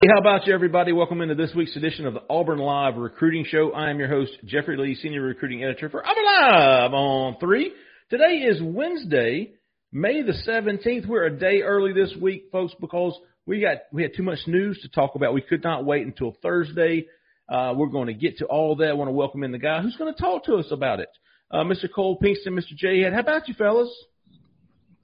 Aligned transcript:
Hey, 0.00 0.08
how 0.12 0.18
about 0.18 0.46
you, 0.46 0.52
everybody? 0.52 0.92
Welcome 0.92 1.20
into 1.20 1.36
this 1.36 1.52
week's 1.54 1.76
edition 1.76 2.04
of 2.04 2.14
the 2.14 2.22
Auburn 2.28 2.58
Live 2.58 2.96
Recruiting 2.96 3.46
Show. 3.48 3.70
I 3.72 3.90
am 3.90 3.98
your 3.98 4.08
host, 4.08 4.32
Jeffrey 4.44 4.76
Lee, 4.76 4.96
Senior 4.96 5.22
Recruiting 5.22 5.62
Editor 5.62 5.88
for 5.88 6.04
Auburn 6.04 6.24
Live 6.24 6.92
on 6.92 7.36
3. 7.38 7.72
Today 8.10 8.38
is 8.44 8.60
Wednesday, 8.60 9.52
May 9.92 10.22
the 10.22 10.34
17th. 10.46 11.06
We're 11.06 11.26
a 11.26 11.38
day 11.38 11.62
early 11.62 11.92
this 11.92 12.12
week, 12.20 12.48
folks, 12.50 12.74
because 12.80 13.16
we 13.46 13.60
got 13.60 13.78
we 13.92 14.02
had 14.02 14.10
too 14.16 14.24
much 14.24 14.40
news 14.48 14.78
to 14.82 14.88
talk 14.88 15.14
about. 15.14 15.32
We 15.32 15.40
could 15.40 15.62
not 15.62 15.84
wait 15.84 16.04
until 16.04 16.36
Thursday. 16.42 17.06
Uh, 17.48 17.72
we're 17.76 17.86
going 17.86 18.08
to 18.08 18.14
get 18.14 18.38
to 18.38 18.46
all 18.46 18.76
that. 18.76 18.88
I 18.88 18.94
want 18.94 19.08
to 19.08 19.12
welcome 19.12 19.44
in 19.44 19.52
the 19.52 19.58
guy 19.58 19.80
who's 19.80 19.96
going 19.96 20.12
to 20.12 20.20
talk 20.20 20.44
to 20.46 20.56
us 20.56 20.66
about 20.72 20.98
it. 21.00 21.08
Uh, 21.52 21.62
Mr. 21.62 21.86
Cole 21.94 22.18
Pinkston, 22.18 22.48
Mr. 22.48 22.76
J 22.76 23.02
Head. 23.02 23.12
How 23.12 23.20
about 23.20 23.48
you, 23.48 23.54
fellas? 23.54 23.94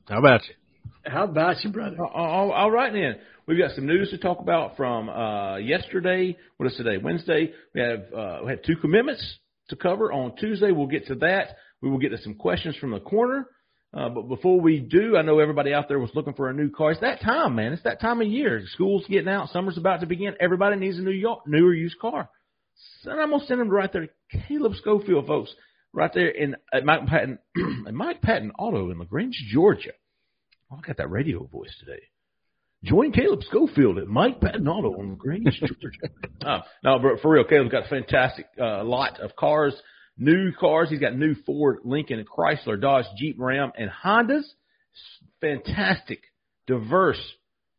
How 0.09 0.19
about 0.19 0.43
you? 0.49 0.55
How 1.07 1.25
about 1.25 1.63
you, 1.65 1.71
brother? 1.71 1.97
All, 2.05 2.51
all 2.51 2.71
right, 2.71 2.93
then. 2.93 3.17
We've 3.51 3.59
got 3.59 3.75
some 3.75 3.87
news 3.87 4.11
to 4.11 4.19
talk 4.19 4.39
about 4.39 4.77
from 4.77 5.09
uh, 5.09 5.57
yesterday. 5.57 6.37
What 6.57 6.71
is 6.71 6.77
today? 6.77 6.99
Wednesday. 6.99 7.51
We 7.75 7.81
have 7.81 8.03
uh, 8.17 8.39
we 8.45 8.51
had 8.53 8.63
two 8.65 8.77
commitments 8.77 9.39
to 9.71 9.77
cover 9.77 10.13
on 10.13 10.37
Tuesday. 10.37 10.71
We'll 10.71 10.87
get 10.87 11.09
to 11.09 11.17
that. 11.17 11.57
We 11.83 11.91
will 11.91 11.99
get 11.99 12.11
to 12.11 12.19
some 12.19 12.37
questions 12.37 12.77
from 12.77 12.93
the 12.93 13.01
corner. 13.01 13.49
Uh, 13.93 14.09
but 14.09 14.29
before 14.29 14.61
we 14.61 14.79
do, 14.79 15.17
I 15.17 15.23
know 15.23 15.41
everybody 15.41 15.75
out 15.75 15.89
there 15.89 15.99
was 15.99 16.13
looking 16.15 16.35
for 16.35 16.49
a 16.49 16.55
new 16.55 16.71
car. 16.71 16.93
It's 16.93 17.01
that 17.01 17.23
time, 17.23 17.57
man. 17.57 17.73
It's 17.73 17.83
that 17.83 18.01
time 18.01 18.21
of 18.21 18.29
year. 18.29 18.63
School's 18.75 19.05
getting 19.09 19.29
out. 19.29 19.49
Summer's 19.49 19.77
about 19.77 19.99
to 19.99 20.07
begin. 20.07 20.35
Everybody 20.39 20.77
needs 20.77 20.99
a 20.99 21.03
new 21.03 21.37
new 21.49 21.67
or 21.67 21.75
used 21.75 21.99
car. 21.99 22.31
So 23.03 23.11
I'm 23.11 23.31
gonna 23.31 23.45
send 23.47 23.61
them 23.61 23.69
right 23.69 23.93
there. 23.93 24.07
To 24.07 24.39
Caleb 24.47 24.75
Schofield, 24.77 25.27
folks, 25.27 25.53
right 25.93 26.15
there 26.15 26.29
in 26.29 26.55
at 26.73 26.85
Mike 26.85 27.05
Patton, 27.09 27.41
at 27.89 27.95
Mike 27.95 28.23
Patton 28.23 28.53
Auto 28.61 28.93
in 28.93 29.01
Lagrange, 29.01 29.43
Georgia. 29.51 29.95
Oh, 30.71 30.77
I 30.77 30.87
got 30.87 30.99
that 30.99 31.11
radio 31.11 31.43
voice 31.49 31.75
today. 31.81 32.03
Join 32.83 33.13
Caleb 33.13 33.43
Schofield 33.43 33.99
at 33.99 34.07
Mike 34.07 34.41
Patton 34.41 34.67
Auto 34.67 34.99
on 34.99 35.17
Grange, 35.17 35.61
Georgia. 35.61 36.15
uh, 36.45 36.61
no, 36.85 36.99
but 36.99 37.21
for 37.21 37.33
real, 37.33 37.45
Caleb's 37.45 37.71
got 37.71 37.85
a 37.85 37.89
fantastic 37.89 38.47
uh, 38.59 38.83
lot 38.85 39.21
of 39.21 39.37
cars, 39.37 39.75
new 40.17 40.53
cars. 40.59 40.89
He's 40.89 40.99
got 40.99 41.15
new 41.15 41.35
Ford, 41.45 41.81
Lincoln, 41.85 42.25
Chrysler, 42.25 42.81
Dodge, 42.81 43.05
Jeep, 43.19 43.37
Ram, 43.39 43.73
and 43.77 43.91
Hondas. 43.91 44.45
Fantastic, 45.43 46.23
diverse 46.67 47.21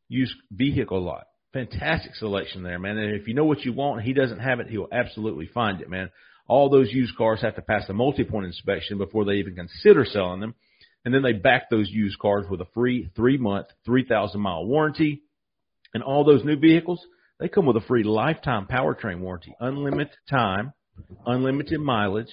used 0.07 0.35
vehicle 0.51 1.01
lot. 1.01 1.25
Fantastic 1.53 2.13
selection 2.15 2.61
there, 2.61 2.77
man. 2.77 2.97
And 2.97 3.19
if 3.19 3.27
you 3.27 3.33
know 3.33 3.45
what 3.45 3.65
you 3.65 3.73
want, 3.73 4.03
he 4.03 4.13
doesn't 4.13 4.39
have 4.39 4.59
it, 4.59 4.67
he'll 4.67 4.87
absolutely 4.91 5.47
find 5.47 5.81
it, 5.81 5.89
man. 5.89 6.09
All 6.47 6.69
those 6.69 6.91
used 6.91 7.15
cars 7.17 7.41
have 7.41 7.55
to 7.55 7.61
pass 7.61 7.89
a 7.89 7.93
multi-point 7.93 8.45
inspection 8.45 8.97
before 8.97 9.25
they 9.25 9.33
even 9.33 9.55
consider 9.55 10.05
selling 10.05 10.41
them 10.41 10.55
and 11.03 11.13
then 11.13 11.23
they 11.23 11.33
back 11.33 11.69
those 11.69 11.89
used 11.89 12.19
cars 12.19 12.45
with 12.49 12.61
a 12.61 12.67
free 12.73 13.09
three 13.15 13.37
month, 13.37 13.67
3,000 13.85 14.39
mile 14.39 14.65
warranty. 14.65 15.23
And 15.93 16.03
all 16.03 16.23
those 16.23 16.45
new 16.45 16.55
vehicles, 16.55 17.05
they 17.39 17.49
come 17.49 17.65
with 17.65 17.75
a 17.75 17.81
free 17.81 18.03
lifetime 18.03 18.67
powertrain 18.67 19.19
warranty, 19.19 19.53
unlimited 19.59 20.15
time, 20.29 20.73
unlimited 21.25 21.79
mileage. 21.79 22.31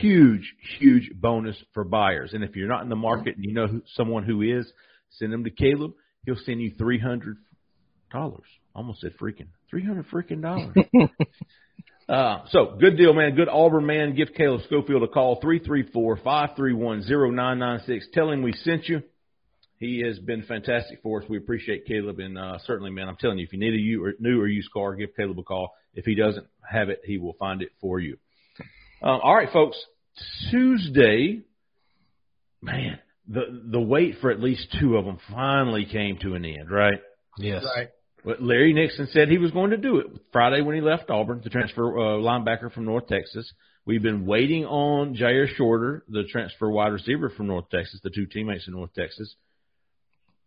Huge, 0.00 0.52
huge 0.78 1.10
bonus 1.14 1.56
for 1.74 1.84
buyers. 1.84 2.32
And 2.32 2.42
if 2.42 2.56
you're 2.56 2.68
not 2.68 2.82
in 2.82 2.88
the 2.88 2.96
market 2.96 3.36
and 3.36 3.44
you 3.44 3.52
know 3.52 3.68
who, 3.68 3.82
someone 3.94 4.24
who 4.24 4.42
is, 4.42 4.70
send 5.10 5.32
them 5.32 5.44
to 5.44 5.50
Caleb. 5.50 5.92
He'll 6.26 6.36
send 6.44 6.60
you 6.60 6.72
three 6.76 6.98
hundred 6.98 7.36
dollars. 8.10 8.46
Almost 8.74 9.00
said 9.00 9.12
freaking 9.20 9.48
three 9.68 9.84
hundred 9.84 10.08
freaking 10.08 10.42
dollars. 10.42 10.74
Uh, 12.10 12.42
so 12.48 12.76
good 12.80 12.96
deal, 12.96 13.12
man. 13.14 13.36
Good 13.36 13.48
Auburn 13.48 13.86
man. 13.86 14.16
Give 14.16 14.26
Caleb 14.36 14.62
Schofield 14.66 15.04
a 15.04 15.08
call, 15.08 15.40
334-531-0996. 15.42 18.00
Tell 18.12 18.30
him 18.30 18.42
we 18.42 18.52
sent 18.52 18.88
you. 18.88 19.04
He 19.78 20.02
has 20.04 20.18
been 20.18 20.42
fantastic 20.42 21.00
for 21.02 21.22
us. 21.22 21.28
We 21.28 21.38
appreciate 21.38 21.86
Caleb. 21.86 22.18
And, 22.18 22.36
uh, 22.36 22.58
certainly, 22.64 22.90
man, 22.90 23.08
I'm 23.08 23.14
telling 23.16 23.38
you, 23.38 23.44
if 23.44 23.52
you 23.52 23.60
need 23.60 23.74
a 23.74 23.78
new 24.20 24.40
or 24.40 24.48
used 24.48 24.72
car, 24.72 24.96
give 24.96 25.10
Caleb 25.16 25.38
a 25.38 25.44
call. 25.44 25.70
If 25.94 26.04
he 26.04 26.16
doesn't 26.16 26.48
have 26.68 26.88
it, 26.88 27.02
he 27.04 27.18
will 27.18 27.34
find 27.34 27.62
it 27.62 27.70
for 27.80 28.00
you. 28.00 28.16
Um, 29.02 29.20
all 29.22 29.36
right, 29.36 29.52
folks. 29.52 29.80
Tuesday, 30.50 31.42
man, 32.60 32.98
the, 33.28 33.62
the 33.70 33.80
wait 33.80 34.16
for 34.20 34.32
at 34.32 34.40
least 34.40 34.76
two 34.80 34.96
of 34.96 35.04
them 35.04 35.18
finally 35.32 35.86
came 35.86 36.18
to 36.22 36.34
an 36.34 36.44
end, 36.44 36.72
right? 36.72 36.98
Yes. 37.38 37.62
Right. 37.76 37.90
But 38.24 38.42
Larry 38.42 38.72
Nixon 38.72 39.08
said 39.12 39.28
he 39.28 39.38
was 39.38 39.50
going 39.50 39.70
to 39.70 39.76
do 39.76 39.98
it 39.98 40.06
Friday 40.32 40.62
when 40.62 40.74
he 40.74 40.80
left 40.80 41.10
Auburn, 41.10 41.40
the 41.42 41.50
transfer 41.50 41.98
uh, 41.98 42.02
linebacker 42.18 42.72
from 42.72 42.84
North 42.84 43.06
Texas. 43.06 43.50
We've 43.86 44.02
been 44.02 44.26
waiting 44.26 44.66
on 44.66 45.16
Jyaire 45.16 45.48
Shorter, 45.56 46.04
the 46.08 46.24
transfer 46.24 46.70
wide 46.70 46.92
receiver 46.92 47.30
from 47.30 47.46
North 47.46 47.70
Texas, 47.70 48.00
the 48.02 48.10
two 48.10 48.26
teammates 48.26 48.66
in 48.68 48.74
North 48.74 48.92
Texas. 48.94 49.34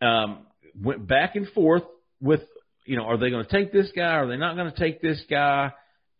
Um, 0.01 0.45
went 0.79 1.07
back 1.07 1.35
and 1.35 1.47
forth 1.49 1.83
with, 2.21 2.41
you 2.85 2.95
know, 2.95 3.03
are 3.03 3.17
they 3.17 3.31
going 3.31 3.45
to 3.45 3.51
take 3.51 3.73
this 3.73 3.91
guy? 3.95 4.13
Are 4.15 4.27
they 4.27 4.37
not 4.37 4.55
going 4.55 4.71
to 4.71 4.79
take 4.79 5.01
this 5.01 5.23
guy? 5.29 5.71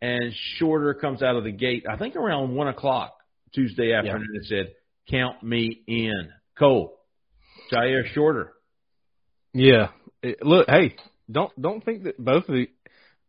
And 0.02 0.32
Shorter 0.58 0.94
comes 0.94 1.22
out 1.22 1.36
of 1.36 1.44
the 1.44 1.52
gate, 1.52 1.84
I 1.88 1.96
think 1.96 2.16
around 2.16 2.54
one 2.54 2.68
o'clock 2.68 3.14
Tuesday 3.54 3.92
afternoon, 3.92 4.28
yeah. 4.32 4.38
and 4.38 4.46
said, 4.46 4.74
"Count 5.08 5.42
me 5.42 5.82
in." 5.86 6.30
Cole, 6.58 6.98
Jyaire 7.72 8.06
Shorter. 8.12 8.52
Yeah, 9.52 9.88
it, 10.22 10.42
look, 10.42 10.68
hey, 10.68 10.96
don't 11.30 11.60
don't 11.60 11.84
think 11.84 12.04
that 12.04 12.22
both 12.22 12.48
of 12.48 12.54
the 12.54 12.68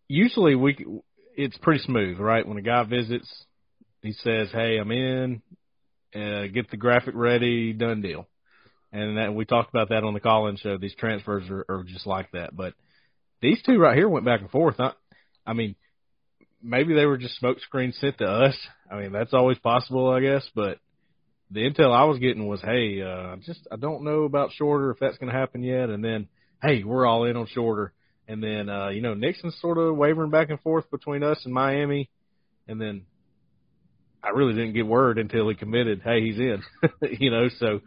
usually 0.07 0.55
we 0.55 0.85
it's 1.35 1.57
pretty 1.57 1.81
smooth, 1.81 2.19
right? 2.19 2.47
When 2.47 2.57
a 2.57 2.61
guy 2.61 2.83
visits, 2.83 3.29
he 4.01 4.13
says, 4.13 4.49
"Hey, 4.51 4.77
I'm 4.77 4.91
in. 4.91 5.41
Uh, 6.13 6.47
get 6.47 6.71
the 6.71 6.77
graphic 6.77 7.13
ready, 7.15 7.73
done 7.73 8.01
deal." 8.01 8.27
And 8.91 9.17
that, 9.17 9.33
we 9.33 9.43
talked 9.43 9.69
about 9.69 9.89
that 9.89 10.05
on 10.05 10.13
the 10.13 10.21
call-in 10.21 10.55
show. 10.55 10.77
These 10.77 10.95
transfers 10.95 11.49
are, 11.49 11.65
are 11.67 11.83
just 11.83 12.07
like 12.07 12.31
that. 12.31 12.55
But 12.55 12.73
these 13.41 13.61
two 13.61 13.77
right 13.77 13.97
here 13.97 14.07
went 14.07 14.25
back 14.25 14.39
and 14.39 14.49
forth. 14.49 14.79
I, 14.79 14.93
I 15.45 15.51
mean, 15.51 15.75
maybe 16.63 16.93
they 16.93 17.05
were 17.05 17.17
just 17.17 17.37
smoke 17.37 17.59
screens 17.59 17.97
sent 17.99 18.19
to 18.19 18.25
us. 18.25 18.55
I 18.89 18.97
mean, 18.97 19.11
that's 19.11 19.33
always 19.33 19.59
possible, 19.59 20.09
I 20.09 20.21
guess. 20.21 20.49
But 20.55 20.79
the 21.51 21.61
intel 21.61 21.93
I 21.93 22.05
was 22.05 22.19
getting 22.19 22.47
was, 22.47 22.61
hey, 22.61 23.01
uh, 23.01 23.35
just 23.45 23.67
I 23.69 23.75
don't 23.75 24.05
know 24.05 24.23
about 24.23 24.53
shorter 24.53 24.91
if 24.91 24.99
that's 24.99 25.17
going 25.17 25.31
to 25.31 25.37
happen 25.37 25.61
yet. 25.61 25.89
And 25.89 26.03
then 26.03 26.29
hey, 26.61 26.83
we're 26.83 27.05
all 27.05 27.25
in 27.25 27.35
on 27.37 27.47
shorter. 27.47 27.93
And 28.27 28.41
then, 28.41 28.69
uh, 28.69 28.89
you 28.89 29.01
know, 29.01 29.13
Nixon's 29.13 29.57
sort 29.61 29.77
of 29.77 29.95
wavering 29.95 30.31
back 30.31 30.49
and 30.49 30.59
forth 30.61 30.89
between 30.89 31.23
us 31.23 31.39
and 31.45 31.53
Miami. 31.53 32.09
And 32.67 32.81
then 32.81 33.05
I 34.23 34.29
really 34.29 34.53
didn't 34.53 34.73
get 34.73 34.87
word 34.87 35.19
until 35.19 35.47
he 35.49 35.55
committed, 35.55 36.01
hey, 36.03 36.21
he's 36.21 36.39
in, 36.39 36.63
you 37.19 37.29
know, 37.29 37.49
so 37.59 37.81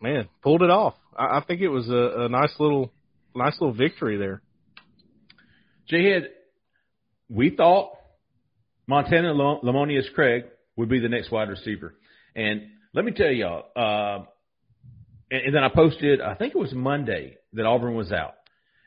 man, 0.00 0.28
pulled 0.42 0.62
it 0.62 0.70
off. 0.70 0.94
I, 1.16 1.38
I 1.38 1.44
think 1.46 1.60
it 1.60 1.68
was 1.68 1.88
a, 1.88 2.22
a 2.24 2.28
nice 2.28 2.54
little, 2.58 2.92
nice 3.34 3.56
little 3.60 3.74
victory 3.74 4.16
there. 4.16 4.42
J-Head, 5.88 6.30
we 7.28 7.50
thought 7.50 7.92
Montana 8.86 9.34
Lamonius 9.34 10.12
Craig 10.14 10.44
would 10.76 10.88
be 10.88 11.00
the 11.00 11.08
next 11.08 11.30
wide 11.30 11.48
receiver. 11.48 11.94
And 12.34 12.62
let 12.94 13.04
me 13.04 13.12
tell 13.12 13.30
y'all, 13.30 13.64
uh, 13.76 14.24
and, 15.30 15.42
and 15.46 15.54
then 15.54 15.64
I 15.64 15.68
posted, 15.68 16.20
I 16.20 16.34
think 16.34 16.54
it 16.54 16.58
was 16.58 16.72
Monday 16.72 17.36
that 17.52 17.66
Auburn 17.66 17.94
was 17.94 18.12
out. 18.12 18.34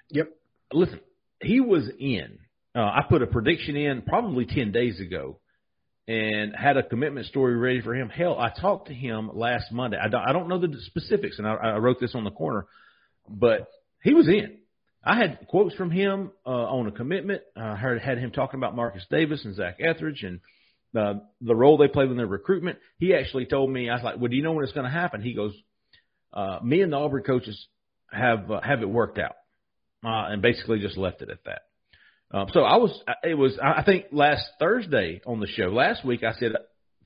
Yep. 0.10 0.30
Listen, 0.72 1.00
he 1.42 1.60
was 1.60 1.90
in. 2.00 2.40
Uh, 2.76 2.82
I 2.82 3.02
put 3.08 3.22
a 3.22 3.28
prediction 3.28 3.76
in 3.76 4.02
probably 4.02 4.46
10 4.46 4.72
days 4.72 5.00
ago 5.00 5.40
and 6.08 6.56
had 6.56 6.76
a 6.76 6.84
commitment 6.84 7.28
story 7.28 7.56
ready 7.56 7.82
for 7.82 7.96
him. 7.96 8.10
Hell, 8.10 8.38
I 8.38 8.50
talked 8.60 8.88
to 8.88 8.94
him 8.94 9.30
last 9.34 9.72
Monday. 9.72 9.98
I 9.98 10.10
don't, 10.10 10.22
I 10.28 10.34
don't 10.34 10.50
know 10.50 10.60
the 10.60 10.76
specifics, 10.88 11.38
and 11.38 11.48
I, 11.48 11.54
I 11.54 11.78
wrote 11.78 12.00
this 12.00 12.16
on 12.16 12.24
the 12.24 12.32
corner, 12.32 12.66
but 13.30 13.68
he 14.04 14.14
was 14.14 14.28
in. 14.28 14.58
I 15.06 15.18
had 15.18 15.48
quotes 15.48 15.76
from 15.76 15.92
him 15.92 16.32
uh, 16.46 16.50
on 16.50 16.88
a 16.88 16.92
commitment. 16.92 17.42
I 17.56 17.76
heard 17.76 18.02
had 18.02 18.18
him 18.18 18.32
talking 18.32 18.60
about 18.60 18.76
Marcus 18.76 19.06
Davis 19.10 19.44
and 19.46 19.56
Zach 19.56 19.78
Etheridge 19.80 20.24
and 20.24 20.40
uh, 20.98 21.20
the 21.42 21.56
role 21.56 21.78
they 21.78 21.88
played 21.88 22.10
in 22.10 22.18
their 22.18 22.28
recruitment. 22.28 22.80
He 22.98 23.14
actually 23.14 23.46
told 23.46 23.70
me, 23.70 23.90
I 23.90 23.96
was 23.96 24.04
like, 24.04 24.18
"Well, 24.18 24.30
do 24.30 24.36
you 24.36 24.44
know 24.44 24.54
when 24.54 24.64
it's 24.64 24.74
going 24.74 24.86
to 24.86 24.92
happen?" 24.92 25.22
He 25.22 25.34
goes, 25.34 25.54
uh, 26.34 26.60
me 26.64 26.82
and 26.82 26.92
the 26.92 26.98
Auburn 26.98 27.24
coaches 27.24 27.68
have 28.12 28.50
uh, 28.52 28.62
have 28.62 28.82
it 28.82 28.90
worked 28.90 29.18
out, 29.18 29.36
uh, 30.04 30.32
and 30.32 30.42
basically 30.42 30.80
just 30.80 30.98
left 30.98 31.22
it 31.22 31.30
at 31.30 31.44
that. 31.46 31.62
Um, 32.32 32.48
so 32.52 32.62
I 32.62 32.78
was, 32.78 33.00
it 33.24 33.36
was, 33.36 33.58
I 33.64 33.84
think 33.84 34.06
last 34.12 34.44
Thursday 34.60 35.22
on 35.26 35.40
the 35.40 35.46
show, 35.46 35.66
last 35.66 36.04
week 36.04 36.24
I 36.24 36.34
said 36.34 36.54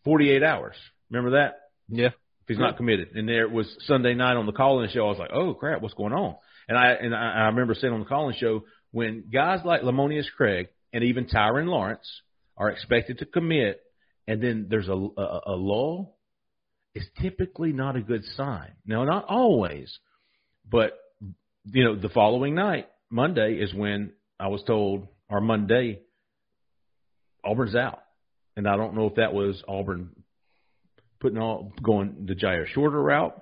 48 0.06 0.42
hours. 0.42 0.76
Remember 1.10 1.32
that? 1.32 1.56
Yeah. 1.90 2.08
If 2.08 2.56
he's 2.56 2.60
not 2.60 2.78
committed, 2.78 3.10
and 3.14 3.28
there 3.28 3.50
was 3.50 3.68
Sunday 3.88 4.14
night 4.14 4.38
on 4.38 4.46
the 4.46 4.54
call-in 4.54 4.90
show, 4.90 5.06
I 5.06 5.10
was 5.10 5.20
like, 5.20 5.32
oh 5.34 5.54
crap, 5.54 5.82
what's 5.82 5.96
going 5.96 6.14
on? 6.14 6.38
And 6.70 6.78
I 6.78 6.92
and 6.92 7.14
I, 7.14 7.32
I 7.34 7.46
remember 7.48 7.76
saying 7.76 7.94
on 7.94 8.00
the 8.00 8.06
calling 8.06 8.36
show 8.40 8.64
when 8.92 9.26
guys 9.32 9.60
like 9.66 9.82
Lamonius 9.82 10.28
Craig 10.36 10.70
and 10.94 11.04
even 11.04 11.26
Tyrin 11.26 11.68
Lawrence 11.68 12.08
are 12.56 12.70
expected 12.70 13.20
to 13.20 13.26
commit, 13.26 13.82
and 14.28 14.42
then 14.42 14.68
there's 14.70 14.88
a, 14.88 14.94
a, 14.94 15.42
a 15.48 15.56
lull, 15.56 16.17
it's 16.98 17.06
typically 17.22 17.74
not 17.74 17.96
a 17.96 18.02
good 18.02 18.24
sign. 18.36 18.72
Now, 18.86 19.04
not 19.04 19.26
always, 19.30 19.96
but 20.70 20.94
you 21.66 21.84
know, 21.84 21.96
the 21.96 22.10
following 22.10 22.56
night, 22.56 22.88
Monday, 23.12 23.60
is 23.62 23.72
when 23.72 24.14
I 24.40 24.48
was 24.48 24.64
told, 24.66 25.08
or 25.30 25.40
Monday, 25.40 26.00
Auburn's 27.44 27.76
out, 27.76 28.00
and 28.56 28.68
I 28.68 28.78
don't 28.78 28.96
know 28.96 29.06
if 29.06 29.16
that 29.16 29.34
was 29.34 29.62
Auburn 29.68 30.10
putting 31.20 31.38
all 31.38 31.72
going 31.84 32.26
the 32.26 32.34
Jyaire 32.34 32.68
Shorter 32.68 33.02
route, 33.02 33.40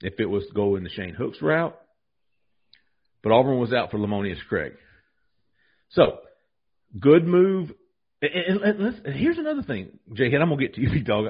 if 0.00 0.14
it 0.18 0.26
was 0.26 0.44
going 0.54 0.84
the 0.84 0.90
Shane 0.90 1.14
Hooks 1.14 1.42
route, 1.42 1.78
but 3.22 3.32
Auburn 3.32 3.58
was 3.58 3.74
out 3.74 3.90
for 3.90 3.98
Lamonius 3.98 4.38
Craig. 4.48 4.72
So, 5.90 6.18
good 6.98 7.26
move. 7.26 7.72
And, 8.22 8.62
and, 8.62 8.80
and, 8.80 9.06
and 9.06 9.14
here's 9.14 9.38
another 9.38 9.62
thing, 9.62 9.98
Jay 10.14 10.30
Head. 10.30 10.40
I'm 10.40 10.48
gonna 10.48 10.62
get 10.62 10.74
to 10.74 10.80
you, 10.80 10.88
big 10.88 11.04
dog. 11.06 11.26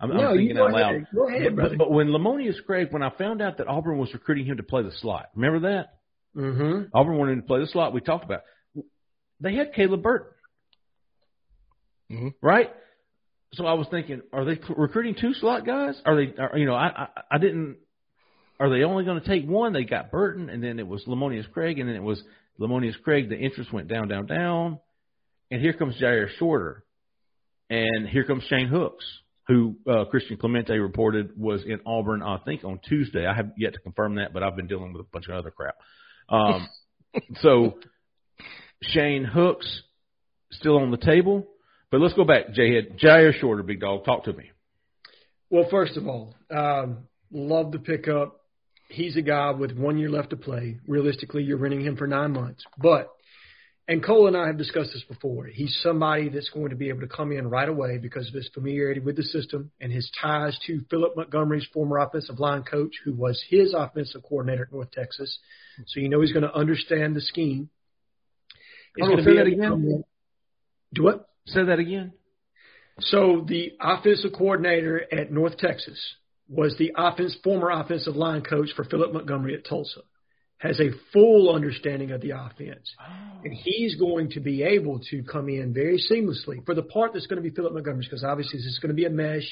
I'm, 0.00 0.10
no, 0.10 0.28
I'm 0.30 0.36
thinking 0.36 0.58
out 0.58 0.72
loud. 0.72 0.94
Ahead. 0.94 1.06
Go 1.14 1.28
ahead, 1.28 1.42
but, 1.44 1.54
brother. 1.56 1.76
but, 1.76 1.84
but 1.86 1.90
when 1.90 2.08
Lamonius 2.08 2.56
Craig, 2.64 2.88
when 2.90 3.02
I 3.02 3.10
found 3.18 3.42
out 3.42 3.58
that 3.58 3.66
Auburn 3.66 3.98
was 3.98 4.12
recruiting 4.14 4.46
him 4.46 4.56
to 4.58 4.62
play 4.62 4.82
the 4.82 4.92
slot, 5.00 5.26
remember 5.34 5.70
that? 5.70 5.94
Mm-hmm. 6.36 6.96
Auburn 6.96 7.16
wanted 7.18 7.32
him 7.32 7.40
to 7.42 7.46
play 7.46 7.60
the 7.60 7.66
slot. 7.66 7.92
We 7.92 8.00
talked 8.00 8.24
about. 8.24 8.42
They 9.40 9.54
had 9.54 9.72
Caleb 9.74 10.02
Burton, 10.02 10.28
Mhm. 12.10 12.34
right? 12.42 12.70
So 13.54 13.66
I 13.66 13.72
was 13.74 13.86
thinking, 13.90 14.22
are 14.32 14.44
they 14.44 14.58
recruiting 14.76 15.14
two 15.20 15.32
slot 15.34 15.64
guys? 15.64 16.00
Are 16.04 16.16
they? 16.16 16.34
Are, 16.40 16.56
you 16.58 16.66
know, 16.66 16.74
I, 16.74 16.88
I 16.88 17.08
I 17.32 17.38
didn't. 17.38 17.78
Are 18.60 18.68
they 18.68 18.82
only 18.84 19.04
going 19.04 19.20
to 19.20 19.26
take 19.26 19.46
one? 19.48 19.72
They 19.72 19.84
got 19.84 20.10
Burton, 20.10 20.48
and 20.50 20.62
then 20.62 20.78
it 20.78 20.86
was 20.86 21.04
Lamonius 21.06 21.50
Craig, 21.52 21.78
and 21.78 21.88
then 21.88 21.96
it 21.96 22.02
was 22.02 22.22
Lamonius 22.60 23.00
Craig. 23.02 23.28
The 23.28 23.38
interest 23.38 23.72
went 23.72 23.88
down, 23.88 24.08
down, 24.08 24.26
down, 24.26 24.80
and 25.50 25.60
here 25.62 25.72
comes 25.72 25.96
Jair 26.00 26.28
Shorter, 26.38 26.84
and 27.70 28.06
here 28.08 28.24
comes 28.24 28.42
Shane 28.44 28.66
Hooks, 28.68 29.04
who 29.48 29.76
uh, 29.90 30.04
Christian 30.04 30.36
Clemente 30.36 30.78
reported 30.78 31.30
was 31.36 31.64
in 31.64 31.80
Auburn, 31.86 32.22
I 32.22 32.36
think, 32.44 32.64
on 32.64 32.80
Tuesday. 32.86 33.26
I 33.26 33.34
have 33.34 33.52
yet 33.56 33.72
to 33.72 33.80
confirm 33.80 34.16
that, 34.16 34.34
but 34.34 34.42
I've 34.42 34.56
been 34.56 34.66
dealing 34.66 34.92
with 34.92 35.00
a 35.00 35.08
bunch 35.10 35.26
of 35.28 35.34
other 35.34 35.50
crap. 35.50 35.76
Um, 36.28 36.68
so 37.40 37.78
Shane 38.82 39.24
Hooks 39.24 39.82
still 40.52 40.76
on 40.78 40.90
the 40.90 40.98
table, 40.98 41.46
but 41.90 42.00
let's 42.00 42.14
go 42.14 42.24
back. 42.24 42.52
Jay 42.52 42.74
Head, 42.74 42.98
Jyaire 42.98 43.32
Shorter, 43.32 43.62
big 43.62 43.80
dog, 43.80 44.04
talk 44.04 44.24
to 44.24 44.34
me. 44.34 44.50
Well, 45.50 45.66
first 45.70 45.96
of 45.96 46.06
all, 46.06 46.34
um, 46.54 47.08
love 47.32 47.72
the 47.72 47.78
pickup. 47.78 48.40
He's 48.90 49.16
a 49.16 49.22
guy 49.22 49.52
with 49.52 49.72
one 49.72 49.96
year 49.96 50.10
left 50.10 50.30
to 50.30 50.36
play. 50.36 50.78
Realistically, 50.86 51.42
you're 51.42 51.56
renting 51.56 51.80
him 51.80 51.96
for 51.96 52.06
nine 52.06 52.32
months. 52.32 52.62
But, 52.76 53.08
and 53.88 54.04
Cole 54.04 54.26
and 54.26 54.36
I 54.36 54.46
have 54.48 54.58
discussed 54.58 54.90
this 54.92 55.04
before. 55.08 55.46
He's 55.46 55.74
somebody 55.82 56.28
that's 56.28 56.50
going 56.50 56.68
to 56.70 56.76
be 56.76 56.90
able 56.90 57.00
to 57.00 57.08
come 57.08 57.32
in 57.32 57.48
right 57.48 57.68
away 57.68 57.96
because 57.96 58.28
of 58.28 58.34
his 58.34 58.48
familiarity 58.52 59.00
with 59.00 59.16
the 59.16 59.22
system 59.22 59.70
and 59.80 59.90
his 59.90 60.10
ties 60.20 60.58
to 60.66 60.82
Philip 60.90 61.16
Montgomery's 61.16 61.66
former 61.72 61.96
offensive 61.96 62.38
line 62.38 62.64
coach, 62.64 62.92
who 63.02 63.14
was 63.14 63.42
his 63.48 63.72
offensive 63.74 64.22
coordinator 64.22 64.64
at 64.64 64.72
North 64.72 64.90
Texas. 64.90 65.38
So 65.86 66.00
you 66.00 66.10
know 66.10 66.20
he's 66.20 66.32
going 66.32 66.42
to 66.42 66.54
understand 66.54 67.16
the 67.16 67.22
scheme. 67.22 67.70
He's 68.94 69.06
going 69.06 69.18
to 69.18 69.24
be 69.24 69.36
that 69.36 69.46
again? 69.46 70.04
Do 70.92 71.02
what? 71.02 71.30
Say 71.46 71.64
that 71.64 71.78
again. 71.78 72.12
So 73.00 73.44
the 73.46 73.72
offensive 73.80 74.32
coordinator 74.36 75.02
at 75.10 75.32
North 75.32 75.56
Texas 75.56 75.98
was 76.46 76.76
the 76.78 76.92
offense 76.94 77.36
former 77.42 77.70
offensive 77.70 78.16
line 78.16 78.42
coach 78.42 78.68
for 78.76 78.84
Philip 78.84 79.14
Montgomery 79.14 79.54
at 79.54 79.64
Tulsa. 79.64 80.00
Has 80.58 80.80
a 80.80 80.90
full 81.12 81.54
understanding 81.54 82.10
of 82.10 82.20
the 82.20 82.30
offense. 82.30 82.92
And 83.44 83.52
he's 83.54 83.94
going 83.94 84.30
to 84.30 84.40
be 84.40 84.62
able 84.64 85.00
to 85.10 85.22
come 85.22 85.48
in 85.48 85.72
very 85.72 86.02
seamlessly 86.10 86.66
for 86.66 86.74
the 86.74 86.82
part 86.82 87.12
that's 87.12 87.26
going 87.26 87.40
to 87.40 87.48
be 87.48 87.54
Philip 87.54 87.72
Montgomery's 87.72 88.08
because 88.08 88.24
obviously 88.24 88.58
this 88.58 88.66
is 88.66 88.78
going 88.80 88.88
to 88.88 88.94
be 88.94 89.04
a 89.04 89.10
mesh 89.10 89.48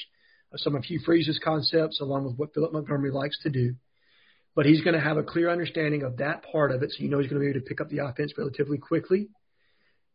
of 0.51 0.59
some 0.59 0.75
of 0.75 0.83
Hugh 0.83 0.99
Freeze's 1.05 1.39
concepts 1.43 2.01
along 2.01 2.25
with 2.25 2.35
what 2.37 2.53
Philip 2.53 2.73
Montgomery 2.73 3.11
likes 3.11 3.39
to 3.43 3.49
do. 3.49 3.75
But 4.55 4.65
he's 4.65 4.81
going 4.81 4.95
to 4.95 5.01
have 5.01 5.17
a 5.17 5.23
clear 5.23 5.49
understanding 5.49 6.03
of 6.03 6.17
that 6.17 6.43
part 6.51 6.71
of 6.71 6.81
it, 6.81 6.91
so 6.91 7.03
you 7.03 7.09
know 7.09 7.19
he's 7.19 7.29
going 7.29 7.39
to 7.39 7.45
be 7.45 7.51
able 7.51 7.59
to 7.59 7.65
pick 7.65 7.79
up 7.79 7.89
the 7.89 7.99
offense 7.99 8.33
relatively 8.37 8.79
quickly. 8.79 9.29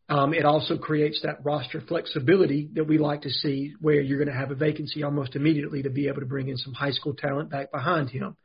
Um, 0.09 0.33
it 0.33 0.43
also 0.43 0.77
creates 0.77 1.21
that 1.23 1.45
roster 1.45 1.79
flexibility 1.79 2.69
that 2.73 2.83
we 2.83 2.97
like 2.97 3.21
to 3.21 3.29
see, 3.29 3.73
where 3.79 4.01
you're 4.01 4.17
going 4.17 4.33
to 4.33 4.37
have 4.37 4.51
a 4.51 4.55
vacancy 4.55 5.01
almost 5.01 5.35
immediately 5.35 5.83
to 5.83 5.89
be 5.89 6.09
able 6.09 6.19
to 6.19 6.25
bring 6.25 6.49
in 6.49 6.57
some 6.57 6.73
high 6.73 6.91
school 6.91 7.13
talent 7.13 7.49
back 7.49 7.71
behind 7.71 8.09
him. 8.09 8.35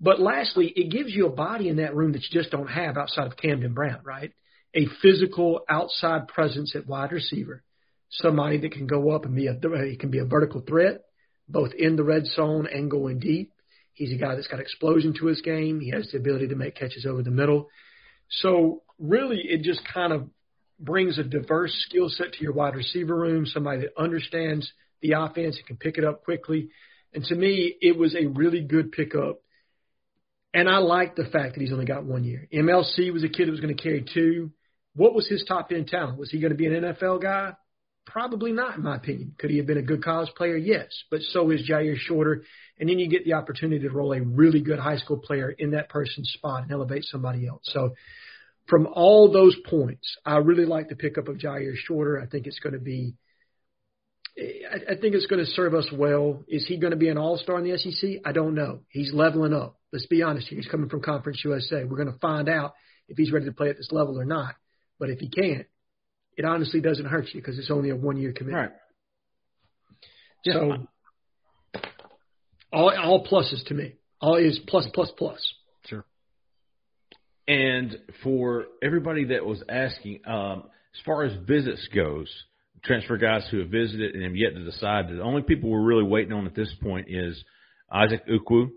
But 0.00 0.20
lastly, 0.20 0.72
it 0.74 0.90
gives 0.90 1.12
you 1.12 1.26
a 1.26 1.32
body 1.32 1.68
in 1.68 1.76
that 1.76 1.94
room 1.94 2.12
that 2.12 2.22
you 2.22 2.40
just 2.40 2.50
don't 2.50 2.68
have 2.68 2.96
outside 2.96 3.26
of 3.26 3.36
Camden 3.36 3.74
Brown, 3.74 4.00
right? 4.04 4.32
A 4.74 4.86
physical 5.00 5.60
outside 5.68 6.28
presence 6.28 6.74
at 6.74 6.86
wide 6.86 7.12
receiver, 7.12 7.62
somebody 8.10 8.58
that 8.58 8.72
can 8.72 8.86
go 8.86 9.10
up 9.10 9.24
and 9.24 9.34
be 9.34 9.46
a 9.46 9.54
he 9.86 9.96
can 9.96 10.10
be 10.10 10.18
a 10.18 10.24
vertical 10.24 10.60
threat, 10.60 11.02
both 11.48 11.72
in 11.74 11.96
the 11.96 12.04
red 12.04 12.26
zone 12.26 12.66
and 12.72 12.90
going 12.90 13.20
deep. 13.20 13.52
He's 13.92 14.12
a 14.12 14.16
guy 14.16 14.34
that's 14.34 14.48
got 14.48 14.58
explosion 14.58 15.14
to 15.20 15.26
his 15.26 15.40
game. 15.40 15.80
He 15.80 15.90
has 15.90 16.10
the 16.10 16.18
ability 16.18 16.48
to 16.48 16.56
make 16.56 16.74
catches 16.74 17.06
over 17.06 17.22
the 17.22 17.30
middle. 17.30 17.68
So 18.28 18.82
really, 18.98 19.40
it 19.40 19.62
just 19.62 19.80
kind 19.92 20.12
of 20.12 20.28
brings 20.80 21.18
a 21.18 21.22
diverse 21.22 21.72
skill 21.88 22.08
set 22.08 22.32
to 22.32 22.42
your 22.42 22.52
wide 22.52 22.74
receiver 22.74 23.14
room, 23.14 23.46
somebody 23.46 23.82
that 23.82 23.96
understands 23.96 24.70
the 25.00 25.12
offense 25.12 25.56
and 25.56 25.66
can 25.66 25.76
pick 25.76 25.98
it 25.98 26.04
up 26.04 26.24
quickly. 26.24 26.70
And 27.12 27.22
to 27.24 27.34
me, 27.36 27.76
it 27.80 27.96
was 27.96 28.16
a 28.16 28.26
really 28.26 28.62
good 28.62 28.90
pickup. 28.90 29.40
And 30.54 30.68
I 30.68 30.78
like 30.78 31.16
the 31.16 31.24
fact 31.24 31.54
that 31.54 31.60
he's 31.60 31.72
only 31.72 31.84
got 31.84 32.04
one 32.04 32.22
year. 32.22 32.46
MLC 32.54 33.12
was 33.12 33.24
a 33.24 33.28
kid 33.28 33.48
that 33.48 33.50
was 33.50 33.60
going 33.60 33.76
to 33.76 33.82
carry 33.82 34.04
two. 34.14 34.52
What 34.94 35.12
was 35.12 35.28
his 35.28 35.44
top 35.46 35.72
end 35.72 35.88
talent? 35.88 36.16
Was 36.16 36.30
he 36.30 36.40
going 36.40 36.52
to 36.52 36.56
be 36.56 36.66
an 36.66 36.80
NFL 36.80 37.20
guy? 37.20 37.54
Probably 38.06 38.52
not, 38.52 38.76
in 38.76 38.84
my 38.84 38.96
opinion. 38.96 39.34
Could 39.36 39.50
he 39.50 39.56
have 39.56 39.66
been 39.66 39.78
a 39.78 39.82
good 39.82 40.04
college 40.04 40.32
player? 40.36 40.56
Yes. 40.56 40.86
But 41.10 41.22
so 41.22 41.50
is 41.50 41.68
Jyaire 41.68 41.96
Shorter. 41.96 42.44
And 42.78 42.88
then 42.88 43.00
you 43.00 43.08
get 43.08 43.24
the 43.24 43.32
opportunity 43.32 43.82
to 43.82 43.92
roll 43.92 44.12
a 44.12 44.22
really 44.22 44.60
good 44.60 44.78
high 44.78 44.98
school 44.98 45.18
player 45.18 45.50
in 45.50 45.72
that 45.72 45.88
person's 45.88 46.30
spot 46.34 46.62
and 46.62 46.70
elevate 46.70 47.04
somebody 47.04 47.48
else. 47.48 47.62
So 47.64 47.94
from 48.68 48.86
all 48.86 49.32
those 49.32 49.56
points, 49.68 50.16
I 50.24 50.36
really 50.36 50.66
like 50.66 50.88
the 50.88 50.96
pickup 50.96 51.26
of 51.26 51.38
Jyaire 51.38 51.74
Shorter. 51.74 52.20
I 52.20 52.26
think 52.26 52.46
it's 52.46 52.60
going 52.60 52.74
to 52.74 52.78
be, 52.78 53.16
I, 54.36 54.92
I 54.92 54.96
think 54.96 55.14
it's 55.14 55.26
going 55.26 55.44
to 55.44 55.50
serve 55.52 55.74
us 55.74 55.86
well. 55.92 56.42
Is 56.48 56.66
he 56.66 56.76
going 56.78 56.90
to 56.90 56.96
be 56.96 57.08
an 57.08 57.18
all 57.18 57.38
star 57.38 57.58
in 57.58 57.70
the 57.70 57.78
SEC? 57.78 58.20
I 58.24 58.32
don't 58.32 58.54
know. 58.54 58.80
He's 58.88 59.12
leveling 59.12 59.52
up. 59.52 59.78
Let's 59.92 60.06
be 60.06 60.22
honest 60.22 60.48
here. 60.48 60.58
He's 60.58 60.70
coming 60.70 60.88
from 60.88 61.02
Conference 61.02 61.40
USA. 61.44 61.84
We're 61.84 61.96
going 61.96 62.12
to 62.12 62.18
find 62.18 62.48
out 62.48 62.74
if 63.08 63.16
he's 63.16 63.30
ready 63.30 63.46
to 63.46 63.52
play 63.52 63.68
at 63.68 63.76
this 63.76 63.90
level 63.92 64.18
or 64.18 64.24
not. 64.24 64.54
But 64.98 65.10
if 65.10 65.20
he 65.20 65.28
can't, 65.28 65.66
it 66.36 66.44
honestly 66.44 66.80
doesn't 66.80 67.06
hurt 67.06 67.26
you 67.32 67.40
because 67.40 67.58
it's 67.58 67.70
only 67.70 67.90
a 67.90 67.96
one 67.96 68.16
year 68.16 68.32
commitment. 68.32 68.72
Right. 68.72 68.80
So 70.44 71.82
all 72.72 72.92
all 72.96 73.26
pluses 73.26 73.64
to 73.66 73.74
me. 73.74 73.94
All 74.20 74.36
is 74.36 74.58
plus 74.66 74.86
plus 74.92 75.10
plus. 75.16 75.40
Sure. 75.86 76.04
And 77.46 77.96
for 78.22 78.64
everybody 78.82 79.26
that 79.26 79.46
was 79.46 79.62
asking, 79.68 80.20
um, 80.26 80.64
as 80.94 81.00
far 81.04 81.24
as 81.24 81.32
visits 81.46 81.88
goes, 81.94 82.28
transfer 82.84 83.16
guys 83.16 83.46
who 83.50 83.58
have 83.60 83.68
visited 83.68 84.14
and 84.14 84.22
have 84.24 84.36
yet 84.36 84.54
to 84.54 84.64
decide, 84.64 85.08
the 85.08 85.20
only 85.22 85.42
people 85.42 85.70
we're 85.70 85.82
really 85.82 86.04
waiting 86.04 86.32
on 86.32 86.46
at 86.46 86.54
this 86.54 86.72
point 86.82 87.06
is 87.08 87.42
Isaac 87.90 88.22
Ukwu, 88.28 88.68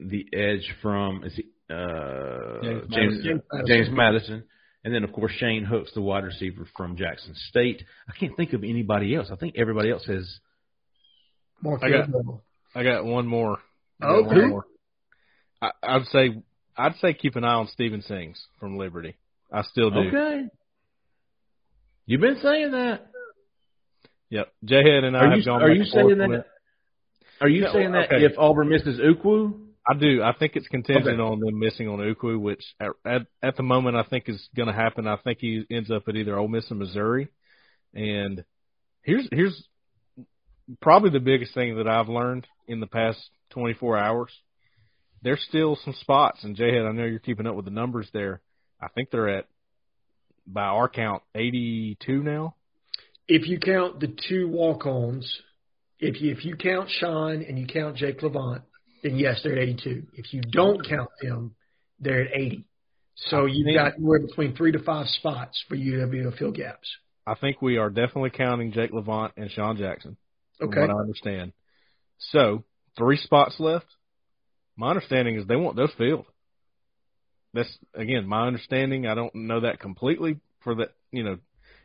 the 0.00 0.26
edge 0.32 0.68
from 0.82 1.24
is 1.24 1.34
he, 1.34 1.44
uh, 1.70 2.60
James 2.90 3.22
James, 3.24 3.40
Madison. 3.50 3.66
James 3.66 3.88
Madison. 3.90 4.44
And 4.84 4.92
then, 4.92 5.04
of 5.04 5.12
course, 5.12 5.30
Shane 5.38 5.64
Hooks, 5.64 5.92
the 5.94 6.00
wide 6.02 6.24
receiver 6.24 6.66
from 6.76 6.96
Jackson 6.96 7.34
State. 7.48 7.84
I 8.08 8.12
can't 8.18 8.36
think 8.36 8.52
of 8.52 8.64
anybody 8.64 9.14
else. 9.14 9.28
I 9.30 9.36
think 9.36 9.54
everybody 9.56 9.90
else 9.92 10.04
has. 10.06 10.28
Mark 11.62 11.82
I 11.84 11.90
got- 11.90 12.08
I 12.74 12.82
got 12.82 13.04
one 13.04 13.26
more. 13.28 13.58
I 14.00 14.06
got 14.06 14.14
Oh, 14.16 14.22
one 14.24 14.36
who? 14.40 14.48
more. 14.48 14.64
I, 15.60 15.70
I'd 15.84 16.06
say 16.06 16.42
I'd 16.76 16.96
say 16.96 17.14
keep 17.14 17.36
an 17.36 17.44
eye 17.44 17.54
on 17.54 17.68
Steven 17.68 18.02
Sings 18.02 18.44
from 18.58 18.76
Liberty. 18.76 19.14
I 19.52 19.62
still 19.62 19.90
do. 19.90 19.98
Okay. 20.08 20.48
You've 22.06 22.20
been 22.20 22.38
saying 22.42 22.72
that. 22.72 23.06
Yep. 24.30 24.48
Jayhead 24.64 25.04
and 25.04 25.16
I 25.16 25.20
Are 25.20 25.28
have 25.30 25.38
you, 25.38 25.44
gone 25.44 25.62
are 25.62 25.68
back 25.68 25.76
you 25.76 25.82
and 25.82 25.90
forth 25.90 26.06
saying 26.06 26.18
that? 26.18 26.38
it. 26.38 26.46
Are 27.40 27.48
you 27.48 27.66
saying 27.72 27.92
that 27.92 28.12
okay. 28.12 28.24
if 28.24 28.32
Auburn 28.38 28.68
misses 28.68 28.98
Ukwu? 29.00 29.58
I 29.86 29.94
do. 29.94 30.22
I 30.22 30.32
think 30.38 30.52
it's 30.54 30.68
contingent 30.68 31.08
Okay. 31.08 31.20
on 31.20 31.40
them 31.40 31.58
missing 31.58 31.88
on 31.88 31.98
Ukwu, 31.98 32.40
which 32.40 32.62
at, 32.80 32.90
at 33.04 33.22
at 33.42 33.56
the 33.56 33.62
moment 33.64 33.96
I 33.96 34.04
think 34.04 34.28
is 34.28 34.48
going 34.56 34.68
to 34.68 34.74
happen. 34.74 35.06
I 35.08 35.16
think 35.16 35.38
he 35.40 35.64
ends 35.70 35.90
up 35.90 36.04
at 36.08 36.16
either 36.16 36.38
Ole 36.38 36.48
Miss 36.48 36.70
or 36.70 36.76
Missouri. 36.76 37.28
And 37.92 38.44
here's 39.02 39.28
here's 39.32 39.66
probably 40.80 41.10
the 41.10 41.20
biggest 41.20 41.52
thing 41.52 41.76
that 41.76 41.88
I've 41.88 42.08
learned 42.08 42.46
in 42.68 42.80
the 42.80 42.86
past 42.86 43.18
24 43.50 43.98
hours. 43.98 44.30
There's 45.22 45.44
still 45.48 45.76
some 45.84 45.94
spots, 46.00 46.42
and 46.42 46.56
Jayhead, 46.56 46.88
I 46.88 46.92
know 46.92 47.04
you're 47.04 47.18
keeping 47.18 47.46
up 47.46 47.54
with 47.54 47.64
the 47.64 47.70
numbers 47.70 48.08
there. 48.12 48.40
I 48.80 48.88
think 48.88 49.10
they're 49.10 49.28
at, 49.28 49.46
by 50.46 50.62
our 50.62 50.88
count, 50.88 51.22
82 51.34 52.22
now. 52.22 52.56
If 53.28 53.48
you 53.48 53.58
count 53.58 54.00
the 54.00 54.14
two 54.28 54.48
walk-ons, 54.48 55.40
if 55.98 56.20
you 56.20 56.32
if 56.32 56.44
you 56.44 56.56
count 56.56 56.90
Sean 56.90 57.42
and 57.42 57.58
you 57.58 57.66
count 57.66 57.96
Jake 57.96 58.22
Levant, 58.22 58.62
then 59.02 59.16
yes, 59.16 59.40
they're 59.42 59.52
at 59.52 59.58
82. 59.58 60.06
If 60.14 60.32
you 60.32 60.40
don't 60.40 60.86
count 60.86 61.10
them, 61.20 61.54
they're 62.00 62.22
at 62.22 62.34
80. 62.34 62.64
So 63.14 63.46
you've 63.46 63.74
got 63.74 63.94
anywhere 63.94 64.20
between 64.20 64.56
three 64.56 64.72
to 64.72 64.80
five 64.80 65.06
spots 65.06 65.62
for 65.68 65.76
you 65.76 66.00
to 66.00 66.06
be 66.06 66.20
able 66.20 66.32
to 66.32 66.36
fill 66.36 66.50
gaps. 66.50 66.90
I 67.26 67.34
think 67.34 67.62
we 67.62 67.76
are 67.76 67.90
definitely 67.90 68.30
counting 68.30 68.72
Jake 68.72 68.92
Levant 68.92 69.32
and 69.36 69.50
Sean 69.50 69.76
Jackson. 69.76 70.16
From 70.58 70.70
Okay. 70.70 70.80
what 70.80 70.90
I 70.90 70.94
understand. 70.94 71.52
So 72.30 72.64
three 72.98 73.16
spots 73.16 73.56
left. 73.58 73.86
My 74.76 74.90
understanding 74.90 75.36
is 75.36 75.46
they 75.46 75.56
want 75.56 75.76
those 75.76 75.92
filled. 75.96 76.26
That's 77.54 77.78
again 77.94 78.26
my 78.26 78.46
understanding. 78.46 79.06
I 79.06 79.14
don't 79.14 79.34
know 79.34 79.60
that 79.60 79.78
completely 79.80 80.40
for 80.64 80.74
that. 80.76 80.88
You 81.10 81.24
know, 81.24 81.38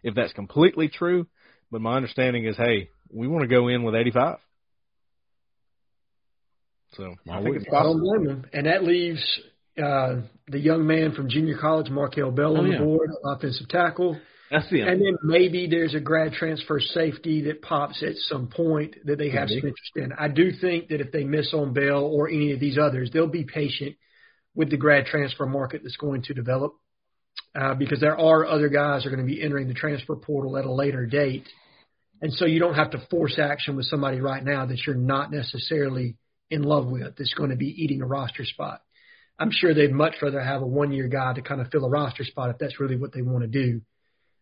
if 0.04 0.16
that's 0.16 0.34
completely 0.34 0.88
true, 0.88 1.28
but 1.72 1.82
my 1.82 1.96
understanding 1.96 2.46
is, 2.46 2.56
hey, 2.58 2.90
we 3.12 3.28
want 3.28 3.42
to 3.42 3.48
go 3.48 3.68
in 3.68 3.84
with 3.84 3.96
85. 3.96 4.38
So 6.96 7.16
I 7.30 7.44
think 7.44 7.58
it's 7.58 7.66
I 7.68 7.70
possible. 7.70 7.94
don't 7.94 8.02
blame 8.02 8.26
them. 8.26 8.46
And 8.54 8.66
that 8.66 8.84
leaves 8.84 9.40
uh, 9.78 10.22
the 10.48 10.60
young 10.60 10.88
man 10.88 11.14
from 11.14 11.30
junior 11.30 11.58
college, 11.60 11.90
Markel 11.90 12.32
Bell, 12.32 12.56
Oh, 12.56 12.62
on 12.62 12.72
yeah. 12.72 12.80
the 12.80 12.84
board, 12.86 13.10
offensive 13.26 13.68
tackle. 13.68 14.18
That's 14.50 14.70
him. 14.70 14.88
And 14.88 15.02
then 15.02 15.18
maybe 15.24 15.68
there's 15.70 15.94
a 15.94 16.00
grad 16.00 16.32
transfer 16.32 16.80
safety 16.80 17.42
that 17.44 17.62
pops 17.62 18.02
at 18.02 18.16
some 18.16 18.48
point 18.48 18.96
that 19.06 19.18
they 19.18 19.30
have 19.32 19.50
Could 19.50 19.60
some 19.60 19.68
interest 19.68 19.92
in. 19.98 20.14
I 20.18 20.30
do 20.30 20.52
think 20.62 20.88
that 20.88 21.02
if 21.02 21.12
they 21.12 21.26
miss 21.26 21.54
on 21.54 21.74
Bell 21.74 22.06
or 22.06 22.30
any 22.30 22.54
of 22.54 22.60
these 22.62 22.78
others, 22.78 23.10
they'll 23.12 23.28
be 23.28 23.44
patient 23.44 23.98
with 24.58 24.72
the 24.72 24.76
grad 24.76 25.06
transfer 25.06 25.46
market 25.46 25.82
that's 25.84 25.96
going 25.98 26.24
to 26.24 26.34
develop 26.34 26.74
uh, 27.56 27.76
because 27.76 28.00
there 28.00 28.20
are 28.20 28.46
other 28.46 28.70
guys 28.70 29.04
who 29.04 29.10
are 29.10 29.16
going 29.16 29.26
to 29.26 29.32
be 29.32 29.42
entering 29.42 29.68
the 29.68 29.74
transfer 29.76 30.16
portal 30.16 30.58
at 30.58 30.66
a 30.66 30.72
later 30.72 31.06
date. 31.06 31.48
And 32.24 32.34
so 32.34 32.46
you 32.46 32.60
don't 32.60 32.74
have 32.74 32.92
to 32.92 33.08
force 33.12 33.38
action 33.40 33.76
with 33.76 33.86
somebody 33.86 34.20
right 34.20 34.44
now 34.44 34.66
that 34.66 34.80
you're 34.86 34.96
not 34.96 35.32
necessarily 35.32 36.18
in 36.50 36.64
love 36.64 36.88
with 36.88 37.16
that's 37.18 37.36
going 37.36 37.52
to 37.52 37.56
be 37.56 37.68
eating 37.68 38.02
a 38.02 38.08
roster 38.08 38.46
spot. 38.46 38.82
I'm 39.38 39.52
sure 39.52 39.76
they'd 39.76 39.92
much 39.92 40.16
rather 40.24 40.42
have 40.42 40.64
a 40.64 40.66
one 40.66 40.92
year 40.92 41.08
guy 41.08 41.34
to 41.34 41.44
kind 41.44 41.62
of 41.62 41.68
fill 41.68 41.86
a 41.86 41.90
roster 41.90 42.24
spot 42.24 42.50
if 42.50 42.58
that's 42.58 42.80
really 42.80 42.96
what 42.96 43.14
they 43.14 43.22
want 43.22 43.44
to 43.44 43.48
do 43.48 43.82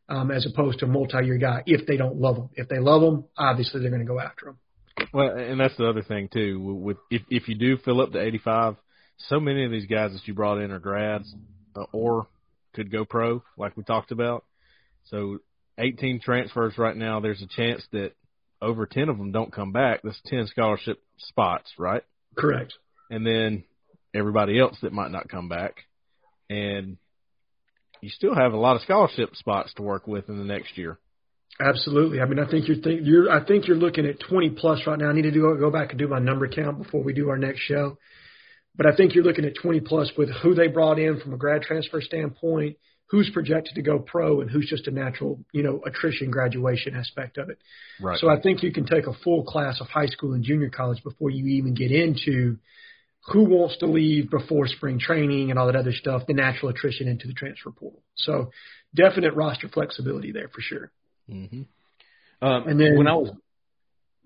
um, 0.07 0.31
as 0.31 0.45
opposed 0.45 0.79
to 0.79 0.85
a 0.85 0.87
multi-year 0.87 1.37
guy 1.37 1.63
if 1.65 1.85
they 1.85 1.97
don't 1.97 2.15
love 2.15 2.37
him. 2.37 2.49
If 2.53 2.69
they 2.69 2.79
love 2.79 3.03
him, 3.03 3.25
obviously 3.37 3.81
they're 3.81 3.89
going 3.89 4.05
to 4.05 4.07
go 4.07 4.21
after 4.21 4.47
him. 4.47 4.57
Well, 5.13 5.35
and 5.35 5.59
that's 5.59 5.75
the 5.75 5.89
other 5.89 6.03
thing 6.03 6.29
too. 6.31 6.61
With 6.61 6.97
if 7.11 7.23
if 7.29 7.49
you 7.49 7.55
do 7.55 7.77
fill 7.83 7.99
up 7.99 8.13
to 8.13 8.21
85, 8.21 8.77
so 9.17 9.39
many 9.39 9.65
of 9.65 9.71
these 9.71 9.85
guys 9.85 10.11
that 10.13 10.27
you 10.27 10.33
brought 10.33 10.59
in 10.59 10.71
are 10.71 10.79
grads 10.79 11.33
uh, 11.75 11.85
or 11.91 12.27
could 12.73 12.91
go 12.91 13.05
pro, 13.05 13.43
like 13.57 13.75
we 13.77 13.83
talked 13.83 14.11
about. 14.11 14.43
So 15.05 15.39
18 15.77 16.21
transfers 16.21 16.77
right 16.77 16.95
now. 16.95 17.19
There's 17.19 17.41
a 17.41 17.47
chance 17.47 17.85
that 17.91 18.13
over 18.61 18.85
10 18.85 19.09
of 19.09 19.17
them 19.17 19.31
don't 19.31 19.53
come 19.53 19.71
back. 19.71 20.01
That's 20.03 20.19
10 20.25 20.47
scholarship 20.47 21.01
spots, 21.17 21.71
right? 21.77 22.03
Correct. 22.35 22.73
And 23.09 23.25
then 23.25 23.63
everybody 24.13 24.59
else 24.59 24.77
that 24.81 24.93
might 24.93 25.11
not 25.11 25.29
come 25.29 25.49
back, 25.49 25.75
and 26.49 26.97
you 28.01 28.09
still 28.09 28.35
have 28.35 28.53
a 28.53 28.57
lot 28.57 28.75
of 28.75 28.81
scholarship 28.81 29.35
spots 29.35 29.73
to 29.75 29.83
work 29.83 30.07
with 30.07 30.29
in 30.29 30.37
the 30.37 30.43
next 30.43 30.77
year. 30.77 30.97
Absolutely. 31.59 32.19
I 32.19 32.25
mean, 32.25 32.39
I 32.39 32.49
think 32.49 32.67
you're, 32.67 32.77
think, 32.77 33.01
you're 33.03 33.31
I 33.31 33.45
think 33.45 33.67
you're 33.67 33.77
looking 33.77 34.05
at 34.05 34.19
20 34.19 34.51
plus 34.51 34.81
right 34.85 34.99
now. 34.99 35.09
I 35.09 35.13
need 35.13 35.21
to 35.21 35.31
do, 35.31 35.55
go 35.59 35.71
back 35.71 35.91
and 35.91 35.99
do 35.99 36.07
my 36.07 36.19
number 36.19 36.47
count 36.47 36.81
before 36.81 37.01
we 37.01 37.13
do 37.13 37.29
our 37.29 37.37
next 37.37 37.61
show. 37.61 37.97
But 38.77 38.85
I 38.85 38.95
think 38.95 39.15
you're 39.15 39.23
looking 39.23 39.45
at 39.45 39.55
20 39.55 39.79
plus 39.81 40.11
with 40.17 40.29
who 40.41 40.53
they 40.53 40.67
brought 40.67 40.99
in 40.99 41.19
from 41.19 41.33
a 41.33 41.37
grad 41.37 41.61
transfer 41.61 42.01
standpoint, 42.01 42.77
who's 43.07 43.29
projected 43.33 43.75
to 43.75 43.81
go 43.81 43.99
pro, 43.99 44.41
and 44.41 44.49
who's 44.49 44.67
just 44.67 44.87
a 44.87 44.91
natural, 44.91 45.39
you 45.53 45.63
know, 45.63 45.79
attrition 45.85 46.29
graduation 46.31 46.95
aspect 46.95 47.37
of 47.37 47.49
it. 47.49 47.59
Right. 48.01 48.19
So 48.19 48.29
I 48.29 48.41
think 48.41 48.63
you 48.63 48.73
can 48.73 48.85
take 48.85 49.07
a 49.07 49.13
full 49.23 49.43
class 49.43 49.79
of 49.79 49.87
high 49.87 50.07
school 50.07 50.33
and 50.33 50.43
junior 50.43 50.69
college 50.69 51.01
before 51.03 51.29
you 51.29 51.45
even 51.47 51.73
get 51.73 51.91
into 51.91 52.57
who 53.27 53.43
wants 53.45 53.77
to 53.77 53.85
leave 53.85 54.29
before 54.29 54.67
spring 54.67 54.99
training 54.99 55.49
and 55.49 55.57
all 55.57 55.67
that 55.67 55.75
other 55.75 55.93
stuff, 55.93 56.23
the 56.27 56.33
natural 56.33 56.69
attrition 56.69 57.07
into 57.07 57.27
the 57.27 57.33
transfer 57.33 57.71
portal. 57.71 58.01
So 58.15 58.51
definite 58.93 59.33
roster 59.35 59.67
flexibility 59.67 60.31
there 60.31 60.47
for 60.49 60.61
sure. 60.61 60.91
hmm 61.29 61.61
Um, 62.41 62.67
and 62.67 62.79
then- 62.79 62.97
when 62.97 63.07
I 63.07 63.13
was 63.15 63.31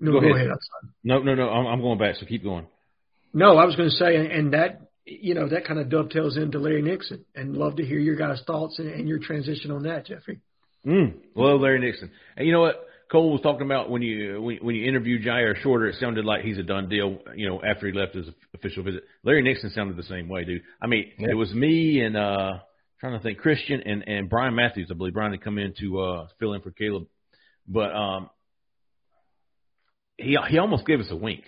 No, 0.02 0.14
Go 0.14 0.22
go, 0.22 0.34
ahead. 0.34 0.48
ahead. 0.48 0.58
No 1.04 1.20
no 1.22 1.36
no 1.36 1.50
I'm, 1.50 1.66
I'm 1.68 1.82
going 1.82 1.98
back, 2.00 2.16
so 2.16 2.26
keep 2.26 2.42
going. 2.44 2.66
No, 3.34 3.58
I 3.58 3.66
was 3.66 3.76
going 3.76 3.90
to 3.90 3.96
say, 3.96 4.16
and- 4.16 4.32
and 4.32 4.54
that 4.54 4.82
you 5.06 5.34
know 5.34 5.48
that 5.50 5.66
kind 5.66 5.80
of 5.80 5.90
dovetails 5.90 6.38
into 6.38 6.60
Larry 6.60 6.82
Nixon, 6.84 7.26
and 7.36 7.56
love 7.58 7.78
to 7.78 7.86
hear 7.86 7.98
your 8.00 8.16
guys' 8.16 8.42
thoughts 8.46 8.78
and, 8.80 8.90
and 8.92 9.08
your 9.08 9.18
transition 9.20 9.72
on 9.72 9.84
that, 9.84 10.06
Jeffrey. 10.06 10.40
Mm, 10.86 11.16
love 11.36 11.60
Larry 11.62 11.80
Nixon. 11.80 12.12
And 12.38 12.46
you 12.46 12.54
know 12.54 12.62
what? 12.62 12.86
Cole 13.12 13.32
was 13.32 13.42
talking 13.42 13.66
about 13.66 13.90
when 13.90 14.04
you 14.04 14.40
when, 14.40 14.58
when 14.58 14.76
you 14.76 14.86
interviewed 14.88 15.24
Jair 15.24 15.56
Shorter, 15.64 15.88
it 15.88 15.96
sounded 16.00 16.26
like 16.26 16.44
he's 16.44 16.60
a 16.60 16.64
done 16.64 16.90
deal. 16.90 17.18
You 17.36 17.50
know, 17.50 17.62
after 17.64 17.88
he 17.88 17.94
left 17.94 18.14
his 18.14 18.28
official 18.54 18.84
visit, 18.84 19.04
Larry 19.24 19.42
Nixon 19.42 19.72
sounded 19.72 19.98
the 19.98 20.04
same 20.04 20.30
way, 20.30 20.44
dude. 20.46 20.62
I 20.80 20.86
mean, 20.86 21.12
Yeah. 21.18 21.30
it 21.32 21.34
was 21.34 21.52
me 21.54 22.02
and 22.02 22.16
uh 22.16 22.60
trying 23.00 23.14
to 23.18 23.20
think 23.24 23.40
Christian 23.40 23.82
and 23.82 24.08
and 24.08 24.30
Brian 24.30 24.54
Matthews. 24.54 24.90
I 24.92 24.94
believe 24.94 25.14
Brian 25.14 25.32
had 25.32 25.42
come 25.42 25.58
in 25.58 25.74
to 25.80 26.00
uh 26.02 26.28
fill 26.40 26.54
in 26.54 26.62
for 26.62 26.70
Caleb, 26.72 27.08
but 27.68 27.92
um 27.96 28.30
he 30.18 30.38
he 30.50 30.58
almost 30.60 30.86
gave 30.86 31.00
us 31.00 31.10
a 31.10 31.16
wink. 31.16 31.44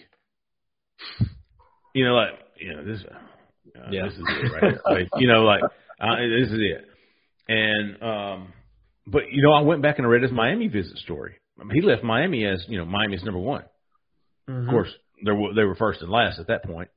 You 1.94 2.06
know, 2.06 2.14
like 2.16 2.30
you 2.58 2.74
know 2.76 2.84
this. 2.86 3.02
Uh, 3.04 3.90
Yeah. 3.92 4.06
This 4.06 4.14
is 4.14 4.20
it 4.28 4.52
right 4.54 4.64
here. 4.64 4.82
Like, 4.86 5.08
you 5.18 5.28
know, 5.28 5.44
like 5.44 5.64
uh, 5.64 6.16
this 6.18 6.50
is 6.52 6.60
it. 6.60 6.88
And 7.48 8.02
um 8.04 8.54
but 9.08 9.24
you 9.32 9.42
know, 9.42 9.54
I 9.54 9.62
went 9.62 9.82
back 9.82 9.98
and 10.00 10.08
read 10.08 10.24
his 10.24 10.32
Miami 10.32 10.68
visit 10.68 10.98
story. 10.98 11.36
I 11.60 11.64
mean, 11.64 11.76
he 11.76 11.82
left 11.82 12.04
Miami 12.04 12.46
as 12.46 12.64
you 12.68 12.78
know 12.78 12.86
Miami's 12.86 13.24
number 13.24 13.40
one. 13.40 13.64
Mm-hmm. 14.50 14.68
Of 14.68 14.70
course, 14.70 14.90
they 15.26 15.32
were 15.32 15.54
they 15.54 15.64
were 15.64 15.76
first 15.76 16.02
and 16.02 16.10
last 16.12 16.40
at 16.40 16.48
that 16.48 16.64
point. 16.64 16.90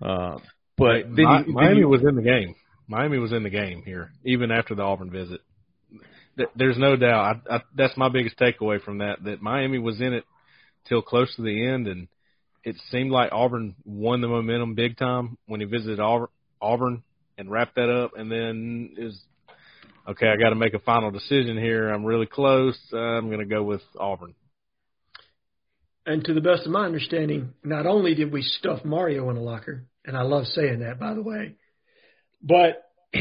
Uh, 0.00 0.38
but 0.76 1.02
then, 1.04 1.16
you, 1.16 1.44
then 1.44 1.52
Miami 1.52 1.78
you- 1.80 1.88
was 1.88 2.02
in 2.02 2.16
the 2.16 2.22
game. 2.22 2.54
Miami 2.88 3.18
was 3.18 3.32
in 3.32 3.42
the 3.42 3.50
game 3.50 3.82
here, 3.84 4.10
even 4.24 4.50
after 4.50 4.74
the 4.74 4.82
Auburn 4.82 5.10
visit. 5.10 5.40
There's 6.56 6.78
no 6.78 6.96
doubt. 6.96 7.40
I, 7.48 7.56
I, 7.56 7.60
that's 7.76 7.96
my 7.96 8.08
biggest 8.08 8.38
takeaway 8.38 8.82
from 8.82 8.98
that. 8.98 9.22
That 9.24 9.42
Miami 9.42 9.78
was 9.78 10.00
in 10.00 10.12
it 10.14 10.24
till 10.88 11.02
close 11.02 11.34
to 11.36 11.42
the 11.42 11.66
end, 11.68 11.86
and 11.86 12.08
it 12.64 12.76
seemed 12.90 13.10
like 13.10 13.32
Auburn 13.32 13.74
won 13.84 14.20
the 14.20 14.28
momentum 14.28 14.74
big 14.74 14.96
time 14.96 15.36
when 15.46 15.60
he 15.60 15.66
visited 15.66 16.00
Auburn, 16.00 16.28
Auburn 16.60 17.02
and 17.38 17.50
wrapped 17.50 17.74
that 17.76 17.90
up. 17.90 18.12
And 18.16 18.30
then 18.30 18.94
is 18.96 19.18
okay. 20.08 20.28
I 20.28 20.36
got 20.36 20.50
to 20.50 20.54
make 20.54 20.74
a 20.74 20.78
final 20.78 21.10
decision 21.10 21.58
here. 21.58 21.88
I'm 21.88 22.04
really 22.04 22.26
close. 22.26 22.78
Uh, 22.92 22.98
I'm 22.98 23.26
going 23.26 23.40
to 23.40 23.46
go 23.46 23.62
with 23.62 23.82
Auburn. 23.98 24.34
And 26.04 26.24
to 26.24 26.34
the 26.34 26.40
best 26.40 26.66
of 26.66 26.72
my 26.72 26.84
understanding, 26.84 27.54
not 27.62 27.86
only 27.86 28.14
did 28.14 28.32
we 28.32 28.42
stuff 28.42 28.84
Mario 28.84 29.30
in 29.30 29.36
a 29.36 29.42
locker, 29.42 29.86
and 30.04 30.16
I 30.16 30.22
love 30.22 30.46
saying 30.46 30.80
that, 30.80 30.98
by 30.98 31.14
the 31.14 31.22
way, 31.22 31.54
but 32.42 32.90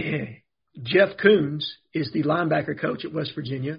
Jeff 0.81 1.09
Koonz 1.23 1.63
is 1.93 2.11
the 2.11 2.23
linebacker 2.23 2.79
coach 2.79 3.05
at 3.05 3.13
West 3.13 3.33
Virginia. 3.35 3.77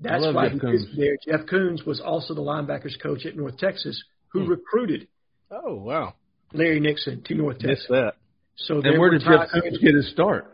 That's 0.00 0.22
love 0.22 0.34
why 0.34 0.48
Jeff 0.48 0.54
he 0.54 0.58
Koonz. 0.58 0.74
is 0.74 0.86
there. 0.96 1.16
Jeff 1.24 1.46
Koonz 1.46 1.86
was 1.86 2.00
also 2.00 2.34
the 2.34 2.40
linebackers 2.40 3.00
coach 3.00 3.24
at 3.26 3.36
North 3.36 3.58
Texas, 3.58 4.02
who 4.32 4.44
Hmm. 4.44 4.50
recruited 4.50 5.08
Oh 5.50 5.74
wow, 5.74 6.14
Larry 6.52 6.80
Nixon 6.80 7.22
to 7.24 7.34
North 7.34 7.58
Texas. 7.58 7.78
missed 7.80 7.88
that. 7.90 8.14
So 8.56 8.74
and 8.76 8.84
there 8.84 8.98
where 9.00 9.10
did 9.10 9.20
Jeff 9.22 9.48
Koonz 9.50 9.80
get 9.80 9.94
his 9.94 10.10
start? 10.12 10.46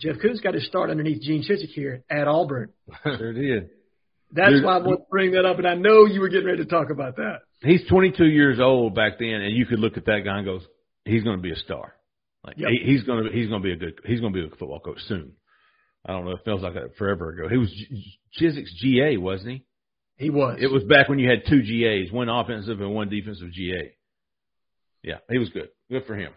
Jeff 0.00 0.16
Koonz 0.16 0.42
got 0.42 0.54
his 0.54 0.66
start 0.66 0.90
underneath 0.90 1.20
Gene 1.22 1.42
Chizik 1.42 1.68
here 1.74 2.02
at 2.10 2.26
Auburn. 2.28 2.70
Sure 3.04 3.32
did. 3.32 3.70
That's 4.32 4.62
why 4.62 4.76
I 4.76 4.78
want 4.78 5.00
to 5.00 5.06
bring 5.10 5.32
that 5.32 5.44
up, 5.44 5.58
and 5.58 5.66
I 5.66 5.74
know 5.74 6.04
you 6.06 6.20
were 6.20 6.28
getting 6.28 6.46
ready 6.46 6.58
to 6.62 6.68
talk 6.70 6.90
about 6.90 7.16
that. 7.16 7.40
He's 7.62 7.84
22 7.88 8.24
years 8.26 8.60
old 8.60 8.94
back 8.94 9.18
then, 9.18 9.28
and 9.42 9.56
you 9.56 9.66
could 9.66 9.80
look 9.80 9.96
at 9.96 10.04
that 10.06 10.20
guy 10.24 10.36
and 10.38 10.46
go, 10.46 10.60
"He's 11.04 11.24
going 11.24 11.36
to 11.36 11.42
be 11.42 11.50
a 11.50 11.56
star. 11.56 11.94
Like 12.46 12.56
Yep. 12.56 12.70
he, 12.70 12.92
he's 12.92 13.02
going 13.02 13.24
to 13.24 13.30
he's 13.32 13.48
going 13.48 13.60
to 13.62 13.66
be 13.66 13.72
a 13.72 13.76
good 13.76 14.00
he's 14.06 14.20
going 14.20 14.32
to 14.32 14.40
be 14.40 14.46
a 14.46 14.50
football 14.56 14.78
coach 14.80 15.00
soon." 15.08 15.32
I 16.06 16.12
don't 16.12 16.24
know. 16.24 16.30
It 16.32 16.44
feels 16.44 16.62
like 16.62 16.74
that 16.74 16.96
forever 16.96 17.30
ago. 17.30 17.48
He 17.48 17.56
was 17.58 17.70
Chizik's 18.40 18.72
GA, 18.80 19.16
wasn't 19.18 19.50
he? 19.50 19.64
He 20.20 20.28
was. 20.28 20.58
It 20.60 20.70
was 20.70 20.84
back 20.84 21.08
when 21.08 21.18
you 21.18 21.28
had 21.30 21.44
two 21.48 21.62
GAs, 21.62 22.12
one 22.12 22.28
offensive 22.28 22.80
and 22.80 22.94
one 22.94 23.08
defensive 23.08 23.50
GA. 23.52 23.92
Yeah, 25.02 25.16
he 25.30 25.38
was 25.38 25.48
good. 25.48 25.70
Good 25.90 26.04
for 26.06 26.14
him. 26.14 26.32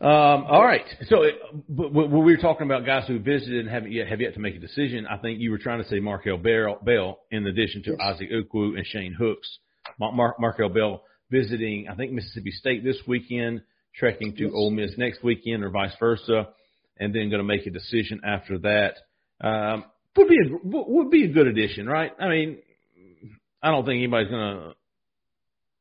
Um, 0.00 0.44
all 0.46 0.64
right. 0.64 0.84
So, 1.08 1.22
it, 1.22 1.34
but 1.68 1.92
when 1.92 2.10
we 2.24 2.32
were 2.32 2.40
talking 2.40 2.64
about 2.66 2.86
guys 2.86 3.08
who 3.08 3.18
visited 3.18 3.58
and 3.66 3.68
haven't 3.68 3.90
yet 3.92 4.06
have 4.06 4.20
yet 4.20 4.34
to 4.34 4.40
make 4.40 4.54
a 4.54 4.60
decision, 4.60 5.04
I 5.06 5.16
think 5.18 5.40
you 5.40 5.50
were 5.50 5.58
trying 5.58 5.82
to 5.82 5.88
say 5.88 5.98
Markel 5.98 6.38
Bell, 6.38 6.78
Bell 6.82 7.18
in 7.32 7.44
addition 7.46 7.82
to 7.82 7.90
Yes. 7.90 8.00
Isaac 8.00 8.30
Ukwu 8.30 8.76
and 8.76 8.86
Shane 8.86 9.14
Hooks. 9.18 9.58
Mar- 9.98 10.12
Mar- 10.12 10.36
Markel 10.38 10.68
Bell 10.68 11.02
visiting, 11.30 11.88
I 11.90 11.96
think 11.96 12.12
Mississippi 12.12 12.52
State 12.52 12.84
this 12.84 12.96
weekend, 13.06 13.62
trekking 13.96 14.36
to 14.36 14.44
Yes. 14.44 14.52
Ole 14.54 14.70
Miss 14.70 14.92
next 14.96 15.24
weekend, 15.24 15.64
or 15.64 15.70
vice 15.70 15.92
versa, 15.98 16.48
and 16.98 17.12
then 17.12 17.30
going 17.30 17.40
to 17.40 17.44
make 17.44 17.66
a 17.66 17.70
decision 17.70 18.20
after 18.24 18.58
that. 18.58 18.94
Um, 19.40 19.84
would 20.16 20.28
be 20.28 20.36
a 20.36 20.56
would 20.66 20.84
would 20.88 21.10
be 21.10 21.24
a 21.24 21.28
good 21.28 21.46
addition, 21.46 21.86
right? 21.86 22.12
I 22.18 22.28
mean, 22.28 22.58
I 23.62 23.70
don't 23.70 23.84
think 23.84 23.98
anybody's 23.98 24.30
going 24.30 24.56
to, 24.56 24.74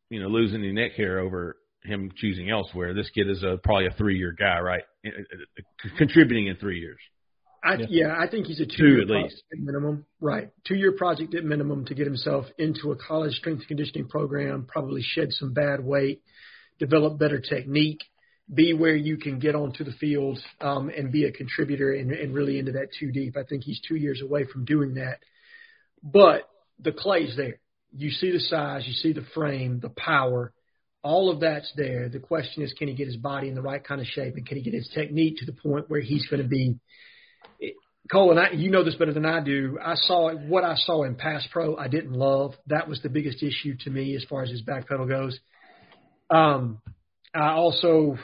you 0.09 0.21
know, 0.21 0.27
lose 0.27 0.53
any 0.53 0.71
neck 0.71 0.93
hair 0.93 1.19
over 1.19 1.55
him 1.83 2.11
choosing 2.15 2.49
elsewhere. 2.49 2.93
This 2.93 3.09
kid 3.11 3.29
is 3.29 3.41
a 3.43 3.57
probably 3.63 3.87
a 3.87 3.91
three 3.91 4.17
year 4.17 4.35
guy, 4.37 4.59
right? 4.59 4.83
Uh, 5.05 5.09
uh, 5.09 5.59
uh, 5.59 5.89
Contributing 5.97 6.47
in 6.47 6.57
three 6.57 6.79
years. 6.79 6.99
I, 7.63 7.73
Yeah. 7.75 7.85
yeah. 7.89 8.15
I 8.17 8.27
think 8.29 8.45
he's 8.47 8.59
a 8.61 8.65
Two 8.65 8.71
two-year 8.77 9.01
at 9.01 9.07
project 9.07 9.31
least. 9.33 9.43
at 9.51 9.59
minimum. 9.59 10.05
Right, 10.21 10.49
two-year 10.67 10.93
project 10.93 11.35
at 11.35 11.43
minimum 11.43 11.85
to 11.85 11.95
get 11.95 12.05
himself 12.05 12.45
into 12.57 12.91
a 12.91 12.95
college 12.95 13.33
strength 13.33 13.59
and 13.59 13.67
conditioning 13.67 14.07
program, 14.07 14.65
probably 14.67 15.01
shed 15.03 15.31
some 15.31 15.53
bad 15.53 15.83
weight, 15.83 16.21
develop 16.79 17.17
better 17.19 17.39
technique, 17.39 17.99
be 18.51 18.73
where 18.73 18.95
you 18.95 19.17
can 19.17 19.39
get 19.39 19.55
onto 19.55 19.83
the 19.83 19.91
field 19.93 20.39
um, 20.61 20.89
and 20.89 21.11
be 21.11 21.25
a 21.25 21.31
contributor 21.31 21.93
and, 21.93 22.11
and 22.11 22.33
really 22.33 22.57
into 22.57 22.73
that 22.73 22.89
two 22.99 23.11
deep. 23.11 23.37
I 23.37 23.43
think 23.43 23.63
he's 23.63 23.81
two 23.87 23.95
years 23.95 24.21
away 24.21 24.45
from 24.45 24.65
doing 24.65 24.95
that. 24.95 25.19
But 26.01 26.49
the 26.79 26.91
clay's 26.91 27.35
there. 27.35 27.59
You 27.95 28.11
see 28.11 28.31
the 28.31 28.39
size, 28.39 28.83
you 28.87 28.93
see 28.93 29.13
the 29.13 29.25
frame, 29.33 29.79
the 29.79 29.89
power, 29.89 30.53
all 31.03 31.29
of 31.31 31.41
that's 31.41 31.71
there. 31.75 32.09
The 32.09 32.19
question 32.19 32.63
is, 32.63 32.73
can 32.73 32.87
he 32.87 32.93
get 32.93 33.07
his 33.07 33.17
body 33.17 33.49
in 33.49 33.55
the 33.55 33.61
right 33.61 33.83
kind 33.83 34.01
of 34.01 34.07
shape 34.07 34.35
and 34.35 34.45
can 34.45 34.57
he 34.57 34.63
get 34.63 34.73
his 34.73 34.89
technique 34.93 35.37
to 35.37 35.45
the 35.45 35.53
point 35.53 35.89
where 35.89 36.01
he's 36.01 36.27
going 36.27 36.41
to 36.41 36.47
be 36.47 36.75
Cole, 38.11 38.31
and 38.31 38.39
I, 38.39 38.51
you 38.51 38.71
know 38.71 38.83
this 38.83 38.95
better 38.95 39.13
than 39.13 39.25
I 39.25 39.39
do. 39.39 39.77
I 39.83 39.93
saw 39.93 40.33
what 40.33 40.63
I 40.63 40.75
saw 40.75 41.03
in 41.03 41.13
pass 41.13 41.47
pro. 41.51 41.77
I 41.77 41.87
didn't 41.87 42.13
love. 42.13 42.55
That 42.65 42.87
was 42.87 42.99
the 43.03 43.09
biggest 43.09 43.43
issue 43.43 43.75
to 43.81 43.89
me 43.91 44.15
as 44.15 44.23
far 44.27 44.41
as 44.41 44.49
his 44.49 44.63
back 44.63 44.87
pedal 44.87 45.05
goes. 45.05 45.39
Um, 46.31 46.81
I 47.35 47.51
also 47.51 48.17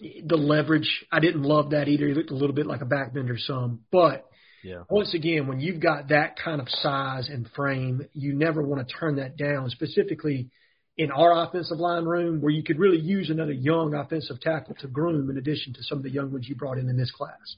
the 0.00 0.36
leverage. 0.36 1.04
I 1.12 1.20
didn't 1.20 1.42
love 1.42 1.70
that 1.70 1.88
either. 1.88 2.08
He 2.08 2.14
looked 2.14 2.30
a 2.30 2.34
little 2.34 2.54
bit 2.54 2.66
like 2.66 2.80
a 2.80 2.86
backbender 2.86 3.38
some, 3.38 3.80
but 3.92 4.26
yeah. 4.64 4.82
once 4.88 5.14
again, 5.14 5.46
when 5.46 5.60
you've 5.60 5.80
got 5.80 6.08
that 6.08 6.36
kind 6.42 6.60
of 6.60 6.68
size 6.68 7.28
and 7.28 7.48
frame, 7.54 8.06
you 8.14 8.32
never 8.32 8.62
want 8.62 8.86
to 8.86 8.94
turn 8.94 9.16
that 9.16 9.36
down. 9.36 9.68
Specifically 9.70 10.50
in 10.96 11.10
our 11.10 11.44
offensive 11.44 11.78
line 11.78 12.04
room, 12.04 12.40
where 12.40 12.52
you 12.52 12.62
could 12.62 12.78
really 12.78 12.98
use 12.98 13.30
another 13.30 13.52
young 13.52 13.94
offensive 13.94 14.40
tackle 14.40 14.74
to 14.80 14.86
groom 14.86 15.30
in 15.30 15.38
addition 15.38 15.72
to 15.72 15.82
some 15.82 15.98
of 15.98 16.04
the 16.04 16.10
young 16.10 16.30
ones 16.32 16.48
you 16.48 16.54
brought 16.54 16.78
in 16.78 16.88
in 16.88 16.96
this 16.96 17.10
class. 17.10 17.56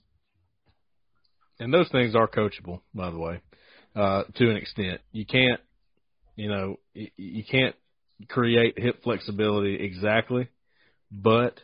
And 1.58 1.72
those 1.72 1.88
things 1.90 2.14
are 2.14 2.28
coachable, 2.28 2.80
by 2.94 3.10
the 3.10 3.18
way, 3.18 3.40
uh, 3.94 4.24
to 4.36 4.50
an 4.50 4.56
extent. 4.56 5.00
You 5.12 5.26
can't, 5.26 5.60
you 6.36 6.48
know, 6.48 6.78
you 6.94 7.44
can't 7.44 7.74
create 8.28 8.78
hip 8.78 9.02
flexibility 9.02 9.74
exactly, 9.74 10.48
but 11.10 11.58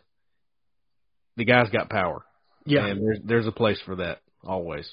the 1.39 1.45
guy's 1.45 1.71
got 1.71 1.89
power. 1.89 2.23
Yeah. 2.67 2.87
And 2.87 3.01
there's, 3.01 3.19
there's 3.25 3.47
a 3.47 3.53
place 3.53 3.81
for 3.87 3.97
that 3.97 4.19
always. 4.45 4.87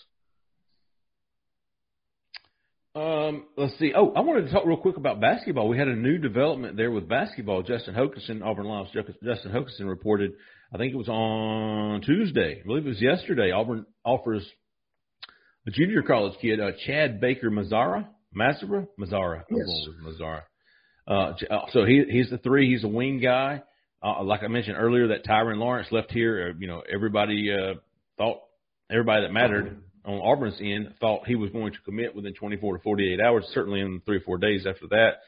Um, 2.96 3.44
let's 3.58 3.78
see. 3.78 3.92
Oh, 3.94 4.14
I 4.16 4.22
wanted 4.22 4.46
to 4.46 4.52
talk 4.52 4.66
real 4.66 4.78
quick 4.78 4.96
about 4.96 5.20
basketball. 5.20 5.68
We 5.68 5.78
had 5.78 5.90
a 5.90 5.96
new 5.96 6.18
development 6.18 6.78
there 6.78 6.92
with 6.92 7.10
basketball. 7.10 7.62
Justin 7.62 7.94
Hokanson, 7.94 8.42
Auburn 8.42 8.68
Lions. 8.68 8.88
Justin 9.22 9.52
Hokanson 9.52 9.90
reported, 9.90 10.32
I 10.74 10.78
think 10.78 10.94
it 10.94 10.98
was 10.98 11.10
on 11.10 12.02
Tuesday. 12.02 12.62
I 12.64 12.66
believe 12.66 12.86
it 12.86 12.90
was 12.90 13.02
yesterday. 13.02 13.52
Auburn 13.52 13.86
offers 14.06 14.48
the 15.66 15.72
junior 15.72 16.04
college 16.04 16.40
kid, 16.42 16.62
uh, 16.62 16.72
Chad 16.86 17.20
Baker 17.20 17.50
Mazara, 17.50 18.08
Mazara, 18.34 18.88
Mazara, 18.98 19.44
yes. 19.50 19.88
Mazara. 20.02 20.44
Uh, 21.08 21.34
uh, 21.52 21.66
so 21.74 21.84
he 21.86 22.04
he's 22.10 22.30
the 22.30 22.38
three. 22.38 22.72
He's 22.72 22.84
a 22.84 22.88
wing 22.88 23.20
guy. 23.20 23.62
Uh, 24.06 24.24
like 24.24 24.44
I 24.44 24.48
mentioned 24.48 24.78
earlier, 24.78 25.08
that 25.08 25.26
Tyrin 25.26 25.58
Lawrence 25.58 25.88
left 25.92 26.12
here. 26.12 26.52
Uh, 26.52 26.60
you 26.60 26.68
know, 26.68 26.84
everybody 26.94 27.52
uh, 27.52 27.80
thought 28.18 28.42
everybody 28.92 29.24
that 29.24 29.34
mattered 29.34 29.82
on 30.06 30.20
Auburn's 30.20 30.60
end 30.62 30.94
thought 31.00 31.26
he 31.26 31.34
was 31.34 31.50
going 31.50 31.74
to 31.74 31.80
commit 31.84 32.16
within 32.16 32.36
24 32.36 32.78
to 32.78 32.84
48 32.84 33.20
hours. 33.20 33.46
Certainly 33.52 33.82
in 33.82 34.02
three 34.06 34.18
or 34.18 34.22
four 34.22 34.38
days 34.38 34.68
after 34.68 34.88
that, 34.90 35.22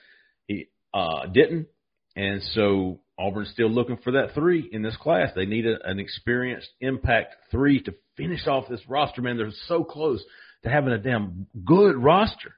he 0.46 0.68
uh, 0.94 1.26
didn't. 1.26 1.68
And 2.16 2.44
so 2.54 3.00
Auburn's 3.18 3.50
still 3.50 3.70
looking 3.70 3.98
for 3.98 4.12
that 4.12 4.36
three 4.36 4.70
in 4.72 4.84
this 4.84 4.96
class. 4.98 5.32
They 5.36 5.46
need 5.48 5.66
a, 5.66 5.78
an 5.84 6.00
experienced 6.00 6.70
impact 6.80 7.34
three 7.50 7.82
to 7.82 7.96
finish 8.16 8.46
off 8.46 8.70
this 8.70 8.88
roster. 8.88 9.24
Man, 9.24 9.38
they're 9.38 9.50
so 9.68 9.84
close 9.84 10.24
to 10.64 10.70
having 10.70 10.94
a 10.94 11.00
damn 11.00 11.48
good 11.66 11.96
roster. 11.98 12.54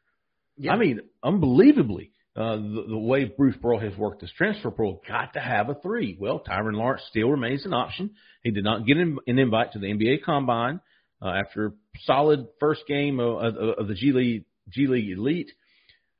Yeah. 0.57 0.73
I 0.73 0.77
mean, 0.77 0.99
unbelievably, 1.23 2.11
uh, 2.39 2.55
the, 2.55 2.85
the 2.87 2.97
way 2.97 3.25
Bruce 3.25 3.57
Pearl 3.61 3.79
has 3.79 3.95
worked 3.97 4.21
this 4.21 4.31
transfer 4.37 4.71
portal, 4.71 5.01
got 5.05 5.33
to 5.33 5.41
have 5.41 5.69
a 5.69 5.75
three. 5.75 6.17
Well, 6.19 6.39
Tyrin 6.39 6.75
Lawrence 6.75 7.03
still 7.09 7.29
remains 7.29 7.65
an 7.65 7.73
option. 7.73 8.11
He 8.43 8.51
did 8.51 8.63
not 8.63 8.85
get 8.85 8.97
an, 8.97 9.17
an 9.27 9.37
invite 9.37 9.73
to 9.73 9.79
the 9.79 9.87
NBA 9.87 10.23
Combine 10.23 10.79
uh, 11.21 11.27
after 11.27 11.65
a 11.67 11.71
solid 12.05 12.47
first 12.59 12.83
game 12.87 13.19
of, 13.19 13.43
of, 13.43 13.55
of 13.79 13.87
the 13.89 13.93
G 13.93 14.13
League 14.13 14.45
G 14.69 14.87
League 14.87 15.09
Elite. 15.09 15.51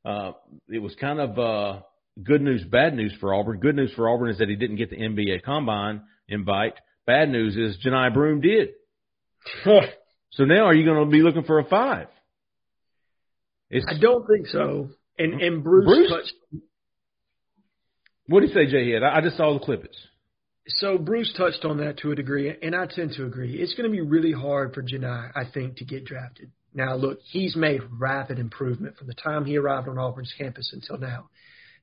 Uh, 0.03 0.33
it 0.67 0.79
was 0.79 0.93
kind 0.95 1.19
of 1.19 1.39
uh, 1.39 1.81
good 2.21 2.41
news, 2.41 2.63
bad 2.63 2.95
news 2.95 3.13
for 3.19 3.33
Auburn. 3.33 3.59
Good 3.59 3.75
news 3.75 3.91
for 3.95 4.09
Auburn 4.09 4.29
is 4.29 4.39
that 4.39 4.49
he 4.49 4.55
didn't 4.55 4.75
get 4.75 4.89
the 4.89 4.97
NBA 4.97 5.43
Combine 5.43 6.01
invite. 6.27 6.73
Bad 7.05 7.29
news 7.29 7.55
is 7.55 7.77
Johni 7.85 8.13
Broome 8.13 8.41
did. 8.41 8.69
so 9.63 10.43
now, 10.43 10.65
are 10.65 10.73
you 10.73 10.85
going 10.85 11.05
to 11.05 11.09
be 11.09 11.21
looking 11.21 11.43
for 11.43 11.59
a 11.59 11.63
five? 11.63 12.07
It's, 13.69 13.85
I 13.87 13.99
don't 13.99 14.25
think 14.27 14.47
so. 14.47 14.89
And 15.19 15.41
and 15.41 15.63
Bruce, 15.63 15.85
Bruce 15.85 16.09
touched. 16.09 16.33
What 18.27 18.39
did 18.39 18.49
he 18.49 18.55
say, 18.55 18.65
Jay 18.67 18.91
Head? 18.91 19.03
I, 19.03 19.17
I 19.17 19.21
just 19.21 19.37
saw 19.37 19.53
the 19.53 19.59
clippings. 19.59 19.95
So 20.67 20.97
Bruce 20.97 21.33
touched 21.35 21.65
on 21.65 21.77
that 21.77 21.97
to 21.99 22.11
a 22.11 22.15
degree, 22.15 22.53
and 22.61 22.75
I 22.75 22.85
tend 22.85 23.13
to 23.17 23.25
agree. 23.25 23.55
It's 23.55 23.73
going 23.73 23.89
to 23.89 23.95
be 23.95 24.01
really 24.01 24.31
hard 24.31 24.73
for 24.73 24.83
Johni, 24.83 25.31
I 25.35 25.43
think, 25.51 25.77
to 25.77 25.85
get 25.85 26.05
drafted. 26.05 26.51
Now, 26.73 26.95
look, 26.95 27.19
he's 27.23 27.55
made 27.55 27.81
rapid 27.91 28.37
improvement 28.37 28.97
from 28.97 29.07
the 29.07 29.15
time 29.15 29.45
he 29.45 29.57
arrived 29.57 29.87
on 29.87 29.97
Auburn's 29.97 30.33
campus 30.37 30.71
until 30.71 30.99
now. 30.99 31.29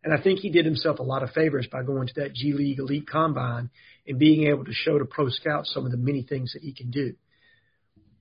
And 0.05 0.14
I 0.14 0.22
think 0.22 0.38
he 0.38 0.51
did 0.51 0.64
himself 0.64 1.01
a 1.01 1.03
lot 1.03 1.25
of 1.25 1.31
favors 1.31 1.66
by 1.70 1.83
going 1.83 2.07
to 2.07 2.14
that 2.20 2.33
G 2.33 2.53
League 2.53 2.79
Elite 2.79 3.09
Combine 3.11 3.70
and 4.07 4.18
being 4.18 4.46
able 4.46 4.64
to 4.64 4.72
show 4.72 4.99
to 4.99 5.05
pro 5.05 5.29
scouts 5.31 5.75
some 5.75 5.85
of 5.85 5.90
the 5.90 5.96
many 5.96 6.22
things 6.22 6.53
that 6.53 6.62
he 6.62 6.72
can 6.72 6.92
do. 6.92 7.14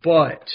But 0.03 0.49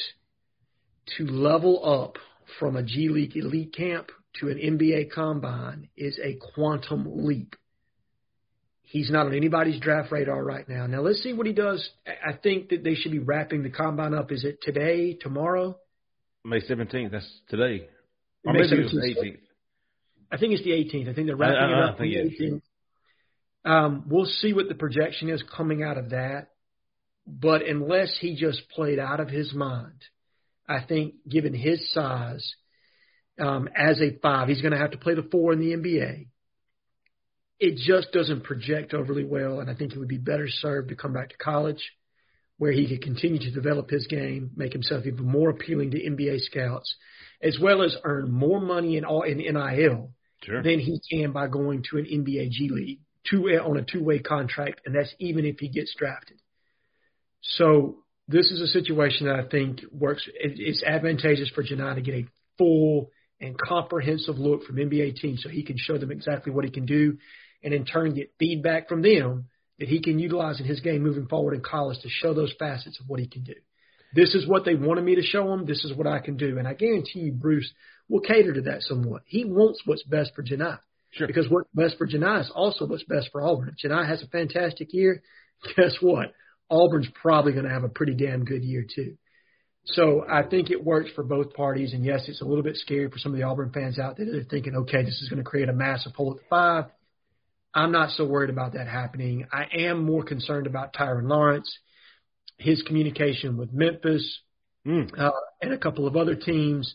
to 1.16 1.24
level 1.24 2.04
up 2.04 2.16
from 2.58 2.74
a 2.74 2.82
G 2.82 3.08
League 3.08 3.36
Elite 3.36 3.72
camp 3.72 4.10
to 4.36 4.48
an 4.48 4.58
NBA 4.58 5.12
Combine 5.12 5.88
is 5.96 6.18
a 6.22 6.38
quantum 6.54 7.24
leap. 7.26 7.56
He's 8.82 9.10
not 9.10 9.26
on 9.26 9.34
anybody's 9.34 9.80
draft 9.80 10.10
radar 10.10 10.42
right 10.42 10.68
now. 10.68 10.86
Now 10.86 11.00
let's 11.00 11.22
see 11.22 11.32
what 11.32 11.46
he 11.46 11.52
does. 11.52 11.88
I 12.06 12.32
think 12.32 12.70
that 12.70 12.82
they 12.82 12.94
should 12.94 13.12
be 13.12 13.20
wrapping 13.20 13.62
the 13.62 13.70
combine 13.70 14.14
up. 14.14 14.32
Is 14.32 14.44
it 14.44 14.60
today, 14.62 15.14
tomorrow? 15.14 15.78
May 16.44 16.60
seventeenth. 16.60 17.12
That's 17.12 17.40
today. 17.48 17.88
Or 18.44 18.52
May 18.52 18.60
maybe 18.62 18.82
it 18.82 18.92
was 18.92 19.04
eighteenth. 19.04 19.40
I 20.32 20.38
think 20.38 20.52
it's 20.52 20.62
the 20.62 20.70
18th. 20.70 21.10
I 21.10 21.14
think 21.14 21.26
they're 21.26 21.36
wrapping 21.36 21.58
I, 21.58 21.64
I, 21.64 21.78
it 21.78 21.90
up 21.90 22.00
on 22.00 22.06
the 22.06 22.16
18th. 22.16 22.62
Um, 23.64 24.04
we'll 24.08 24.26
see 24.26 24.52
what 24.52 24.68
the 24.68 24.74
projection 24.74 25.28
is 25.28 25.42
coming 25.54 25.82
out 25.82 25.98
of 25.98 26.10
that. 26.10 26.48
But 27.26 27.66
unless 27.66 28.16
he 28.20 28.36
just 28.36 28.68
played 28.70 28.98
out 28.98 29.20
of 29.20 29.28
his 29.28 29.52
mind, 29.52 30.04
I 30.68 30.82
think 30.82 31.14
given 31.28 31.52
his 31.52 31.92
size, 31.92 32.54
um, 33.40 33.68
as 33.76 34.00
a 34.00 34.18
five, 34.20 34.48
he's 34.48 34.60
going 34.60 34.72
to 34.72 34.78
have 34.78 34.92
to 34.92 34.98
play 34.98 35.14
the 35.14 35.28
four 35.30 35.52
in 35.52 35.60
the 35.60 35.72
NBA. 35.72 36.26
It 37.58 37.76
just 37.76 38.12
doesn't 38.12 38.44
project 38.44 38.94
overly 38.94 39.24
well, 39.24 39.60
and 39.60 39.70
I 39.70 39.74
think 39.74 39.92
he 39.92 39.98
would 39.98 40.08
be 40.08 40.18
better 40.18 40.48
served 40.48 40.88
to 40.88 40.96
come 40.96 41.12
back 41.12 41.30
to 41.30 41.36
college, 41.36 41.92
where 42.56 42.72
he 42.72 42.88
could 42.88 43.02
continue 43.02 43.38
to 43.38 43.50
develop 43.50 43.90
his 43.90 44.06
game, 44.06 44.50
make 44.56 44.72
himself 44.72 45.04
even 45.06 45.24
more 45.24 45.50
appealing 45.50 45.90
to 45.90 45.98
NBA 45.98 46.40
scouts, 46.40 46.94
as 47.42 47.58
well 47.60 47.82
as 47.82 47.96
earn 48.04 48.30
more 48.30 48.60
money 48.60 48.96
in 48.96 49.04
all 49.04 49.22
in 49.22 49.38
NIL 49.38 50.10
sure. 50.42 50.62
than 50.62 50.78
he 50.78 51.00
can 51.10 51.32
by 51.32 51.48
going 51.48 51.84
to 51.90 51.98
an 51.98 52.04
NBA 52.04 52.50
G 52.50 52.70
League 52.70 53.00
two 53.28 53.44
on 53.48 53.76
a 53.76 53.82
two 53.82 54.02
way 54.02 54.18
contract, 54.18 54.82
and 54.86 54.94
that's 54.94 55.14
even 55.18 55.44
if 55.44 55.58
he 55.58 55.68
gets 55.68 55.94
drafted. 55.96 56.38
So 57.42 57.98
this 58.28 58.50
is 58.50 58.60
a 58.60 58.66
situation 58.66 59.26
that 59.26 59.36
I 59.36 59.48
think 59.48 59.80
works. 59.92 60.26
It's 60.34 60.82
advantageous 60.82 61.50
for 61.50 61.62
Johni 61.62 61.96
to 61.96 62.00
get 62.00 62.14
a 62.14 62.26
full 62.58 63.10
and 63.40 63.58
comprehensive 63.58 64.38
look 64.38 64.64
from 64.64 64.76
NBA 64.76 65.16
teams, 65.16 65.42
so 65.42 65.48
he 65.48 65.62
can 65.62 65.76
show 65.78 65.98
them 65.98 66.10
exactly 66.10 66.52
what 66.52 66.64
he 66.64 66.70
can 66.70 66.86
do, 66.86 67.16
and 67.62 67.72
in 67.72 67.84
turn 67.84 68.14
get 68.14 68.34
feedback 68.38 68.88
from 68.88 69.02
them 69.02 69.46
that 69.78 69.88
he 69.88 70.00
can 70.00 70.18
utilize 70.18 70.60
in 70.60 70.66
his 70.66 70.80
game 70.80 71.02
moving 71.02 71.26
forward 71.26 71.54
in 71.54 71.62
college 71.62 71.98
to 72.02 72.08
show 72.08 72.34
those 72.34 72.54
facets 72.58 73.00
of 73.00 73.08
what 73.08 73.18
he 73.18 73.26
can 73.26 73.42
do. 73.42 73.54
This 74.14 74.34
is 74.34 74.46
what 74.46 74.64
they 74.64 74.74
wanted 74.74 75.04
me 75.04 75.14
to 75.14 75.22
show 75.22 75.52
him. 75.52 75.66
This 75.66 75.84
is 75.84 75.94
what 75.94 76.06
I 76.06 76.18
can 76.18 76.36
do. 76.36 76.58
And 76.58 76.66
I 76.66 76.74
guarantee 76.74 77.20
you, 77.20 77.32
Bruce 77.32 77.70
will 78.08 78.20
cater 78.20 78.52
to 78.52 78.62
that 78.62 78.82
somewhat. 78.82 79.22
He 79.24 79.44
wants 79.44 79.80
what's 79.84 80.02
best 80.02 80.32
for 80.34 80.42
Johni. 80.42 80.78
Sure. 81.12 81.26
Because 81.26 81.48
what's 81.48 81.68
best 81.74 81.96
for 81.96 82.06
Johni 82.06 82.40
is 82.40 82.50
also 82.54 82.86
what's 82.86 83.04
best 83.04 83.30
for 83.32 83.42
Auburn. 83.42 83.68
If 83.68 83.90
Johni 83.90 84.06
has 84.06 84.22
a 84.22 84.26
fantastic 84.26 84.92
year, 84.92 85.22
guess 85.76 85.96
what? 86.00 86.32
Auburn's 86.68 87.08
probably 87.22 87.52
going 87.52 87.64
to 87.64 87.70
have 87.70 87.84
a 87.84 87.88
pretty 87.88 88.14
damn 88.14 88.44
good 88.44 88.64
year 88.64 88.84
too. 88.94 89.16
So 89.92 90.24
I 90.28 90.42
think 90.42 90.70
it 90.70 90.84
works 90.84 91.10
for 91.14 91.24
both 91.24 91.54
parties. 91.54 91.92
And 91.92 92.04
yes, 92.04 92.28
it's 92.28 92.40
a 92.40 92.44
little 92.44 92.62
bit 92.62 92.76
scary 92.76 93.10
for 93.10 93.18
some 93.18 93.32
of 93.32 93.38
the 93.38 93.44
Auburn 93.44 93.70
fans 93.72 93.98
out 93.98 94.16
there. 94.16 94.26
They're 94.26 94.44
thinking, 94.44 94.76
okay, 94.76 95.02
this 95.02 95.20
is 95.20 95.28
going 95.28 95.42
to 95.42 95.48
create 95.48 95.68
a 95.68 95.72
massive 95.72 96.12
hole 96.14 96.32
at 96.32 96.38
the 96.38 96.44
five. 96.48 96.84
I'm 97.74 97.92
not 97.92 98.10
so 98.10 98.24
worried 98.26 98.50
about 98.50 98.72
that 98.74 98.88
happening. 98.88 99.46
I 99.52 99.66
am 99.78 100.04
more 100.04 100.24
concerned 100.24 100.66
about 100.66 100.92
Tyrin 100.92 101.28
Lawrence 101.28 101.72
his 102.60 102.82
communication 102.82 103.56
with 103.56 103.72
Memphis 103.72 104.40
mm. 104.86 105.10
uh, 105.18 105.30
and 105.60 105.72
a 105.72 105.78
couple 105.78 106.06
of 106.06 106.16
other 106.16 106.36
teams. 106.36 106.94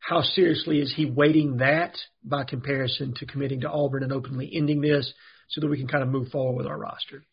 How 0.00 0.20
seriously 0.20 0.80
is 0.80 0.92
he 0.94 1.06
weighting 1.06 1.58
that 1.58 1.96
by 2.22 2.44
comparison 2.44 3.14
to 3.18 3.26
committing 3.26 3.60
to 3.62 3.70
Auburn 3.70 4.02
and 4.02 4.12
openly 4.12 4.50
ending 4.54 4.82
this 4.82 5.10
so 5.48 5.60
that 5.60 5.68
we 5.68 5.78
can 5.78 5.88
kind 5.88 6.02
of 6.02 6.10
move 6.10 6.28
forward 6.28 6.56
with 6.56 6.66
our 6.66 6.76
roster? 6.76 7.24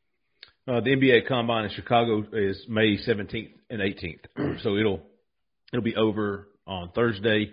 Uh, 0.68 0.80
the 0.80 0.92
NBA 0.92 1.28
Combine 1.28 1.66
in 1.66 1.72
Chicago 1.72 2.24
is 2.32 2.66
May 2.70 2.98
17th 2.98 3.54
and 3.72 3.82
18th, 3.82 4.62
so 4.64 4.76
it'll 4.78 5.02
it'll 5.74 5.84
be 5.84 5.96
over 5.96 6.48
on 6.68 6.92
Thursday. 6.94 7.52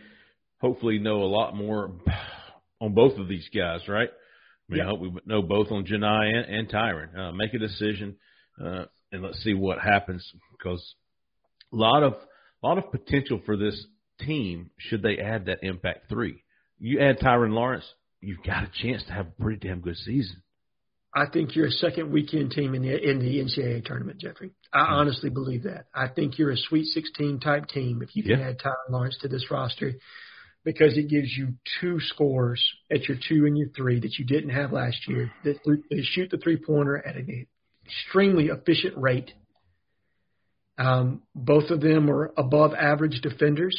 Hopefully, 0.60 0.98
know 0.98 1.22
a 1.22 1.26
lot 1.26 1.54
more 1.56 1.92
on 2.80 2.94
both 2.94 3.18
of 3.18 3.28
these 3.28 3.48
guys, 3.54 3.80
right? 3.88 4.10
I 4.10 4.72
mean, 4.72 4.78
Yeah. 4.78 4.84
I 4.84 4.86
hope 4.88 5.00
we 5.00 5.12
know 5.24 5.42
both 5.42 5.70
on 5.70 5.86
Janai 5.86 6.34
and, 6.34 6.54
and 6.54 6.68
Tyrin. 6.68 7.16
Uh, 7.16 7.32
make 7.32 7.54
a 7.54 7.58
decision, 7.58 8.16
uh, 8.62 8.84
and 9.12 9.22
let's 9.22 9.42
see 9.42 9.54
what 9.54 9.78
happens 9.78 10.30
because 10.52 10.94
a 11.72 11.76
lot 11.76 12.02
of 12.02 12.14
a 12.62 12.66
lot 12.66 12.78
of 12.78 12.90
potential 12.90 13.40
for 13.46 13.56
this 13.56 13.86
team 14.20 14.70
should 14.78 15.02
they 15.02 15.18
add 15.18 15.46
that 15.46 15.58
impact 15.62 16.08
three. 16.08 16.42
You 16.78 17.00
add 17.00 17.18
Tyrin 17.18 17.52
Lawrence, 17.52 17.84
you've 18.20 18.42
got 18.42 18.64
a 18.64 18.70
chance 18.82 19.02
to 19.04 19.12
have 19.12 19.26
a 19.26 19.42
pretty 19.42 19.66
damn 19.66 19.80
good 19.80 19.96
season. 19.96 20.42
I 21.14 21.24
think 21.32 21.56
you're 21.56 21.66
a 21.66 21.70
second 21.70 22.12
weekend 22.12 22.50
team 22.52 22.74
in 22.74 22.82
the 22.82 22.94
in 23.10 23.18
the 23.18 23.38
NCAA 23.40 23.84
tournament, 23.84 24.20
Jeffrey. 24.20 24.50
I 24.72 24.84
Hmm. 24.86 24.92
honestly 24.92 25.30
believe 25.30 25.62
that. 25.64 25.86
I 25.94 26.08
think 26.08 26.38
you're 26.38 26.50
a 26.50 26.56
Sweet 26.56 26.84
16 26.86 27.40
type 27.40 27.66
team 27.68 28.02
if 28.02 28.14
you 28.14 28.22
can 28.22 28.38
Yeah. 28.40 28.48
add 28.50 28.58
Tyrin 28.58 28.90
Lawrence 28.90 29.16
to 29.18 29.28
this 29.28 29.50
roster 29.50 29.94
because 30.64 30.96
it 30.98 31.08
gives 31.08 31.34
you 31.36 31.54
two 31.80 31.98
scores 32.00 32.62
at 32.90 33.08
your 33.08 33.16
two 33.16 33.46
and 33.46 33.56
your 33.56 33.68
three 33.70 34.00
that 34.00 34.18
you 34.18 34.26
didn't 34.26 34.50
have 34.50 34.72
last 34.72 35.08
year. 35.08 35.32
That 35.44 35.62
th- 35.64 35.80
they 35.90 36.02
shoot 36.02 36.30
the 36.30 36.36
three 36.38 36.56
pointer 36.58 36.98
at 36.98 37.16
an 37.16 37.46
extremely 37.86 38.48
efficient 38.48 38.96
rate. 38.98 39.32
Um, 40.76 41.22
both 41.34 41.70
of 41.70 41.80
them 41.80 42.08
are 42.10 42.32
above 42.36 42.74
average 42.74 43.20
defenders, 43.22 43.74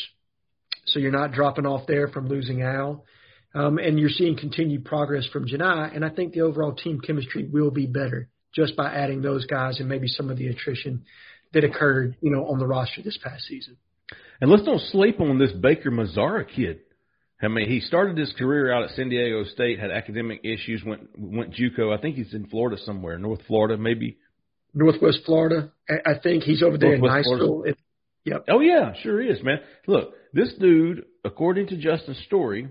so 0.85 0.99
you're 0.99 1.11
not 1.11 1.31
dropping 1.31 1.65
off 1.65 1.85
there 1.87 2.07
from 2.09 2.27
losing 2.27 2.61
Al. 2.63 3.05
Um, 3.53 3.79
and 3.79 3.99
you're 3.99 4.09
seeing 4.09 4.37
continued 4.37 4.85
progress 4.85 5.25
from 5.33 5.47
Janai, 5.47 5.95
and 5.95 6.05
I 6.05 6.09
think 6.09 6.33
the 6.33 6.41
overall 6.41 6.73
team 6.73 7.01
chemistry 7.01 7.49
will 7.51 7.71
be 7.71 7.87
better 7.87 8.29
just 8.53 8.75
by 8.75 8.93
adding 8.93 9.21
those 9.21 9.45
guys 9.45 9.79
and 9.79 9.89
maybe 9.89 10.07
some 10.07 10.29
of 10.29 10.37
the 10.37 10.47
attrition 10.47 11.03
that 11.53 11.63
occurred, 11.63 12.15
you 12.21 12.31
know, 12.31 12.45
on 12.45 12.59
the 12.59 12.67
roster 12.67 13.01
this 13.01 13.17
past 13.23 13.45
season. 13.45 13.77
And 14.41 14.51
let's 14.51 14.63
don't 14.63 14.81
sleep 14.91 15.19
on 15.19 15.39
this 15.39 15.51
Baker 15.51 15.91
Mazara 15.91 16.45
kid. 16.47 16.81
I 17.41 17.47
mean, 17.47 17.69
he 17.69 17.79
started 17.79 18.17
his 18.17 18.33
career 18.37 18.71
out 18.71 18.83
at 18.83 18.91
San 18.91 19.09
Diego 19.09 19.43
State, 19.45 19.79
had 19.79 19.91
academic 19.91 20.41
issues, 20.43 20.83
went 20.83 21.09
went 21.17 21.53
JUCO. 21.53 21.97
I 21.97 22.01
think 22.01 22.15
he's 22.15 22.33
in 22.33 22.47
Florida 22.47 22.77
somewhere, 22.83 23.17
North 23.17 23.41
Florida, 23.47 23.77
maybe. 23.77 24.17
Northwest 24.73 25.19
Florida, 25.25 25.71
I, 25.89 26.19
think 26.21 26.43
he's 26.43 26.61
over 26.61 26.77
there 26.77 26.97
Northwest 26.97 27.27
in 27.27 27.39
Niceville. 27.39 27.75
Yep. 28.25 28.45
Oh 28.49 28.59
yeah, 28.59 28.93
sure 29.01 29.21
is, 29.21 29.41
man. 29.41 29.59
Look, 29.87 30.13
this 30.33 30.53
dude, 30.59 31.05
according 31.23 31.67
to 31.67 31.77
Justin's 31.77 32.21
story, 32.25 32.67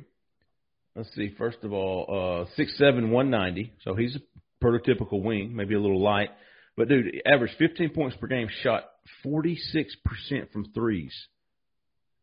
let's 0.99 1.15
see. 1.15 1.35
First 1.39 1.59
of 1.63 1.73
all, 1.73 2.45
uh, 2.45 2.51
six 2.57 2.77
seven, 2.77 3.11
one 3.11 3.31
ninety. 3.31 3.73
So 3.85 3.95
he's 3.95 4.17
a 4.17 4.65
prototypical 4.65 5.23
wing, 5.23 5.55
maybe 5.55 5.75
a 5.75 5.81
little 5.81 6.03
light, 6.03 6.31
but 6.77 6.89
dude, 6.89 7.23
averaged 7.25 7.55
fifteen 7.59 7.91
points 7.91 8.17
per 8.21 8.27
game, 8.27 8.49
shot 8.63 8.85
forty 9.23 9.57
six 9.57 9.97
percent 10.05 10.53
from 10.53 10.73
threes, 10.73 11.15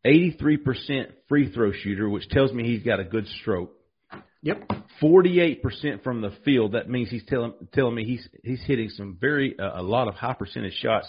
eighty 0.03 0.35
three 0.37 0.57
percent 0.57 1.09
free 1.27 1.51
throw 1.51 1.71
shooter, 1.71 2.09
which 2.09 2.27
tells 2.29 2.51
me 2.51 2.65
he's 2.65 2.83
got 2.83 2.99
a 2.99 3.05
good 3.05 3.25
stroke. 3.41 3.71
Yep. 4.43 4.69
Forty-eight 5.01 5.63
percent 5.63 6.03
from 6.03 6.21
the 6.21 6.31
field. 6.43 6.73
That 6.73 6.87
means 6.87 7.09
he's 7.09 7.25
telling 7.25 7.53
telling 7.73 7.95
me 7.95 8.03
he's 8.05 8.29
he's 8.43 8.61
hitting 8.65 8.89
some 8.89 9.17
very 9.19 9.57
uh, 9.57 9.81
a 9.81 9.81
lot 9.81 10.07
of 10.07 10.13
high 10.13 10.35
percentage 10.35 10.75
shots. 10.75 11.07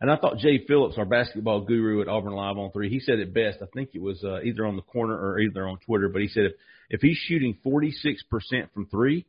And 0.00 0.10
I 0.10 0.16
thought 0.16 0.38
Jay 0.38 0.64
Phillips, 0.66 0.96
our 0.96 1.04
basketball 1.04 1.62
guru 1.62 2.00
at 2.00 2.08
Auburn 2.08 2.32
Live 2.32 2.56
on 2.56 2.70
Three, 2.70 2.88
he 2.88 3.00
said 3.00 3.18
it 3.18 3.34
best. 3.34 3.58
I 3.60 3.66
think 3.74 3.90
it 3.94 4.02
was 4.02 4.22
uh, 4.22 4.40
either 4.42 4.64
on 4.64 4.76
the 4.76 4.82
corner 4.82 5.14
or 5.14 5.40
either 5.40 5.66
on 5.66 5.78
Twitter, 5.78 6.08
but 6.08 6.22
he 6.22 6.28
said 6.28 6.44
if 6.44 6.52
if 6.90 7.00
he's 7.00 7.16
shooting 7.16 7.58
forty-six 7.64 8.22
percent 8.24 8.72
from 8.72 8.86
three, 8.86 9.26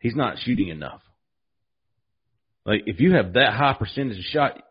he's 0.00 0.16
not 0.16 0.38
shooting 0.38 0.68
enough. 0.68 1.02
Like 2.66 2.82
if 2.86 3.00
you 3.00 3.14
have 3.14 3.34
that 3.34 3.52
high 3.54 3.74
percentage 3.78 4.18
of 4.18 4.24
shot, 4.24 4.62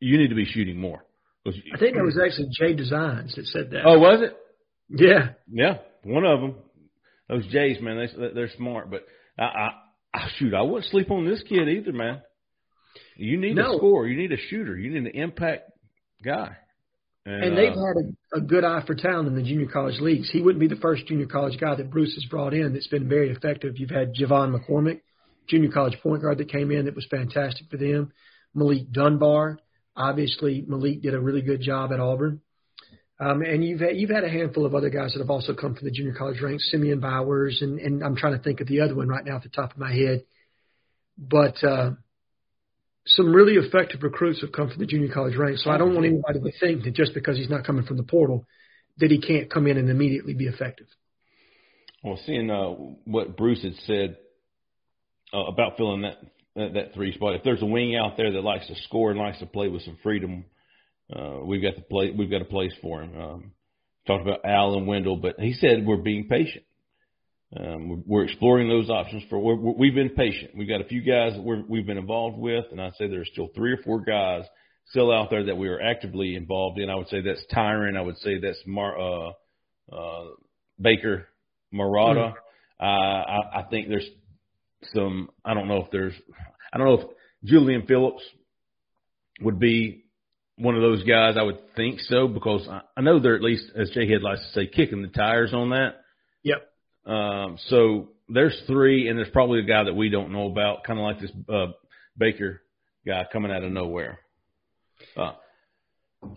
you 0.00 0.18
need 0.18 0.28
to 0.28 0.34
be 0.34 0.44
shooting 0.44 0.78
more. 0.78 1.04
I 1.46 1.78
think 1.78 1.96
that 1.96 2.04
was 2.04 2.20
actually 2.22 2.48
Jay 2.52 2.74
Designs 2.74 3.34
that 3.34 3.46
said 3.46 3.70
that. 3.70 3.82
Oh, 3.84 3.98
was 3.98 4.20
it? 4.22 4.36
yeah. 4.88 5.30
Yeah, 5.50 5.78
one 6.04 6.24
of 6.24 6.40
them. 6.40 6.54
Those 7.28 7.46
Jays, 7.48 7.80
man, 7.80 7.96
they 7.96 8.28
they're 8.34 8.50
smart. 8.56 8.90
But 8.90 9.06
I, 9.38 9.42
I, 9.42 9.68
I 10.14 10.28
shoot, 10.36 10.54
I 10.54 10.62
wouldn't 10.62 10.90
sleep 10.90 11.10
on 11.10 11.24
this 11.24 11.42
kid 11.48 11.68
either, 11.68 11.92
man. 11.92 12.22
You 13.16 13.38
need 13.38 13.56
No. 13.56 13.74
a 13.74 13.76
scorer. 13.78 14.06
You 14.06 14.16
need 14.16 14.32
a 14.32 14.36
shooter. 14.36 14.76
You 14.76 14.90
need 14.90 15.06
an 15.14 15.20
impact 15.20 15.70
guy. 16.24 16.56
And, 17.24 17.44
And 17.44 17.58
they've 17.58 17.72
uh, 17.72 17.86
had 17.86 17.96
a, 17.96 18.38
a 18.38 18.40
good 18.40 18.64
eye 18.64 18.82
for 18.86 18.94
talent 18.94 19.28
in 19.28 19.36
the 19.36 19.42
junior 19.42 19.68
college 19.68 20.00
leagues. 20.00 20.30
He 20.30 20.40
wouldn't 20.40 20.60
be 20.60 20.66
the 20.68 20.80
first 20.80 21.06
junior 21.06 21.26
college 21.26 21.58
guy 21.60 21.74
that 21.76 21.90
Bruce 21.90 22.14
has 22.14 22.24
brought 22.24 22.52
in 22.54 22.72
that's 22.72 22.88
been 22.88 23.08
very 23.08 23.30
effective. 23.30 23.74
You've 23.78 23.90
had 23.90 24.14
J'Von 24.14 24.52
McCormick, 24.54 25.02
junior 25.46 25.70
college 25.70 25.98
point 26.02 26.22
guard 26.22 26.38
that 26.38 26.50
came 26.50 26.70
in 26.72 26.86
that 26.86 26.96
was 26.96 27.06
fantastic 27.10 27.70
for 27.70 27.76
them. 27.76 28.12
Malik 28.54 28.90
Dunbar, 28.90 29.58
obviously 29.96 30.64
Malik 30.66 31.02
did 31.02 31.14
a 31.14 31.20
really 31.20 31.42
good 31.42 31.60
job 31.60 31.92
at 31.92 32.00
Auburn. 32.00 32.40
Um, 33.20 33.42
and 33.42 33.64
you've 33.64 33.78
had, 33.78 33.96
you've 33.96 34.10
had 34.10 34.24
a 34.24 34.28
handful 34.28 34.66
of 34.66 34.74
other 34.74 34.90
guys 34.90 35.12
that 35.12 35.20
have 35.20 35.30
also 35.30 35.54
come 35.54 35.76
from 35.76 35.84
the 35.84 35.92
junior 35.92 36.14
college 36.14 36.40
ranks, 36.40 36.68
Simeon 36.72 36.98
Bowers, 36.98 37.58
and, 37.62 37.78
and 37.78 38.02
I'm 38.02 38.16
trying 38.16 38.36
to 38.36 38.42
think 38.42 38.60
of 38.60 38.66
the 38.66 38.80
other 38.80 38.96
one 38.96 39.06
right 39.06 39.24
now 39.24 39.36
off 39.36 39.44
the 39.44 39.48
top 39.48 39.70
of 39.70 39.78
my 39.78 39.92
head. 39.94 40.24
But 41.16 41.62
uh, 41.62 41.92
some 43.06 43.32
really 43.32 43.54
effective 43.54 44.02
recruits 44.02 44.40
have 44.42 44.52
come 44.52 44.70
from 44.70 44.78
the 44.78 44.86
junior 44.86 45.12
college 45.12 45.36
ranks. 45.36 45.64
So 45.64 45.70
I 45.70 45.78
don't 45.78 45.94
want 45.94 46.06
anybody 46.06 46.40
to 46.40 46.58
think 46.60 46.84
that 46.84 46.94
just 46.94 47.14
because 47.14 47.36
he's 47.36 47.50
not 47.50 47.64
coming 47.64 47.84
from 47.84 47.96
the 47.96 48.04
portal, 48.04 48.46
that 48.98 49.10
he 49.10 49.20
can't 49.20 49.50
come 49.50 49.66
in 49.66 49.76
and 49.76 49.90
immediately 49.90 50.34
be 50.34 50.46
effective. 50.46 50.86
well, 52.04 52.18
seeing 52.26 52.50
uh, 52.50 52.68
what 53.04 53.36
Bruce 53.36 53.62
had 53.62 53.74
said 53.86 54.16
uh, 55.32 55.44
about 55.44 55.76
filling 55.76 56.02
that, 56.02 56.18
that 56.54 56.74
that 56.74 56.94
three 56.94 57.12
spot. 57.14 57.34
If 57.34 57.42
there's 57.42 57.62
a 57.62 57.66
wing 57.66 57.96
out 57.96 58.16
there 58.16 58.32
that 58.32 58.42
likes 58.44 58.66
to 58.68 58.74
score 58.82 59.10
and 59.10 59.18
likes 59.18 59.38
to 59.40 59.46
play 59.46 59.68
with 59.68 59.82
some 59.82 59.98
freedom, 60.02 60.44
uh, 61.14 61.38
we've 61.42 61.62
got 61.62 61.76
the 61.76 61.82
play. 61.82 62.10
We've 62.10 62.30
got 62.30 62.42
a 62.42 62.46
place 62.46 62.72
for 62.82 63.02
him. 63.02 63.20
Um, 63.20 63.52
talked 64.06 64.26
about 64.26 64.44
Al 64.44 64.74
and 64.74 64.86
Wendell, 64.86 65.16
but 65.16 65.40
he 65.40 65.54
said 65.54 65.86
we're 65.86 65.96
being 65.96 66.28
patient. 66.28 66.64
Um, 67.54 68.02
we're, 68.06 68.24
exploring 68.24 68.68
those 68.68 68.88
options 68.88 69.24
for. 69.28 69.38
We're, 69.38 69.56
we're, 69.56 69.72
we've 69.72 69.94
been 69.94 70.10
patient. 70.10 70.52
We've 70.56 70.68
got 70.68 70.80
a 70.80 70.84
few 70.84 71.02
guys 71.02 71.34
that 71.34 71.42
we're, 71.42 71.62
we've 71.68 71.86
been 71.86 71.98
involved 71.98 72.38
with, 72.38 72.64
and 72.70 72.80
I'd 72.80 72.94
say 72.94 73.08
there's 73.08 73.28
still 73.32 73.48
three 73.54 73.72
or 73.72 73.78
four 73.78 74.00
guys 74.00 74.44
still 74.88 75.12
out 75.12 75.30
there 75.30 75.44
that 75.44 75.56
we 75.56 75.68
are 75.68 75.80
actively 75.80 76.34
involved 76.34 76.78
in. 76.78 76.88
I 76.88 76.94
would 76.94 77.08
say 77.08 77.20
that's 77.20 77.44
Tyrin. 77.52 77.96
I 77.96 78.00
would 78.00 78.18
say 78.18 78.38
that's 78.38 78.58
Mar, 78.66 78.98
uh, 78.98 79.32
uh, 79.92 80.24
Baker, 80.80 81.28
Marata. 81.74 82.34
Uh, 82.80 82.84
I, 82.84 83.60
I 83.60 83.62
think 83.70 83.88
there's 83.88 84.08
some. 84.94 85.28
I 85.44 85.54
don't 85.54 85.68
know 85.68 85.82
if 85.84 85.90
there's. 85.90 86.14
I 86.72 86.78
don't 86.78 86.86
know 86.86 87.00
if 87.00 87.06
Julian 87.44 87.86
Phillips 87.86 88.22
would 89.42 89.58
be 89.58 90.04
one 90.56 90.74
of 90.74 90.82
those 90.82 91.04
guys. 91.04 91.36
I 91.38 91.42
would 91.42 91.74
think 91.76 92.00
so 92.00 92.28
because 92.28 92.66
I, 92.68 92.80
I 92.96 93.02
know 93.02 93.20
they're 93.20 93.36
at 93.36 93.42
least, 93.42 93.64
as 93.76 93.90
Jay 93.90 94.08
Head 94.08 94.22
likes 94.22 94.40
to 94.40 94.52
say, 94.52 94.66
kicking 94.66 95.02
the 95.02 95.08
tires 95.08 95.52
on 95.52 95.70
that. 95.70 96.01
Um, 97.06 97.58
so 97.68 98.08
there's 98.28 98.56
three, 98.66 99.08
and 99.08 99.18
there's 99.18 99.30
probably 99.30 99.60
a 99.60 99.64
guy 99.64 99.84
that 99.84 99.94
we 99.94 100.08
don't 100.08 100.32
know 100.32 100.46
about, 100.46 100.84
kind 100.84 100.98
of 100.98 101.04
like 101.04 101.20
this 101.20 101.30
uh, 101.48 101.72
Baker 102.16 102.62
guy 103.06 103.24
coming 103.32 103.50
out 103.50 103.64
of 103.64 103.72
nowhere. 103.72 104.20
Uh, 105.16 105.32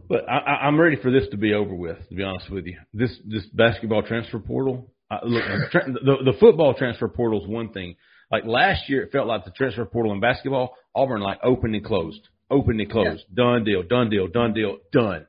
but 0.10 0.28
I, 0.28 0.38
I- 0.38 0.66
I'm 0.68 0.80
ready 0.80 0.96
for 1.02 1.12
this 1.12 1.28
to 1.32 1.38
be 1.38 1.54
over 1.54 1.74
with. 1.76 1.98
To 2.10 2.16
be 2.16 2.24
honest 2.24 2.50
with 2.50 2.66
you, 2.66 2.78
this 2.94 3.12
this 3.28 3.46
basketball 3.54 4.02
transfer 4.04 4.40
portal. 4.40 4.92
Uh, 5.12 5.20
look, 5.24 5.44
the 5.72 6.16
the 6.32 6.34
football 6.40 6.74
transfer 6.74 7.08
portal 7.08 7.44
is 7.44 7.48
one 7.48 7.70
thing. 7.72 7.96
Like 8.32 8.46
last 8.46 8.90
year, 8.90 9.04
it 9.04 9.12
felt 9.12 9.28
like 9.28 9.46
the 9.46 9.52
transfer 9.52 9.86
portal 9.86 10.12
in 10.12 10.20
basketball, 10.20 10.74
Auburn 10.96 11.22
like 11.22 11.38
opened 11.44 11.76
and 11.76 11.86
closed, 11.86 12.28
opened 12.50 12.82
and 12.82 12.90
closed, 12.92 13.24
done 13.32 13.64
deal, 13.64 13.84
done 13.84 14.10
deal, 14.10 14.28
done 14.28 14.56
deal, 14.56 14.78
done, 14.92 15.28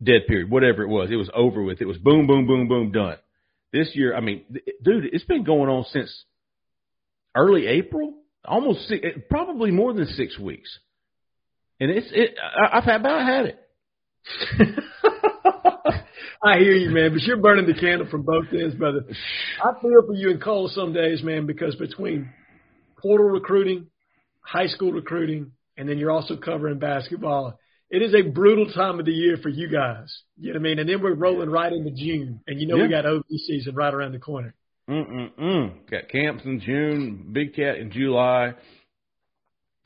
dead 0.00 0.28
period, 0.28 0.48
whatever 0.48 0.84
it 0.84 0.88
was. 0.88 1.10
It 1.10 1.16
was 1.16 1.28
over 1.34 1.60
with. 1.64 1.80
It 1.80 1.86
was 1.86 1.98
boom, 1.98 2.28
boom, 2.28 2.46
boom, 2.46 2.68
boom, 2.68 2.92
done. 2.92 3.16
This 3.74 3.90
year, 3.94 4.14
I 4.14 4.20
mean, 4.20 4.44
dude, 4.84 5.06
it's 5.12 5.24
been 5.24 5.42
going 5.42 5.68
on 5.68 5.84
since 5.90 6.24
early 7.34 7.66
April, 7.66 8.14
almost 8.44 8.86
six, 8.86 9.04
eh, 9.04 9.18
probably 9.28 9.72
more 9.72 9.92
than 9.92 10.06
six 10.06 10.38
weeks, 10.38 10.70
and 11.80 11.90
it's 11.90 12.06
it. 12.12 12.36
I, 12.40 12.78
I've 12.78 12.84
had 12.84 13.00
about 13.00 13.26
had 13.26 13.46
it. 13.46 13.58
I 16.44 16.58
hear 16.58 16.74
you, 16.74 16.90
man, 16.90 17.14
but 17.14 17.22
you're 17.22 17.36
burning 17.38 17.66
the 17.66 17.74
candle 17.74 18.06
from 18.08 18.22
both 18.22 18.44
ends, 18.52 18.76
brother. 18.76 19.06
I 19.60 19.72
feel 19.82 20.06
for 20.06 20.14
you 20.14 20.30
and 20.30 20.40
Cole 20.40 20.70
some 20.72 20.92
days, 20.92 21.24
man, 21.24 21.46
because 21.46 21.74
between 21.74 22.30
portal 22.96 23.26
recruiting, 23.26 23.88
high 24.40 24.68
school 24.68 24.92
recruiting, 24.92 25.50
and 25.76 25.88
then 25.88 25.98
you're 25.98 26.12
also 26.12 26.36
covering 26.36 26.78
basketball, 26.78 27.58
it 27.90 28.02
is 28.02 28.14
a 28.14 28.22
brutal 28.22 28.72
time 28.72 28.98
of 28.98 29.06
the 29.06 29.12
year 29.12 29.36
for 29.42 29.48
you 29.48 29.68
guys. 29.68 30.12
You 30.36 30.52
know 30.52 30.58
what 30.58 30.66
I 30.66 30.68
mean? 30.68 30.78
And 30.80 30.88
then 30.88 31.02
we're 31.02 31.14
rolling 31.14 31.50
right 31.50 31.72
into 31.72 31.90
June, 31.90 32.40
and 32.46 32.60
you 32.60 32.66
know 32.66 32.76
we 32.76 32.88
got 32.88 33.06
OB 33.06 33.24
season 33.46 33.74
right 33.74 33.92
around 33.92 34.12
the 34.12 34.18
corner. 34.18 34.54
Mm-mm-mm. 34.88 35.90
Got 35.90 36.08
camps 36.10 36.44
in 36.44 36.60
June, 36.60 37.30
Big 37.32 37.54
Cat 37.54 37.76
in 37.76 37.90
July. 37.90 38.54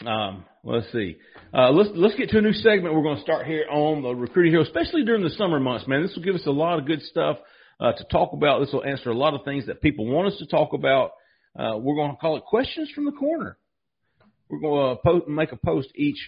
Um, 0.05 0.45
let's 0.65 0.91
see. 0.93 1.17
Uh, 1.53 1.71
let's 1.71 1.91
let's 1.95 2.15
get 2.17 2.31
to 2.31 2.39
a 2.39 2.43
new 2.43 2.53
segment. 2.53 2.95
We're 2.95 3.03
going 3.03 3.17
to 3.17 3.23
start 3.23 3.47
here 3.47 3.67
on 3.71 4.03
the 4.03 4.15
recruiting 4.15 4.53
hero, 4.53 4.65
especially 4.65 5.05
during 5.05 5.23
the 5.23 5.31
summer 5.31 5.61
months. 5.61 5.87
Man, 5.87 6.03
this 6.03 6.15
will 6.17 6.23
give 6.23 6.35
us 6.35 6.47
a 6.47 6.51
lot 6.51 6.79
of 6.79 6.87
good 6.87 7.03
stuff 7.03 7.39
uh, 7.81 7.93
to 7.93 8.05
talk 8.05 8.33
about. 8.33 8.61
This 8.61 8.73
will 8.73 8.85
answer 8.85 9.11
a 9.11 9.17
lot 9.17 9.35
of 9.35 9.45
things 9.45 9.67
that 9.67 9.81
people 9.81 10.07
want 10.07 10.33
us 10.33 10.39
to 10.39 10.47
talk 10.47 10.73
about. 10.73 11.13
Uh, 11.59 11.77
we're 11.79 11.97
going 11.97 12.13
to 12.13 12.17
call 12.17 12.37
it 12.37 12.45
questions 12.45 12.91
from 12.95 13.05
the 13.05 13.13
corner. 13.13 13.57
We're 14.49 14.61
going 14.61 14.97
to 14.97 15.03
post, 15.03 15.29
make 15.29 15.53
a 15.53 15.57
post 15.57 15.89
each 15.95 16.19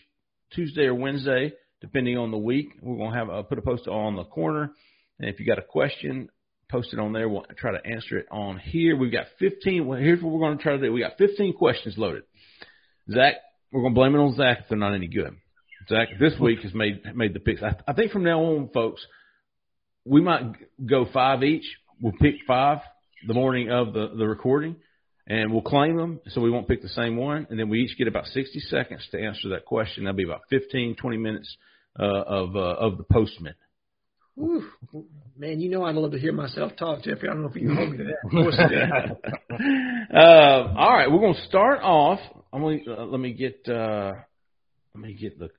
Tuesday 0.55 0.83
or 0.83 0.95
Wednesday, 0.95 1.53
depending 1.81 2.19
on 2.19 2.31
the 2.31 2.39
week. 2.39 2.73
We're 2.81 2.97
going 2.97 3.13
to 3.13 3.19
have 3.19 3.31
uh, 3.31 3.43
put 3.43 3.59
a 3.59 3.63
post 3.63 3.87
on 3.87 4.17
the 4.17 4.25
corner, 4.25 4.73
and 5.19 5.29
if 5.29 5.41
you 5.41 5.47
got 5.47 5.59
a 5.59 5.63
question, 5.63 6.29
post 6.71 6.93
it 6.93 6.99
on 6.99 7.13
there. 7.13 7.29
We'll 7.29 7.45
try 7.57 7.73
to 7.73 7.87
answer 7.87 8.19
it 8.19 8.27
on 8.31 8.59
here. 8.59 8.97
We've 8.97 9.13
got 9.13 9.27
15. 9.39 9.87
Well, 9.87 9.99
here's 9.99 10.23
what 10.23 10.33
we're 10.33 10.41
going 10.41 10.59
to 10.59 10.63
try 10.63 10.77
to 10.77 10.83
do. 10.83 10.93
We 10.93 11.01
got 11.01 11.19
15 11.19 11.55
questions 11.55 11.97
loaded. 11.99 12.23
Zach, 13.11 13.35
we're 13.73 13.83
going 13.83 13.95
to 13.95 13.99
blame 13.99 14.15
it 14.15 14.19
on 14.19 14.35
Zach 14.37 14.61
if 14.61 14.69
they're 14.69 14.79
not 14.79 14.95
any 14.95 15.09
good. 15.09 15.37
Zach 15.89 16.09
this 16.19 16.35
week 16.39 16.61
has 16.61 16.75
made 16.75 17.03
made 17.17 17.35
the 17.35 17.41
picks. 17.41 17.63
I, 17.63 17.75
I 17.89 17.95
think 17.95 18.13
from 18.13 18.23
now 18.23 18.41
on, 18.41 18.69
folks, 18.73 19.05
we 20.05 20.21
might 20.21 20.55
go 20.85 21.07
five 21.13 21.43
each. 21.43 21.65
We'll 22.01 22.13
pick 22.13 22.37
five 22.47 22.79
the 23.27 23.35
morning 23.35 23.71
of 23.71 23.93
the 23.93 24.13
the 24.17 24.27
recording, 24.27 24.77
and 25.27 25.53
we'll 25.53 25.63
claim 25.63 25.97
them 25.97 26.21
so 26.29 26.41
we 26.41 26.51
won't 26.51 26.69
pick 26.69 26.83
the 26.83 26.89
same 26.89 27.17
one. 27.17 27.47
And 27.51 27.59
then 27.59 27.69
we 27.69 27.81
each 27.81 27.97
get 27.97 28.09
about 28.09 28.27
60 28.27 28.59
seconds 28.61 29.07
to 29.13 29.21
answer 29.21 29.51
that 29.51 29.65
question. 29.65 30.05
That'll 30.05 30.17
be 30.17 30.25
about 30.25 30.43
15, 30.51 30.97
20 30.97 31.17
minutes 31.17 31.57
uh, 31.99 32.05
of 32.05 32.57
uh, 32.57 32.59
of 32.59 32.99
the 32.99 33.05
postman. 33.05 33.55
Whew. 34.37 34.65
Man, 35.37 35.61
you 35.61 35.71
know 35.71 35.85
I'd 35.85 35.95
love 35.95 36.13
to 36.13 36.19
hear 36.19 36.33
myself 36.33 36.73
talk, 36.79 37.03
Jeffrey. 37.03 37.29
I 37.29 37.33
don't 37.33 37.43
know 37.43 37.49
if 37.49 37.57
you 37.57 37.69
can 37.69 37.77
hold 37.77 37.91
me 37.91 37.99
to 37.99 38.05
that. 38.05 39.17
uh, 40.15 40.79
all 40.79 40.93
right, 40.93 41.11
we're 41.11 41.19
going 41.19 41.35
to 41.35 41.47
start 41.47 41.81
off. 41.83 42.21
I'm 42.53 42.63
going 42.63 42.85
to, 42.85 43.01
uh, 43.01 43.05
let 43.05 43.21
me 43.21 43.33
get 43.33 43.69
uh, 43.69 44.13
let 44.95 45.03
me 45.03 45.15
get 45.15 45.39
the 45.39 45.51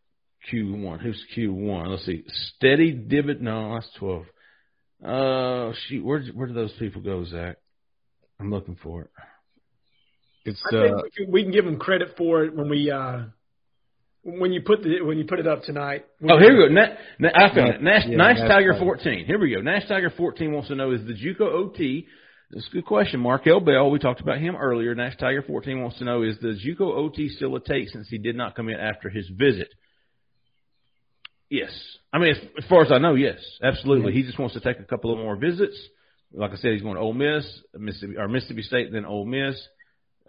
Q 0.49 0.73
one. 0.73 0.99
Who's 0.99 1.23
Q 1.33 1.53
one? 1.53 1.89
Let's 1.89 2.05
see. 2.05 2.23
Steady 2.55 2.91
divot. 2.91 3.41
No, 3.41 3.75
that's 3.75 3.89
twelve. 3.97 4.25
Uh, 5.03 5.73
shoot. 5.87 6.03
Where 6.03 6.21
where 6.33 6.47
do 6.47 6.53
those 6.53 6.73
people 6.79 7.01
go, 7.01 7.23
Zach? 7.25 7.57
I'm 8.39 8.49
looking 8.49 8.77
for 8.81 9.03
it. 9.03 9.11
It's 10.45 10.61
I 10.71 10.75
uh, 10.75 10.81
think 10.81 11.03
we 11.03 11.09
can, 11.11 11.31
we 11.31 11.43
can 11.43 11.51
give 11.51 11.65
them 11.65 11.77
credit 11.77 12.15
for 12.17 12.43
it 12.43 12.55
when 12.55 12.69
we 12.69 12.89
uh, 12.89 13.23
when 14.23 14.51
you 14.51 14.61
put 14.61 14.83
the 14.83 15.01
when 15.01 15.17
you 15.17 15.25
put 15.25 15.39
it 15.39 15.47
up 15.47 15.63
tonight. 15.63 16.05
Oh, 16.23 16.39
here 16.39 16.57
we 16.57 16.67
go. 16.67 16.73
Na, 16.73 16.87
na, 17.19 17.29
I 17.33 17.55
found 17.55 17.75
it. 17.75 17.81
Nash, 17.81 18.05
Yeah, 18.07 18.17
nice 18.17 18.37
Nash 18.37 18.47
Tiger 18.47 18.73
Tiger. 18.73 18.85
14. 18.85 19.25
Here 19.25 19.39
we 19.39 19.53
go. 19.53 19.61
Nash 19.61 19.87
Tiger 19.87 20.11
14 20.15 20.51
wants 20.51 20.67
to 20.69 20.75
know 20.75 20.91
is 20.91 21.01
the 21.05 21.13
JUCO 21.13 21.41
OT. 21.41 22.07
That's 22.51 22.67
a 22.67 22.71
good 22.71 22.85
question. 22.85 23.21
Markel 23.21 23.61
Bell, 23.61 23.89
we 23.89 23.99
talked 23.99 24.19
about 24.19 24.39
him 24.39 24.55
earlier. 24.55 24.93
Nash 24.93 25.15
Tiger 25.17 25.41
14 25.41 25.81
wants 25.81 25.97
to 25.99 26.05
know 26.05 26.23
is 26.23 26.37
the 26.41 26.49
JUCO 26.49 26.81
OT 26.81 27.29
still 27.29 27.55
a 27.55 27.61
take 27.61 27.89
since 27.89 28.09
he 28.09 28.17
did 28.17 28.35
not 28.35 28.55
come 28.55 28.67
in 28.67 28.79
after 28.79 29.09
his 29.09 29.27
visit? 29.29 29.69
Yes. 31.49 31.71
I 32.13 32.19
mean, 32.19 32.31
as, 32.31 32.37
as 32.57 32.65
far 32.69 32.83
as 32.83 32.91
I 32.91 32.97
know, 32.97 33.15
yes, 33.15 33.37
absolutely. 33.63 34.13
He 34.13 34.23
just 34.23 34.39
wants 34.39 34.53
to 34.55 34.61
take 34.61 34.79
a 34.79 34.85
couple 34.85 35.11
of 35.11 35.19
more 35.19 35.35
visits. 35.35 35.77
Like 36.33 36.51
I 36.51 36.55
said, 36.55 36.73
he's 36.73 36.81
going 36.81 36.95
to 36.95 37.01
Ole 37.01 37.13
Miss, 37.13 37.45
Mississippi, 37.77 38.17
or 38.17 38.27
Mississippi 38.27 38.63
State, 38.63 38.91
then 38.91 39.05
Ole 39.05 39.25
Miss. 39.25 39.55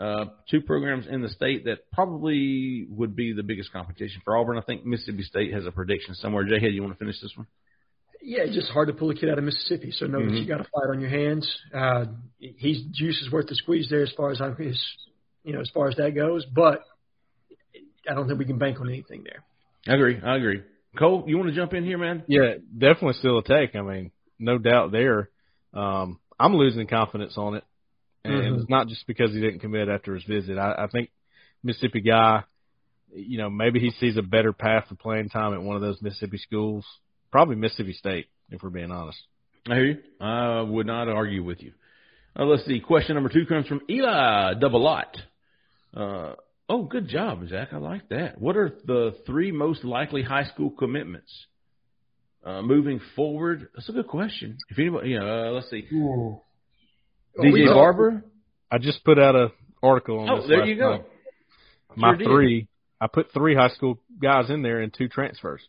Uh, 0.03 0.25
two 0.51 0.61
programs 0.61 1.07
in 1.07 1.23
the 1.23 1.29
state 1.29 1.65
that 1.67 1.88
probably 1.93 2.87
would 2.91 3.15
be 3.15 3.33
the 3.33 3.43
biggest 3.45 3.73
competition 3.73 4.21
for 4.25 4.37
Auburn. 4.37 4.59
I 4.59 4.62
think 4.62 4.85
Mississippi 4.85 5.23
State 5.23 5.53
has 5.53 5.65
a 5.65 5.71
prediction 5.71 6.17
somewhere. 6.17 6.43
Jay, 6.43 6.59
Head, 6.59 6.73
you 6.75 6.83
want 6.83 6.93
to 6.95 6.99
finish 6.99 7.21
this 7.23 7.33
one? 7.37 7.47
Yeah, 8.21 8.43
it's 8.43 8.55
just 8.55 8.69
hard 8.71 8.88
to 8.88 8.95
pull 8.95 9.11
a 9.11 9.15
kid 9.15 9.29
out 9.31 9.38
of 9.38 9.45
Mississippi. 9.45 9.93
So 9.93 10.07
know 10.07 10.19
Mhm. 10.19 10.31
that 10.31 10.38
you 10.38 10.47
got 10.47 10.61
a 10.61 10.65
fight 10.65 10.91
on 10.91 11.01
your 11.01 11.09
hands. 11.11 11.47
Uh, 11.73 12.07
he's 12.41 12.83
juice 12.87 13.23
is 13.23 13.31
worth 13.31 13.47
the 13.47 13.55
squeeze 13.55 13.88
there 13.91 14.03
as 14.03 14.11
far 14.12 14.33
as 14.33 14.41
I'm 14.41 14.57
his, 14.57 14.85
you 15.45 15.53
know, 15.53 15.61
as 15.61 15.71
far 15.71 15.87
as 15.88 15.95
that 15.97 16.17
goes. 16.17 16.45
But 16.47 16.83
I 18.09 18.15
don't 18.15 18.27
think 18.27 18.41
we 18.41 18.45
can 18.45 18.59
bank 18.59 18.81
on 18.81 18.88
anything 18.88 19.23
there. 19.23 19.45
I 19.87 19.95
agree. 19.95 20.21
I 20.21 20.37
agree. 20.37 20.62
Cole, 20.99 21.25
you 21.29 21.38
want 21.38 21.49
to 21.49 21.55
jump 21.55 21.75
in 21.75 21.85
here, 21.85 21.99
man? 21.99 22.25
yeah, 22.27 22.55
definitely 22.77 23.15
still 23.15 23.38
a 23.38 23.45
take. 23.45 23.77
I 23.77 23.83
mean, 23.83 24.11
no 24.41 24.59
doubt 24.59 24.91
there. 24.91 25.31
Um, 25.73 26.19
I'm 26.41 26.57
losing 26.57 26.88
confidence 26.88 27.35
on 27.38 27.55
it, 27.55 27.65
and 28.25 28.35
Mhm. 28.35 28.61
it's 28.61 28.71
not 28.71 28.89
just 28.89 29.07
because 29.07 29.33
he 29.33 29.41
didn't 29.41 29.61
commit 29.61 29.89
after 29.89 30.15
his 30.15 30.25
visit. 30.25 30.59
I, 30.59 30.85
I 30.85 30.87
think 30.87 31.11
Mississippi 31.63 32.01
guy, 32.01 32.45
you 33.15 33.39
know, 33.39 33.51
maybe 33.51 33.81
he 33.81 33.91
sees 33.91 34.17
a 34.17 34.23
better 34.23 34.53
path 34.53 34.89
to 34.89 34.95
playing 34.95 35.29
time 35.29 35.53
at 35.55 35.63
one 35.63 35.77
of 35.77 35.83
those 35.83 36.01
Mississippi 36.03 36.39
schools. 36.39 36.85
Probably 37.31 37.57
Mississippi 37.57 37.93
State, 37.95 38.27
if 38.51 38.63
we're 38.63 38.71
being 38.71 38.91
honest. 38.91 39.19
I 39.69 39.75
hear 39.75 39.85
you. 39.85 39.99
I 40.21 40.61
would 40.63 40.87
not 40.87 41.09
argue 41.09 41.43
with 41.45 41.63
you. 41.63 41.73
Uh, 42.39 42.45
let's 42.45 42.65
see. 42.67 42.81
Question 42.81 43.15
number 43.15 43.29
two 43.31 43.47
comes 43.47 43.67
from 43.67 43.83
Eli 43.89 44.55
Double-Lot. 44.55 45.17
Uh, 45.95 46.35
oh, 46.69 46.83
good 46.85 47.07
job, 47.09 47.47
Zach. 47.49 47.69
I 47.73 47.77
like 47.77 48.09
that. 48.09 48.41
What 48.41 48.57
are 48.57 48.71
the 48.85 49.15
three 49.27 49.53
most 49.53 49.85
likely 49.85 50.23
high 50.23 50.45
school 50.45 50.71
commitments 50.71 51.31
uh, 52.45 52.63
moving 52.63 53.01
forward? 53.15 53.69
That's 53.75 53.89
a 53.89 53.93
good 53.93 54.09
question. 54.09 54.57
If 54.71 54.79
anybody, 54.79 55.11
you 55.11 55.21
know, 55.21 55.49
uh, 55.49 55.51
let's 55.53 55.69
see. 55.71 55.87
Oh, 55.95 55.97
we 55.97 56.52
DJ 57.38 57.64
talked- 57.66 57.75
Barber. 57.75 58.25
I 58.71 58.79
just 58.79 59.05
put 59.05 59.18
out 59.18 59.35
a 59.37 59.53
article 59.83 60.21
on 60.21 60.37
this. 60.37 60.45
Oh, 60.45 60.49
there 60.49 60.64
you 60.64 60.77
go. 60.77 60.90
night. 60.92 61.05
My 61.97 62.09
Sure 62.11 62.16
did. 62.16 62.27
three, 62.29 62.68
I 63.01 63.07
put 63.07 63.33
three 63.33 63.55
high 63.55 63.68
school 63.68 63.99
guys 64.21 64.49
in 64.51 64.62
there 64.62 64.81
and 64.81 64.92
two 64.92 65.09
transfers. 65.09 65.61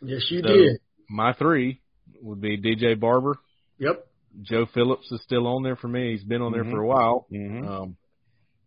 Yes, 0.00 0.30
you 0.30 0.40
So- 0.42 0.48
did. 0.48 0.78
My 1.08 1.32
three 1.32 1.80
would 2.20 2.40
be 2.40 2.56
DJ 2.56 2.94
Barber. 2.98 3.36
Yep. 3.78 4.06
Joe 4.42 4.66
Phillips 4.66 5.10
is 5.12 5.20
still 5.22 5.46
on 5.46 5.62
there 5.62 5.76
for 5.76 5.88
me. 5.88 6.12
He's 6.12 6.24
been 6.24 6.40
on 6.40 6.52
there 6.52 6.64
Mhm. 6.64 6.70
for 6.70 6.80
a 6.80 6.86
while. 6.86 7.26
Mm-hmm. 7.30 7.68
Um, 7.68 7.96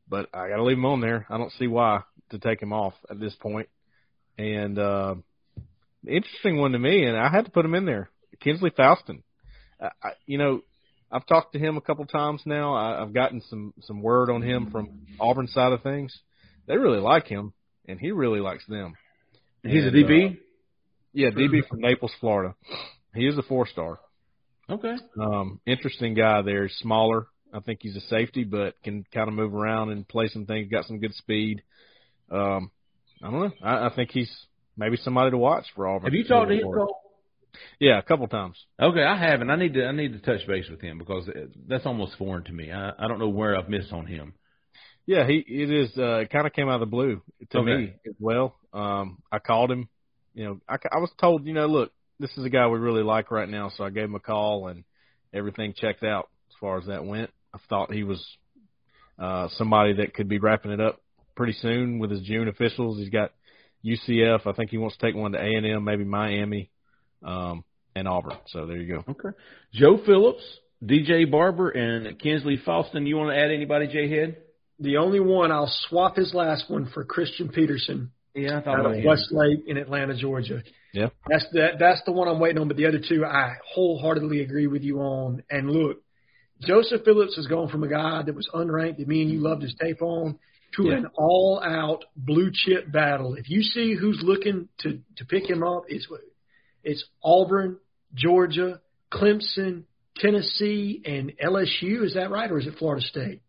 but 0.08 0.30
I 0.34 0.50
got 0.50 0.58
to 0.58 0.64
leave 0.64 0.78
him 0.78 0.86
on 0.86 1.00
there. 1.02 1.26
I 1.30 1.38
don't 1.38 1.52
see 1.54 1.68
why 1.68 2.02
to 2.30 2.38
take 2.40 2.62
him 2.62 2.74
off 2.74 2.94
at 3.10 3.20
this 3.20 3.36
point. 3.36 3.68
And 4.38 4.78
uh, 4.78 5.16
interesting 6.08 6.58
one 6.58 6.74
to 6.74 6.80
me, 6.80 7.06
and 7.06 7.18
I 7.18 7.30
had 7.30 7.46
to 7.46 7.52
put 7.52 7.66
him 7.66 7.74
in 7.76 7.86
there, 7.86 8.10
Kensley 8.42 8.70
Faustin. 8.72 9.24
I, 9.82 9.90
I, 10.04 10.10
you 10.26 10.38
know, 10.38 10.62
I've 11.12 11.26
talked 11.26 11.54
to 11.54 11.60
him 11.60 11.78
a 11.78 11.82
couple 11.82 12.06
times 12.06 12.42
now. 12.46 12.74
I, 12.76 13.02
I've 13.02 13.14
gotten 13.14 13.42
some 13.50 13.74
some 13.82 14.02
word 14.02 14.30
on 14.30 14.42
him 14.42 14.72
from 14.72 15.06
Auburn 15.20 15.48
side 15.48 15.72
of 15.72 15.82
things. 15.84 16.18
They 16.68 16.78
really 16.78 17.00
like 17.00 17.28
him, 17.28 17.54
and 17.88 18.00
he 18.00 18.12
really 18.12 18.40
likes 18.40 18.66
them. 18.68 18.96
He's 19.64 19.86
a 19.86 19.92
DB. 19.92 20.32
uh, 20.32 20.34
yeah, 21.14 21.30
DB 21.30 21.68
from 21.68 21.80
Naples, 21.80 22.12
Florida. 22.20 22.56
He 23.14 23.28
is 23.28 23.38
a 23.38 23.44
four 23.44 23.68
star. 23.68 24.00
okay. 24.70 24.96
Um, 25.20 25.60
interesting 25.66 26.14
guy 26.14 26.42
there. 26.42 26.70
Smaller. 26.70 27.28
I 27.54 27.60
think 27.62 27.80
he's 27.82 27.96
a 27.96 28.02
safety, 28.02 28.44
but 28.44 28.76
can 28.84 29.06
kind 29.14 29.30
of 29.30 29.34
move 29.34 29.54
around 29.54 29.92
and 29.92 30.06
play 30.08 30.28
some 30.28 30.46
things. 30.46 30.70
Got 30.70 30.86
some 30.86 31.00
good 31.00 31.14
speed. 31.14 31.62
Um, 32.30 32.72
I 33.24 33.32
don't 33.32 33.40
know. 33.40 33.52
I, 33.64 33.88
I 33.88 33.96
think 33.96 34.12
he's 34.12 34.32
maybe 34.76 34.98
somebody 34.98 35.32
to 35.32 35.38
watch 35.38 35.66
for 35.76 35.88
Auburn. 35.88 36.06
Have 36.06 36.14
you 36.14 36.26
talked 36.26 36.50
to 36.50 36.56
him, 36.56 36.64
Cole? 36.64 36.98
Yeah, 37.80 38.00
a 38.00 38.04
couple 38.04 38.28
times. 38.28 38.58
Okay, 38.82 39.04
I 39.04 39.18
haven't. 39.18 39.50
I 39.50 39.56
need 39.56 39.74
to. 39.74 39.86
I 39.86 39.92
need 39.92 40.14
to 40.14 40.20
touch 40.20 40.48
base 40.48 40.70
with 40.70 40.82
him 40.82 40.98
because 40.98 41.30
that's 41.68 41.86
almost 41.86 42.18
foreign 42.18 42.44
to 42.46 42.54
me. 42.54 42.72
I, 42.72 42.92
I 42.98 43.08
don't 43.08 43.20
know 43.20 43.30
where 43.30 43.58
I've 43.58 43.70
missed 43.70 43.92
on 43.92 44.06
him. 44.08 44.34
Yeah, 45.06 45.28
he 45.28 45.44
it 45.48 45.70
is. 45.70 45.92
Uh, 45.98 46.20
it 46.20 46.30
kind 46.32 46.48
of 46.48 46.54
came 46.54 46.68
out 46.68 46.76
of 46.76 46.80
the 46.82 46.86
blue 46.88 47.22
to 47.52 47.58
Okay. 47.60 47.76
me 47.78 47.94
as 48.08 48.16
well. 48.20 48.56
Um, 48.74 49.20
I 49.32 49.40
called 49.40 49.72
him. 49.72 49.90
You 50.34 50.46
know, 50.46 50.60
I, 50.68 50.76
I 50.92 50.98
was 51.00 51.12
told, 51.20 51.46
you 51.46 51.54
know, 51.54 51.66
look, 51.68 51.92
this 52.20 52.32
is 52.38 52.44
a 52.44 52.50
guy 52.50 52.68
we 52.68 52.78
really 52.80 53.04
like 53.04 53.32
right 53.32 53.48
now, 53.48 53.70
so 53.70 53.84
I 53.86 53.90
gave 53.90 54.04
him 54.06 54.16
a 54.16 54.20
call 54.20 54.68
and 54.68 54.84
everything 55.34 55.74
checked 55.78 56.04
out 56.04 56.28
as 56.50 56.56
far 56.60 56.78
as 56.78 56.88
that 56.88 57.06
went. 57.06 57.30
I 57.54 57.60
thought 57.70 57.94
he 57.94 58.04
was 58.04 58.26
uh, 59.18 59.48
somebody 59.58 59.94
that 59.94 60.14
could 60.14 60.28
be 60.28 60.40
wrapping 60.40 60.72
it 60.72 60.82
up 60.82 61.02
pretty 61.36 61.54
soon 61.54 62.00
with 62.00 62.12
his 62.12 62.22
June 62.22 62.48
officials. 62.50 62.98
He's 62.98 63.10
got 63.10 63.32
UCF. 63.86 64.46
I 64.46 64.52
think 64.54 64.72
he 64.72 64.78
wants 64.78 64.98
to 64.98 65.06
take 65.06 65.16
one 65.16 65.34
to 65.34 65.38
A 65.40 65.44
and 65.56 65.66
M, 65.66 65.84
maybe 65.84 66.04
Miami, 66.04 66.70
um, 67.26 67.64
and 67.96 68.08
Auburn. 68.08 68.38
So 68.48 68.66
there 68.66 68.78
you 68.78 68.94
go. 68.96 69.04
Okay. 69.12 69.30
Joe 69.74 70.00
Phillips, 70.06 70.44
DJ 70.84 71.30
Barber, 71.30 71.70
and 71.70 72.20
Kensley 72.20 72.58
Faustin. 72.64 73.06
You 73.06 73.18
want 73.18 73.32
to 73.32 73.38
add 73.38 73.52
anybody, 73.52 73.88
Jay 73.88 74.10
Head? 74.10 74.38
The 74.80 74.98
only 74.98 75.20
one 75.20 75.52
I'll 75.52 75.74
swap 75.88 76.16
his 76.18 76.34
last 76.34 76.70
one 76.70 76.90
for 76.94 77.06
Christian 77.06 77.48
Peterson 77.50 78.12
Yeah, 78.34 78.58
I 78.58 78.62
thought 78.62 78.80
out 78.80 78.86
about 78.86 78.98
of. 79.00 79.06
Westlake 79.06 79.60
in 79.68 79.78
Atlanta, 79.78 80.16
Georgia. 80.18 80.62
Yeah. 80.94 81.08
That's 81.30 81.46
that. 81.54 81.72
That's 81.80 82.02
the 82.06 82.12
one 82.12 82.28
I'm 82.28 82.40
waiting 82.40 82.60
on. 82.62 82.68
But 82.68 82.78
the 82.78 82.88
other 82.88 83.00
two, 83.00 83.24
I 83.26 83.54
wholeheartedly 83.74 84.42
agree 84.42 84.68
with 84.68 84.84
you 84.84 85.00
on. 85.00 85.44
And 85.50 85.70
look, 85.72 86.02
Joseph 86.62 87.04
Phillips 87.06 87.36
has 87.38 87.48
gone 87.48 87.70
from 87.70 87.84
a 87.84 87.88
guy 87.90 88.22
that 88.26 88.36
was 88.36 88.50
unranked 88.54 88.98
that 88.98 89.08
me 89.08 89.22
and 89.22 89.32
you 89.32 89.40
loved 89.40 89.62
his 89.62 89.76
tape 89.82 90.02
on 90.02 90.38
to 90.76 90.84
Yeah. 90.88 90.98
an 90.98 91.08
all-out 91.18 92.04
blue 92.16 92.50
chip 92.54 92.92
battle. 92.92 93.36
If 93.36 93.50
you 93.50 93.62
see 93.62 93.94
who's 93.96 94.20
looking 94.22 94.68
to 94.80 95.00
to 95.18 95.26
pick 95.26 95.50
him 95.50 95.64
up, 95.64 95.84
it's 95.88 96.08
it's 96.86 97.04
Auburn, 97.24 97.78
Georgia, 98.14 98.80
Clemson, 99.12 99.84
Tennessee, 100.18 101.02
and 101.06 101.34
LSU. 101.44 102.06
Is 102.06 102.14
that 102.14 102.30
right, 102.30 102.50
or 102.50 102.60
is 102.60 102.68
it 102.68 102.76
Florida 102.78 103.06
State? 103.06 103.42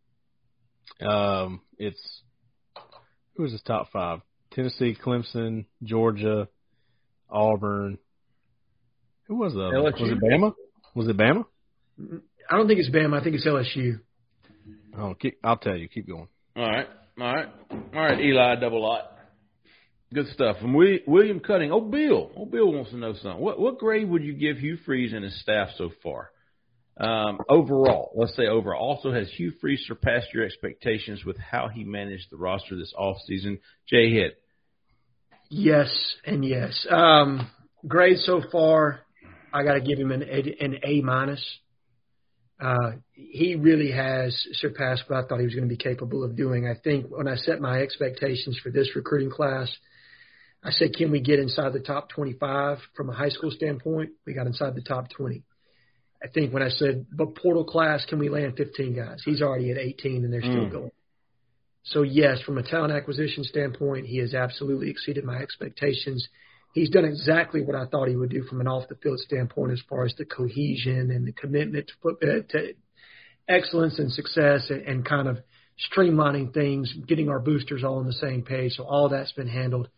Um, 1.06 1.60
it's 1.78 2.22
who 3.36 3.44
was 3.44 3.52
his 3.52 3.62
top 3.62 3.90
five? 3.92 4.20
Tennessee, 4.52 4.96
Clemson, 5.00 5.66
Georgia, 5.82 6.48
Auburn. 7.30 7.98
Who 9.28 9.36
was 9.36 9.52
the 9.52 9.60
other? 9.60 9.76
LSU? 9.76 10.00
Was 10.00 10.10
it 10.10 10.18
Bama? 10.18 10.54
Was 10.94 11.08
it 11.08 11.16
Bama? 11.16 11.44
I 12.50 12.56
don't 12.56 12.66
think 12.66 12.80
it's 12.80 12.90
Bama. 12.90 13.20
I 13.20 13.22
think 13.22 13.36
it's 13.36 13.46
LSU. 13.46 14.00
Oh, 14.98 15.14
keep, 15.14 15.38
I'll 15.44 15.58
tell 15.58 15.76
you. 15.76 15.88
Keep 15.88 16.08
going. 16.08 16.28
All 16.56 16.66
right, 16.66 16.88
all 17.20 17.34
right, 17.34 17.48
all 17.70 18.00
right. 18.00 18.18
Eli 18.18 18.56
double 18.56 18.82
lot. 18.82 19.15
Good 20.16 20.28
stuff. 20.28 20.56
From 20.60 20.72
Wi- 20.72 21.02
William 21.06 21.40
Cutting. 21.40 21.70
Oh, 21.70 21.82
Bill. 21.82 22.30
Oh, 22.34 22.46
Bill 22.46 22.72
wants 22.72 22.88
to 22.88 22.96
know 22.96 23.12
something. 23.12 23.38
What 23.38 23.60
what 23.60 23.76
grade 23.76 24.08
would 24.08 24.24
you 24.24 24.32
give 24.32 24.56
Hugh 24.56 24.78
Freeze 24.78 25.12
and 25.12 25.22
his 25.22 25.38
staff 25.42 25.68
so 25.76 25.90
far? 26.02 26.30
Um, 26.96 27.38
overall, 27.50 28.12
let's 28.14 28.34
say 28.34 28.46
overall. 28.46 28.80
Also, 28.80 29.12
has 29.12 29.30
Hugh 29.36 29.52
Freeze 29.60 29.84
surpassed 29.86 30.28
your 30.32 30.42
expectations 30.42 31.26
with 31.26 31.36
how 31.36 31.68
he 31.68 31.84
managed 31.84 32.30
the 32.30 32.38
roster 32.38 32.76
this 32.76 32.94
off 32.96 33.18
season? 33.26 33.58
Jay 33.90 34.10
Hit. 34.10 34.38
Yes 35.50 35.90
and 36.24 36.42
yes. 36.42 36.86
Um, 36.88 37.50
grade 37.86 38.16
so 38.20 38.40
far, 38.50 39.00
I 39.52 39.64
got 39.64 39.74
to 39.74 39.82
give 39.82 39.98
him 39.98 40.12
an 40.12 40.22
A, 40.22 40.64
an 40.64 40.78
A 40.82 41.02
minus. 41.02 41.44
Uh, 42.58 42.92
he 43.12 43.54
really 43.54 43.92
has 43.92 44.34
surpassed 44.52 45.02
what 45.08 45.22
I 45.22 45.28
thought 45.28 45.40
he 45.40 45.44
was 45.44 45.54
going 45.54 45.68
to 45.68 45.76
be 45.76 45.76
capable 45.76 46.24
of 46.24 46.36
doing. 46.36 46.66
I 46.66 46.80
think 46.82 47.08
when 47.10 47.28
I 47.28 47.36
set 47.36 47.60
my 47.60 47.82
expectations 47.82 48.58
for 48.62 48.70
this 48.70 48.96
recruiting 48.96 49.30
class, 49.30 49.70
I 50.62 50.70
said, 50.70 50.94
can 50.94 51.10
we 51.10 51.20
get 51.20 51.38
inside 51.38 51.72
the 51.72 51.80
top 51.80 52.08
25 52.10 52.78
from 52.96 53.10
a 53.10 53.12
high 53.12 53.28
school 53.28 53.50
standpoint? 53.50 54.10
We 54.26 54.34
got 54.34 54.46
inside 54.46 54.74
the 54.74 54.82
top 54.82 55.10
20. 55.10 55.44
I 56.22 56.28
think 56.28 56.52
when 56.52 56.62
I 56.62 56.70
said, 56.70 57.06
but 57.12 57.36
portal 57.36 57.64
class, 57.64 58.04
can 58.06 58.18
we 58.18 58.28
land 58.28 58.54
15 58.56 58.96
guys? 58.96 59.22
He's 59.24 59.42
already 59.42 59.70
at 59.70 59.78
18 59.78 60.24
and 60.24 60.32
they're 60.32 60.40
still 60.40 60.66
mm. 60.66 60.72
going. 60.72 60.90
So 61.84 62.02
yes, 62.02 62.40
from 62.42 62.58
a 62.58 62.62
talent 62.64 62.92
acquisition 62.92 63.44
standpoint, 63.44 64.06
he 64.06 64.18
has 64.18 64.34
absolutely 64.34 64.90
exceeded 64.90 65.24
my 65.24 65.36
expectations. 65.36 66.26
He's 66.74 66.90
done 66.90 67.04
exactly 67.04 67.62
what 67.62 67.76
I 67.76 67.86
thought 67.86 68.08
he 68.08 68.16
would 68.16 68.30
do 68.30 68.42
from 68.42 68.60
an 68.60 68.66
off 68.66 68.88
the 68.88 68.96
field 68.96 69.20
standpoint 69.20 69.72
as 69.72 69.82
far 69.88 70.04
as 70.04 70.14
the 70.18 70.24
cohesion 70.24 71.10
and 71.10 71.26
the 71.26 71.32
commitment 71.32 71.90
to, 72.02 72.08
uh, 72.10 72.42
to 72.50 72.74
excellence 73.48 73.98
and 73.98 74.10
success 74.10 74.68
and, 74.68 74.82
and 74.82 75.04
kind 75.04 75.28
of 75.28 75.38
streamlining 75.90 76.52
things, 76.52 76.92
getting 77.06 77.28
our 77.28 77.38
boosters 77.38 77.84
all 77.84 77.98
on 77.98 78.06
the 78.06 78.12
same 78.12 78.42
page. 78.42 78.72
So 78.72 78.84
all 78.84 79.08
that's 79.08 79.32
been 79.32 79.48
handled. 79.48 79.88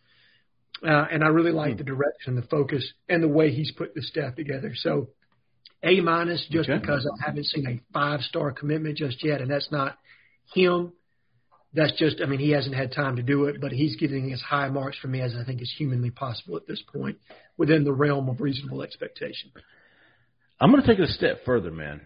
Uh, 0.83 1.05
and 1.11 1.23
I 1.23 1.27
really 1.27 1.51
like 1.51 1.77
the 1.77 1.83
direction, 1.83 2.35
the 2.35 2.41
focus, 2.43 2.89
and 3.09 3.21
the 3.21 3.27
way 3.27 3.51
he's 3.51 3.71
put 3.71 3.93
the 3.93 4.01
staff 4.01 4.35
together. 4.35 4.71
So 4.75 5.09
A 5.83 5.99
minus 6.01 6.45
just 6.49 6.69
okay. 6.69 6.79
because 6.79 7.05
I 7.05 7.25
haven't 7.25 7.45
seen 7.45 7.67
a 7.67 7.93
five 7.93 8.21
star 8.21 8.51
commitment 8.51 8.97
just 8.97 9.23
yet, 9.23 9.41
and 9.41 9.49
that's 9.51 9.71
not 9.71 9.97
him. 10.53 10.93
That's 11.73 11.93
just, 11.99 12.19
I 12.21 12.25
mean, 12.25 12.39
he 12.39 12.51
hasn't 12.51 12.75
had 12.75 12.91
time 12.93 13.17
to 13.17 13.21
do 13.21 13.45
it, 13.45 13.61
but 13.61 13.71
he's 13.71 13.95
giving 13.95 14.33
as 14.33 14.41
high 14.41 14.69
marks 14.69 14.97
for 14.97 15.07
me 15.07 15.21
as 15.21 15.35
I 15.39 15.43
think 15.45 15.61
is 15.61 15.73
humanly 15.77 16.09
possible 16.09 16.57
at 16.57 16.65
this 16.65 16.81
point 16.91 17.17
within 17.57 17.83
the 17.83 17.93
realm 17.93 18.27
of 18.27 18.41
reasonable 18.41 18.81
expectation. 18.81 19.51
I'm 20.59 20.71
going 20.71 20.81
to 20.81 20.87
take 20.87 20.97
it 20.99 21.09
a 21.09 21.13
step 21.13 21.45
further, 21.45 21.71
man. 21.71 22.01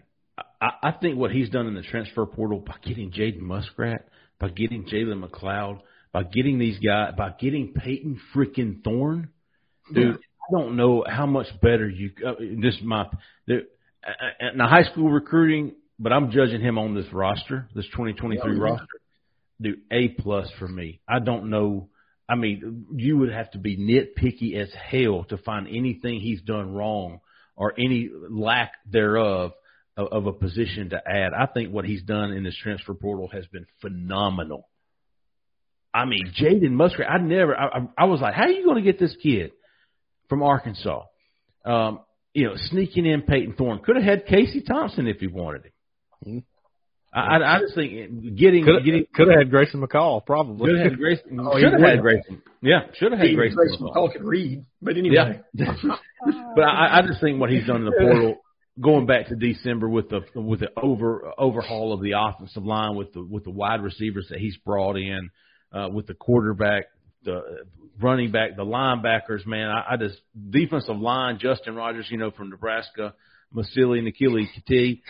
I, 0.60 0.70
I 0.82 0.92
think 0.92 1.16
what 1.16 1.30
he's 1.30 1.48
done 1.48 1.66
in 1.66 1.74
the 1.74 1.82
transfer 1.82 2.26
portal 2.26 2.60
by 2.60 2.74
getting 2.84 3.10
Jaden 3.10 3.40
Muskrat, 3.40 4.06
by 4.38 4.50
getting 4.50 4.84
Jalen 4.84 5.26
McLeod, 5.26 5.80
by 6.14 6.22
getting 6.22 6.60
these 6.60 6.78
guys, 6.78 7.12
by 7.18 7.34
getting 7.38 7.74
Peyton 7.74 8.20
freaking 8.34 8.82
Thorne, 8.84 9.28
dude. 9.92 10.14
I 10.16 10.52
don't 10.52 10.76
know 10.76 11.04
how 11.06 11.26
much 11.26 11.48
better 11.60 11.88
you. 11.88 12.12
Uh, 12.24 12.34
this 12.62 12.76
is 12.76 12.82
my 12.82 13.06
the, 13.46 13.66
uh, 14.06 14.46
now 14.54 14.68
high 14.68 14.84
school 14.84 15.10
recruiting, 15.10 15.72
but 15.98 16.12
I'm 16.12 16.30
judging 16.30 16.60
him 16.60 16.78
on 16.78 16.94
this 16.94 17.12
roster, 17.12 17.68
this 17.74 17.86
2023 17.86 18.56
yeah. 18.56 18.62
roster. 18.62 18.86
Dude, 19.60 19.80
A 19.90 20.08
plus 20.08 20.48
for 20.58 20.68
me. 20.68 21.00
I 21.08 21.18
don't 21.18 21.50
know. 21.50 21.88
I 22.28 22.36
mean, 22.36 22.86
you 22.94 23.18
would 23.18 23.32
have 23.32 23.50
to 23.50 23.58
be 23.58 23.76
nitpicky 23.76 24.56
as 24.56 24.68
hell 24.72 25.24
to 25.30 25.38
find 25.38 25.66
anything 25.66 26.20
he's 26.20 26.42
done 26.42 26.74
wrong 26.74 27.20
or 27.56 27.74
any 27.76 28.08
lack 28.30 28.72
thereof 28.88 29.52
of, 29.96 30.08
of 30.08 30.26
a 30.26 30.32
position 30.32 30.90
to 30.90 31.02
add. 31.06 31.32
I 31.32 31.46
think 31.46 31.72
what 31.72 31.84
he's 31.84 32.02
done 32.02 32.30
in 32.32 32.44
this 32.44 32.56
transfer 32.62 32.94
portal 32.94 33.28
has 33.32 33.46
been 33.46 33.66
phenomenal. 33.80 34.68
I 35.94 36.04
mean, 36.06 36.34
Jaden 36.38 36.72
Muskrat, 36.72 37.08
I 37.08 37.18
never, 37.18 37.56
I, 37.56 37.86
I 37.96 38.04
was 38.06 38.20
like, 38.20 38.34
how 38.34 38.44
are 38.44 38.50
you 38.50 38.64
going 38.64 38.82
to 38.82 38.82
get 38.82 38.98
this 38.98 39.16
kid 39.22 39.52
from 40.28 40.42
Arkansas? 40.42 41.04
Um, 41.64 42.00
you 42.34 42.48
know, 42.48 42.54
sneaking 42.56 43.06
in 43.06 43.22
Peyton 43.22 43.54
Thorne. 43.56 43.78
Could 43.78 43.96
have 43.96 44.04
had 44.04 44.26
Casey 44.26 44.62
Thompson 44.62 45.06
if 45.06 45.18
he 45.18 45.28
wanted 45.28 45.66
him. 45.66 45.72
Mm-hmm. 46.26 46.38
I, 47.16 47.36
I 47.36 47.60
just 47.60 47.76
think 47.76 48.36
getting 48.36 48.64
could 48.64 48.84
getting 48.84 49.06
could 49.14 49.28
have 49.28 49.38
had 49.38 49.50
Grayson 49.50 49.80
McCall 49.80 50.26
probably. 50.26 50.66
Could 50.66 50.80
have 50.80 50.90
had 50.90 50.98
Grayson. 50.98 51.38
oh, 51.40 51.60
should 51.60 51.72
have 51.72 51.80
had 51.80 52.00
Grayson. 52.00 52.42
Yeah, 52.60 52.80
should 52.94 53.12
have 53.12 53.20
had 53.20 53.28
he, 53.28 53.36
Grayson. 53.36 53.56
Grayson 53.56 53.86
McCall 53.86 54.12
could 54.12 54.24
read, 54.24 54.64
but 54.82 54.96
anyway. 54.96 55.40
Yeah. 55.52 55.74
but 56.56 56.62
I, 56.62 56.98
I 56.98 57.02
just 57.06 57.20
think 57.20 57.40
what 57.40 57.50
he's 57.50 57.66
done 57.68 57.76
in 57.76 57.84
the 57.84 57.92
portal, 57.92 58.38
going 58.80 59.06
back 59.06 59.28
to 59.28 59.36
December 59.36 59.88
with 59.88 60.08
the 60.08 60.22
with 60.34 60.60
the 60.60 60.70
over 60.76 61.32
overhaul 61.38 61.92
of 61.92 62.02
the 62.02 62.14
offensive 62.18 62.64
line 62.64 62.96
with 62.96 63.12
the 63.12 63.22
with 63.22 63.44
the 63.44 63.50
wide 63.50 63.80
receivers 63.80 64.26
that 64.30 64.40
he's 64.40 64.56
brought 64.56 64.96
in, 64.96 65.30
uh, 65.74 65.88
with 65.88 66.06
the 66.06 66.14
quarterback, 66.14 66.84
the 67.24 67.64
running 68.00 68.30
back, 68.30 68.56
the 68.56 68.64
linebackers. 68.64 69.44
Man, 69.46 69.68
I, 69.68 69.94
I 69.94 69.96
just 69.96 70.20
defensive 70.50 70.96
line. 70.96 71.38
Justin 71.40 71.74
Rogers, 71.74 72.06
you 72.10 72.18
know, 72.18 72.30
from 72.30 72.50
Nebraska. 72.50 73.14
Masili 73.54 74.02
Nikili 74.02 74.46
Kiti. 74.54 75.02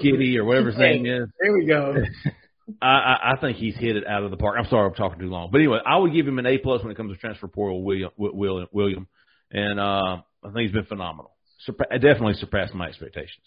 Kitty 0.00 0.38
or 0.38 0.44
whatever 0.44 0.70
his 0.70 0.78
name 0.78 1.04
is. 1.04 1.28
There 1.40 1.52
we 1.52 1.66
go. 1.66 1.94
I, 2.80 3.32
I 3.34 3.40
think 3.40 3.58
he's 3.58 3.76
hit 3.76 3.96
it 3.96 4.06
out 4.06 4.22
of 4.22 4.30
the 4.30 4.36
park. 4.36 4.56
I'm 4.58 4.68
sorry, 4.70 4.88
I'm 4.88 4.94
talking 4.94 5.18
too 5.18 5.28
long. 5.28 5.50
But 5.50 5.58
anyway, 5.58 5.80
I 5.84 5.98
would 5.98 6.12
give 6.12 6.26
him 6.26 6.38
an 6.38 6.46
A 6.46 6.58
plus 6.58 6.82
when 6.82 6.90
it 6.90 6.96
comes 6.96 7.12
to 7.12 7.18
transfer 7.18 7.48
portal. 7.48 7.82
William, 7.82 8.10
William, 8.16 8.68
William, 8.72 9.06
and 9.50 9.78
uh, 9.78 10.22
I 10.42 10.50
think 10.52 10.60
he's 10.60 10.72
been 10.72 10.86
phenomenal. 10.86 11.32
Surpa- 11.68 11.92
definitely 11.92 12.34
surpassed 12.34 12.72
my 12.72 12.88
expectations. 12.88 13.44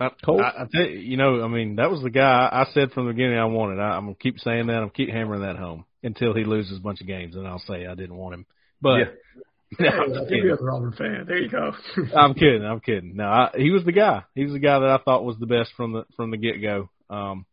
Uh, 0.00 0.08
Cole, 0.24 0.40
I, 0.40 0.62
I 0.62 0.66
tell 0.72 0.88
you, 0.88 0.98
you 0.98 1.16
know, 1.18 1.44
I 1.44 1.48
mean, 1.48 1.76
that 1.76 1.90
was 1.90 2.02
the 2.02 2.10
guy 2.10 2.48
I 2.50 2.64
said 2.72 2.92
from 2.92 3.06
the 3.06 3.12
beginning 3.12 3.38
I 3.38 3.44
wanted. 3.44 3.78
I, 3.78 3.96
I'm 3.96 4.04
gonna 4.06 4.14
keep 4.14 4.38
saying 4.38 4.68
that. 4.68 4.76
I'm 4.76 4.90
keep 4.90 5.10
hammering 5.10 5.42
that 5.42 5.56
home 5.56 5.84
until 6.02 6.34
he 6.34 6.44
loses 6.44 6.78
a 6.78 6.82
bunch 6.82 7.02
of 7.02 7.06
games, 7.06 7.36
and 7.36 7.46
I'll 7.46 7.62
say 7.66 7.86
I 7.86 7.94
didn't 7.94 8.16
want 8.16 8.34
him. 8.34 8.46
But 8.80 8.98
yeah. 8.98 9.04
No, 9.78 9.88
I 9.88 10.28
think 10.28 10.42
you're 10.42 10.56
a 10.56 10.74
Auburn 10.74 10.92
fan. 10.92 11.26
There 11.28 11.38
you 11.38 11.48
go. 11.48 11.70
I'm 12.16 12.34
kidding. 12.34 12.64
I'm 12.64 12.80
kidding. 12.80 13.14
No, 13.14 13.24
I, 13.26 13.50
he 13.56 13.70
was 13.70 13.84
the 13.84 13.92
guy. 13.92 14.24
He 14.34 14.42
was 14.42 14.52
the 14.52 14.58
guy 14.58 14.80
that 14.80 14.88
I 14.88 14.98
thought 14.98 15.24
was 15.24 15.38
the 15.38 15.46
best 15.46 15.70
from 15.76 15.92
the 15.92 16.04
from 16.16 16.32
the 16.32 16.38
get 16.38 16.60
go. 16.60 16.90
Um, 17.08 17.46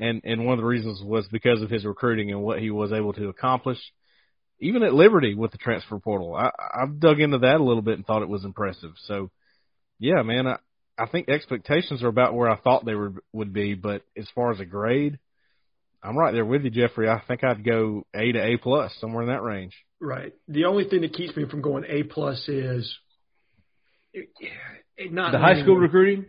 and 0.00 0.20
and 0.24 0.44
one 0.44 0.54
of 0.54 0.58
the 0.58 0.66
reasons 0.66 1.00
was 1.00 1.28
because 1.30 1.62
of 1.62 1.70
his 1.70 1.84
recruiting 1.84 2.32
and 2.32 2.42
what 2.42 2.58
he 2.58 2.72
was 2.72 2.92
able 2.92 3.12
to 3.12 3.28
accomplish, 3.28 3.78
even 4.58 4.82
at 4.82 4.94
Liberty 4.94 5.34
with 5.34 5.52
the 5.52 5.58
transfer 5.58 6.00
portal. 6.00 6.34
I 6.34 6.50
I've 6.74 6.98
dug 6.98 7.20
into 7.20 7.38
that 7.38 7.60
a 7.60 7.64
little 7.64 7.82
bit 7.82 7.94
and 7.94 8.04
thought 8.04 8.22
it 8.22 8.28
was 8.28 8.44
impressive. 8.44 8.94
So, 9.04 9.30
yeah, 10.00 10.22
man, 10.22 10.48
I 10.48 10.56
I 11.00 11.06
think 11.06 11.28
expectations 11.28 12.02
are 12.02 12.08
about 12.08 12.34
where 12.34 12.50
I 12.50 12.56
thought 12.56 12.84
they 12.84 12.94
were 12.94 13.14
would 13.32 13.52
be, 13.52 13.74
but 13.74 14.02
as 14.16 14.28
far 14.34 14.52
as 14.52 14.60
a 14.60 14.66
grade, 14.66 15.18
I'm 16.02 16.16
right 16.16 16.32
there 16.32 16.44
with 16.44 16.62
you, 16.64 16.70
Jeffrey. 16.70 17.08
I 17.08 17.22
think 17.26 17.42
I'd 17.42 17.64
go 17.64 18.06
A 18.14 18.32
to 18.32 18.38
A 18.38 18.56
plus, 18.58 18.92
somewhere 19.00 19.22
in 19.22 19.28
that 19.28 19.42
range. 19.42 19.74
Right. 20.00 20.34
The 20.48 20.64
only 20.66 20.88
thing 20.88 21.02
that 21.02 21.14
keeps 21.14 21.36
me 21.36 21.44
from 21.48 21.62
going 21.62 21.84
A 21.88 22.02
plus 22.02 22.48
is 22.48 22.94
it, 24.12 24.28
it 24.96 25.12
not 25.12 25.32
the 25.32 25.38
high 25.38 25.60
school 25.62 25.76
recruiting. 25.76 26.26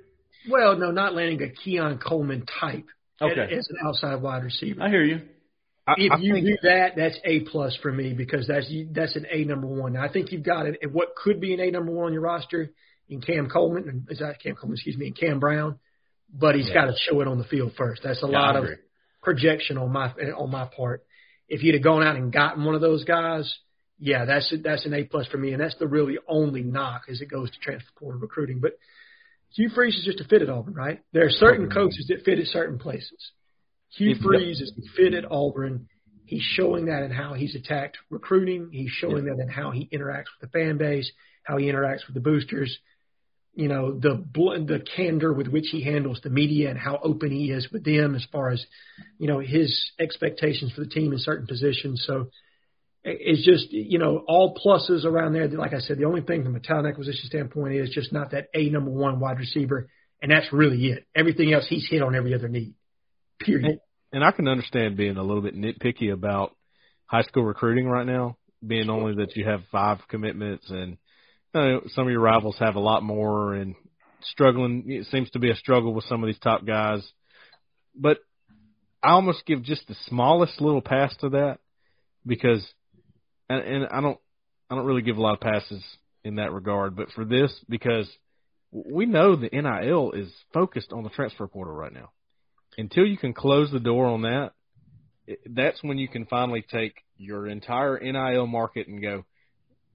Well, 0.49 0.77
no, 0.77 0.91
not 0.91 1.13
landing 1.13 1.41
a 1.41 1.49
Keon 1.49 1.99
Coleman 1.99 2.45
type 2.59 2.85
okay. 3.21 3.55
as 3.55 3.67
an 3.69 3.77
outside 3.85 4.21
wide 4.21 4.43
receiver. 4.43 4.81
I 4.81 4.89
hear 4.89 5.03
you. 5.03 5.21
If 5.97 6.11
I, 6.11 6.15
I 6.15 6.19
you 6.19 6.41
do 6.41 6.57
that, 6.63 6.93
that's 6.95 7.17
A 7.25 7.41
plus 7.41 7.77
for 7.81 7.91
me 7.91 8.13
because 8.13 8.47
that's 8.47 8.71
that's 8.91 9.15
an 9.15 9.25
A 9.31 9.43
number 9.43 9.67
one. 9.67 9.93
Now, 9.93 10.03
I 10.03 10.11
think 10.11 10.31
you've 10.31 10.43
got 10.43 10.65
it. 10.65 10.77
What 10.91 11.15
could 11.15 11.41
be 11.41 11.53
an 11.53 11.59
A 11.59 11.71
number 11.71 11.91
one 11.91 12.07
on 12.07 12.13
your 12.13 12.21
roster 12.21 12.71
in 13.11 13.21
Cam 13.21 13.49
Coleman, 13.49 14.07
is 14.09 14.19
that 14.19 14.41
Cam 14.41 14.55
Coleman? 14.55 14.75
Excuse 14.75 14.97
me, 14.97 15.07
in 15.07 15.13
Cam 15.13 15.39
Brown, 15.39 15.77
but 16.33 16.55
he's 16.55 16.67
yeah. 16.69 16.73
got 16.73 16.85
to 16.85 16.95
show 16.97 17.21
it 17.21 17.27
on 17.27 17.37
the 17.37 17.43
field 17.43 17.73
first. 17.77 18.01
That's 18.03 18.23
a 18.23 18.27
yeah, 18.27 18.39
lot 18.39 18.55
of 18.55 18.65
projection 19.21 19.77
on 19.77 19.91
my 19.91 20.11
on 20.37 20.49
my 20.49 20.65
part 20.65 21.03
if 21.51 21.61
you'd 21.63 21.75
have 21.75 21.83
gone 21.83 22.01
out 22.01 22.15
and 22.15 22.31
gotten 22.31 22.63
one 22.63 22.75
of 22.75 22.81
those 22.81 23.03
guys, 23.03 23.53
yeah, 23.99 24.23
that's 24.23 24.51
that's 24.63 24.85
an 24.85 24.93
A 24.93 25.03
plus 25.03 25.27
for 25.27 25.37
me, 25.37 25.51
and 25.51 25.61
that's 25.61 25.75
the 25.77 25.87
really 25.87 26.17
only 26.27 26.63
knock 26.63 27.03
as 27.09 27.19
it 27.19 27.29
goes 27.29 27.51
to 27.51 27.59
transfer 27.59 27.89
portal 27.97 28.21
recruiting. 28.21 28.59
But 28.61 28.77
Hugh 29.49 29.69
Freeze 29.75 29.97
is 29.97 30.05
just 30.05 30.21
a 30.21 30.23
fit 30.23 30.41
at 30.41 30.49
Auburn, 30.49 30.73
right? 30.73 31.01
There 31.11 31.25
are 31.25 31.29
certain 31.29 31.69
coaches 31.69 32.05
that 32.07 32.23
fit 32.23 32.39
at 32.39 32.47
certain 32.47 32.79
places. 32.79 33.31
Hugh 33.89 34.15
Freeze 34.23 34.61
is 34.61 34.71
fit 34.95 35.13
at 35.13 35.29
Auburn. 35.29 35.89
He's 36.25 36.41
showing 36.41 36.85
that 36.85 37.03
in 37.03 37.11
how 37.11 37.33
he's 37.33 37.53
attacked 37.53 37.97
recruiting. 38.09 38.69
He's 38.71 38.89
showing 38.89 39.25
that 39.25 39.37
in 39.37 39.49
how 39.49 39.71
he 39.71 39.89
interacts 39.91 40.31
with 40.39 40.49
the 40.49 40.57
fan 40.57 40.77
base, 40.77 41.11
how 41.43 41.57
he 41.57 41.65
interacts 41.65 42.07
with 42.07 42.13
the 42.13 42.21
boosters 42.21 42.79
you 43.53 43.67
know 43.67 43.91
the 43.91 44.23
the 44.33 44.83
candor 44.95 45.33
with 45.33 45.47
which 45.47 45.67
he 45.71 45.83
handles 45.83 46.21
the 46.23 46.29
media 46.29 46.69
and 46.69 46.79
how 46.79 46.99
open 47.03 47.31
he 47.31 47.51
is 47.51 47.67
with 47.71 47.83
them 47.83 48.15
as 48.15 48.25
far 48.31 48.49
as 48.49 48.65
you 49.17 49.27
know 49.27 49.39
his 49.39 49.91
expectations 49.99 50.71
for 50.73 50.81
the 50.81 50.89
team 50.89 51.11
in 51.11 51.19
certain 51.19 51.47
positions. 51.47 52.03
So 52.07 52.29
it's 53.03 53.45
just 53.45 53.71
you 53.71 53.99
know 53.99 54.23
all 54.27 54.55
pluses 54.55 55.05
around 55.05 55.33
there. 55.33 55.47
Like 55.49 55.73
I 55.73 55.79
said, 55.79 55.97
the 55.97 56.05
only 56.05 56.21
thing 56.21 56.43
from 56.43 56.55
a 56.55 56.59
talent 56.59 56.87
acquisition 56.87 57.25
standpoint 57.25 57.75
is 57.75 57.89
just 57.89 58.13
not 58.13 58.31
that 58.31 58.47
a 58.53 58.69
number 58.69 58.91
one 58.91 59.19
wide 59.19 59.39
receiver, 59.39 59.89
and 60.21 60.31
that's 60.31 60.51
really 60.53 60.85
it. 60.87 61.05
Everything 61.15 61.53
else 61.53 61.65
he's 61.67 61.87
hit 61.89 62.01
on 62.01 62.15
every 62.15 62.33
other 62.33 62.47
need. 62.47 62.75
Period. 63.39 63.79
And 64.13 64.23
I 64.23 64.31
can 64.31 64.47
understand 64.47 64.97
being 64.97 65.17
a 65.17 65.23
little 65.23 65.41
bit 65.41 65.55
nitpicky 65.55 66.11
about 66.11 66.55
high 67.05 67.23
school 67.23 67.43
recruiting 67.43 67.87
right 67.87 68.05
now, 68.05 68.37
being 68.65 68.89
only 68.89 69.15
that 69.15 69.35
you 69.35 69.45
have 69.45 69.61
five 69.71 69.99
commitments 70.09 70.69
and 70.69 70.97
know, 71.53 71.81
some 71.89 72.05
of 72.07 72.11
your 72.11 72.21
rivals 72.21 72.57
have 72.59 72.75
a 72.75 72.79
lot 72.79 73.03
more 73.03 73.53
and 73.53 73.75
struggling. 74.23 74.85
It 74.87 75.07
seems 75.07 75.29
to 75.31 75.39
be 75.39 75.51
a 75.51 75.55
struggle 75.55 75.93
with 75.93 76.05
some 76.05 76.23
of 76.23 76.27
these 76.27 76.39
top 76.39 76.65
guys. 76.65 77.05
But 77.95 78.19
I 79.03 79.11
almost 79.11 79.45
give 79.45 79.63
just 79.63 79.87
the 79.87 79.95
smallest 80.07 80.61
little 80.61 80.81
pass 80.81 81.15
to 81.17 81.29
that 81.29 81.59
because, 82.25 82.65
and, 83.49 83.61
and 83.61 83.87
I 83.91 84.01
don't, 84.01 84.19
I 84.69 84.75
don't 84.75 84.85
really 84.85 85.01
give 85.01 85.17
a 85.17 85.21
lot 85.21 85.33
of 85.33 85.41
passes 85.41 85.83
in 86.23 86.35
that 86.35 86.53
regard. 86.53 86.95
But 86.95 87.11
for 87.11 87.25
this, 87.25 87.53
because 87.67 88.09
we 88.71 89.05
know 89.05 89.35
the 89.35 89.49
NIL 89.51 90.11
is 90.11 90.31
focused 90.53 90.93
on 90.93 91.03
the 91.03 91.09
transfer 91.09 91.47
portal 91.47 91.73
right 91.73 91.93
now. 91.93 92.11
Until 92.77 93.05
you 93.05 93.17
can 93.17 93.33
close 93.33 93.69
the 93.69 93.79
door 93.79 94.05
on 94.05 94.21
that, 94.21 94.51
that's 95.45 95.83
when 95.83 95.97
you 95.97 96.07
can 96.07 96.25
finally 96.25 96.63
take 96.69 96.93
your 97.17 97.47
entire 97.47 97.99
NIL 97.99 98.47
market 98.47 98.87
and 98.87 99.01
go, 99.01 99.25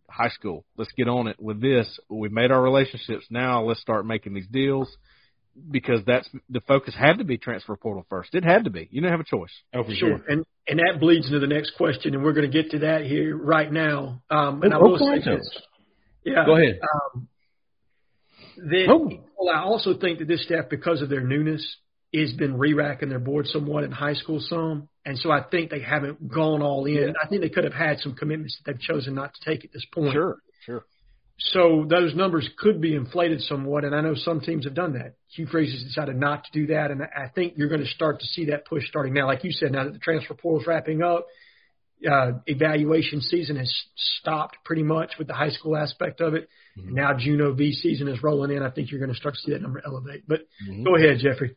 high 0.09 0.29
school. 0.31 0.65
Let's 0.77 0.93
get 0.97 1.09
on 1.09 1.29
it 1.29 1.37
with 1.41 1.61
this. 1.61 1.99
We've 2.09 2.33
made 2.33 2.51
our 2.51 2.63
relationships. 2.63 3.25
Now 3.31 3.63
let's 3.65 3.81
start 3.81 4.07
making 4.07 4.35
these 4.35 4.47
deals. 4.49 4.89
because 5.71 6.01
that's 6.07 6.29
the 6.51 6.61
focus 6.69 6.95
had 6.95 7.17
to 7.17 7.25
be 7.25 7.39
transfer 7.39 7.75
portal 7.77 8.05
first. 8.11 8.35
It 8.35 8.45
had 8.45 8.65
to 8.65 8.71
be. 8.71 8.89
You 8.91 9.01
didn't 9.01 9.13
have 9.13 9.21
a 9.21 9.25
choice. 9.25 9.53
Oh, 9.73 9.85
for 9.85 9.95
Sure. 9.95 10.19
sure. 10.19 10.25
And 10.29 10.45
and 10.69 10.79
that 10.81 11.01
bleeds 11.01 11.27
into 11.29 11.39
the 11.39 11.47
next 11.47 11.71
question, 11.79 12.15
and 12.15 12.23
we're 12.23 12.35
going 12.35 12.51
to 12.51 12.63
get 12.63 12.73
to 12.73 12.81
that 12.81 13.07
here 13.07 13.35
right 13.35 13.73
now. 13.73 14.21
Um, 14.29 14.61
Oh, 14.61 14.65
and 14.65 14.75
I 14.75 14.79
will 14.79 14.99
oh, 15.03 15.15
say 15.15 15.19
this. 15.25 15.63
Yeah. 16.25 16.45
Go 16.45 16.57
ahead. 16.57 16.79
Um, 17.15 17.29
that, 18.57 18.87
Oh. 18.91 19.11
well, 19.39 19.55
I 19.55 19.61
also 19.63 19.97
think 19.99 20.19
that 20.19 20.29
this 20.29 20.45
staff, 20.45 20.67
because 20.69 21.01
of 21.03 21.09
their 21.09 21.23
newness, 21.23 21.65
has 22.21 22.33
been 22.33 22.59
re-racking 22.59 23.09
their 23.09 23.19
board 23.19 23.47
somewhat 23.47 23.85
in 23.85 23.91
high 23.91 24.14
school 24.14 24.41
some, 24.41 24.89
and 25.05 25.19
so 25.19 25.31
I 25.31 25.43
think 25.43 25.71
they 25.71 25.81
haven't 25.81 26.29
gone 26.29 26.62
all 26.62 26.87
in. 26.87 27.14
I 27.23 27.29
think 27.29 27.43
they 27.43 27.49
could 27.49 27.64
have 27.64 27.73
had 27.73 27.99
some 28.01 28.14
commitments 28.14 28.59
that 28.59 28.73
they've 28.73 28.81
chosen 28.81 29.14
not 29.14 29.33
to 29.35 29.51
take 29.51 29.64
at 29.64 29.73
this 29.73 29.87
point. 29.93 30.12
Sure, 30.12 30.37
sure. 30.64 30.85
So 31.39 31.85
those 31.89 32.14
numbers 32.14 32.49
could 32.57 32.81
be 32.81 32.95
inflated 32.95 33.43
somewhat, 33.43 33.85
and 33.85 33.95
I 33.95 34.01
know 34.01 34.14
some 34.14 34.41
teams 34.41 34.64
have 34.64 34.75
done 34.75 34.95
that. 34.95 35.17
Hugh 35.29 35.47
Freeze 35.47 35.73
has 35.73 35.83
decided 35.83 36.17
not 36.17 36.45
to 36.45 36.51
do 36.53 36.67
that, 36.69 36.91
and 36.91 37.03
I 37.03 37.29
think 37.29 37.55
you're 37.57 37.69
going 37.69 37.83
to 37.83 37.87
start 37.89 38.21
to 38.21 38.27
see 38.27 38.47
that 38.47 38.67
push 38.67 38.87
starting 38.89 39.12
now. 39.12 39.27
Like 39.27 39.45
you 39.45 39.53
said, 39.53 39.73
now 39.73 39.85
that 39.85 39.93
the 39.93 39.99
transfer 39.99 40.35
portal 40.35 40.62
is 40.62 40.67
wrapping 40.67 41.03
up, 41.03 41.27
uh, 42.11 42.33
evaluation 42.47 43.21
season 43.21 43.57
has 43.57 43.73
stopped 43.97 44.57
pretty 44.64 44.83
much 44.83 45.12
with 45.19 45.29
the 45.29 45.35
high 45.35 45.51
school 45.51 45.77
aspect 45.77 46.21
of 46.21 46.35
it. 46.35 46.49
And 46.77 46.95
now 46.95 47.14
June 47.19 47.41
OV 47.41 47.59
season 47.59 48.09
is 48.09 48.23
rolling 48.23 48.55
in. 48.55 48.62
I 48.62 48.71
think 48.71 48.91
you're 48.91 49.01
going 49.01 49.12
to 49.12 49.17
start 49.17 49.35
to 49.35 49.41
see 49.41 49.53
that 49.53 49.62
number 49.62 49.83
elevate. 49.85 50.25
But 50.29 50.41
go 50.85 50.97
ahead, 50.97 51.19
Jeffrey. 51.21 51.57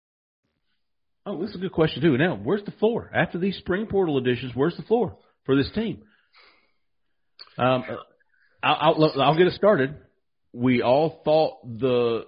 Oh, 1.25 1.39
this 1.39 1.51
is 1.51 1.55
a 1.55 1.59
good 1.59 1.71
question 1.71 2.01
too. 2.01 2.17
Now, 2.17 2.35
where's 2.35 2.63
the 2.63 2.71
floor 2.71 3.11
after 3.13 3.37
these 3.37 3.57
spring 3.57 3.85
portal 3.85 4.17
additions? 4.17 4.53
Where's 4.55 4.75
the 4.75 4.83
floor 4.83 5.17
for 5.45 5.55
this 5.55 5.71
team? 5.73 6.03
Um, 7.57 7.83
I'll, 8.63 8.95
I'll, 9.03 9.21
I'll 9.21 9.37
get 9.37 9.47
it 9.47 9.53
started. 9.53 9.95
We 10.53 10.81
all 10.81 11.21
thought 11.23 11.79
the 11.79 12.25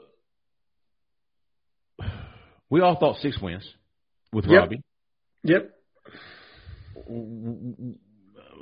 we 2.69 2.81
all 2.81 2.97
thought 2.99 3.17
six 3.17 3.39
wins 3.41 3.67
with 4.31 4.45
Yep. 4.45 4.59
Robbie. 4.59 4.81
Yep. 5.43 5.71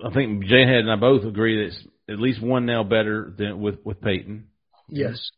I 0.04 0.14
think 0.14 0.46
Jay 0.46 0.62
had 0.66 0.80
and 0.80 0.92
I 0.92 0.96
both 0.96 1.24
agree 1.26 1.58
that 1.58 1.68
it's 1.68 1.88
at 2.10 2.20
least 2.20 2.42
one 2.42 2.66
now 2.66 2.84
better 2.84 3.34
than 3.38 3.60
with 3.62 3.80
with 3.86 4.02
Peyton, 4.02 4.48
Yes. 4.90 5.30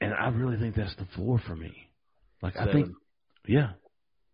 and 0.00 0.12
I 0.12 0.28
really 0.28 0.58
think 0.58 0.74
that's 0.74 0.96
the 0.96 1.06
floor 1.14 1.38
for 1.46 1.54
me. 1.54 1.87
Like 2.42 2.56
I 2.56 2.70
think, 2.72 2.92
yeah. 3.46 3.70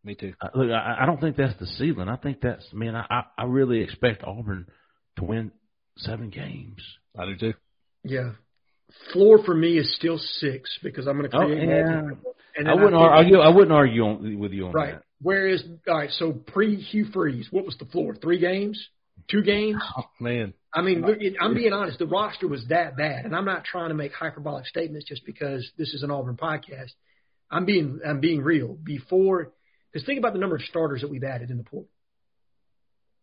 Me 0.04 0.14
too. 0.14 0.34
I- 0.42 0.48
Look, 0.54 0.70
I, 0.70 0.98
I 1.02 1.06
don't 1.06 1.20
think 1.20 1.36
that's 1.36 1.58
the 1.58 1.66
ceiling. 1.66 2.08
I 2.08 2.16
think 2.16 2.40
that's 2.42 2.64
man. 2.72 2.94
I, 2.94 3.06
I 3.10 3.22
I 3.38 3.44
really 3.44 3.80
expect 3.80 4.22
Auburn 4.24 4.66
to 5.16 5.24
win 5.24 5.50
seven 5.96 6.28
games. 6.30 6.82
I 7.18 7.24
do 7.26 7.36
too. 7.36 7.54
Yeah. 8.04 8.32
Floor 9.12 9.38
for 9.44 9.54
me 9.54 9.78
is 9.78 9.94
still 9.96 10.18
six 10.18 10.78
because 10.82 11.06
I'm 11.06 11.18
going 11.18 11.30
to 11.30 11.36
Oh, 11.36 11.46
create. 11.46 11.66
yeah. 11.68 12.02
And 12.56 12.68
I 12.68 12.74
wouldn't 12.74 12.92
think- 12.92 13.02
argue. 13.02 13.38
I 13.38 13.48
wouldn't 13.48 13.72
argue 13.72 14.02
on, 14.04 14.38
with 14.38 14.52
you 14.52 14.66
on 14.66 14.72
Right. 14.72 14.94
that. 14.94 15.02
Whereas, 15.22 15.64
all 15.88 15.96
right, 15.96 16.10
so 16.10 16.32
pre 16.32 16.76
Hugh 16.76 17.06
Freeze, 17.06 17.48
what 17.50 17.64
was 17.64 17.76
the 17.78 17.86
floor? 17.86 18.14
Three 18.14 18.38
games? 18.38 18.78
Two 19.30 19.42
games? 19.42 19.80
Oh, 19.96 20.02
man. 20.20 20.52
I 20.72 20.82
mean, 20.82 21.02
I'm 21.40 21.54
being 21.54 21.72
honest. 21.72 21.98
The 21.98 22.06
roster 22.06 22.46
was 22.46 22.66
that 22.68 22.96
bad, 22.96 23.24
and 23.24 23.34
I'm 23.34 23.46
not 23.46 23.64
trying 23.64 23.88
to 23.88 23.94
make 23.94 24.12
hyperbolic 24.12 24.66
statements 24.66 25.08
just 25.08 25.24
because 25.24 25.66
this 25.78 25.94
is 25.94 26.02
an 26.02 26.10
Auburn 26.10 26.36
podcast. 26.36 26.90
I'm 27.50 27.64
being 27.64 28.00
I'm 28.06 28.20
being 28.20 28.42
real. 28.42 28.74
Before, 28.74 29.52
because 29.92 30.06
think 30.06 30.18
about 30.18 30.32
the 30.32 30.38
number 30.38 30.56
of 30.56 30.62
starters 30.62 31.02
that 31.02 31.10
we've 31.10 31.24
added 31.24 31.50
in 31.50 31.56
the 31.58 31.64
portal, 31.64 31.90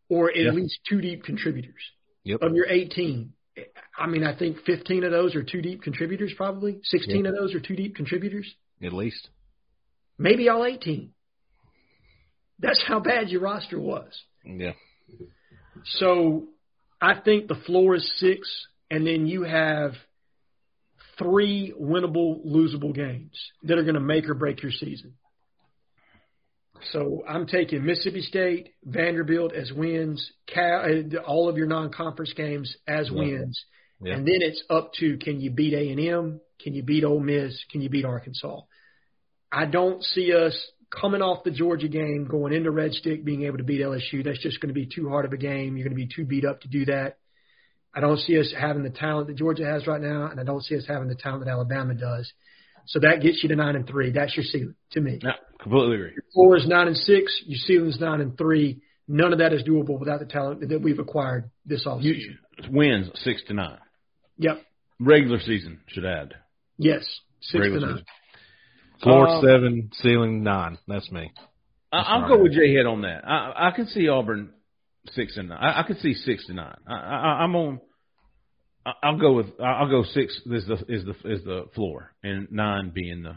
or 0.10 0.30
at 0.30 0.38
Yeah. 0.38 0.52
least 0.52 0.80
two 0.88 1.02
deep 1.02 1.24
contributors. 1.24 1.82
Yep. 2.24 2.42
Of 2.42 2.54
your 2.54 2.68
18, 2.68 3.34
I 3.98 4.08
mean, 4.08 4.24
I 4.24 4.38
think 4.38 4.58
15 4.66 5.04
of 5.04 5.12
those 5.12 5.36
are 5.36 5.44
two 5.44 5.62
deep 5.62 5.82
contributors, 5.82 6.34
probably 6.38 6.80
16 6.84 7.26
of 7.26 7.34
those 7.36 7.54
are 7.56 7.60
two 7.60 7.76
deep 7.76 7.96
contributors, 7.96 8.54
At 8.82 8.94
least. 8.94 9.30
maybe 10.18 10.48
all 10.48 10.64
18. 10.66 11.14
That's 12.60 12.82
how 12.88 13.00
bad 13.00 13.30
your 13.30 13.42
roster 13.42 13.80
was. 13.80 14.24
Yeah. 14.46 14.74
So 15.86 16.48
I 17.02 17.20
think 17.20 17.48
the 17.48 17.56
floor 17.56 17.96
is 17.96 18.20
six, 18.20 18.48
and 18.92 19.06
then 19.06 19.26
you 19.26 19.42
have 19.44 19.94
three 21.22 21.74
winnable, 21.80 22.46
losable 22.46 22.94
games 22.94 23.34
that 23.64 23.78
are 23.78 23.84
going 23.84 23.96
to 23.96 24.00
make 24.02 24.28
or 24.30 24.34
break 24.34 24.62
your 24.62 24.72
season. 24.72 25.14
So 26.92 27.24
I'm 27.28 27.46
taking 27.46 27.86
Mississippi 27.86 28.22
State, 28.22 28.70
Vanderbilt 28.84 29.54
as 29.54 29.72
wins, 29.72 30.32
Cal, 30.48 30.82
uh, 30.84 31.18
all 31.20 31.48
of 31.48 31.58
your 31.58 31.68
non-conference 31.68 32.34
games 32.34 32.76
as 32.88 33.12
wins, 33.12 33.64
Yeah. 34.02 34.16
and 34.16 34.28
then 34.28 34.42
it's 34.42 34.64
up 34.70 34.94
to 34.94 35.18
can 35.18 35.40
you 35.40 35.52
beat 35.52 35.74
A 35.74 35.90
and 35.92 36.00
M, 36.00 36.42
can 36.60 36.74
you 36.74 36.82
beat 36.82 37.04
Ole 37.04 37.20
Miss, 37.20 37.64
can 37.72 37.82
you 37.82 37.90
beat 37.90 38.06
Arkansas. 38.06 38.62
I 39.52 39.66
don't 39.66 40.04
see 40.04 40.34
us 40.34 40.56
coming 40.90 41.22
off 41.22 41.44
the 41.44 41.52
Georgia 41.52 41.88
game, 41.88 42.26
going 42.26 42.52
into 42.54 42.72
Red 42.72 42.94
Stick, 42.94 43.24
being 43.24 43.44
able 43.44 43.58
to 43.60 43.64
beat 43.64 43.82
LSU. 43.82 44.24
That's 44.24 44.42
just 44.42 44.60
going 44.60 44.74
to 44.74 44.80
be 44.80 44.88
too 44.88 45.08
hard 45.10 45.26
of 45.26 45.34
a 45.34 45.38
game. 45.38 45.78
You're 45.78 45.88
going 45.88 45.98
to 45.98 46.08
be 46.08 46.14
too 46.14 46.26
beat 46.26 46.46
up 46.46 46.62
to 46.62 46.68
do 46.68 46.86
that. 46.86 47.18
I 47.94 48.00
don't 48.00 48.18
see 48.18 48.40
us 48.40 48.54
having 48.58 48.84
the 48.84 48.90
talent 48.90 49.28
that 49.28 49.36
Georgia 49.38 49.66
has 49.66 49.86
right 49.86 50.02
now, 50.02 50.28
and 50.28 50.40
I 50.40 50.44
don't 50.44 50.64
see 50.64 50.78
us 50.78 50.86
having 50.88 51.08
the 51.10 51.16
talent 51.16 51.46
that 51.46 51.52
Alabama 51.52 51.94
does. 51.94 52.32
So 52.88 53.00
that 53.00 53.22
gets 53.22 53.44
you 53.44 53.50
to 53.50 53.56
nine 53.56 53.76
and 53.76 53.88
three. 53.88 54.12
That's 54.12 54.36
your 54.36 54.46
ceiling 54.46 54.76
to 54.92 55.02
me. 55.02 55.20
No, 55.22 55.32
completely 55.60 55.96
agree. 55.96 56.12
Your 56.14 56.24
floor 56.34 56.58
is 56.58 56.68
nine 56.68 56.88
and 56.88 56.98
six. 56.98 57.42
Your 57.46 57.60
ceiling 57.60 57.90
is 57.90 58.00
nine 58.00 58.22
and 58.22 58.38
three. 58.38 58.82
None 59.08 59.34
of 59.34 59.40
that 59.40 59.54
is 59.54 59.64
doable 59.64 60.00
without 60.00 60.20
the 60.20 60.26
talent 60.26 60.68
that 60.68 60.82
we've 60.82 61.00
acquired 61.00 61.52
this 61.66 61.86
offseason. 61.86 62.04
You, 62.04 62.36
wins 62.70 63.10
six 63.16 63.44
to 63.48 63.54
nine. 63.54 63.78
Yep. 64.38 64.62
Regular 65.00 65.40
season 65.40 65.82
should 65.88 66.06
add. 66.06 66.36
Yes. 66.78 67.04
Six 67.42 67.66
to 67.66 67.72
nine. 67.72 67.82
season. 67.82 68.06
Floor 69.04 69.28
Uh, 69.28 69.42
seven, 69.42 69.90
ceiling 69.94 70.44
nine. 70.44 70.78
That's 70.88 71.12
me. 71.12 71.32
I, 71.92 71.98
I'll 71.98 72.28
go 72.28 72.42
with 72.42 72.54
Jay 72.54 72.74
Head 72.74 72.86
on 72.86 73.02
that. 73.02 73.28
I, 73.28 73.68
I 73.68 73.72
can 73.76 73.88
see 73.88 74.08
Auburn 74.08 74.54
six 75.10 75.38
and 75.38 75.50
nine. 75.50 75.58
I, 75.60 75.82
I 75.82 75.84
can 75.84 75.98
see 76.00 76.14
six 76.14 76.46
to 76.48 76.54
nine. 76.54 76.76
I, 76.88 76.94
I, 76.94 77.44
I'm 77.44 77.56
on. 77.56 77.82
I- 78.86 78.94
I'll 79.04 79.18
go 79.18 79.34
with. 79.34 79.48
I'll 79.60 79.90
go 79.90 80.04
six 80.14 80.40
is 80.46 80.66
the 80.66 80.74
is 80.88 81.06
the 81.06 81.32
is 81.32 81.44
the 81.44 81.66
floor 81.76 82.14
and 82.24 82.52
nine 82.52 82.92
being 82.94 83.24
the. 83.24 83.36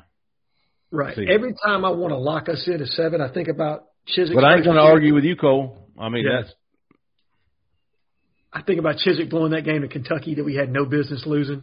Right. 0.90 1.16
See. 1.16 1.26
Every 1.28 1.54
time 1.64 1.84
I 1.84 1.90
want 1.90 2.12
to 2.12 2.18
lock 2.18 2.48
us 2.48 2.64
in 2.66 2.74
into 2.74 2.86
seven, 2.86 3.20
I 3.20 3.32
think 3.32 3.48
about 3.48 3.86
Chizik. 4.16 4.34
But 4.34 4.44
I 4.44 4.54
ain't 4.54 4.64
going 4.64 4.76
to 4.76 4.82
argue 4.82 5.14
with 5.14 5.24
you, 5.24 5.34
Cole. 5.36 5.88
I 5.98 6.08
mean 6.08 6.24
Yeah. 6.24 6.42
that's 6.42 6.54
I 8.52 8.62
think 8.62 8.78
about 8.78 8.96
Chizik 9.04 9.30
blowing 9.30 9.50
that 9.50 9.64
game 9.64 9.82
to 9.82 9.88
Kentucky 9.88 10.36
that 10.36 10.44
we 10.44 10.54
had 10.54 10.70
no 10.70 10.84
business 10.84 11.24
losing. 11.26 11.62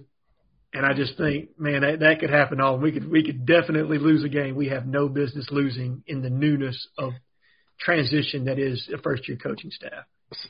And 0.73 0.85
I 0.85 0.93
just 0.93 1.17
think, 1.17 1.49
man, 1.57 1.81
that, 1.81 1.99
that 1.99 2.19
could 2.19 2.29
happen 2.29 2.59
all. 2.61 2.77
We 2.77 2.91
could 2.91 3.09
we 3.09 3.23
could 3.23 3.45
definitely 3.45 3.97
lose 3.97 4.23
a 4.23 4.29
game 4.29 4.55
we 4.55 4.67
have 4.69 4.85
no 4.85 5.07
business 5.09 5.47
losing 5.51 6.03
in 6.07 6.21
the 6.21 6.29
newness 6.29 6.87
of 6.97 7.13
transition 7.81 8.45
that 8.45 8.59
is 8.59 8.89
a 8.93 8.97
first 8.99 9.27
year 9.27 9.37
coaching 9.41 9.71
staff. 9.71 10.05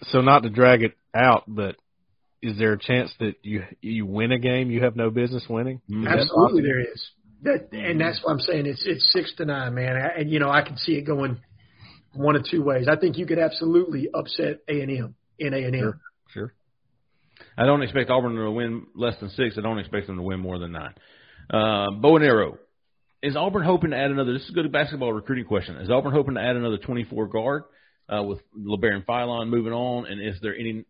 So 0.09 0.21
not 0.21 0.43
to 0.43 0.49
drag 0.49 0.83
it 0.83 0.93
out, 1.15 1.43
but 1.47 1.75
is 2.41 2.57
there 2.57 2.73
a 2.73 2.79
chance 2.79 3.11
that 3.19 3.35
you 3.43 3.63
you 3.81 4.05
win 4.05 4.31
a 4.31 4.39
game 4.39 4.69
you 4.69 4.83
have 4.83 4.95
no 4.95 5.09
business 5.09 5.45
winning? 5.49 5.81
Is 5.89 6.05
Absolutely, 6.07 6.61
there 6.63 6.79
is. 6.79 7.09
That 7.43 7.69
and 7.71 7.99
that's 7.99 8.19
why 8.23 8.33
I'm 8.33 8.39
saying 8.39 8.65
it's 8.67 8.83
it's 8.85 9.11
six 9.11 9.33
to 9.37 9.45
nine, 9.45 9.73
man. 9.73 9.95
I- 9.95 10.19
And 10.21 10.29
you 10.29 10.39
know 10.39 10.49
I 10.49 10.61
can 10.61 10.77
see 10.77 10.93
it 10.93 11.01
going 11.03 11.39
one 12.13 12.35
of 12.35 12.43
two 12.49 12.61
ways. 12.63 12.87
I 12.87 12.95
think 12.97 13.17
you 13.17 13.25
could 13.25 13.39
absolutely 13.39 14.09
upset 14.13 14.59
A 14.67 14.81
and 14.81 14.91
M 14.91 15.15
in 15.39 15.53
A 15.53 15.57
and 15.57 15.75
M. 15.75 15.99
Sure. 16.29 16.53
I 17.57 17.65
don't 17.65 17.81
expect 17.81 18.09
Auburn 18.09 18.35
to 18.35 18.51
win 18.51 18.85
less 18.95 19.19
than 19.19 19.29
six. 19.29 19.57
I 19.57 19.61
don't 19.61 19.79
expect 19.79 20.07
them 20.07 20.17
to 20.17 20.21
win 20.21 20.39
more 20.39 20.59
than 20.59 20.71
nine. 20.71 20.93
Uh, 21.49 21.91
bow 21.99 22.15
and 22.17 22.25
arrow. 22.25 22.57
Is 23.23 23.35
Auburn 23.35 23.63
hoping 23.63 23.91
to 23.91 23.97
add 23.97 24.09
another? 24.09 24.33
This 24.33 24.43
is 24.43 24.49
a 24.49 24.53
good 24.53 24.71
basketball 24.71 25.13
recruiting 25.13 25.45
question. 25.45 25.75
Is 25.75 25.91
Auburn 25.91 26.11
hoping 26.11 26.35
to 26.35 26.41
add 26.41 26.55
another 26.55 26.77
24 26.77 27.27
guard 27.27 27.63
uh, 28.09 28.23
with 28.23 28.39
Labaron 28.57 29.05
Philon 29.05 29.47
moving 29.47 29.73
on? 29.73 30.07
And 30.07 30.19
is 30.19 30.41
there 30.41 30.55
any, 30.55 30.85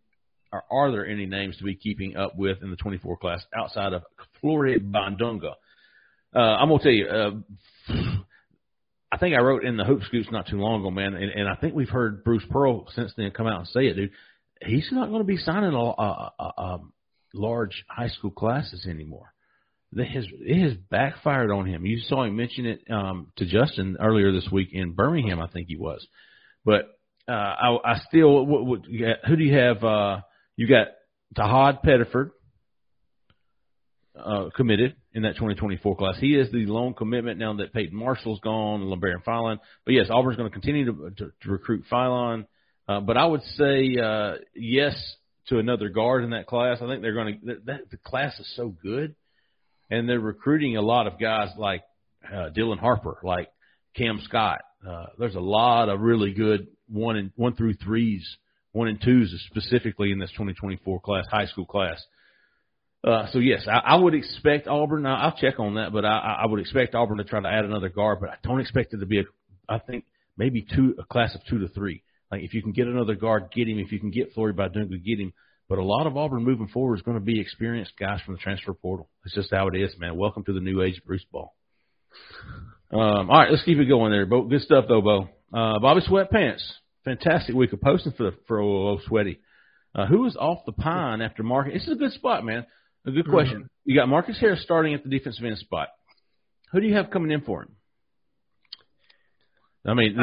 or 0.54 0.64
are 0.72 0.92
there 0.92 1.06
any 1.06 1.26
names 1.26 1.58
to 1.58 1.66
be 1.66 1.76
keeping 1.76 2.16
up 2.16 2.38
with 2.38 2.60
in 2.64 2.70
the 2.70 2.78
24 2.78 3.18
class 3.18 3.44
outside 3.54 3.92
of 3.92 4.04
Flory 4.40 4.80
Bidunga? 4.80 5.56
Uh, 6.34 6.40
I'm 6.40 6.70
gonna 6.70 6.82
tell 6.82 6.92
you. 6.92 7.08
Uh, 7.08 7.32
I 9.14 9.18
think 9.18 9.36
I 9.36 9.42
wrote 9.42 9.66
in 9.66 9.76
the 9.76 9.84
Hoop 9.84 10.04
Scoops 10.04 10.32
not 10.32 10.48
too 10.48 10.56
long 10.56 10.80
ago, 10.80 10.90
man, 10.90 11.16
and, 11.16 11.32
and 11.32 11.50
I 11.50 11.56
think 11.56 11.76
we've 11.76 11.90
heard 11.90 12.24
Bruce 12.24 12.46
Pearl 12.50 12.88
since 12.96 13.12
then 13.18 13.32
come 13.32 13.46
out 13.46 13.60
and 13.60 13.68
say 13.68 13.88
it, 13.88 13.96
dude. 13.96 14.12
He's 14.62 14.88
not 14.94 15.10
going 15.10 15.20
to 15.20 15.26
be 15.26 15.36
signing 15.36 15.74
a, 15.74 15.78
a, 15.78 16.32
a, 16.40 16.44
a 16.44 16.80
large 17.34 17.84
high 17.90 18.08
school 18.08 18.32
classes 18.32 18.86
anymore. 18.90 19.31
That 19.94 20.08
has 20.08 20.26
it 20.32 20.62
has 20.62 20.78
backfired 20.89 21.52
on 21.52 21.66
him. 21.66 21.86
You 21.86 22.00
saw 22.00 22.24
him 22.24 22.38
mention 22.38 22.66
it 22.66 22.82
um, 22.89 23.32
to 23.38 23.46
Justin 23.46 23.98
earlier 24.00 24.32
this 24.32 24.48
week 24.52 24.70
in 24.72 24.94
Birmingham, 24.94 25.42
I 25.42 25.48
think 25.48 25.68
he 25.68 25.76
was. 25.76 26.06
But 26.64 26.86
uh, 27.28 27.32
I, 27.32 27.78
I 27.84 28.00
still, 28.08 28.46
what, 28.46 28.66
what, 28.66 28.82
who 28.86 29.36
do 29.36 29.44
you 29.44 29.58
have? 29.58 29.84
Uh, 29.84 30.22
you 30.56 30.68
got 30.68 30.88
Tahad 31.36 31.84
Pettiford 31.84 32.32
uh, 34.18 34.50
committed 34.56 34.96
in 35.14 35.24
that 35.24 35.36
2024 35.36 35.98
class. 35.98 36.16
He 36.20 36.36
is 36.36 36.52
the 36.52 36.66
lone 36.66 36.94
commitment 36.94 37.39
now 37.39 37.54
that 37.56 37.74
Peyton 37.74 37.98
Marshall's 37.98 38.39
gone 38.39 38.82
and 38.82 38.92
Labaron 38.92 39.24
Philon. 39.26 39.60
But 39.86 39.94
yes, 39.94 40.08
Auburn's 40.10 40.38
going 40.38 40.50
to 40.50 40.54
continue 40.54 40.86
to, 40.86 41.10
to, 41.18 41.32
to 41.42 41.52
recruit 41.52 41.84
Philon. 41.92 42.46
Uh, 42.88 43.00
but 43.00 43.18
I 43.18 43.26
would 43.26 43.44
say 43.56 43.96
uh, 44.02 44.34
yes 44.56 44.96
to 45.48 45.60
another 45.60 45.89
guard 45.89 46.24
in 46.24 46.32
that 46.32 46.48
class. 46.48 46.78
I 46.82 46.88
think 46.88 47.02
they're 47.02 47.14
going 47.14 47.39
to. 47.39 47.46
That, 47.46 47.66
that, 47.66 47.92
the 47.92 47.98
class 47.98 48.38
is 48.39 48.52
so 48.56 48.76
good, 48.84 49.16
and 49.92 50.08
they're 50.10 50.20
recruiting 50.20 50.78
a 50.78 50.82
lot 50.82 51.06
of 51.06 51.20
guys 51.20 51.50
like 51.58 51.84
uh, 52.26 52.50
Dylan 52.58 52.80
Harper, 52.80 53.20
like 53.24 53.50
Cam 53.96 54.20
Scott. 54.24 54.62
Uh, 54.88 55.08
there's 55.20 55.36
a 55.36 55.42
lot 55.42 55.89
of 55.89 56.00
really 56.00 56.34
good 56.34 56.68
one 56.89 57.18
and 57.18 57.32
one 57.36 57.56
through 57.56 57.74
threes, 57.76 58.26
one 58.72 58.88
and 58.88 59.00
twos 59.02 59.32
specifically 59.48 60.12
in 60.12 60.18
this 60.18 60.32
2024 60.32 61.02
class, 61.02 61.26
high 61.30 61.46
school 61.46 61.66
class. 61.66 62.02
Uh, 63.04 63.28
so 63.32 63.39
yes, 63.39 63.68
I, 63.68 63.80
I 63.80 63.96
would 63.98 64.16
expect 64.16 64.68
Auburn. 64.68 65.04
Now, 65.04 65.18
I'll 65.18 65.38
check 65.38 65.60
on 65.60 65.76
that, 65.76 65.92
but 65.92 66.06
I, 66.06 66.39
I 66.44 66.48
would 66.48 66.62
expect 66.62 66.96
Auburn 66.96 67.18
to 67.18 67.24
try 67.24 67.42
to 67.42 67.48
add 67.48 67.66
another 67.66 67.89
guard. 67.89 68.20
But 68.22 68.30
I 68.30 68.36
don't 68.44 68.62
expect 68.62 68.94
it 68.94 69.00
to 69.00 69.06
be 69.06 69.20
a. 69.20 69.24
I 69.68 69.80
think 69.80 70.06
maybe 70.38 70.66
two 70.74 70.96
a 71.00 71.04
class 71.04 71.36
of 71.36 71.42
two 71.50 71.60
to 71.60 71.68
three. 71.68 72.04
Like 72.32 72.44
if 72.44 72.54
you 72.54 72.62
can 72.62 72.72
get 72.72 72.88
another 72.88 73.16
guard, 73.16 73.52
get 73.54 73.68
him. 73.68 73.78
If 73.80 73.92
you 73.92 74.00
can 74.00 74.12
get 74.12 74.34
Flory 74.34 74.54
Bidunga, 74.54 75.04
get 75.04 75.20
him. 75.20 75.34
But 75.72 75.80
a 75.80 75.86
lot 75.86 76.05
of 76.05 76.17
Auburn 76.17 76.43
moving 76.43 76.67
forward 76.67 76.97
is 76.97 77.01
going 77.01 77.17
to 77.17 77.24
be 77.24 77.39
experienced 77.39 77.93
guys 77.97 78.19
from 78.26 78.34
the 78.34 78.41
transfer 78.41 78.74
portal. 78.74 79.07
It's 79.24 79.34
just 79.34 79.51
how 79.53 79.69
it 79.69 79.76
is, 79.78 79.97
man. 79.97 80.17
Welcome 80.17 80.43
to 80.43 80.51
the 80.51 80.59
new 80.59 80.82
age, 80.82 81.01
Bruce 81.05 81.24
Ball. 81.32 81.55
Um, 82.91 83.30
all 83.30 83.39
right, 83.39 83.49
let's 83.49 83.63
keep 83.63 83.78
it 83.78 83.86
going 83.86 84.11
there. 84.11 84.26
Bo, 84.26 84.41
good 84.41 84.63
stuff 84.63 84.84
though, 84.89 84.99
Bo. 84.99 85.30
Uh, 85.53 85.80
Bobby 85.80 86.01
Sweatpants, 86.01 86.61
fantastic 87.05 87.55
week 87.55 87.72
of 87.72 87.80
posting 87.80 88.11
for 88.11 88.24
the 88.24 88.38
for 88.49 88.59
old 88.59 89.01
Sweaty. 89.07 89.39
Uh, 89.95 90.07
who 90.07 90.26
is 90.26 90.36
off 90.36 90.65
the 90.65 90.74
pine 90.74 91.22
after 91.22 91.41
Marcus? 91.41 91.72
This 91.72 91.84
is 91.84 91.93
a 91.93 91.95
good 91.95 92.11
spot, 92.11 92.43
man. 92.43 92.65
A 93.07 93.11
good 93.11 93.30
question. 93.30 93.59
Mm-hmm. 93.59 93.89
You 93.89 93.95
got 93.95 94.09
Marcus 94.09 94.38
Harris 94.41 94.61
starting 94.63 94.93
at 94.93 95.05
the 95.05 95.09
defensive 95.09 95.45
end 95.45 95.57
spot. 95.57 95.88
Who 96.74 96.82
do 96.82 96.88
you 96.88 96.95
have 96.95 97.11
coming 97.11 97.32
in 97.32 97.43
for 97.43 97.61
him? 97.61 97.76
I 99.88 99.93
mean, 99.93 100.17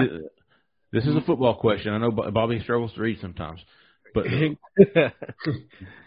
this 0.92 1.06
is 1.06 1.16
a 1.16 1.22
football 1.22 1.54
question. 1.54 1.94
I 1.94 1.96
know 1.96 2.10
Bobby 2.10 2.60
struggles 2.60 2.92
to 2.96 3.00
read 3.00 3.16
sometimes, 3.22 3.60
but 4.14 4.26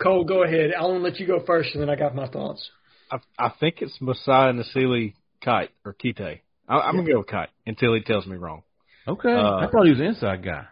Cole, 0.02 0.24
go 0.24 0.44
ahead. 0.44 0.72
I 0.78 0.84
want 0.84 1.00
to 1.00 1.04
let 1.04 1.20
you 1.20 1.28
go 1.28 1.44
first, 1.46 1.74
and 1.74 1.82
then 1.82 1.90
I 1.90 1.96
got 1.96 2.16
my 2.16 2.28
thoughts. 2.28 2.70
I, 3.12 3.18
I 3.38 3.54
think 3.60 3.82
it's 3.82 3.98
Messiah 4.00 4.54
Nasili 4.54 5.14
Kite 5.44 5.72
or 5.86 5.94
Kite. 5.94 6.42
I, 6.68 6.78
I'm 6.78 6.96
gonna 6.96 7.12
go 7.12 7.20
with 7.20 7.28
Kite 7.28 7.50
until 7.66 7.94
he 7.94 8.02
tells 8.02 8.26
me 8.26 8.38
wrong. 8.38 8.64
Okay, 9.08 9.34
uh, 9.34 9.58
I 9.58 9.68
thought 9.72 9.86
he 9.86 9.92
was 9.92 10.00
an 10.00 10.08
inside 10.08 10.44
guy. 10.44 10.66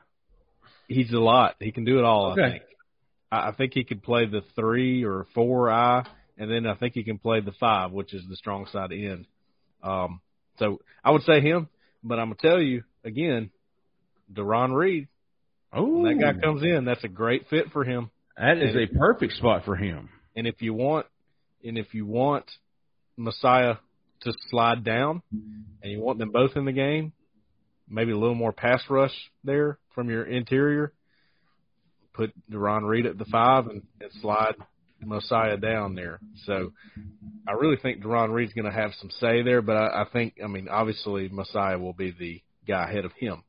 He's 0.87 1.11
a 1.11 1.19
lot. 1.19 1.55
He 1.59 1.71
can 1.71 1.85
do 1.85 1.99
it 1.99 2.05
all. 2.05 2.31
Okay. 2.33 2.41
I 2.41 2.49
think. 2.51 2.63
I 3.31 3.51
think 3.51 3.73
he 3.73 3.83
could 3.83 4.01
play 4.01 4.25
the 4.25 4.41
three 4.55 5.03
or 5.03 5.27
four 5.35 5.69
I, 5.69 6.03
and 6.37 6.49
then 6.49 6.65
I 6.65 6.73
think 6.73 6.95
he 6.95 7.03
can 7.03 7.19
play 7.19 7.41
the 7.41 7.51
five, 7.59 7.91
which 7.91 8.13
is 8.13 8.23
the 8.27 8.35
strong 8.35 8.65
side 8.71 8.91
end. 8.91 9.27
Um, 9.83 10.21
so 10.57 10.79
I 11.03 11.11
would 11.11 11.21
say 11.23 11.41
him, 11.41 11.69
but 12.03 12.17
I'm 12.17 12.29
gonna 12.29 12.35
tell 12.41 12.59
you 12.59 12.83
again, 13.03 13.51
Deron 14.33 14.73
Reed. 14.75 15.07
Oh, 15.73 16.03
that 16.05 16.19
guy 16.19 16.33
oh. 16.37 16.41
comes 16.41 16.63
in, 16.63 16.85
that's 16.85 17.03
a 17.03 17.09
great 17.09 17.47
fit 17.49 17.71
for 17.71 17.83
him. 17.83 18.09
That 18.37 18.57
is 18.57 18.75
and, 18.75 18.89
a 18.89 18.99
perfect 18.99 19.33
spot 19.33 19.65
for 19.65 19.75
him. 19.75 20.09
And 20.35 20.47
if 20.47 20.61
you 20.61 20.73
want, 20.73 21.05
and 21.63 21.77
if 21.77 21.93
you 21.93 22.05
want 22.05 22.45
Messiah 23.17 23.75
to 24.21 24.33
slide 24.49 24.83
down, 24.83 25.21
and 25.31 25.91
you 25.91 25.99
want 25.99 26.19
them 26.19 26.31
both 26.31 26.51
in 26.55 26.65
the 26.65 26.71
game, 26.71 27.13
maybe 27.87 28.11
a 28.11 28.17
little 28.17 28.35
more 28.35 28.51
pass 28.51 28.81
rush 28.89 29.13
there 29.43 29.77
from 29.93 30.09
your 30.09 30.23
interior 30.23 30.93
put 32.19 32.33
Deron 32.51 32.87
Reed 32.87 33.05
at 33.05 33.17
the 33.17 33.25
five 33.25 33.67
and, 33.67 33.81
and 34.01 34.11
slide 34.21 34.55
Messiah 35.01 35.55
down 35.55 35.95
there. 35.95 36.19
So 36.45 36.73
I 37.47 37.53
really 37.53 37.77
think 37.77 38.03
Deron 38.03 38.33
Reed's 38.33 38.53
going 38.53 38.69
to 38.69 38.77
have 38.77 38.91
some 38.99 39.09
say 39.19 39.41
there, 39.41 39.61
but 39.61 39.77
I, 39.77 40.01
I 40.01 40.05
think, 40.11 40.35
I 40.43 40.47
mean, 40.47 40.67
obviously 40.69 41.29
Messiah 41.29 41.79
will 41.79 41.93
be 41.93 42.13
the 42.17 42.41
guy 42.67 42.89
ahead 42.89 43.05
of 43.05 43.13
him. 43.13 43.43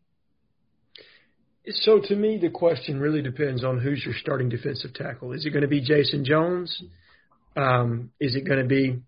So 1.67 2.01
to 2.01 2.17
me, 2.17 2.39
the 2.39 2.51
question 2.51 3.01
really 3.01 3.23
depends 3.23 3.65
on 3.65 3.79
who's 3.79 4.03
your 4.05 4.15
starting 4.19 4.49
defensive 4.49 4.95
tackle. 4.95 5.33
Is 5.33 5.45
it 5.45 5.51
going 5.51 5.63
to 5.63 5.69
be 5.69 5.81
Jason 5.81 6.25
Jones? 6.25 6.83
Um, 7.57 8.11
is 8.19 8.35
it 8.35 8.47
going 8.47 8.61
to 8.61 8.67
be 8.67 9.01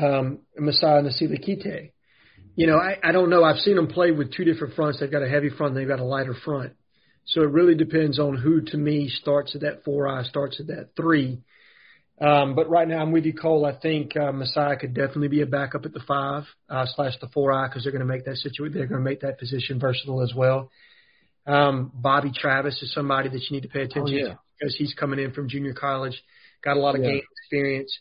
um, 0.00 0.40
Messiah 0.56 1.02
Nasili 1.02 1.40
Kite? 1.44 1.92
You 2.56 2.66
know, 2.66 2.76
I, 2.76 2.98
I 3.02 3.12
don't 3.12 3.30
know. 3.30 3.42
I've 3.42 3.58
seen 3.58 3.76
them 3.76 3.86
play 3.86 4.10
with 4.10 4.34
two 4.34 4.44
different 4.44 4.74
fronts. 4.74 5.00
They've 5.00 5.10
got 5.10 5.22
a 5.22 5.28
heavy 5.28 5.48
front, 5.48 5.74
they've 5.74 5.88
got 5.88 6.00
a 6.00 6.04
lighter 6.04 6.34
front. 6.44 6.72
So 7.24 7.42
it 7.42 7.50
really 7.50 7.74
depends 7.74 8.18
on 8.18 8.36
who, 8.36 8.62
to 8.62 8.76
me, 8.76 9.08
starts 9.08 9.54
at 9.54 9.60
that 9.60 9.84
four 9.84 10.08
I, 10.08 10.24
starts 10.24 10.60
at 10.60 10.66
that 10.68 10.90
three. 10.96 11.42
Um, 12.20 12.54
but 12.54 12.68
right 12.68 12.88
now, 12.88 13.00
I'm 13.00 13.12
with 13.12 13.26
you, 13.26 13.34
Cole. 13.34 13.64
I 13.64 13.78
think 13.78 14.16
uh, 14.16 14.32
Messiah 14.32 14.76
could 14.76 14.94
definitely 14.94 15.28
be 15.28 15.42
a 15.42 15.46
backup 15.46 15.84
at 15.84 15.92
the 15.92 16.00
five 16.00 16.44
uh, 16.68 16.86
slash 16.96 17.12
the 17.20 17.28
four 17.28 17.52
I 17.52 17.68
because 17.68 17.84
they're 17.84 17.92
going 17.92 18.00
to 18.00 18.06
make 18.06 18.24
that 18.24 18.36
situation. 18.36 18.76
They're 18.76 18.86
going 18.86 19.04
to 19.04 19.08
make 19.08 19.20
that 19.20 19.38
position 19.38 19.78
versatile 19.78 20.22
as 20.22 20.34
well. 20.34 20.70
Um, 21.48 21.90
Bobby 21.94 22.30
Travis 22.34 22.82
is 22.82 22.92
somebody 22.92 23.30
that 23.30 23.40
you 23.48 23.56
need 23.56 23.62
to 23.62 23.68
pay 23.68 23.82
attention 23.82 24.14
oh, 24.14 24.26
yeah. 24.26 24.28
to 24.34 24.38
because 24.58 24.76
he's 24.76 24.94
coming 24.94 25.18
in 25.18 25.32
from 25.32 25.48
junior 25.48 25.72
college, 25.72 26.22
got 26.62 26.76
a 26.76 26.80
lot 26.80 26.94
of 26.94 27.02
yeah. 27.02 27.12
game 27.12 27.22
experience. 27.42 27.98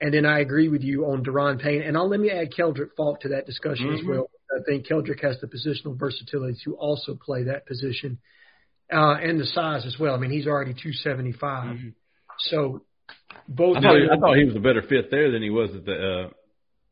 And 0.00 0.12
then 0.12 0.26
I 0.26 0.40
agree 0.40 0.68
with 0.68 0.82
you 0.82 1.04
on 1.06 1.24
Daron 1.24 1.60
Payne. 1.60 1.82
And 1.82 1.96
I'll 1.96 2.08
let 2.08 2.20
me 2.20 2.30
add 2.30 2.52
Keldric 2.52 2.90
Faulk 2.96 3.20
to 3.20 3.28
that 3.28 3.46
discussion 3.46 3.86
mm-hmm. 3.86 3.96
as 3.96 4.04
well. 4.06 4.30
I 4.50 4.62
think 4.66 4.86
Keldric 4.86 5.22
has 5.22 5.38
the 5.40 5.46
positional 5.46 5.98
versatility 5.98 6.58
to 6.64 6.74
also 6.74 7.14
play 7.14 7.44
that 7.44 7.66
position 7.66 8.18
uh, 8.92 9.14
and 9.14 9.38
the 9.38 9.46
size 9.46 9.86
as 9.86 9.96
well. 9.98 10.14
I 10.14 10.18
mean, 10.18 10.30
he's 10.30 10.46
already 10.46 10.72
275. 10.72 11.76
Mm-hmm. 11.76 11.88
So 12.38 12.82
both. 13.48 13.76
I 13.76 13.80
thought, 13.80 13.96
he, 13.96 14.08
I 14.12 14.18
thought 14.18 14.36
he 14.36 14.44
was 14.44 14.56
a 14.56 14.60
better 14.60 14.82
fit 14.82 15.10
there 15.10 15.30
than 15.30 15.42
he 15.42 15.50
was 15.50 15.70
at 15.74 15.84
the. 15.84 16.30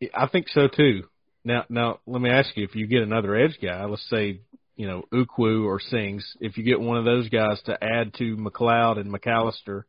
Uh... 0.02 0.06
I 0.14 0.28
think 0.28 0.48
so 0.48 0.68
too. 0.68 1.04
Now, 1.44 1.64
now 1.68 2.00
let 2.06 2.20
me 2.20 2.30
ask 2.30 2.56
you: 2.56 2.64
if 2.64 2.74
you 2.74 2.86
get 2.86 3.02
another 3.02 3.34
edge 3.34 3.59
guy, 3.61 3.84
let's 3.86 4.06
say 4.11 4.40
you 4.78 4.86
know 4.86 5.04
Ukwu 5.12 5.66
or 5.66 5.80
Sings, 5.80 6.24
if 6.40 6.56
you 6.56 6.64
get 6.64 6.80
one 6.80 6.96
of 6.96 7.04
those 7.04 7.28
guys 7.28 7.60
to 7.66 7.76
add 7.82 8.14
to 8.14 8.36
McLeod 8.36 8.98
and 8.98 9.12
McAllister, 9.12 9.82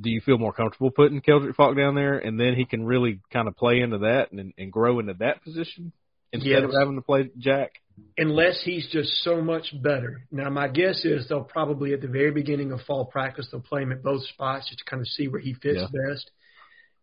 do 0.00 0.10
you 0.10 0.20
feel 0.20 0.38
more 0.38 0.52
comfortable 0.52 0.92
putting 0.92 1.20
Keldric 1.20 1.56
Faulk 1.56 1.76
down 1.76 1.96
there, 1.96 2.18
and 2.18 2.38
then 2.38 2.54
he 2.54 2.66
can 2.66 2.84
really 2.84 3.20
kind 3.32 3.48
of 3.48 3.56
play 3.56 3.80
into 3.80 3.98
that 3.98 4.30
and, 4.30 4.52
and 4.56 4.70
grow 4.70 5.00
into 5.00 5.14
that 5.14 5.42
position 5.42 5.92
instead 6.32 6.50
yes. 6.50 6.64
of 6.64 6.70
having 6.78 6.94
to 6.94 7.02
play 7.02 7.30
Jack? 7.38 7.72
unless 8.18 8.62
he's 8.64 8.88
just 8.90 9.08
so 9.22 9.40
much 9.40 9.74
better. 9.82 10.26
Now, 10.30 10.50
my 10.50 10.68
guess 10.68 11.04
is 11.04 11.28
they'll 11.28 11.44
probably 11.44 11.92
at 11.92 12.00
the 12.00 12.08
very 12.08 12.30
beginning 12.30 12.72
of 12.72 12.80
fall 12.82 13.04
practice 13.04 13.48
they'll 13.50 13.60
play 13.60 13.82
him 13.82 13.92
at 13.92 14.02
both 14.02 14.24
spots 14.26 14.68
just 14.68 14.80
to 14.80 14.84
kind 14.84 15.00
of 15.00 15.08
see 15.08 15.28
where 15.28 15.40
he 15.40 15.54
fits 15.54 15.80
yeah. 15.80 16.08
best, 16.08 16.30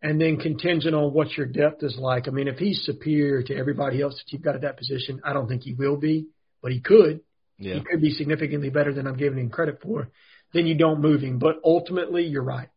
and 0.01 0.19
then 0.19 0.37
contingent 0.37 0.95
on 0.95 1.13
what 1.13 1.35
your 1.37 1.45
depth 1.45 1.83
is 1.83 1.97
like. 1.97 2.27
I 2.27 2.31
mean, 2.31 2.47
if 2.47 2.57
he's 2.57 2.83
superior 2.83 3.43
to 3.43 3.55
everybody 3.55 4.01
else 4.01 4.15
that 4.15 4.31
you've 4.31 4.41
got 4.41 4.55
at 4.55 4.61
that 4.61 4.77
position, 4.77 5.21
I 5.23 5.33
don't 5.33 5.47
think 5.47 5.63
he 5.63 5.73
will 5.73 5.97
be, 5.97 6.27
but 6.61 6.71
he 6.71 6.79
could. 6.79 7.21
Yeah. 7.57 7.75
He 7.75 7.81
could 7.81 8.01
be 8.01 8.11
significantly 8.11 8.69
better 8.69 8.93
than 8.93 9.07
I'm 9.07 9.17
giving 9.17 9.39
him 9.39 9.49
credit 9.49 9.79
for. 9.81 10.09
Then 10.53 10.67
you 10.67 10.75
don't 10.75 11.01
move 11.01 11.21
him, 11.21 11.39
but 11.39 11.57
ultimately, 11.63 12.25
you're 12.25 12.43
right. 12.43 12.69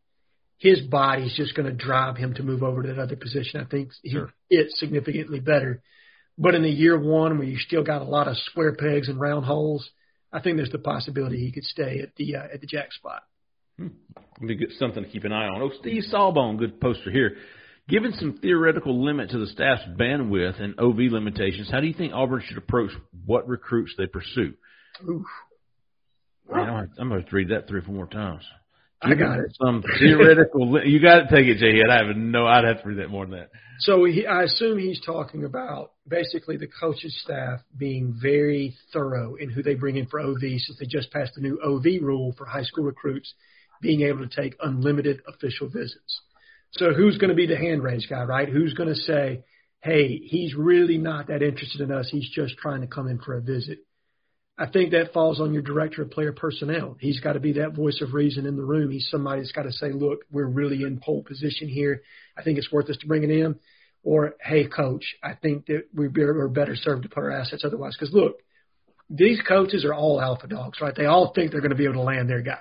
His 0.59 0.81
body's 0.81 1.35
just 1.35 1.55
going 1.55 1.67
to 1.67 1.75
drive 1.75 2.17
him 2.17 2.35
to 2.35 2.43
move 2.43 2.63
over 2.63 2.83
to 2.83 2.89
that 2.89 2.99
other 2.99 3.17
position. 3.17 3.61
I 3.61 3.65
think 3.65 3.91
sure. 4.07 4.33
he 4.49 4.59
fits 4.59 4.79
significantly 4.79 5.41
better 5.41 5.83
but 6.37 6.55
in 6.55 6.63
the 6.63 6.71
year 6.71 6.99
one, 6.99 7.39
where 7.39 7.47
you 7.47 7.59
still 7.59 7.85
got 7.85 8.03
a 8.03 8.07
lot 8.07 8.29
of 8.29 8.37
square 8.39 8.75
pegs 8.75 9.09
and 9.09 9.21
round 9.21 9.45
holes, 9.45 9.89
I 10.33 10.41
think 10.41 10.57
there's 10.57 10.71
the 10.71 10.79
possibility 10.79 11.39
he 11.39 11.53
could 11.53 11.65
stay 11.65 12.01
at 12.01 12.15
the 12.17 12.37
uh, 12.37 12.49
at 12.53 12.61
the 12.61 12.67
jack 12.67 12.93
spot. 12.93 13.23
Hmm. 13.79 13.89
Be 14.45 14.57
good, 14.57 14.73
something 14.79 15.05
to 15.05 15.09
keep 15.09 15.25
an 15.25 15.33
eye 15.33 15.47
on. 15.47 15.63
Oh, 15.63 15.71
Steve 15.81 16.03
Sawbone, 16.05 16.57
good 16.57 16.81
poster 16.81 17.11
here. 17.11 17.37
Given 17.89 18.15
some 18.15 18.39
theoretical 18.41 19.05
limit 19.05 19.31
to 19.31 19.39
the 19.39 19.47
staff's 19.47 19.83
bandwidth 19.99 20.61
and 20.61 20.79
OV 20.79 21.13
limitations, 21.13 21.69
how 21.71 21.81
do 21.81 21.87
you 21.87 21.93
think 21.93 22.15
Auburn 22.15 22.43
should 22.47 22.57
approach 22.57 22.91
what 23.27 23.47
recruits 23.47 23.93
they 23.99 24.07
pursue? 24.07 24.55
Oof. 25.07 25.27
Man, 26.51 26.91
I'm 26.99 27.09
going 27.09 27.25
to 27.25 27.37
read 27.37 27.49
that 27.49 27.69
three 27.69 27.81
or 27.81 27.83
four 27.83 27.95
more 27.95 28.07
times. 28.07 28.43
I 29.03 29.15
got 29.15 29.39
it. 29.39 29.55
Some 29.63 29.83
theoretical. 29.99 30.81
you 30.87 31.01
got 31.01 31.29
to 31.29 31.35
take 31.35 31.47
it, 31.47 31.59
Jay. 31.59 31.83
I 31.87 32.07
have 32.07 32.17
no. 32.17 32.47
I'd 32.47 32.65
have 32.65 32.83
to 32.83 32.89
read 32.89 32.99
that 32.99 33.11
more 33.11 33.27
than 33.27 33.39
that. 33.39 33.51
So 33.81 34.05
he, 34.05 34.27
I 34.27 34.45
assume 34.45 34.79
he's 34.79 35.01
talking 35.05 35.45
about 35.45 35.93
basically 36.09 36.57
the 36.57 36.69
coach's 36.69 37.19
staff 37.23 37.61
being 37.77 38.17
very 38.21 38.77
thorough 38.93 39.35
in 39.35 39.51
who 39.51 39.63
they 39.63 39.75
bring 39.75 39.97
in 39.97 40.07
for 40.07 40.21
OV, 40.21 40.41
since 40.41 40.79
they 40.79 40.87
just 40.87 41.11
passed 41.11 41.33
the 41.35 41.43
new 41.43 41.61
OV 41.63 42.03
rule 42.03 42.35
for 42.39 42.47
high 42.47 42.63
school 42.63 42.85
recruits 42.85 43.35
being 43.83 44.03
able 44.03 44.27
to 44.27 44.43
take 44.43 44.57
unlimited 44.63 45.21
official 45.29 45.69
visits. 45.69 46.21
So 46.77 46.93
who's 46.93 47.19
going 47.19 47.31
to 47.31 47.37
be 47.37 47.47
the 47.47 47.57
hand 47.57 47.83
raised 47.83 48.09
guy, 48.09 48.25
right? 48.25 48.49
Who's 48.49 48.75
going 48.75 48.89
to 48.89 48.95
say, 48.95 49.45
hey, 49.81 50.19
he's 50.19 50.55
really 50.55 50.99
not 50.99 51.29
that 51.29 51.43
interested 51.43 51.81
in 51.81 51.93
us. 51.93 52.09
He's 52.11 52.29
just 52.31 52.57
trying 52.59 52.81
to 52.81 52.87
come 52.87 53.07
in 53.07 53.19
for 53.19 53.37
a 53.37 53.41
visit. 53.41 53.79
I 54.57 54.67
think 54.67 54.93
that 54.93 55.13
falls 55.13 55.41
on 55.41 55.53
your 55.53 55.63
director 55.63 56.03
of 56.03 56.11
player 56.11 56.33
personnel. 56.33 56.97
He's 57.01 57.21
got 57.21 57.33
to 57.33 57.41
be 57.41 57.55
that 57.55 57.75
voice 57.75 58.01
of 58.01 58.15
reason 58.15 58.47
in 58.47 58.57
the 58.57 58.65
room. 58.65 58.91
He's 58.91 59.09
somebody 59.11 59.41
that's 59.41 59.53
got 59.53 59.65
to 59.65 59.73
say, 59.73 59.93
look, 59.93 60.21
we're 60.31 60.47
really 60.47 60.83
in 60.83 61.01
pole 61.01 61.23
position 61.23 61.69
here. 61.69 62.03
I 62.37 62.43
think 62.43 62.59
it's 62.59 62.71
worth 62.73 62.89
us 62.89 62.97
to 62.99 63.07
bring 63.07 63.25
it 63.25 63.31
in. 63.31 63.57
Or, 64.03 64.35
hey, 64.41 64.67
coach, 64.67 65.17
I 65.23 65.35
think 65.35 65.67
that 65.67 65.85
we're 65.95 66.09
better 66.09 66.77
served 66.77 67.05
to 67.05 67.09
put 67.09 67.25
our 67.25 67.33
assets 67.33 67.65
otherwise. 67.65 67.97
Because, 67.99 68.15
look, 68.15 68.37
these 69.11 69.41
coaches 69.47 69.85
are 69.85 69.95
all 69.95 70.21
alpha 70.21 70.47
dogs, 70.47 70.81
right? 70.81 70.95
They 70.95 71.07
all 71.07 71.33
think 71.35 71.51
they're 71.51 71.61
going 71.61 71.71
to 71.71 71.77
be 71.77 71.85
able 71.85 71.95
to 71.95 72.01
land 72.03 72.29
their 72.29 72.43
guy. 72.43 72.59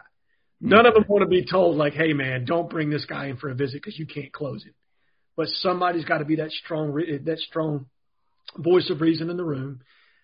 None 0.66 0.86
of 0.86 0.94
them 0.94 1.06
want 1.08 1.24
to 1.24 1.28
be 1.28 1.46
told, 1.46 1.76
like, 1.78 1.94
hey, 1.94 2.14
man, 2.14 2.46
don't 2.46 2.70
bring 2.70 2.90
this 2.90 3.06
guy 3.06 3.28
in 3.28 3.38
for 3.38 3.50
a 3.50 3.56
visit 3.56 3.82
because 3.82 4.00
you 4.00 4.08
can't 4.08 4.32
close 4.32 4.66
it. 4.66 4.74
But 5.36 5.48
somebody's 5.50 6.06
got 6.06 6.20
to 6.20 6.26
be 6.26 6.38
that 6.38 6.52
strong, 6.52 6.94
that 6.96 7.40
strong 7.40 7.88
voice 8.58 8.90
of 8.90 9.02
reason 9.02 9.30
in 9.30 9.38
the 9.38 9.44
room 9.44 9.82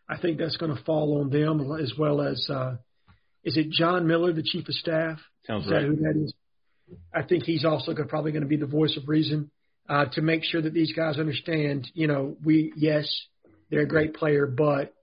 I 0.10 0.18
think 0.18 0.40
that's 0.40 0.58
going 0.58 0.76
to 0.76 0.84
fall 0.84 1.22
on 1.22 1.30
them 1.30 1.72
as 1.80 1.94
well 1.98 2.22
as 2.22 2.50
uh, 2.50 2.78
is 3.44 3.56
it 3.58 3.70
John 3.70 4.08
Miller, 4.08 4.34
the 4.34 4.44
chief 4.44 4.68
of 4.68 4.74
staff? 4.74 5.20
Sounds 5.46 5.66
is 5.66 5.72
right. 5.72 5.84
Who 5.84 5.96
that 5.98 6.20
is? 6.24 6.34
I 7.14 7.22
think 7.22 7.44
he's 7.44 7.64
also 7.64 7.94
going, 7.94 8.10
probably 8.10 8.32
going 8.32 8.42
to 8.42 8.48
be 8.48 8.58
the 8.58 8.66
voice 8.66 8.98
of 8.98 9.08
reason 9.08 9.52
uh, 9.88 10.06
to 10.14 10.22
make 10.22 10.44
sure 10.44 10.62
that 10.62 10.74
these 10.74 10.94
guys 10.94 11.20
understand. 11.20 11.90
You 11.94 12.08
know, 12.08 12.36
we 12.44 12.74
yes, 12.76 13.08
they're 13.70 13.82
a 13.82 13.88
great 13.88 14.16
player, 14.16 14.48
but 14.48 14.96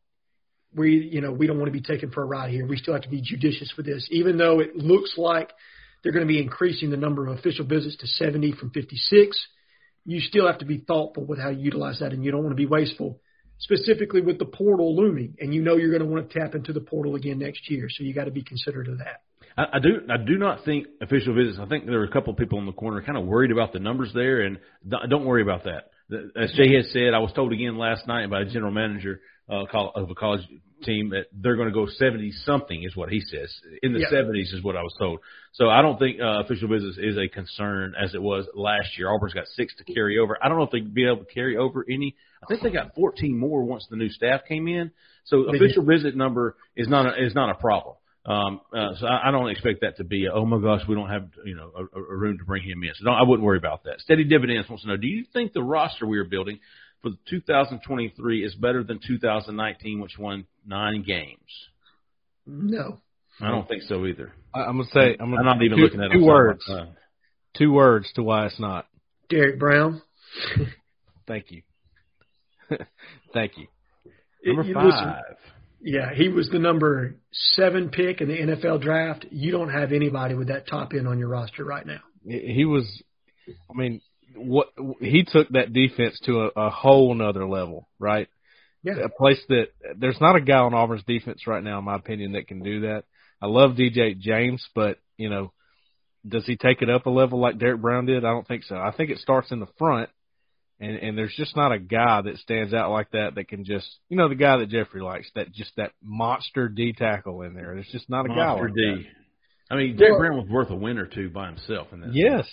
we 0.76 1.08
you 1.12 1.20
know 1.20 1.32
we 1.32 1.46
don't 1.46 1.58
want 1.58 1.72
to 1.72 1.78
be 1.78 1.80
taken 1.80 2.10
for 2.10 2.22
a 2.22 2.26
ride 2.26 2.50
here. 2.50 2.66
We 2.66 2.76
still 2.76 2.94
have 2.94 3.02
to 3.02 3.08
be 3.08 3.20
judicious 3.20 3.72
with 3.76 3.86
this, 3.86 4.06
even 4.10 4.36
though 4.36 4.60
it 4.60 4.76
looks 4.76 5.14
like 5.16 5.50
they're 6.02 6.12
going 6.12 6.26
to 6.26 6.32
be 6.32 6.40
increasing 6.40 6.90
the 6.90 6.96
number 6.96 7.26
of 7.26 7.38
official 7.38 7.64
visits 7.64 7.96
to 7.96 8.06
70 8.06 8.52
from 8.52 8.70
56. 8.70 9.36
You 10.04 10.20
still 10.20 10.46
have 10.46 10.58
to 10.58 10.64
be 10.64 10.78
thoughtful 10.78 11.24
with 11.24 11.40
how 11.40 11.48
you 11.48 11.64
utilize 11.64 11.98
that, 11.98 12.12
and 12.12 12.24
you 12.24 12.30
don't 12.30 12.44
want 12.44 12.52
to 12.52 12.56
be 12.56 12.66
wasteful 12.66 13.20
specifically 13.58 14.20
with 14.20 14.38
the 14.38 14.44
portal 14.44 14.94
looming, 14.94 15.34
and 15.40 15.54
you 15.54 15.62
know 15.62 15.76
you're 15.76 15.90
going 15.90 16.02
to 16.02 16.06
want 16.06 16.30
to 16.30 16.38
tap 16.38 16.54
into 16.54 16.72
the 16.72 16.80
portal 16.80 17.14
again 17.14 17.38
next 17.38 17.70
year. 17.70 17.88
So 17.88 18.04
you 18.04 18.14
got 18.14 18.24
to 18.24 18.30
be 18.30 18.42
considerate 18.42 18.88
of 18.88 18.98
that. 18.98 19.22
I, 19.56 19.76
I 19.76 19.78
do. 19.78 20.02
I 20.10 20.16
do 20.18 20.36
not 20.36 20.64
think 20.64 20.86
official 21.00 21.34
visits. 21.34 21.58
I 21.60 21.66
think 21.66 21.86
there 21.86 21.98
were 21.98 22.04
a 22.04 22.10
couple 22.10 22.32
of 22.32 22.38
people 22.38 22.58
in 22.58 22.66
the 22.66 22.72
corner 22.72 23.02
kind 23.02 23.18
of 23.18 23.24
worried 23.24 23.50
about 23.50 23.72
the 23.72 23.78
numbers 23.78 24.10
there, 24.14 24.42
and 24.42 24.58
don't 25.08 25.24
worry 25.24 25.42
about 25.42 25.64
that. 25.64 25.90
As 26.40 26.52
Jay 26.52 26.76
has 26.76 26.92
said, 26.92 27.14
I 27.14 27.18
was 27.18 27.32
told 27.32 27.52
again 27.52 27.78
last 27.78 28.06
night 28.06 28.30
by 28.30 28.42
a 28.42 28.44
general 28.44 28.70
manager 28.70 29.20
uh, 29.48 29.64
of 29.94 30.10
a 30.10 30.14
college 30.14 30.42
team 30.84 31.10
that 31.10 31.26
they're 31.32 31.56
going 31.56 31.68
to 31.68 31.74
go 31.74 31.86
70 31.86 32.32
something 32.44 32.82
is 32.82 32.94
what 32.94 33.08
he 33.08 33.20
says. 33.20 33.52
In 33.82 33.92
the 33.92 34.00
yeah. 34.00 34.10
70s 34.12 34.54
is 34.54 34.62
what 34.62 34.76
I 34.76 34.82
was 34.82 34.94
told. 34.98 35.20
So 35.52 35.68
I 35.68 35.82
don't 35.82 35.98
think 35.98 36.20
uh, 36.20 36.40
official 36.40 36.68
visits 36.68 36.98
is 36.98 37.16
a 37.16 37.28
concern 37.28 37.94
as 38.00 38.14
it 38.14 38.20
was 38.20 38.46
last 38.54 38.98
year. 38.98 39.10
Auburn's 39.10 39.34
got 39.34 39.46
six 39.54 39.74
to 39.76 39.84
carry 39.84 40.18
over. 40.18 40.36
I 40.42 40.48
don't 40.48 40.58
know 40.58 40.64
if 40.64 40.70
they'd 40.70 40.92
be 40.92 41.06
able 41.06 41.24
to 41.24 41.32
carry 41.32 41.56
over 41.56 41.84
any. 41.88 42.14
I 42.42 42.46
think 42.46 42.62
they 42.62 42.70
got 42.70 42.94
14 42.94 43.36
more 43.36 43.64
once 43.64 43.86
the 43.88 43.96
new 43.96 44.10
staff 44.10 44.42
came 44.46 44.68
in. 44.68 44.90
So 45.24 45.44
official 45.54 45.84
visit 45.84 46.14
number 46.14 46.56
is 46.76 46.88
not 46.88 47.06
a, 47.06 47.24
is 47.24 47.34
not 47.34 47.50
a 47.50 47.54
problem. 47.54 47.96
Um, 48.26 48.60
uh, 48.76 48.94
so 48.98 49.06
I, 49.06 49.28
I 49.28 49.30
don't 49.30 49.48
expect 49.50 49.82
that 49.82 49.98
to 49.98 50.04
be, 50.04 50.26
oh 50.32 50.44
my 50.44 50.60
gosh, 50.60 50.82
we 50.88 50.96
don't 50.96 51.08
have 51.08 51.28
you 51.44 51.54
know 51.54 51.70
a, 51.76 51.98
a 51.98 52.16
room 52.16 52.38
to 52.38 52.44
bring 52.44 52.64
him 52.64 52.82
in. 52.82 52.90
So 52.96 53.04
don't, 53.04 53.14
I 53.14 53.22
wouldn't 53.22 53.44
worry 53.44 53.58
about 53.58 53.84
that. 53.84 54.00
Steady 54.00 54.24
dividends 54.24 54.68
wants 54.68 54.82
to 54.82 54.88
know: 54.88 54.96
Do 54.96 55.06
you 55.06 55.24
think 55.32 55.52
the 55.52 55.62
roster 55.62 56.06
we 56.06 56.18
are 56.18 56.24
building 56.24 56.58
for 57.06 57.16
2023 57.30 58.44
is 58.44 58.54
better 58.56 58.82
than 58.82 58.98
2019, 59.06 60.00
which 60.00 60.18
won 60.18 60.46
nine 60.66 61.04
games? 61.06 61.38
No, 62.46 62.98
I 63.40 63.50
don't 63.50 63.68
think 63.68 63.82
so 63.82 64.06
either. 64.06 64.32
I, 64.54 64.64
am 64.64 64.78
gonna 64.78 64.84
say 64.92 65.16
I'm, 65.20 65.30
gonna, 65.30 65.36
I'm 65.36 65.44
not 65.44 65.62
even 65.62 65.78
two, 65.78 65.84
looking 65.84 66.00
at 66.00 66.10
two 66.12 66.24
words. 66.24 66.68
Two 67.56 67.72
words 67.72 68.10
to 68.14 68.22
why 68.22 68.46
it's 68.46 68.60
not. 68.60 68.86
Derrick 69.28 69.58
Brown. 69.58 70.02
Thank 71.26 71.50
you. 71.50 71.62
Thank 73.32 73.52
you. 73.56 73.66
Number 74.44 74.62
it, 74.62 74.74
five. 74.74 74.86
Listen, 74.86 75.14
yeah, 75.80 76.14
he 76.14 76.28
was 76.28 76.48
the 76.50 76.58
number 76.58 77.16
seven 77.32 77.90
pick 77.90 78.20
in 78.20 78.28
the 78.28 78.38
NFL 78.38 78.82
draft. 78.82 79.26
You 79.30 79.52
don't 79.52 79.70
have 79.70 79.92
anybody 79.92 80.34
with 80.34 80.48
that 80.48 80.66
top 80.66 80.92
end 80.92 81.06
on 81.06 81.18
your 81.18 81.28
roster 81.28 81.64
right 81.64 81.86
now. 81.86 82.00
He 82.24 82.64
was, 82.64 82.84
I 83.48 83.76
mean, 83.76 84.00
what 84.36 84.68
he 85.00 85.24
took 85.24 85.48
that 85.50 85.72
defense 85.72 86.18
to 86.24 86.42
a, 86.42 86.66
a 86.66 86.70
whole 86.70 87.14
nother 87.14 87.46
level, 87.46 87.88
right? 87.98 88.28
Yeah. 88.82 88.94
A 89.04 89.08
place 89.08 89.40
that 89.48 89.68
there's 89.96 90.20
not 90.20 90.36
a 90.36 90.40
guy 90.40 90.58
on 90.58 90.74
Auburn's 90.74 91.04
defense 91.04 91.46
right 91.46 91.62
now, 91.62 91.78
in 91.78 91.84
my 91.84 91.96
opinion, 91.96 92.32
that 92.32 92.46
can 92.46 92.62
do 92.62 92.82
that. 92.82 93.04
I 93.42 93.46
love 93.46 93.72
DJ 93.72 94.18
James, 94.18 94.64
but 94.74 94.98
you 95.16 95.28
know, 95.28 95.52
does 96.26 96.46
he 96.46 96.56
take 96.56 96.82
it 96.82 96.90
up 96.90 97.06
a 97.06 97.10
level 97.10 97.40
like 97.40 97.58
Derrick 97.58 97.80
Brown 97.80 98.06
did? 98.06 98.24
I 98.24 98.30
don't 98.30 98.46
think 98.46 98.64
so. 98.64 98.76
I 98.76 98.92
think 98.92 99.10
it 99.10 99.18
starts 99.18 99.50
in 99.50 99.60
the 99.60 99.68
front, 99.78 100.10
and 100.80 100.96
and 100.96 101.18
there's 101.18 101.34
just 101.36 101.56
not 101.56 101.72
a 101.72 101.78
guy 101.78 102.22
that 102.22 102.38
stands 102.38 102.72
out 102.72 102.90
like 102.90 103.10
that 103.10 103.34
that 103.34 103.48
can 103.48 103.64
just 103.64 103.88
you 104.08 104.16
know 104.16 104.28
the 104.28 104.34
guy 104.34 104.58
that 104.58 104.68
Jeffrey 104.68 105.02
likes 105.02 105.30
that 105.34 105.52
just 105.52 105.72
that 105.76 105.92
monster 106.02 106.68
D 106.68 106.92
tackle 106.92 107.42
in 107.42 107.54
there. 107.54 107.74
There's 107.74 107.90
just 107.92 108.08
not 108.08 108.26
a 108.26 108.28
monster 108.28 108.68
guy 108.68 108.72
like 108.72 108.74
D. 108.74 109.02
That. 109.02 109.74
I 109.74 109.76
mean, 109.76 109.96
Derrick 109.96 110.12
well, 110.12 110.20
Brown 110.20 110.36
was 110.38 110.48
worth 110.48 110.70
a 110.70 110.76
win 110.76 110.98
or 110.98 111.06
two 111.06 111.28
by 111.28 111.48
himself 111.48 111.88
in 111.92 112.00
that. 112.00 112.14
Yes. 112.14 112.48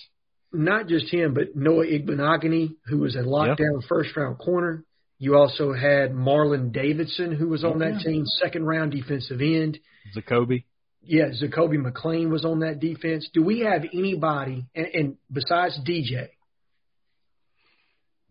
Not 0.54 0.88
just 0.88 1.12
him, 1.12 1.34
but 1.34 1.56
Noah 1.56 1.88
Igbinoghene, 1.88 2.76
who 2.86 3.00
was 3.00 3.16
a 3.16 3.24
lockdown 3.24 3.84
first 3.90 4.16
round 4.16 4.38
corner. 4.38 4.84
You 5.18 5.36
also 5.36 5.74
had 5.74 6.12
Marlon 6.12 6.72
Davidson, 6.72 7.32
who 7.34 7.48
was 7.48 7.64
on 7.64 7.80
that 7.80 8.02
team, 8.06 8.26
second 8.26 8.66
round 8.66 8.92
defensive 8.92 9.42
end. 9.42 9.80
Zakoby. 10.16 10.66
Yeah, 11.02 11.30
Zakoby 11.30 11.78
McClain 11.78 12.30
was 12.30 12.46
on 12.46 12.60
that 12.60 12.80
defense. 12.80 13.30
Do 13.34 13.44
we 13.44 13.62
have 13.62 13.84
anybody, 13.94 14.66
and, 14.76 14.86
and 14.94 15.18
besides 15.32 15.80
DJ, 15.86 16.30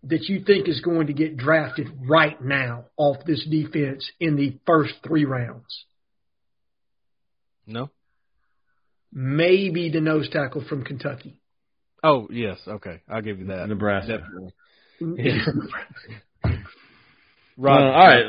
that 0.04 0.28
you 0.28 0.44
think 0.44 0.68
is 0.68 0.80
going 0.80 1.08
to 1.08 1.12
get 1.12 1.36
drafted 1.36 1.88
right 2.08 2.40
now 2.40 2.86
off 2.96 3.24
this 3.26 3.44
defense 3.48 4.10
in 4.20 4.36
the 4.36 4.58
first 4.66 4.94
three 5.06 5.24
rounds? 5.24 5.84
No. 7.66 7.90
Maybe 9.12 9.90
the 9.90 10.00
nose 10.00 10.28
tackle 10.30 10.64
from 10.68 10.84
Kentucky. 10.84 11.41
Oh 12.02 12.28
yes, 12.30 12.58
okay, 12.66 13.00
I'll 13.08 13.22
give 13.22 13.38
you 13.38 13.46
that. 13.46 13.68
Nebraska. 13.68 14.18
Definitely. 14.18 14.52
Rod, 17.56 17.82
uh, 17.82 17.92
all 17.92 18.06
right. 18.06 18.24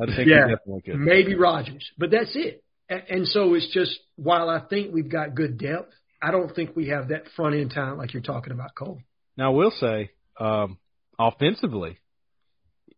I 0.00 0.16
think 0.16 0.28
yeah, 0.28 0.94
maybe 0.94 1.34
Rogers, 1.34 1.90
but 1.98 2.10
that's 2.10 2.34
it. 2.34 2.62
And 2.88 3.26
so 3.26 3.54
it's 3.54 3.68
just 3.72 3.98
while 4.16 4.48
I 4.48 4.60
think 4.60 4.94
we've 4.94 5.10
got 5.10 5.34
good 5.34 5.58
depth, 5.58 5.92
I 6.22 6.30
don't 6.30 6.54
think 6.54 6.74
we 6.74 6.88
have 6.88 7.08
that 7.08 7.24
front 7.36 7.54
end 7.54 7.70
talent 7.70 7.98
like 7.98 8.14
you're 8.14 8.22
talking 8.22 8.52
about, 8.52 8.74
Cole. 8.74 9.00
Now 9.36 9.52
I 9.52 9.54
will 9.54 9.72
say, 9.72 10.10
um, 10.40 10.78
offensively, 11.18 11.98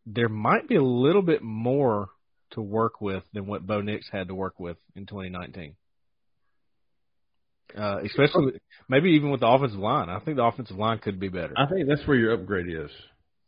there 0.06 0.28
might 0.28 0.68
be 0.68 0.76
a 0.76 0.82
little 0.82 1.22
bit 1.22 1.42
more 1.42 2.10
to 2.52 2.60
work 2.60 3.00
with 3.00 3.24
than 3.32 3.46
what 3.46 3.66
Bo 3.66 3.80
Nix 3.80 4.08
had 4.10 4.28
to 4.28 4.34
work 4.34 4.60
with 4.60 4.76
in 4.94 5.06
2019. 5.06 5.74
Uh, 7.76 7.98
especially 8.04 8.60
maybe 8.88 9.10
even 9.10 9.30
with 9.30 9.40
the 9.40 9.46
offensive 9.46 9.78
line. 9.78 10.08
I 10.08 10.18
think 10.20 10.36
the 10.36 10.44
offensive 10.44 10.76
line 10.76 10.98
could 10.98 11.20
be 11.20 11.28
better. 11.28 11.54
I 11.56 11.66
think 11.66 11.88
that's 11.88 12.06
where 12.06 12.16
your 12.16 12.34
upgrade 12.34 12.68
is. 12.68 12.90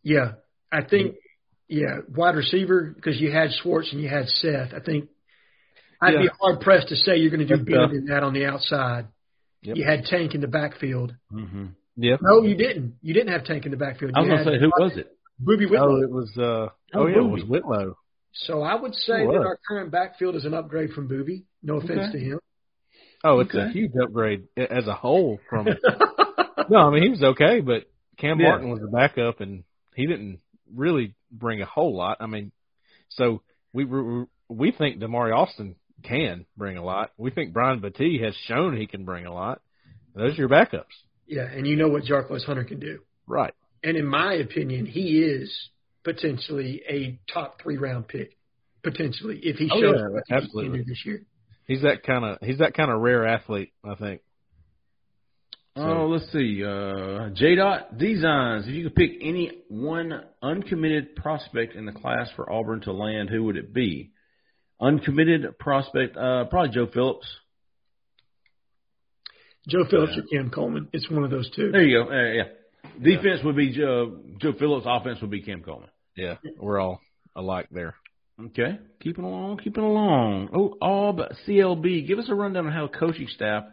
Yeah, 0.03 0.33
I 0.71 0.83
think 0.83 1.17
yeah, 1.69 1.99
wide 2.15 2.37
receiver 2.37 2.93
because 2.95 3.21
you 3.21 3.33
had 3.33 3.51
Schwartz 3.63 3.93
and 3.93 4.01
you 4.01 4.09
had 4.09 4.29
Seth. 4.29 4.75
I 4.75 4.81
think 4.81 5.09
I'd 6.01 6.15
yeah. 6.15 6.23
be 6.23 6.29
hard 6.41 6.61
pressed 6.61 6.89
to 6.89 6.97
say 6.97 7.17
you're 7.17 7.31
going 7.31 7.47
to 7.47 7.57
do 7.57 7.63
better 7.63 7.89
than 7.89 8.07
that 8.07 8.23
on 8.23 8.35
the 8.35 8.47
outside. 8.47 9.07
Yep. 9.63 9.77
You 9.77 9.85
had 9.85 10.05
Tank 10.05 10.35
in 10.35 10.41
the 10.41 10.49
backfield. 10.49 11.15
Mm-hmm. 11.33 11.67
Yeah. 11.97 12.17
No, 12.21 12.43
you 12.43 12.57
didn't. 12.57 12.97
You 13.01 13.15
didn't 13.15 13.33
have 13.33 13.45
Tank 13.45 13.65
in 13.65 13.71
the 13.71 13.77
backfield. 13.77 14.13
You 14.15 14.21
I 14.21 14.21
was 14.21 14.29
going 14.29 14.45
to 14.45 14.51
say, 14.53 14.61
who 14.61 14.71
was 14.83 14.97
it? 14.97 15.17
Boobee 15.41 15.71
Whitlow. 15.71 15.99
Oh, 15.99 16.03
it 16.03 16.11
was. 16.11 16.33
Uh, 16.37 16.43
oh, 16.43 16.73
oh 16.95 17.07
yeah, 17.07 17.19
it 17.19 17.29
was 17.29 17.45
Whitlow. 17.45 17.97
So 18.35 18.63
I 18.63 18.75
would 18.75 18.95
say 18.95 19.25
that 19.25 19.45
our 19.45 19.59
current 19.69 19.93
backfield 19.93 20.37
is 20.37 20.45
an 20.45 20.55
upgrade 20.55 20.91
from 20.91 21.09
Boobee. 21.09 21.45
No 21.63 21.77
offense 21.77 22.09
okay. 22.09 22.19
to 22.19 22.19
him. 22.19 22.41
Oh, 23.25 23.41
it's 23.41 23.55
okay. 23.55 23.67
a 23.67 23.69
huge 23.69 23.93
upgrade 24.03 24.49
as 24.57 24.87
a 24.87 24.95
whole 24.95 25.39
from. 25.49 25.67
no, 26.69 26.79
I 26.79 26.91
mean 26.91 27.03
he 27.03 27.09
was 27.09 27.23
okay, 27.23 27.61
but 27.61 27.91
Cam 28.19 28.41
yeah. 28.41 28.49
Martin 28.49 28.71
was 28.71 28.81
the 28.81 28.89
backup, 28.89 29.41
and 29.41 29.65
he 29.95 30.07
didn't 30.07 30.41
really 30.75 31.15
bring 31.31 31.63
a 31.63 31.67
whole 31.67 31.97
lot. 31.97 32.19
I 32.21 32.27
mean, 32.27 32.53
so 33.11 33.43
we 33.73 33.85
we 34.49 34.73
think 34.73 35.01
Damari 35.01 35.35
Alston 35.35 35.77
can 36.03 36.47
bring 36.57 36.77
a 36.77 36.85
lot. 36.85 37.13
We 37.17 37.31
think 37.31 37.53
Brian 37.53 37.81
Battie 37.81 38.23
has 38.25 38.35
shown 38.47 38.77
he 38.77 38.87
can 38.87 39.05
bring 39.05 39.27
a 39.27 39.33
lot. 39.33 39.61
Those 40.15 40.33
are 40.33 40.43
your 40.43 40.49
backups. 40.49 40.85
Yeah, 41.27 41.45
and 41.45 41.67
you 41.67 41.77
know 41.77 41.89
what 41.89 42.05
Jarquez 42.05 42.45
Hunter 42.45 42.65
can 42.65 42.81
do. 42.81 43.01
Right. 43.27 43.55
And 43.83 43.97
in 43.97 44.07
my 44.07 44.35
opinion, 44.35 44.87
he 44.87 45.21
is 45.21 45.71
potentially 46.05 46.83
a 46.89 47.19
top 47.33 47.63
three 47.63 47.79
round 47.79 48.09
pick. 48.09 48.37
Potentially, 48.83 49.39
if 49.43 49.57
he 49.57 49.71
oh, 49.73 49.81
shows 49.81 50.01
yeah, 50.29 50.37
absolutely 50.37 50.83
this 50.83 51.03
year. 51.07 51.23
He's 51.73 51.83
that 51.83 52.03
kind 52.03 52.25
of 52.25 52.39
he's 52.43 52.59
that 52.59 52.75
kind 52.75 52.91
of 52.91 53.01
rare 53.01 53.27
athlete, 53.27 53.73
I 53.85 53.95
think. 53.95 54.21
So, 55.77 55.83
Oh, 55.83 56.07
let's 56.09 56.31
see. 56.33 56.63
Uh, 56.63 57.31
J. 57.35 57.55
Dot 57.55 57.97
Designs. 57.97 58.67
If 58.69 58.75
you 58.75 58.85
could 58.85 58.95
pick 58.95 59.13
any 59.23 59.53
one 59.69 60.23
uncommitted 60.43 61.17
prospect 61.17 61.75
in 61.75 61.87
the 61.87 61.93
class 61.93 62.29
for 62.37 62.53
Auburn 62.53 62.83
to 62.83 62.93
land, 62.93 63.31
who 63.31 63.45
would 63.45 63.57
it 63.57 63.73
be? 63.73 64.11
Uncommitted 64.81 65.59
prospect, 65.59 66.15
uh, 66.17 66.45
probably 66.45 66.75
Joe 66.75 66.89
Phillips. 66.93 67.27
Joe 69.67 69.85
Phillips 69.89 70.19
or 70.19 70.25
Cam 70.31 70.51
Coleman. 70.51 70.89
It's 70.93 71.09
one 71.11 71.25
of 71.25 71.31
those 71.31 71.51
two. 71.57 71.71
There 71.73 71.83
you 71.85 72.05
go. 72.05 72.11
Uh, 72.11 72.33
yeah. 72.33 72.43
Defense 73.03 73.41
would 73.45 73.57
be 73.57 73.73
Joe, 73.73 74.19
Joe 74.43 74.53
Phillips. 74.59 74.85
Offense 74.87 75.21
would 75.23 75.31
be 75.31 75.41
Cam 75.41 75.63
Coleman. 75.63 75.89
yeah, 76.17 76.35
we're 76.59 76.81
all 76.81 77.01
alike 77.35 77.69
there. 77.71 77.95
Okay, 78.41 78.79
keeping 79.01 79.25
along, 79.25 79.59
keeping 79.59 79.85
along. 79.85 80.49
Oh, 80.55 80.77
all 80.81 81.13
but 81.13 81.33
CLB. 81.47 82.07
Give 82.07 82.19
us 82.19 82.29
a 82.29 82.35
rundown 82.35 82.67
on 82.67 82.73
how 82.73 82.87
the 82.87 82.99
coaching 82.99 83.29
staff 83.29 83.65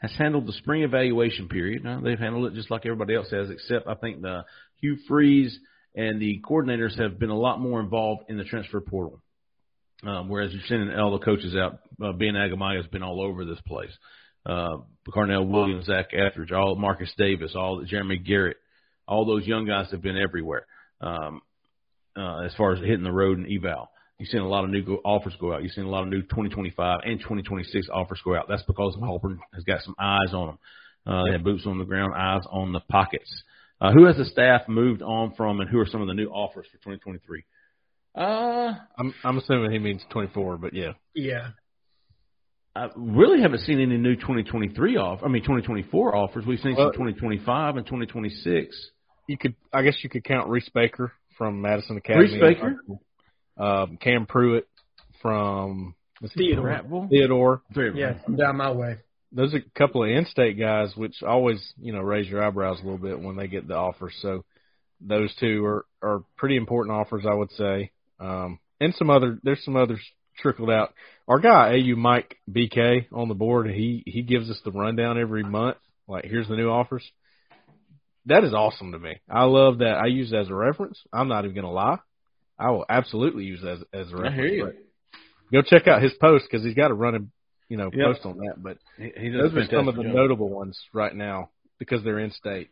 has 0.00 0.12
handled 0.16 0.46
the 0.46 0.52
spring 0.52 0.82
evaluation 0.82 1.48
period. 1.48 1.84
Now, 1.84 2.00
they've 2.00 2.18
handled 2.18 2.46
it 2.46 2.54
just 2.54 2.70
like 2.70 2.86
everybody 2.86 3.14
else 3.14 3.30
has, 3.30 3.50
except 3.50 3.88
I 3.88 3.94
think 3.94 4.22
the 4.22 4.44
Hugh 4.80 4.96
Freeze 5.08 5.58
and 5.94 6.20
the 6.20 6.40
coordinators 6.48 6.98
have 6.98 7.18
been 7.18 7.30
a 7.30 7.38
lot 7.38 7.60
more 7.60 7.80
involved 7.80 8.24
in 8.28 8.38
the 8.38 8.44
transfer 8.44 8.80
portal. 8.80 9.20
Um, 10.06 10.28
whereas 10.28 10.52
you're 10.52 10.62
sending 10.68 10.94
all 10.96 11.18
the 11.18 11.24
coaches 11.24 11.54
out, 11.54 11.80
uh, 12.02 12.12
Ben 12.12 12.34
Aigamaua 12.34 12.76
has 12.76 12.86
been 12.86 13.02
all 13.02 13.20
over 13.20 13.44
this 13.44 13.60
place. 13.66 13.92
Uh, 14.46 14.78
Carnell 15.08 15.48
Williams, 15.48 15.86
Zac 15.86 16.12
Etheridge, 16.12 16.52
all 16.52 16.76
Marcus 16.76 17.12
Davis, 17.16 17.52
all 17.54 17.82
Jeremy 17.84 18.18
Garrett, 18.18 18.58
all 19.08 19.24
those 19.24 19.46
young 19.46 19.66
guys 19.66 19.90
have 19.90 20.02
been 20.02 20.18
everywhere. 20.18 20.66
Um, 21.00 21.40
uh, 22.16 22.42
as 22.42 22.54
far 22.54 22.72
as 22.72 22.80
hitting 22.80 23.02
the 23.02 23.12
road 23.12 23.38
and 23.38 23.46
eval. 23.50 23.90
You've 24.24 24.30
seen 24.30 24.40
a 24.40 24.48
lot 24.48 24.64
of 24.64 24.70
new 24.70 24.80
go- 24.82 25.02
offers 25.04 25.34
go 25.38 25.52
out. 25.52 25.62
You've 25.62 25.72
seen 25.72 25.84
a 25.84 25.90
lot 25.90 26.02
of 26.04 26.08
new 26.08 26.22
2025 26.22 27.00
and 27.04 27.18
2026 27.20 27.88
offers 27.92 28.22
go 28.24 28.34
out. 28.34 28.46
That's 28.48 28.62
because 28.62 28.96
Auburn 29.02 29.38
has 29.52 29.64
got 29.64 29.82
some 29.82 29.94
eyes 29.98 30.32
on 30.32 30.46
them. 30.46 30.58
Uh, 31.06 31.24
they 31.26 31.32
have 31.32 31.44
boots 31.44 31.66
on 31.66 31.76
the 31.78 31.84
ground, 31.84 32.14
eyes 32.16 32.40
on 32.50 32.72
the 32.72 32.80
pockets. 32.80 33.30
Uh, 33.82 33.92
who 33.92 34.06
has 34.06 34.16
the 34.16 34.24
staff 34.24 34.62
moved 34.66 35.02
on 35.02 35.34
from, 35.34 35.60
and 35.60 35.68
who 35.68 35.78
are 35.78 35.84
some 35.84 36.00
of 36.00 36.06
the 36.08 36.14
new 36.14 36.28
offers 36.28 36.64
for 36.72 36.78
2023? 36.78 37.44
Uh, 38.16 38.72
I'm 38.96 39.12
I'm 39.22 39.36
assuming 39.36 39.72
he 39.72 39.78
means 39.78 40.00
24, 40.08 40.56
but 40.56 40.72
yeah. 40.72 40.92
Yeah. 41.14 41.48
I 42.74 42.88
really 42.96 43.42
haven't 43.42 43.60
seen 43.60 43.78
any 43.78 43.98
new 43.98 44.14
2023 44.16 44.96
off. 44.96 45.20
I 45.22 45.28
mean, 45.28 45.42
2024 45.42 46.16
offers. 46.16 46.46
We've 46.46 46.58
seen 46.60 46.76
Well- 46.76 46.86
some 46.86 46.92
2025 46.94 47.76
and 47.76 47.84
2026. 47.84 48.90
You 49.28 49.36
could, 49.36 49.54
I 49.70 49.82
guess, 49.82 50.02
you 50.02 50.08
could 50.08 50.24
count 50.24 50.48
Reese 50.48 50.70
Baker 50.70 51.12
from 51.36 51.60
Madison 51.60 51.98
Academy. 51.98 52.24
Reese 52.24 52.40
Baker? 52.40 52.76
Um, 53.56 53.98
Cam 54.00 54.26
Pruitt 54.26 54.68
from 55.22 55.94
let's 56.20 56.34
Theodore. 56.34 56.66
Prattville? 56.66 57.08
Theodore. 57.08 57.62
Yeah, 57.96 58.18
down 58.36 58.56
my 58.56 58.72
way. 58.72 58.98
Those 59.32 59.52
are 59.54 59.58
a 59.58 59.78
couple 59.78 60.04
of 60.04 60.10
in-state 60.10 60.58
guys, 60.58 60.92
which 60.96 61.22
always 61.22 61.60
you 61.80 61.92
know 61.92 62.00
raise 62.00 62.28
your 62.28 62.42
eyebrows 62.42 62.78
a 62.80 62.84
little 62.84 62.98
bit 62.98 63.20
when 63.20 63.36
they 63.36 63.48
get 63.48 63.66
the 63.66 63.74
offers. 63.74 64.14
So 64.20 64.44
those 65.00 65.34
two 65.40 65.64
are 65.64 65.86
are 66.02 66.24
pretty 66.36 66.56
important 66.56 66.96
offers, 66.96 67.24
I 67.28 67.34
would 67.34 67.50
say. 67.52 67.90
Um, 68.20 68.58
and 68.80 68.94
some 68.94 69.10
other, 69.10 69.38
there's 69.42 69.64
some 69.64 69.76
others 69.76 70.00
trickled 70.38 70.70
out. 70.70 70.94
Our 71.28 71.38
guy 71.38 71.74
AU 71.74 71.96
Mike 71.96 72.36
BK 72.50 73.06
on 73.12 73.28
the 73.28 73.34
board, 73.34 73.68
he 73.68 74.02
he 74.06 74.22
gives 74.22 74.50
us 74.50 74.60
the 74.64 74.72
rundown 74.72 75.18
every 75.18 75.42
month. 75.42 75.78
Like 76.06 76.24
here's 76.24 76.48
the 76.48 76.56
new 76.56 76.68
offers. 76.68 77.04
That 78.26 78.44
is 78.44 78.54
awesome 78.54 78.92
to 78.92 78.98
me. 78.98 79.20
I 79.28 79.44
love 79.44 79.78
that. 79.78 79.98
I 80.02 80.06
use 80.06 80.32
it 80.32 80.36
as 80.36 80.48
a 80.48 80.54
reference. 80.54 80.98
I'm 81.12 81.28
not 81.28 81.44
even 81.44 81.54
gonna 81.54 81.72
lie. 81.72 81.98
I 82.58 82.70
will 82.70 82.84
absolutely 82.88 83.44
use 83.44 83.60
it 83.62 83.68
as 83.68 83.78
as 83.92 84.12
a 84.12 84.16
I 84.16 84.20
reference. 84.20 84.34
hear 84.36 84.46
you. 84.46 84.72
Go 85.52 85.62
check 85.62 85.86
out 85.88 86.02
his 86.02 86.12
post 86.20 86.46
because 86.50 86.64
he's 86.64 86.74
got 86.74 86.88
to 86.88 86.94
run 86.94 87.14
a 87.14 87.18
running, 87.18 87.30
you 87.68 87.76
know, 87.76 87.90
Yep. 87.92 88.06
post 88.06 88.26
on 88.26 88.36
that. 88.38 88.54
But 88.62 88.78
He, 88.98 89.10
he 89.16 89.28
those 89.30 89.54
are 89.54 89.66
some 89.66 89.88
of 89.88 89.96
the 89.96 90.02
job. 90.04 90.14
notable 90.14 90.48
ones 90.48 90.78
right 90.92 91.14
now 91.14 91.50
because 91.78 92.02
they're 92.02 92.18
in 92.18 92.30
state. 92.32 92.70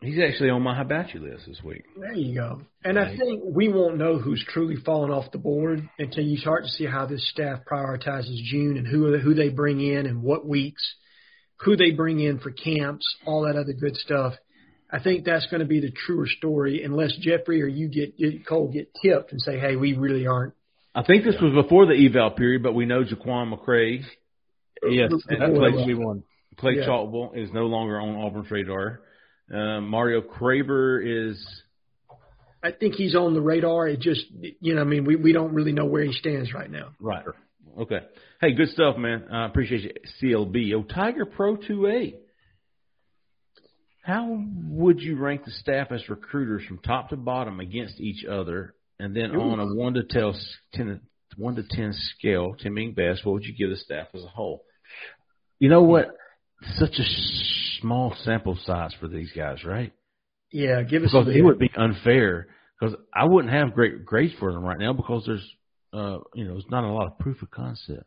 He's 0.00 0.18
actually 0.18 0.50
on 0.50 0.62
my 0.62 0.74
hibachi 0.76 1.18
list 1.18 1.46
this 1.46 1.62
week. 1.62 1.84
There 1.98 2.12
you 2.14 2.34
go. 2.34 2.62
And 2.84 2.98
I 2.98 3.16
think 3.16 3.42
we 3.44 3.68
won't 3.68 3.96
know 3.98 4.18
who's 4.18 4.44
truly 4.48 4.76
fallen 4.76 5.10
off 5.10 5.32
the 5.32 5.38
board 5.38 5.88
until 5.98 6.22
you 6.24 6.36
start 6.38 6.64
to 6.64 6.68
see 6.70 6.86
how 6.86 7.06
this 7.06 7.28
staff 7.30 7.60
prioritizes 7.70 8.36
June 8.44 8.76
and 8.76 8.86
who 8.86 9.16
who 9.18 9.34
they 9.34 9.48
bring 9.48 9.80
in 9.80 10.06
and 10.06 10.22
what 10.22 10.46
weeks, 10.46 10.82
who 11.60 11.76
they 11.76 11.90
bring 11.92 12.20
in 12.20 12.38
for 12.38 12.50
camps, 12.50 13.06
all 13.26 13.42
that 13.42 13.56
other 13.56 13.72
good 13.72 13.96
stuff. 13.96 14.34
I 14.90 15.00
think 15.00 15.24
that's 15.24 15.46
going 15.46 15.60
to 15.60 15.66
be 15.66 15.80
the 15.80 15.90
truer 15.90 16.26
story, 16.26 16.82
unless 16.84 17.12
Jeffrey 17.20 17.62
or 17.62 17.66
you 17.66 17.88
get, 17.88 18.16
get 18.16 18.46
Cole 18.46 18.68
get 18.72 18.92
tipped 19.02 19.32
and 19.32 19.40
say, 19.40 19.58
"Hey, 19.58 19.76
we 19.76 19.94
really 19.94 20.26
aren't." 20.26 20.54
I 20.94 21.02
think 21.02 21.24
this 21.24 21.34
was 21.42 21.52
before 21.52 21.86
the 21.86 22.06
eval 22.06 22.30
period, 22.30 22.62
but 22.62 22.72
we 22.74 22.86
know 22.86 23.04
Jaquan 23.04 23.52
McCray, 23.54 24.02
Yes, 24.88 25.10
And 25.28 25.40
that 25.42 25.54
Clay- 25.54 25.72
plays 25.72 25.86
we 25.86 25.94
won. 25.94 26.22
Clay 26.56 26.76
Yeah. 26.76 26.86
Chalkable, 26.86 27.36
is 27.36 27.52
no 27.52 27.66
longer 27.66 28.00
on 28.00 28.16
Auburn's 28.16 28.50
radar. 28.50 29.00
Uh, 29.52 29.80
Mario 29.80 30.20
Craver 30.22 31.00
is 31.00 31.62
I 32.62 32.72
think 32.72 32.94
he's 32.94 33.14
on 33.14 33.34
the 33.34 33.40
radar. 33.40 33.86
It 33.86 34.00
just, 34.00 34.24
you 34.60 34.74
know, 34.74 34.80
I 34.80 34.84
mean, 34.84 35.04
we 35.04 35.16
we 35.16 35.32
don't 35.32 35.52
really 35.52 35.72
know 35.72 35.84
where 35.84 36.02
he 36.02 36.12
stands 36.12 36.52
right 36.52 36.70
now. 36.70 36.88
right. 37.00 37.24
Okay. 37.78 38.00
Hey, 38.40 38.52
good 38.54 38.70
stuff, 38.70 38.96
man. 38.96 39.26
I 39.30 39.46
appreciate 39.46 39.82
you. 39.82 39.92
CLB. 40.22 40.72
Oh, 40.74 40.82
Tiger 40.82 41.26
Pro 41.26 41.56
2A. 41.56 42.14
How 44.06 44.40
would 44.68 45.00
you 45.00 45.16
rank 45.16 45.44
the 45.44 45.50
staff 45.50 45.88
as 45.90 46.08
recruiters 46.08 46.64
from 46.68 46.78
top 46.78 47.08
to 47.08 47.16
bottom 47.16 47.58
against 47.58 48.00
each 48.00 48.24
other, 48.24 48.72
and 49.00 49.16
then 49.16 49.34
on 49.34 49.58
a 49.58 49.74
one 49.74 49.94
to 49.94 50.04
tell 50.04 50.32
ten, 50.72 51.00
one 51.36 51.56
to 51.56 51.64
ten 51.68 51.92
scale, 51.92 52.54
ten 52.56 52.72
being 52.72 52.94
best, 52.94 53.26
what 53.26 53.32
would 53.32 53.44
you 53.44 53.52
give 53.52 53.68
the 53.68 53.76
staff 53.76 54.06
as 54.14 54.22
a 54.22 54.28
whole? 54.28 54.62
You 55.58 55.70
know 55.70 55.82
what? 55.82 56.14
Such 56.76 56.92
a 57.00 57.04
small 57.80 58.14
sample 58.22 58.56
size 58.64 58.94
for 59.00 59.08
these 59.08 59.32
guys, 59.36 59.64
right? 59.64 59.92
Yeah, 60.52 60.82
give 60.84 61.02
us. 61.02 61.10
Because 61.10 61.34
it 61.34 61.42
would 61.42 61.58
be 61.58 61.72
unfair. 61.76 62.46
Because 62.78 62.94
I 63.12 63.24
wouldn't 63.24 63.52
have 63.52 63.74
great 63.74 64.04
grades 64.04 64.34
for 64.38 64.52
them 64.52 64.62
right 64.62 64.78
now 64.78 64.92
because 64.92 65.24
there's, 65.26 65.50
uh, 65.92 66.18
you 66.32 66.44
know, 66.44 66.52
there's 66.52 66.70
not 66.70 66.84
a 66.84 66.92
lot 66.92 67.08
of 67.08 67.18
proof 67.18 67.42
of 67.42 67.50
concept. 67.50 68.04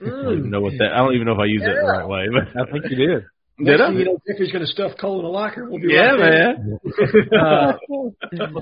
I 0.00 0.08
don't 0.08 0.38
even 0.38 0.50
know 0.50 0.60
what 0.60 0.74
that. 0.78 0.92
I 0.94 0.98
don't 0.98 1.14
even 1.14 1.26
know 1.26 1.34
if 1.34 1.40
I 1.40 1.46
use 1.46 1.62
it 1.64 1.74
the 1.74 1.86
right 1.86 2.06
way. 2.06 2.26
But 2.32 2.62
I 2.62 2.70
think 2.70 2.84
you 2.88 2.96
did. 2.96 3.24
Did 3.62 3.80
I? 3.80 3.90
you 3.90 4.04
know, 4.04 4.18
Jeffrey's 4.26 4.50
going 4.52 4.64
to 4.64 4.70
stuff 4.70 4.92
Cole 5.00 5.20
in 5.20 5.24
a 5.24 5.28
locker. 5.28 5.68
We'll 5.68 5.80
be 5.80 5.88
Yeah, 5.92 6.12
right 6.12 6.56
man. 6.58 6.78
uh, 7.40 7.72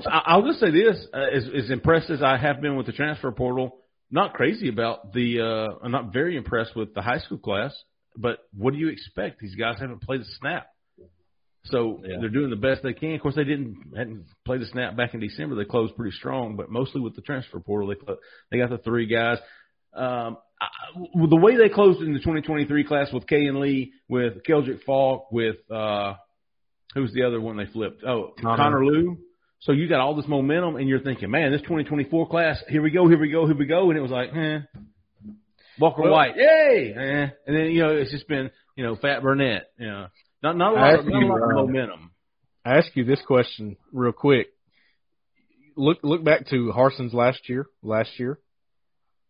I- 0.09 0.21
I'll 0.25 0.45
just 0.45 0.59
say 0.59 0.71
this: 0.71 1.05
uh, 1.13 1.17
as, 1.33 1.47
as 1.63 1.69
impressed 1.71 2.09
as 2.09 2.21
I 2.21 2.37
have 2.37 2.61
been 2.61 2.75
with 2.75 2.85
the 2.85 2.91
transfer 2.91 3.31
portal, 3.31 3.77
not 4.11 4.33
crazy 4.33 4.69
about 4.69 5.13
the. 5.13 5.39
Uh, 5.41 5.75
I'm 5.83 5.91
not 5.91 6.13
very 6.13 6.35
impressed 6.37 6.75
with 6.75 6.93
the 6.93 7.01
high 7.01 7.19
school 7.19 7.37
class. 7.39 7.73
But 8.15 8.39
what 8.55 8.73
do 8.73 8.79
you 8.79 8.89
expect? 8.89 9.39
These 9.39 9.55
guys 9.55 9.79
haven't 9.79 10.03
played 10.03 10.21
a 10.21 10.25
snap, 10.39 10.67
so 11.65 11.99
Yeah. 12.05 12.17
they're 12.19 12.29
doing 12.29 12.51
the 12.51 12.55
best 12.55 12.83
they 12.83 12.93
can. 12.93 13.15
Of 13.15 13.21
course, 13.21 13.33
they 13.35 13.43
didn't 13.43 13.75
hadn't 13.97 14.25
played 14.45 14.61
a 14.61 14.67
snap 14.67 14.95
back 14.95 15.15
in 15.15 15.19
December. 15.19 15.55
They 15.55 15.65
closed 15.65 15.95
pretty 15.95 16.15
strong, 16.15 16.55
but 16.55 16.69
mostly 16.69 17.01
with 17.01 17.15
the 17.15 17.21
transfer 17.23 17.59
portal, 17.59 17.87
they 17.89 17.95
they 18.51 18.57
got 18.59 18.69
the 18.69 18.77
three 18.77 19.07
guys. 19.07 19.39
Um, 19.95 20.37
I, 20.63 21.27
the 21.29 21.35
way 21.35 21.57
they 21.57 21.69
closed 21.69 22.01
in 22.01 22.13
the 22.13 22.19
2023 22.19 22.83
class 22.83 23.07
with 23.11 23.25
Kayin 23.25 23.59
Lee, 23.59 23.93
with 24.07 24.43
Keldric 24.47 24.83
Faulk, 24.83 25.31
with 25.31 25.57
uh, 25.71 26.13
who's 26.93 27.13
the 27.13 27.23
other 27.23 27.41
one 27.41 27.57
they 27.57 27.65
flipped? 27.65 28.03
Oh, 28.03 28.33
Connor. 28.39 28.57
Connor, 28.57 28.85
Lew. 28.85 29.17
So 29.61 29.71
you 29.71 29.87
got 29.87 30.01
all 30.01 30.15
this 30.15 30.27
momentum, 30.27 30.75
and 30.75 30.89
you're 30.89 30.99
thinking, 30.99 31.31
man, 31.31 31.51
this 31.51 31.61
2024 31.61 32.27
class, 32.27 32.61
here 32.67 32.81
we 32.81 32.91
go, 32.91 33.07
here 33.07 33.19
we 33.19 33.29
go, 33.29 33.45
here 33.45 33.55
we 33.55 33.65
go, 33.65 33.89
and 33.89 33.97
it 33.97 34.01
was 34.01 34.11
like, 34.11 34.29
eh. 34.35 34.59
Walker 35.79 36.03
Well- 36.03 36.11
White, 36.11 36.35
yay, 36.35 36.93
eh. 36.95 37.27
and 37.47 37.55
then 37.57 37.71
you 37.71 37.81
know 37.81 37.95
it's 37.95 38.11
just 38.11 38.27
been 38.27 38.51
you 38.75 38.83
know 38.83 38.95
Fat 38.95 39.23
Burnett, 39.23 39.71
you 39.79 39.87
know, 39.87 40.07
not 40.43 40.57
not 40.57 40.73
a 40.73 40.75
lot, 40.75 40.99
of, 40.99 41.05
not 41.05 41.15
a 41.15 41.19
you, 41.19 41.29
lot 41.29 41.43
of 41.43 41.49
uh, 41.49 41.61
momentum. 41.61 42.11
I 42.65 42.77
ask 42.77 42.95
you 42.95 43.05
this 43.05 43.21
question 43.25 43.77
real 43.91 44.11
quick. 44.11 44.47
Look 45.75 45.99
look 46.03 46.23
back 46.23 46.47
to 46.49 46.71
Harsin's 46.71 47.13
last 47.13 47.49
year. 47.49 47.65
Last 47.81 48.11
year, 48.19 48.37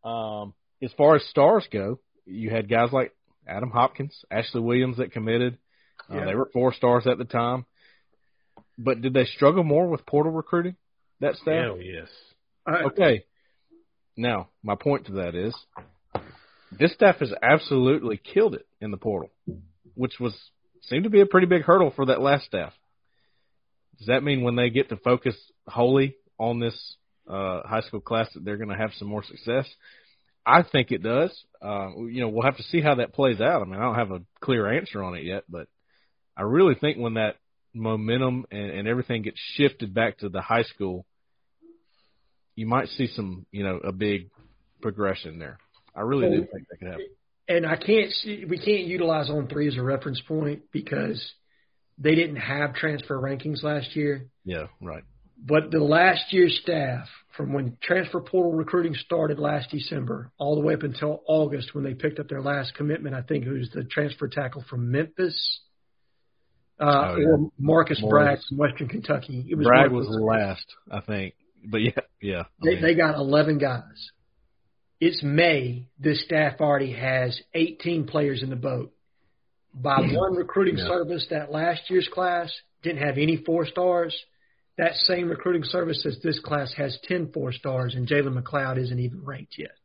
um, 0.04 0.54
as 0.84 0.92
far 0.94 1.16
as 1.16 1.24
stars 1.30 1.68
go, 1.72 2.00
you 2.26 2.50
had 2.50 2.70
guys 2.70 2.92
like 2.92 3.14
Adam 3.48 3.70
Hopkins, 3.72 4.24
Ashley 4.32 4.62
Williams 4.62 4.98
that 4.98 5.12
committed. 5.12 5.58
Uh, 6.10 6.16
They 6.26 6.36
were 6.36 6.50
four 6.54 6.74
stars 6.74 7.08
at 7.08 7.18
the 7.18 7.26
time. 7.26 7.66
But 8.78 9.02
did 9.02 9.14
they 9.14 9.26
struggle 9.26 9.64
more 9.64 9.88
with 9.88 10.06
portal 10.06 10.32
recruiting? 10.32 10.76
That 11.20 11.36
staff. 11.36 11.64
Hell 11.66 11.82
yes. 11.82 12.10
I- 12.66 12.84
Okay. 12.86 13.26
Now, 14.16 14.50
my 14.62 14.76
point 14.76 15.06
to 15.08 15.14
that 15.14 15.36
is 15.36 15.56
this 16.72 16.94
staff 16.94 17.18
has 17.18 17.34
absolutely 17.42 18.18
killed 18.18 18.56
it 18.56 18.68
in 18.82 18.92
the 18.92 18.98
portal, 18.98 19.32
which 19.96 20.20
was 20.20 20.34
seemed 20.82 21.06
to 21.06 21.10
be 21.10 21.22
a 21.22 21.26
pretty 21.26 21.48
big 21.48 21.64
hurdle 21.64 21.92
for 21.92 22.06
that 22.08 22.22
last 22.22 22.46
staff. 22.46 22.74
Does 23.98 24.08
that 24.08 24.24
mean 24.24 24.42
when 24.44 24.56
they 24.56 24.70
get 24.70 24.90
to 24.90 24.98
focus 24.98 25.36
wholly 25.68 26.16
on 26.38 26.60
this 26.60 26.98
uh, 27.28 27.62
high 27.66 27.82
school 27.82 28.02
class 28.02 28.32
that 28.34 28.44
they're 28.44 28.58
going 28.58 28.70
to 28.70 28.76
have 28.78 28.92
some 28.96 29.08
more 29.08 29.24
success? 29.24 29.68
I 30.46 30.64
think 30.64 30.92
it 30.92 31.02
does. 31.02 31.32
Uh, 31.62 31.92
you 31.98 32.22
know, 32.22 32.30
we'll 32.30 32.44
have 32.44 32.58
to 32.58 32.64
see 32.64 32.82
how 32.82 32.96
that 32.96 33.14
plays 33.14 33.40
out. 33.40 33.62
I 33.62 33.66
mean, 33.66 33.76
I 33.76 33.84
don't 33.84 33.96
have 33.96 34.12
a 34.12 34.22
clear 34.42 34.72
answer 34.72 35.02
on 35.02 35.16
it 35.16 35.24
yet, 35.24 35.44
but 35.48 35.68
I 36.36 36.42
really 36.42 36.76
think 36.76 36.98
when 36.98 37.14
that 37.14 37.38
momentum 37.74 38.46
and, 38.52 38.70
and 38.72 38.88
everything 38.88 39.22
gets 39.22 39.40
shifted 39.56 39.94
back 39.94 40.20
to 40.20 40.30
the 40.30 40.42
high 40.42 40.64
school, 40.64 41.06
you 42.56 42.68
might 42.68 42.90
see 42.90 43.08
some, 43.08 43.46
you 43.52 43.64
know, 43.64 43.78
a 43.78 43.92
big 43.92 44.30
progression 44.82 45.40
there. 45.40 45.58
I 45.96 46.02
really 46.02 46.30
do 46.30 46.48
think 46.52 46.68
that 46.70 46.78
could 46.78 46.88
happen. 46.88 47.08
and 47.48 47.66
I 47.66 47.76
can't 47.76 48.12
see 48.12 48.46
we 48.48 48.58
can't 48.58 48.86
utilize 48.88 49.30
on 49.30 49.48
three 49.48 49.68
as 49.68 49.78
a 49.78 49.82
reference 49.82 50.22
point 50.22 50.64
because 50.72 51.24
they 51.98 52.16
didn't 52.16 52.38
have 52.38 52.74
transfer 52.74 53.20
rankings 53.20 53.64
last 53.64 53.96
year. 53.96 54.28
Yeah, 54.44 54.68
right. 54.82 55.04
But 55.46 55.72
the 55.72 55.80
last 55.84 56.32
year's 56.32 56.58
staff, 56.64 57.08
from 57.36 57.52
when 57.52 57.78
transfer 57.82 58.22
portal 58.22 58.54
recruiting 58.54 58.96
started 58.96 59.40
last 59.40 59.70
December, 59.72 60.32
all 60.38 60.56
the 60.56 60.62
way 60.62 60.74
up 60.74 60.84
until 60.84 61.22
August 61.28 61.76
when 61.76 61.84
they 61.84 61.94
picked 61.94 62.20
up 62.20 62.30
their 62.30 62.42
last 62.42 62.76
commitment, 62.76 63.14
I 63.16 63.22
think 63.24 63.46
it 63.46 63.52
was 63.52 63.70
the 63.74 63.84
transfer 63.84 64.28
tackle 64.30 64.64
from 64.70 64.90
Memphis, 64.92 65.62
uh, 66.80 66.84
Oh, 66.86 67.16
yeah. 67.18 67.26
or 67.28 67.52
Marcus 67.60 68.00
Morris. 68.02 68.12
Bragg 68.26 68.40
from 68.48 68.58
Western 68.58 68.88
Kentucky. 68.88 69.46
It 69.50 69.56
was 69.56 69.68
Bragg 69.68 69.92
Marcus 69.92 70.08
was 70.08 70.18
the 70.18 70.24
last, 70.24 70.66
I 70.92 71.02
think. 71.02 71.34
But 71.66 71.82
yeah, 71.82 71.92
yeah. 72.22 72.42
I 72.42 72.46
They, 72.64 72.72
mean, 72.76 72.82
they 72.82 72.96
got 72.96 73.16
11 73.16 73.58
guys. 73.58 74.12
It's 75.02 75.22
May. 75.24 75.88
This 76.00 76.24
staff 76.24 76.62
already 76.62 76.94
has 76.94 77.38
18 77.54 78.06
players 78.06 78.44
in 78.44 78.50
the 78.50 78.56
boat. 78.56 78.94
By 79.74 80.00
one 80.00 80.36
recruiting 80.36 80.78
Yeah. 80.78 80.88
service, 80.88 81.28
that 81.32 81.52
last 81.52 81.90
year's 81.90 82.08
class 82.14 82.50
didn't 82.84 83.02
have 83.06 83.18
any 83.18 83.38
four 83.38 83.66
stars. 83.66 84.16
That 84.78 84.96
same 84.96 85.30
recruiting 85.30 85.64
service 85.64 86.02
says 86.02 86.18
this 86.24 86.40
class 86.40 86.74
has 86.78 86.98
10 87.04 87.32
four 87.32 87.52
stars, 87.52 87.94
and 87.96 88.08
Jalen 88.08 88.42
McLeod 88.42 88.82
isn't 88.82 89.00
even 89.00 89.24
ranked 89.24 89.56
yet. 89.58 89.76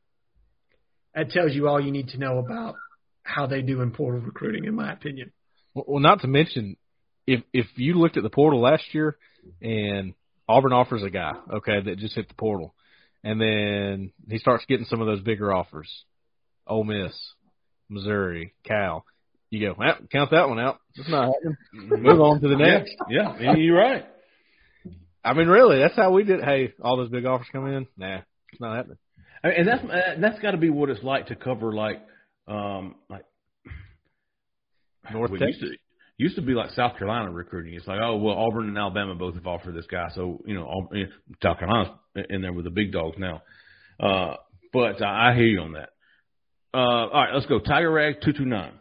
That 1.15 1.31
tells 1.31 1.53
you 1.55 1.69
all 1.69 1.81
you 1.81 1.93
need 1.93 2.09
to 2.09 2.19
know 2.19 2.39
about 2.39 2.77
how 3.23 3.47
they 3.47 3.61
do 3.61 3.83
in 3.83 3.91
portal 3.91 4.21
recruiting, 4.21 4.65
in 4.65 4.75
my 4.75 4.93
opinion. 4.93 5.33
Well, 5.75 6.01
not 6.01 6.23
to 6.23 6.27
mention, 6.27 6.77
if 7.27 7.43
if 7.53 7.67
you 7.77 7.95
looked 7.95 8.17
at 8.17 8.23
the 8.23 8.31
portal 8.31 8.61
last 8.61 8.95
year, 8.95 9.19
and 9.61 10.15
Auburn 10.49 10.73
offers 10.73 11.03
a 11.03 11.11
guy, 11.11 11.33
okay, 11.55 11.81
that 11.85 11.99
just 11.99 12.15
hit 12.15 12.29
the 12.29 12.35
portal, 12.35 12.75
and 13.23 13.41
then 13.41 14.13
he 14.29 14.39
starts 14.39 14.65
getting 14.67 14.87
some 14.87 15.01
of 15.01 15.07
those 15.07 15.21
bigger 15.21 15.53
offers, 15.53 15.91
Ole 16.67 16.85
Miss, 16.85 17.13
Missouri, 17.89 18.55
Cal. 18.65 19.05
You 19.51 19.69
go, 19.69 19.75
well, 19.79 19.97
count 20.11 20.31
that 20.31 20.49
one 20.49 20.59
out. 20.59 20.79
It's 20.95 21.09
not 21.09 21.33
happening. 21.33 21.57
Move 22.03 22.21
on 22.21 22.41
to 22.41 22.49
the 22.49 22.57
next. 22.57 22.95
Yeah, 23.09 23.37
yeah, 23.41 23.57
you're 23.57 23.79
right. 23.79 24.07
I 25.25 25.35
mean, 25.35 25.49
really, 25.49 25.79
that's 25.79 25.97
how 25.97 26.13
we 26.13 26.25
did. 26.25 26.43
Hey, 26.43 26.73
all 26.83 26.97
those 26.97 27.11
big 27.11 27.27
offers 27.27 27.47
come 27.53 27.67
in. 27.67 27.87
Nah, 27.97 28.21
it's 28.53 28.61
not 28.61 28.77
happening. 28.77 28.99
I 29.43 29.49
mean, 29.49 29.57
and 29.59 29.69
that's 29.69 29.85
uh, 29.85 30.21
that's 30.21 30.39
got 30.41 30.53
to 30.53 30.57
be 30.57 30.71
what 30.71 30.91
it's 30.91 31.03
like 31.03 31.27
to 31.27 31.37
cover 31.37 31.73
like 31.73 32.03
um 32.47 32.97
like 33.09 33.25
North 35.13 35.31
Texas. 35.33 35.47
used 35.49 35.61
to 35.61 35.77
used 36.19 36.37
to 36.37 36.43
be 36.43 36.53
like 36.53 36.71
South 36.71 36.97
Carolina 36.99 37.31
recruiting. 37.31 37.75
It's 37.75 37.87
like 37.87 38.01
oh 38.03 38.17
well 38.17 38.37
Auburn 38.37 38.69
and 38.69 38.79
Alabama 38.79 39.15
both 39.15 39.35
have 39.35 39.47
offered 39.47 39.75
this 39.75 39.87
guy, 39.87 40.09
so 40.15 40.41
you 40.47 40.55
know 40.55 40.65
Aub- 40.65 40.97
eh, 40.97 41.07
South 41.43 41.59
Carolina's 41.59 41.93
in 42.31 42.43
there 42.43 42.53
with 42.53 42.65
the 42.65 42.71
big 42.71 42.93
dogs 42.93 43.17
now. 43.19 43.43
Uh, 44.01 44.37
but 44.73 45.03
I 45.03 45.31
I 45.31 45.35
hear 45.35 45.47
you 45.47 45.61
on 45.61 45.73
that. 45.73 45.91
Uh, 46.75 47.09
all 47.09 47.25
right, 47.25 47.35
let's 47.35 47.47
go. 47.47 47.59
Tiger 47.59 47.91
Rag 47.91 48.17
two 48.23 48.33
two 48.33 48.45
nine. 48.45 48.73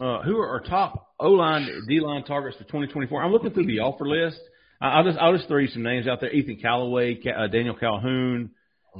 Uh, 0.00 0.22
who 0.22 0.38
are 0.38 0.48
our 0.48 0.60
top 0.60 1.12
O 1.18 1.30
line, 1.30 1.68
D 1.86 2.00
line 2.00 2.24
targets 2.24 2.56
for 2.56 2.64
2024? 2.64 3.22
I'm 3.22 3.32
looking 3.32 3.50
through 3.50 3.66
the 3.66 3.80
offer 3.80 4.08
list. 4.08 4.40
I'll 4.80 5.04
just 5.04 5.18
I'll 5.18 5.36
just 5.36 5.46
throw 5.48 5.58
you 5.58 5.68
some 5.68 5.82
names 5.82 6.06
out 6.08 6.20
there. 6.20 6.30
Ethan 6.32 6.56
Callaway, 6.60 7.16
Ca- 7.16 7.44
uh, 7.44 7.46
Daniel 7.48 7.74
Calhoun. 7.76 8.50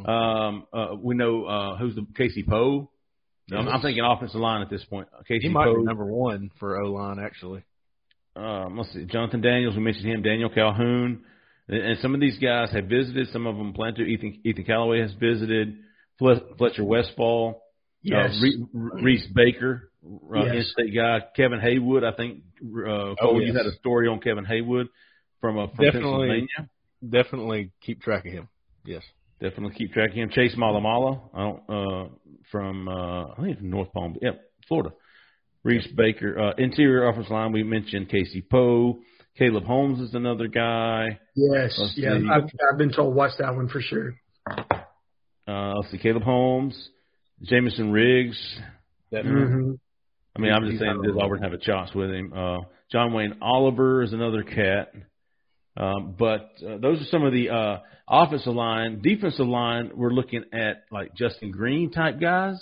Um, 0.05 0.67
uh, 0.73 0.89
we 1.01 1.15
know 1.15 1.45
uh, 1.47 1.77
who's 1.79 1.95
the 1.95 2.07
Casey 2.17 2.45
Poe. 2.49 2.91
I'm, 3.53 3.67
I'm 3.67 3.81
thinking 3.83 4.05
offensive 4.05 4.41
line 4.41 4.63
at 4.63 4.71
this 4.71 4.85
point. 4.85 5.09
Casey 5.27 5.49
He 5.49 5.53
might 5.53 5.65
Poe. 5.65 5.77
be 5.79 5.83
number 5.83 6.05
one 6.05 6.51
for 6.61 6.81
O 6.81 6.93
line, 6.93 7.19
actually. 7.19 7.65
Um, 8.37 8.79
let's 8.79 8.93
see, 8.93 9.05
Jonathan 9.07 9.41
Daniels. 9.41 9.75
We 9.75 9.83
mentioned 9.83 10.07
him. 10.07 10.23
Daniel 10.23 10.51
Calhoun, 10.51 11.25
and, 11.69 11.83
and 11.83 11.99
some 12.01 12.15
of 12.15 12.21
these 12.21 12.39
guys 12.39 12.71
have 12.73 12.85
visited. 12.85 13.29
Some 13.33 13.47
of 13.47 13.57
them 13.57 13.73
plan 13.73 13.95
to. 13.95 14.03
Ethan 14.03 14.41
Ethan 14.45 14.65
Callaway 14.65 15.01
has 15.01 15.13
visited. 15.15 15.79
Fle- 16.19 16.55
Fletcher 16.59 16.85
Westfall. 16.85 17.63
Yes. 18.03 18.31
Uh, 18.39 18.43
Re- 18.43 18.65
Re- 18.73 19.03
Reese 19.03 19.27
Baker, 19.35 19.91
uh, 20.05 20.45
Yes. 20.45 20.55
in-state 20.57 20.95
guy. 20.95 21.21
Kevin 21.35 21.59
Haywood. 21.61 22.05
I 22.05 22.13
think. 22.13 22.43
Uh, 22.63 23.17
Cole, 23.17 23.17
Oh, 23.21 23.39
you 23.41 23.53
had 23.55 23.67
a 23.67 23.73
story 23.81 24.07
on 24.09 24.21
Kevin 24.21 24.45
Haywood 24.45 24.87
from 25.41 25.59
uh, 25.59 25.67
from 25.69 25.85
Definitely. 25.85 26.29
Pennsylvania. 26.29 26.71
Definitely 27.09 27.71
keep 27.81 28.03
track 28.03 28.27
of 28.27 28.33
him. 28.33 28.49
Yes. 28.85 29.03
Definitely 29.41 29.75
keep 29.77 29.93
track 29.93 30.11
of 30.11 30.17
him. 30.17 30.29
Chase 30.31 30.55
Malamala, 30.55 31.21
I 31.33 31.39
don't, 31.39 31.63
uh, 31.71 32.09
from 32.51 32.89
uh, 32.89 33.29
I 33.29 33.43
think 33.43 33.59
from 33.59 33.71
North 33.71 33.91
Palm, 33.93 34.17
yeah, 34.21 34.33
Florida. 34.69 34.95
Reese 35.63 35.87
Baker, 35.97 36.39
uh, 36.39 36.53
interior 36.59 37.09
offensive 37.09 37.33
line. 37.33 37.53
We 37.53 37.63
mentioned 37.63 38.09
Casey 38.09 38.43
Poe. 38.43 38.99
Caleb 39.39 39.65
Holmes 39.65 40.01
is 40.01 40.15
another 40.15 40.49
guy. 40.49 41.19
Yes, 41.35 41.75
Let's 41.79 41.95
yeah, 41.97 42.19
see. 42.19 42.27
I've, 42.31 42.45
I've 42.71 42.79
been 42.79 42.93
told 42.93 43.15
watch 43.15 43.33
that 43.39 43.55
one 43.55 43.69
for 43.69 43.81
sure. 43.81 44.15
Uh, 45.47 45.75
let's 45.77 45.91
see, 45.91 45.99
Caleb 45.99 46.23
Holmes, 46.23 46.91
Jamison 47.43 47.91
Riggs. 47.93 48.39
hmm 49.11 49.73
I 50.37 50.39
mean, 50.39 50.53
I'm 50.53 50.63
just 50.63 50.73
He's 50.73 50.81
saying 50.81 50.97
not 50.97 51.05
does 51.05 51.15
wrong. 51.15 51.25
Auburn 51.25 51.43
have 51.43 51.53
a 51.53 51.59
chance 51.59 51.95
with 51.95 52.11
him? 52.11 52.33
Uh, 52.35 52.59
John 52.93 53.13
Wayne 53.13 53.37
Oliver 53.43 54.03
is 54.03 54.13
another 54.13 54.43
cat. 54.43 54.93
Um, 55.83 56.15
but 56.19 56.51
uh, 56.67 56.77
those 56.79 57.01
are 57.01 57.07
some 57.11 57.25
of 57.25 57.33
the 57.33 57.49
uh, 57.49 57.79
offensive 58.09 58.55
line, 58.55 59.01
defensive 59.03 59.47
line. 59.47 59.91
We're 59.95 60.11
looking 60.13 60.45
at 60.53 60.85
like 60.91 61.15
Justin 61.15 61.51
Green 61.53 61.91
type 61.91 62.21
guys. 62.21 62.61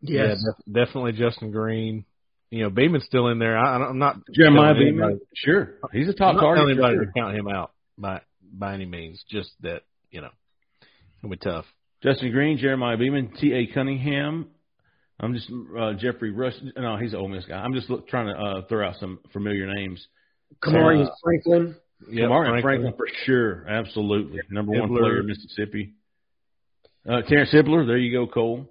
Yeah, 0.00 0.28
Yes. 0.28 0.44
def- 0.44 0.74
definitely 0.74 1.12
Justin 1.12 1.52
Green. 1.52 2.04
You 2.50 2.64
know, 2.64 2.70
Beeman's 2.70 3.04
still 3.04 3.28
in 3.28 3.38
there. 3.38 3.56
I, 3.56 3.76
I'm 3.76 3.98
not 3.98 4.16
Jeremiah 4.34 4.74
Beeman, 4.74 5.04
anybody- 5.04 5.20
sure, 5.36 5.74
he's 5.92 6.08
a 6.08 6.10
I'm 6.10 6.16
top 6.16 6.34
not 6.34 6.40
target. 6.40 6.60
telling 6.62 6.76
for 6.76 6.84
anybody 6.86 6.96
sure. 6.96 7.04
to 7.06 7.12
count 7.16 7.36
him 7.36 7.46
out 7.48 7.70
by 7.96 8.20
by 8.52 8.74
any 8.74 8.86
means. 8.86 9.22
Just 9.30 9.50
that 9.60 9.82
you 10.10 10.20
know, 10.20 10.30
it'll 11.20 11.30
be 11.30 11.36
tough. 11.36 11.66
Justin 12.02 12.32
Green, 12.32 12.58
Jeremiah 12.58 12.96
Beeman, 12.96 13.34
T. 13.38 13.52
A. 13.52 13.66
Cunningham. 13.72 14.48
I'm 15.20 15.34
just 15.34 15.48
uh, 15.78 15.92
Jeffrey 15.92 16.32
Rush. 16.32 16.54
No, 16.76 16.96
he's 16.96 17.12
an 17.12 17.20
Ole 17.20 17.28
Miss 17.28 17.44
guy. 17.44 17.58
I'm 17.58 17.74
just 17.74 17.88
look, 17.90 18.08
trying 18.08 18.26
to 18.34 18.40
uh, 18.40 18.62
throw 18.68 18.88
out 18.88 18.96
some 18.98 19.20
familiar 19.32 19.72
names. 19.72 20.04
Kamari 20.64 21.06
Uh, 21.06 21.10
Franklin. 21.22 21.76
Yeah, 22.08 22.24
Kamari 22.24 22.62
Franklin. 22.62 22.94
for 22.96 23.06
sure, 23.24 23.66
absolutely, 23.68 24.40
number 24.50 24.72
one 24.72 24.88
player 24.88 25.20
in 25.20 25.26
Mississippi. 25.26 25.94
Uh, 27.08 27.22
Terrence 27.22 27.50
Hibbler, 27.52 27.86
there 27.86 27.98
you 27.98 28.12
go, 28.12 28.26
Cole. 28.30 28.66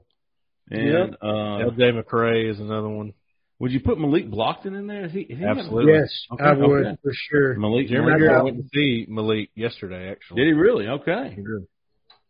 And 0.72 1.16
uh, 1.22 1.58
L.J. 1.66 1.92
McCray 1.94 2.50
is 2.52 2.60
another 2.60 2.90
one. 2.90 3.14
would 3.60 3.72
you 3.72 3.80
put 3.80 4.00
Malik 4.00 4.30
Blocton 4.30 4.78
in 4.78 4.86
there? 4.88 5.06
Is 5.06 5.12
he, 5.14 5.22
is 5.22 5.40
he 5.40 5.44
Absolutely. 5.46 5.94
Yes, 5.94 6.26
Okay, 6.34 6.44
I 6.44 6.54
would 6.54 6.86
okay. 6.86 6.98
for 7.02 7.12
sure. 7.14 7.56
Malik, 7.56 7.88
Jeremy 7.88 8.28
I 8.28 8.44
went 8.44 8.58
to 8.58 8.64
see 8.74 9.06
Malik 9.10 9.50
yesterday. 9.56 10.10
Actually, 10.12 10.42
Did 10.42 10.48
he 10.50 10.54
really? 10.54 10.88
Okay. 10.88 11.30
He 11.36 11.42
did. 11.42 11.68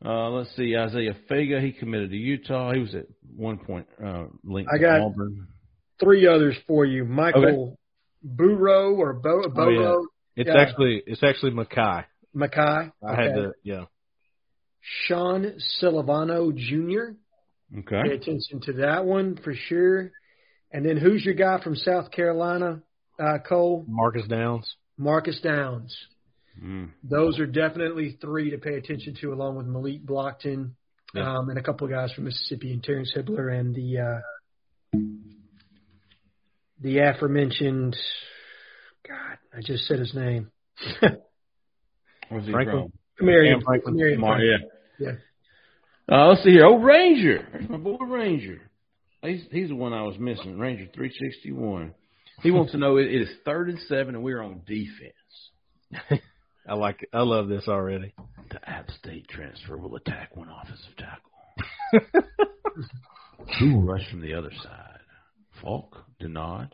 Uh, 0.05 0.29
let's 0.29 0.55
see. 0.55 0.77
Isaiah 0.77 1.17
Faga, 1.29 1.61
he 1.61 1.73
committed 1.73 2.11
to 2.11 2.15
Utah. 2.15 2.71
He 2.71 2.79
was 2.79 2.95
at 2.95 3.07
one 3.35 3.57
point 3.57 3.85
uh, 4.01 4.27
linked 4.45 4.71
I 4.73 4.77
to 4.77 4.83
got- 4.83 5.01
Auburn. 5.01 5.47
Three 5.99 6.25
others 6.25 6.55
for 6.65 6.85
you: 6.85 7.03
Michael 7.03 7.77
Burrow 8.23 8.93
or 8.95 9.11
Bo 9.11 9.43
Oh, 9.45 9.49
Boro 9.49 10.05
It's 10.39 10.47
Yeah. 10.47 10.57
actually 10.61 11.03
it's 11.05 11.21
actually 11.21 11.51
Mackay. 11.51 12.05
Mackay. 12.33 12.91
I 13.03 13.15
had 13.15 13.33
to 13.35 13.53
yeah. 13.63 13.85
Sean 15.05 15.57
Silvano 15.81 16.55
Jr. 16.55 17.17
Okay. 17.79 18.01
Pay 18.09 18.15
attention 18.15 18.61
to 18.63 18.73
that 18.73 19.05
one 19.05 19.35
for 19.43 19.53
sure. 19.53 20.11
And 20.71 20.85
then 20.85 20.95
who's 20.97 21.25
your 21.25 21.33
guy 21.35 21.61
from 21.61 21.75
South 21.75 22.09
Carolina, 22.11 22.81
uh, 23.19 23.39
Cole? 23.47 23.83
Marcus 23.87 24.27
Downs. 24.27 24.73
Marcus 24.97 25.39
Downs. 25.41 25.95
Mm. 26.63 26.91
Those 27.03 27.37
are 27.39 27.45
definitely 27.45 28.17
three 28.21 28.51
to 28.51 28.57
pay 28.57 28.75
attention 28.75 29.15
to, 29.21 29.33
along 29.33 29.57
with 29.57 29.65
Malik 29.65 30.05
Blocton 30.05 30.71
Yeah. 31.13 31.37
um, 31.37 31.49
and 31.49 31.57
a 31.59 31.63
couple 31.63 31.85
of 31.85 31.91
guys 31.91 32.13
from 32.13 32.23
Mississippi, 32.25 32.71
and 32.71 32.81
Terrence 32.83 33.11
Hibbler 33.15 33.53
and 33.59 33.75
the 33.75 33.99
uh, 33.99 34.99
the 36.81 36.99
aforementioned. 36.99 37.97
God, 39.07 39.37
I 39.55 39.61
just 39.61 39.85
said 39.85 39.99
his 39.99 40.13
name. 40.13 40.51
Where's 42.29 42.45
he 42.45 42.51
Franklin? 42.51 42.91
from? 43.17 43.27
Camarion. 43.27 43.55
Cam 43.55 43.61
Franklin. 43.65 43.95
Camarion 43.95 44.19
Mar- 44.19 44.37
Franklin. 44.37 44.69
yeah. 44.99 45.07
Yeah. 46.09 46.15
Uh, 46.15 46.27
let's 46.29 46.43
see 46.43 46.51
here. 46.51 46.65
Oh, 46.65 46.77
Ranger. 46.79 47.47
My 47.69 47.77
boy 47.77 47.97
Ranger. 47.97 48.61
He's, 49.21 49.43
he's 49.51 49.69
the 49.69 49.75
one 49.75 49.93
I 49.93 50.03
was 50.03 50.17
missing. 50.17 50.57
Ranger 50.57 50.85
361. 50.93 51.93
He 52.41 52.51
wants 52.51 52.71
to 52.71 52.77
know 52.77 52.97
it, 52.97 53.07
it 53.07 53.21
is 53.21 53.29
third 53.43 53.69
and 53.69 53.79
seven, 53.87 54.15
and 54.15 54.23
we're 54.23 54.41
on 54.41 54.61
defense. 54.65 56.21
I 56.67 56.73
like 56.75 57.01
it. 57.03 57.09
I 57.11 57.21
love 57.21 57.47
this 57.49 57.67
already. 57.67 58.13
The 58.49 58.69
App 58.69 58.89
State 58.91 59.27
transfer 59.27 59.77
will 59.77 59.95
attack 59.97 60.35
one 60.37 60.47
offensive 60.49 60.95
tackle. 60.97 62.23
Who 63.59 63.75
will 63.75 63.83
rush 63.83 64.09
from 64.09 64.21
the 64.21 64.35
other 64.35 64.51
side? 64.63 64.99
Faulk, 65.61 65.97
Denaud, 66.21 66.69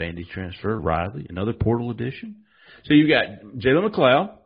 Vandy 0.00 0.26
transfer, 0.28 0.78
Riley, 0.78 1.26
another 1.28 1.52
portal 1.52 1.90
addition. 1.90 2.36
So 2.84 2.94
you've 2.94 3.10
got 3.10 3.26
Jalen 3.58 3.90
McLeod, 3.90 4.36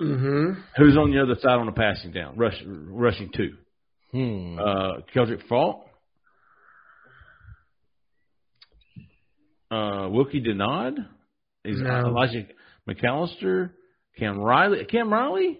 Mm-hmm. 0.00 0.60
who's 0.76 0.96
on 0.96 1.10
the 1.10 1.20
other 1.20 1.34
side 1.40 1.58
on 1.58 1.66
the 1.66 1.72
passing 1.72 2.12
down, 2.12 2.36
rush, 2.36 2.54
rushing 2.64 3.30
two. 3.34 3.56
Hmm. 4.12 4.56
Uh, 4.56 5.00
Keldric 5.12 5.42
Faulk, 5.48 5.84
uh, 9.70 10.08
Wilky 10.08 10.44
Denaud, 10.44 10.98
is 11.64 11.80
No. 11.80 12.06
Elijah 12.06 12.46
McAllister, 12.88 13.70
Cam 14.18 14.38
Riley, 14.38 14.84
Cam 14.84 15.12
Riley. 15.12 15.58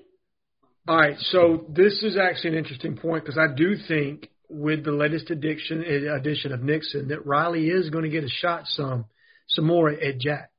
All 0.86 0.96
right, 0.96 1.16
so 1.18 1.66
this 1.68 2.02
is 2.02 2.16
actually 2.16 2.50
an 2.52 2.58
interesting 2.58 2.96
point 2.96 3.24
because 3.24 3.38
I 3.38 3.54
do 3.54 3.74
think 3.88 4.28
with 4.48 4.84
the 4.84 4.92
latest 4.92 5.30
addition 5.30 5.82
addition 5.82 6.52
of 6.52 6.62
Nixon 6.62 7.08
that 7.08 7.26
Riley 7.26 7.68
is 7.68 7.90
going 7.90 8.04
to 8.04 8.10
get 8.10 8.24
a 8.24 8.28
shot 8.28 8.62
some 8.66 9.04
some 9.48 9.66
more 9.66 9.88
at 9.90 10.18
Jack. 10.18 10.50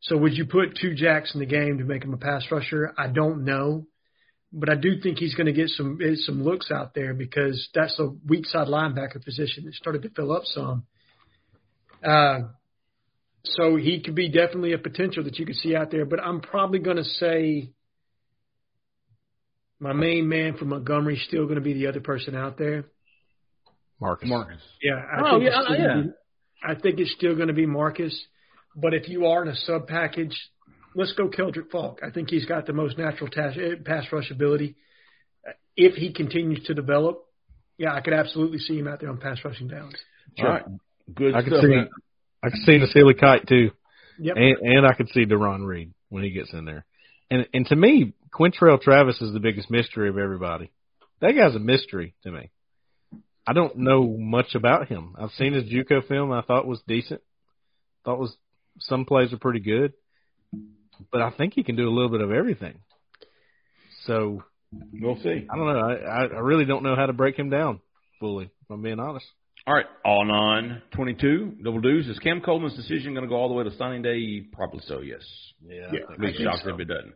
So 0.00 0.16
would 0.16 0.34
you 0.36 0.44
put 0.46 0.78
two 0.80 0.94
jacks 0.94 1.34
in 1.34 1.40
the 1.40 1.46
game 1.46 1.78
to 1.78 1.84
make 1.84 2.04
him 2.04 2.14
a 2.14 2.18
pass 2.18 2.44
rusher? 2.50 2.94
I 2.96 3.08
don't 3.08 3.44
know, 3.44 3.86
but 4.52 4.68
I 4.70 4.76
do 4.76 5.00
think 5.00 5.18
he's 5.18 5.34
going 5.34 5.46
to 5.46 5.52
get 5.52 5.70
some 5.70 5.98
eh, 6.02 6.14
some 6.24 6.44
looks 6.44 6.70
out 6.70 6.94
there 6.94 7.14
because 7.14 7.68
that's 7.74 7.98
a 7.98 8.08
weak 8.28 8.46
side 8.46 8.68
linebacker 8.68 9.24
position 9.24 9.64
that 9.64 9.74
started 9.74 10.02
to 10.02 10.10
fill 10.10 10.30
up 10.32 10.42
some. 10.44 10.84
Uh, 12.04 12.40
so 13.44 13.76
he 13.76 14.00
could 14.00 14.14
be 14.14 14.28
definitely 14.28 14.72
a 14.72 14.78
potential 14.78 15.24
that 15.24 15.38
you 15.38 15.46
could 15.46 15.56
see 15.56 15.74
out 15.74 15.90
there. 15.90 16.04
But 16.04 16.20
I'm 16.22 16.40
probably 16.40 16.78
going 16.78 16.96
to 16.98 17.04
say 17.04 17.72
my 19.80 19.92
main 19.92 20.28
man 20.28 20.56
from 20.56 20.68
Montgomery 20.68 21.16
is 21.16 21.24
still 21.26 21.44
going 21.44 21.54
to 21.56 21.60
be 21.60 21.72
the 21.74 21.86
other 21.86 22.00
person 22.00 22.34
out 22.36 22.58
there. 22.58 22.84
Marcus. 24.00 24.28
Marcus. 24.28 24.60
Yeah, 24.82 24.94
I 24.94 25.20
Oh, 25.28 25.38
think 25.40 25.50
yeah, 25.50 25.62
yeah. 25.76 26.00
be- 26.02 26.10
I 26.62 26.74
think 26.74 26.98
it's 26.98 27.12
still 27.12 27.34
going 27.34 27.48
to 27.48 27.54
be 27.54 27.66
Marcus. 27.66 28.18
But 28.74 28.94
if 28.94 29.08
you 29.08 29.26
are 29.26 29.42
in 29.42 29.48
a 29.48 29.56
sub 29.56 29.86
package, 29.86 30.36
let's 30.94 31.12
go 31.12 31.28
Keldric 31.28 31.70
Faulk. 31.70 32.00
I 32.02 32.10
think 32.10 32.30
he's 32.30 32.44
got 32.46 32.66
the 32.66 32.72
most 32.72 32.98
natural 32.98 33.30
tas- 33.30 33.56
eh, 33.56 33.76
pass 33.84 34.04
rush 34.12 34.30
ability. 34.30 34.76
Uh, 35.46 35.52
If 35.76 35.94
he 35.94 36.12
continues 36.12 36.64
to 36.64 36.74
develop, 36.74 37.24
yeah, 37.76 37.94
I 37.94 38.00
could 38.00 38.14
absolutely 38.14 38.58
see 38.58 38.78
him 38.78 38.88
out 38.88 39.00
there 39.00 39.10
on 39.10 39.18
pass 39.18 39.38
rushing 39.44 39.68
downs. 39.68 39.94
All 40.38 40.46
right. 40.46 40.64
Good 41.14 41.34
I 41.34 41.42
could 41.42 41.60
see 41.60 41.68
man. 41.68 41.88
I 42.42 42.50
could 42.50 42.60
see 42.60 42.78
Nasili 42.78 43.18
Kite 43.18 43.46
too. 43.46 43.70
Yep. 44.18 44.36
And 44.36 44.56
and 44.58 44.86
I 44.86 44.94
could 44.94 45.08
see 45.10 45.24
Deron 45.24 45.66
Reed 45.66 45.92
when 46.08 46.22
he 46.24 46.30
gets 46.30 46.52
in 46.52 46.64
there. 46.64 46.84
And 47.30 47.46
and 47.54 47.66
to 47.66 47.76
me, 47.76 48.14
Quintrell 48.32 48.80
Travis 48.80 49.20
is 49.20 49.32
the 49.32 49.40
biggest 49.40 49.70
mystery 49.70 50.08
of 50.08 50.18
everybody. 50.18 50.70
That 51.20 51.32
guy's 51.32 51.54
a 51.54 51.60
mystery 51.60 52.14
to 52.24 52.30
me. 52.30 52.50
I 53.48 53.52
don't 53.54 53.76
know 53.78 54.06
much 54.18 54.54
about 54.54 54.88
him. 54.88 55.14
I've 55.18 55.30
seen 55.38 55.52
his 55.54 55.64
JUCO 55.64 56.06
film. 56.06 56.30
I 56.32 56.42
thought 56.42 56.66
was 56.66 56.80
decent. 56.86 57.20
Thought 58.04 58.18
was 58.18 58.36
some 58.80 59.04
plays 59.06 59.32
are 59.32 59.38
pretty 59.38 59.60
good, 59.60 59.92
but 61.10 61.22
I 61.22 61.30
think 61.30 61.54
he 61.54 61.62
can 61.64 61.76
do 61.76 61.88
a 61.88 61.94
little 61.94 62.10
bit 62.10 62.20
of 62.20 62.30
everything. 62.30 62.78
So 64.06 64.42
We'll 64.92 65.16
see. 65.22 65.46
I 65.50 65.56
don't 65.56 65.66
know. 65.66 65.78
I 65.80 65.94
I 65.94 66.20
I 66.26 66.38
really 66.40 66.66
don't 66.66 66.82
know 66.82 66.94
how 66.94 67.06
to 67.06 67.14
break 67.14 67.38
him 67.38 67.48
down 67.48 67.80
fully. 68.20 68.44
If 68.44 68.70
I'm 68.70 68.82
being 68.82 69.00
honest. 69.00 69.24
All 69.66 69.74
right, 69.74 69.86
all 70.04 70.30
on 70.30 70.82
22, 70.94 71.56
double 71.64 71.80
dues. 71.80 72.06
Is 72.08 72.18
Cam 72.20 72.40
Coleman's 72.42 72.74
decision 72.74 73.12
going 73.14 73.24
to 73.24 73.28
go 73.28 73.36
all 73.36 73.48
the 73.48 73.54
way 73.54 73.64
to 73.64 73.76
signing 73.76 74.00
day? 74.02 74.42
Probably 74.52 74.80
so, 74.86 75.00
yes. 75.00 75.20
Yeah, 75.66 75.90
Yeah. 75.92 75.98
I'd 76.10 76.18
be 76.18 76.32
shocked 76.42 76.62
so. 76.64 76.74
if 76.74 76.80
it 76.80 76.84
doesn't. 76.86 77.14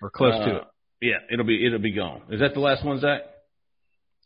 or 0.00 0.10
close 0.10 0.34
to 0.34 0.40
Uh, 0.52 0.56
it. 0.58 0.62
Yeah, 1.00 1.18
it'll 1.32 1.44
be 1.44 1.64
it'll 1.66 1.78
be 1.80 1.92
gone. 1.92 2.22
Is 2.30 2.40
that 2.40 2.54
the 2.54 2.60
last 2.60 2.84
one, 2.84 3.00
Zach? 3.00 3.22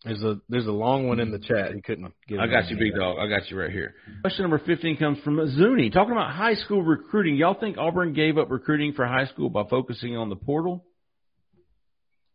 There's 0.06 0.22
a 0.22 0.40
there's 0.48 0.68
a 0.68 0.72
long 0.72 1.08
one 1.08 1.18
in 1.18 1.32
the 1.32 1.40
chat. 1.40 1.74
He 1.74 1.80
couldn't 1.80 2.12
get. 2.28 2.38
I 2.38 2.46
got 2.46 2.70
you, 2.70 2.76
big 2.76 2.94
dog. 2.94 3.16
I 3.18 3.28
got 3.28 3.50
you 3.50 3.58
right 3.58 3.72
here. 3.72 3.96
Question 4.20 4.44
number 4.44 4.60
15 4.64 4.98
comes 4.98 5.18
from 5.24 5.44
Zuni. 5.56 5.90
Talking 5.90 6.12
about 6.12 6.30
high 6.30 6.54
school 6.54 6.80
recruiting. 6.80 7.34
Y'all 7.34 7.58
think 7.58 7.76
Auburn 7.76 8.12
gave 8.12 8.38
up 8.38 8.48
recruiting 8.48 8.92
for 8.92 9.04
high 9.04 9.26
school 9.26 9.50
by 9.50 9.64
focusing 9.68 10.16
on 10.16 10.28
the 10.28 10.36
portal? 10.36 10.84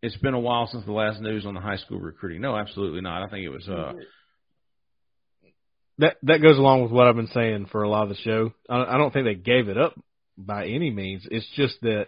It's 0.01 0.17
been 0.17 0.33
a 0.33 0.39
while 0.39 0.67
since 0.67 0.83
the 0.83 0.91
last 0.91 1.21
news 1.21 1.45
on 1.45 1.53
the 1.53 1.61
high 1.61 1.77
school 1.77 1.99
recruiting. 1.99 2.41
No, 2.41 2.57
absolutely 2.57 2.99
not. 2.99 3.23
I 3.23 3.29
think 3.29 3.45
it 3.45 3.49
was 3.49 3.69
uh 3.69 3.93
That 5.99 6.17
that 6.23 6.41
goes 6.41 6.57
along 6.57 6.83
with 6.83 6.91
what 6.91 7.07
I've 7.07 7.15
been 7.15 7.27
saying 7.27 7.67
for 7.71 7.83
a 7.83 7.89
lot 7.89 8.03
of 8.03 8.09
the 8.09 8.15
show. 8.15 8.51
I, 8.69 8.83
I 8.83 8.97
don't 8.97 9.13
think 9.13 9.25
they 9.25 9.35
gave 9.35 9.69
it 9.69 9.77
up 9.77 9.97
by 10.37 10.67
any 10.67 10.89
means. 10.89 11.25
It's 11.31 11.47
just 11.55 11.79
that 11.83 12.07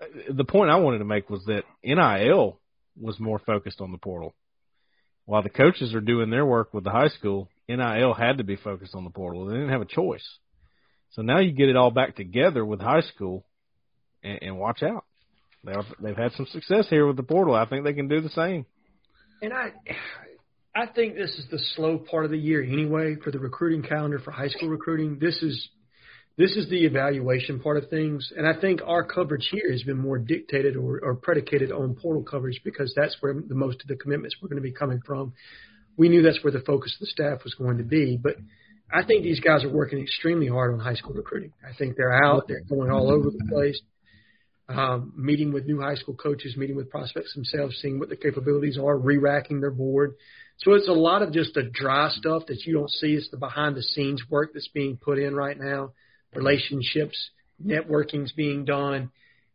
uh, 0.00 0.32
the 0.32 0.44
point 0.44 0.70
I 0.70 0.76
wanted 0.76 1.00
to 1.00 1.04
make 1.04 1.28
was 1.28 1.44
that 1.48 1.64
NIL 1.84 2.58
was 2.98 3.20
more 3.20 3.38
focused 3.40 3.82
on 3.82 3.92
the 3.92 3.98
portal, 3.98 4.34
while 5.30 5.44
the 5.44 5.48
coaches 5.48 5.94
are 5.94 6.00
doing 6.00 6.28
their 6.28 6.44
work 6.44 6.74
with 6.74 6.82
the 6.82 6.90
high 6.90 7.06
school. 7.06 7.48
NIL 7.68 8.14
had 8.14 8.38
to 8.38 8.44
be 8.44 8.56
focused 8.56 8.96
on 8.96 9.04
the 9.04 9.10
portal. 9.10 9.46
They 9.46 9.54
didn't 9.54 9.68
have 9.68 9.80
a 9.80 9.84
choice. 9.84 10.28
So 11.12 11.22
now 11.22 11.38
you 11.38 11.52
get 11.52 11.68
it 11.68 11.76
all 11.76 11.92
back 11.92 12.16
together 12.16 12.64
with 12.64 12.80
high 12.80 13.02
school, 13.02 13.44
and, 14.24 14.40
and 14.42 14.58
watch 14.58 14.82
out. 14.82 15.04
They've 15.62 15.76
they've 16.02 16.16
had 16.16 16.32
some 16.32 16.46
success 16.46 16.88
here 16.90 17.06
with 17.06 17.16
the 17.16 17.22
portal. 17.22 17.54
I 17.54 17.64
think 17.64 17.84
they 17.84 17.92
can 17.92 18.08
do 18.08 18.20
the 18.20 18.30
same. 18.30 18.66
And 19.40 19.52
I, 19.52 19.70
I 20.74 20.86
think 20.86 21.14
this 21.14 21.30
is 21.38 21.46
the 21.48 21.60
slow 21.76 21.98
part 21.98 22.24
of 22.24 22.32
the 22.32 22.36
year 22.36 22.60
anyway 22.60 23.14
for 23.22 23.30
the 23.30 23.38
recruiting 23.38 23.88
calendar 23.88 24.18
for 24.18 24.32
high 24.32 24.48
school 24.48 24.68
recruiting. 24.68 25.20
This 25.20 25.40
is, 25.44 25.68
this 26.36 26.56
is 26.56 26.68
the 26.70 26.84
evaluation 26.84 27.60
part 27.60 27.76
of 27.76 27.90
things, 27.90 28.32
and 28.36 28.46
I 28.46 28.58
think 28.58 28.80
our 28.86 29.04
coverage 29.04 29.48
here 29.50 29.70
has 29.70 29.82
been 29.82 29.98
more 29.98 30.18
dictated 30.18 30.76
or, 30.76 31.00
or 31.02 31.14
predicated 31.16 31.70
on 31.70 31.96
portal 32.00 32.22
coverage 32.22 32.60
because 32.64 32.92
that's 32.96 33.16
where 33.20 33.34
the 33.34 33.54
most 33.54 33.82
of 33.82 33.88
the 33.88 33.96
commitments 33.96 34.36
were 34.40 34.48
going 34.48 34.62
to 34.62 34.62
be 34.62 34.72
coming 34.72 35.00
from. 35.04 35.32
We 35.96 36.08
knew 36.08 36.22
that's 36.22 36.42
where 36.42 36.52
the 36.52 36.60
focus 36.60 36.94
of 36.94 37.00
the 37.00 37.06
staff 37.06 37.44
was 37.44 37.54
going 37.54 37.78
to 37.78 37.84
be, 37.84 38.18
but 38.20 38.36
I 38.92 39.04
think 39.04 39.22
these 39.22 39.40
guys 39.40 39.64
are 39.64 39.72
working 39.72 40.00
extremely 40.00 40.48
hard 40.48 40.72
on 40.72 40.80
high 40.80 40.94
school 40.94 41.12
recruiting. 41.12 41.52
I 41.68 41.74
think 41.76 41.96
they're 41.96 42.24
out, 42.24 42.48
they're 42.48 42.62
going 42.68 42.90
all 42.90 43.10
over 43.10 43.30
the 43.30 43.46
place 43.50 43.80
um, 44.70 45.12
meeting 45.16 45.52
with 45.52 45.66
new 45.66 45.80
high 45.80 45.96
school 45.96 46.14
coaches, 46.14 46.56
meeting 46.56 46.76
with 46.76 46.90
prospects 46.90 47.34
themselves, 47.34 47.78
seeing 47.80 47.98
what 47.98 48.08
their 48.08 48.16
capabilities 48.16 48.78
are, 48.78 48.96
re-racking 48.96 49.60
their 49.60 49.70
board. 49.70 50.14
So 50.58 50.74
it's 50.74 50.88
a 50.88 50.92
lot 50.92 51.22
of 51.22 51.32
just 51.32 51.54
the 51.54 51.62
dry 51.62 52.10
stuff 52.10 52.44
that 52.46 52.64
you 52.64 52.74
don't 52.74 52.90
see. 52.90 53.14
It's 53.14 53.28
the 53.30 53.36
behind 53.36 53.76
the 53.76 53.82
scenes 53.82 54.22
work 54.30 54.50
that's 54.54 54.68
being 54.68 54.96
put 54.96 55.18
in 55.18 55.34
right 55.34 55.58
now, 55.58 55.92
relationships, 56.34 57.30
networking's 57.64 58.32
being 58.32 58.64
done. 58.64 59.10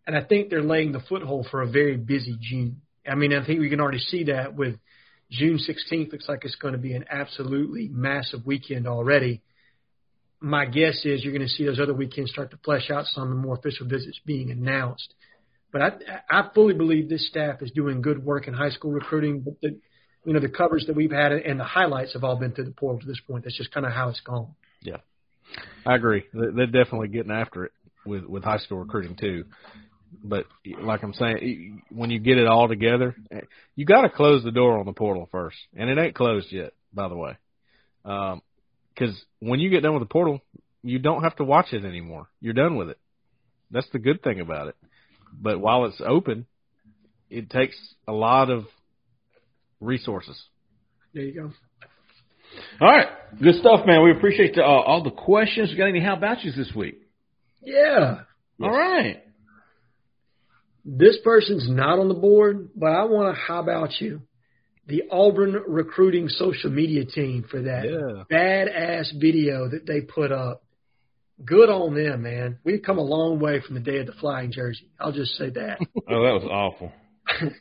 And 0.08 0.16
I 0.16 0.24
think 0.24 0.50
they're 0.50 0.62
laying 0.62 0.92
the 0.92 1.00
foothold 1.00 1.48
for 1.50 1.62
a 1.62 1.68
very 1.68 1.98
busy 1.98 2.38
June. 2.40 2.82
I 3.08 3.16
mean, 3.16 3.34
I 3.34 3.46
think 3.46 3.60
we 3.60 3.70
can 3.70 3.80
already 3.80 4.00
see 4.00 4.26
that 4.26 4.56
with 4.56 4.76
June 5.32 5.58
16th 5.58 6.12
looks 6.12 6.30
like 6.30 6.44
it's 6.44 6.56
going 6.56 6.74
to 6.74 6.80
be 6.80 6.94
an 6.94 7.06
absolutely 7.10 7.90
massive 7.92 8.46
weekend 8.46 8.88
already 8.88 9.42
my 10.46 10.66
guess 10.66 11.04
is 11.06 11.24
you're 11.24 11.34
going 11.34 11.48
to 11.48 11.54
see 11.54 11.66
those 11.66 11.80
other 11.80 11.94
weekends 11.94 12.32
start 12.32 12.52
to 12.52 12.58
flesh 12.58 12.92
out 12.92 13.06
some 13.08 13.24
of 13.24 13.30
the 13.30 13.36
more 13.36 13.56
official 13.56 13.88
visits 13.88 14.20
being 14.26 14.52
announced. 14.52 15.14
But 15.72 15.82
I, 15.82 15.92
I 16.30 16.50
fully 16.54 16.74
believe 16.74 17.10
this 17.10 17.28
staff 17.28 17.62
is 17.62 17.72
doing 17.72 18.02
good 18.02 18.24
work 18.24 18.48
in 18.48 18.54
high 18.54 18.70
school 18.70 18.92
recruiting. 18.92 19.42
But 19.42 19.60
the, 19.62 19.78
you 20.24 20.34
know, 20.34 20.40
the 20.40 20.50
coverage 20.50 20.86
that 20.86 20.96
we've 20.96 21.12
had 21.12 21.32
and 21.32 21.60
the 21.60 21.66
highlights 21.66 22.14
have 22.14 22.24
all 22.24 22.38
been 22.38 22.52
through 22.52 22.66
the 22.66 22.72
portal 22.72 23.02
to 23.02 23.08
this 23.08 23.20
point. 23.28 23.44
That's 23.44 23.58
just 23.58 23.74
kind 23.74 23.86
of 23.86 23.92
how 23.92 24.10
it's 24.10 24.22
gone. 24.22 24.56
Yeah, 24.82 24.98
I 25.86 25.96
agree. 25.96 26.24
They- 26.34 26.52
They're 26.52 26.66
definitely 26.68 27.10
getting 27.10 27.32
after 27.32 27.66
it 27.66 27.72
with 28.06 28.26
with 28.26 28.44
high 28.44 28.58
school 28.58 28.80
recruiting 28.80 29.16
too. 29.16 29.46
But 30.24 30.46
like 30.82 31.04
I'm 31.04 31.14
saying, 31.14 31.84
when 31.90 32.10
you 32.10 32.20
get 32.20 32.38
it 32.38 32.48
all 32.48 32.68
together, 32.68 33.16
eh, 33.32 33.42
you 33.76 33.86
got 33.86 34.02
to 34.04 34.10
close 34.10 34.44
the 34.44 34.52
door 34.52 34.78
on 34.80 34.86
the 34.86 34.94
portal 34.94 35.28
first, 35.32 35.58
and 35.76 35.90
it 35.90 35.98
ain't 35.98 36.16
closed 36.16 36.52
yet, 36.52 36.74
by 36.94 37.08
the 37.10 37.18
way. 37.18 37.38
Um, 38.06 38.42
because 38.94 39.16
when 39.40 39.60
you 39.60 39.70
get 39.70 39.84
done 39.84 39.94
with 39.94 40.04
the 40.04 40.12
portal, 40.12 40.42
you 40.84 41.00
don't 41.00 41.24
have 41.24 41.36
to 41.38 41.44
watch 41.44 41.74
it 41.74 41.84
anymore. 41.84 42.28
You're 42.40 42.54
done 42.54 42.78
with 42.78 42.90
it. 42.90 42.98
That's 43.72 43.90
the 43.92 44.00
good 44.00 44.22
thing 44.24 44.40
about 44.40 44.70
it. 44.70 44.76
But 45.34 45.60
while 45.60 45.86
it's 45.86 46.00
open, 46.06 46.46
it 47.30 47.50
takes 47.50 47.76
a 48.08 48.14
lot 48.14 48.50
of 48.50 48.66
resources. 49.82 50.42
There 51.14 51.24
you 51.24 51.34
go. 51.34 51.52
All 52.82 52.88
right, 52.88 53.08
good 53.42 53.56
stuff, 53.56 53.86
man. 53.86 54.04
We 54.04 54.12
appreciate 54.12 54.56
the, 54.56 54.62
uh, 54.62 54.66
all 54.66 55.04
the 55.04 55.12
questions. 55.12 55.70
We 55.72 55.78
got 55.78 55.88
any 55.88 56.00
how 56.02 56.16
about 56.16 56.44
yous 56.44 56.56
this 56.56 56.72
week? 56.76 57.02
Yeah. 57.62 58.22
All 58.62 58.72
right. 58.72 59.22
This 60.84 61.18
person's 61.24 61.68
not 61.70 62.00
on 62.00 62.08
the 62.10 62.14
board, 62.14 62.70
but 62.76 62.88
I 62.92 63.06
want 63.06 63.36
to 63.36 63.42
how 63.42 63.60
about 63.60 64.00
you? 64.00 64.22
The 64.88 65.04
Auburn 65.12 65.54
recruiting 65.68 66.30
social 66.30 66.70
media 66.70 67.06
team 67.06 67.44
for 67.50 67.64
that 67.64 67.86
Yeah. 67.86 68.24
badass 68.32 69.20
video 69.20 69.68
that 69.70 69.88
they 69.88 70.02
put 70.02 70.32
up. 70.32 70.62
Good 71.44 71.70
on 71.70 71.96
them, 71.96 72.22
man. 72.22 72.60
We've 72.64 72.82
come 72.84 72.98
a 73.00 73.04
long 73.04 73.40
way 73.40 73.62
from 73.62 73.74
the 73.76 73.82
day 73.82 73.98
of 73.98 74.06
the 74.06 74.14
flying 74.14 74.52
jersey. 74.52 74.88
I'll 75.00 75.12
just 75.12 75.36
say 75.36 75.50
that. 75.50 75.80
Oh, 76.08 76.24
that 76.24 76.34
was 76.34 76.44
awful. 76.50 76.92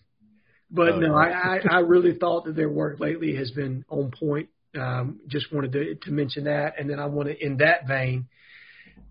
But 0.71 0.89
Oh, 0.95 0.99
no, 0.99 1.07
yeah. 1.07 1.15
I, 1.15 1.57
I, 1.73 1.77
I 1.77 1.79
really 1.81 2.15
thought 2.19 2.47
that 2.47 2.57
their 2.57 2.69
work 2.69 2.99
lately 2.99 3.37
has 3.37 3.51
been 3.53 3.85
on 3.89 4.11
point. 4.11 4.49
Um, 4.79 5.21
just 5.29 5.53
wanted 5.53 5.73
to, 5.73 5.95
to 5.95 6.11
mention 6.11 6.45
that. 6.45 6.75
And 6.79 6.89
then 6.91 6.99
I 6.99 7.07
want 7.07 7.29
to, 7.29 7.45
in 7.45 7.59
that 7.59 7.87
vein, 7.87 8.27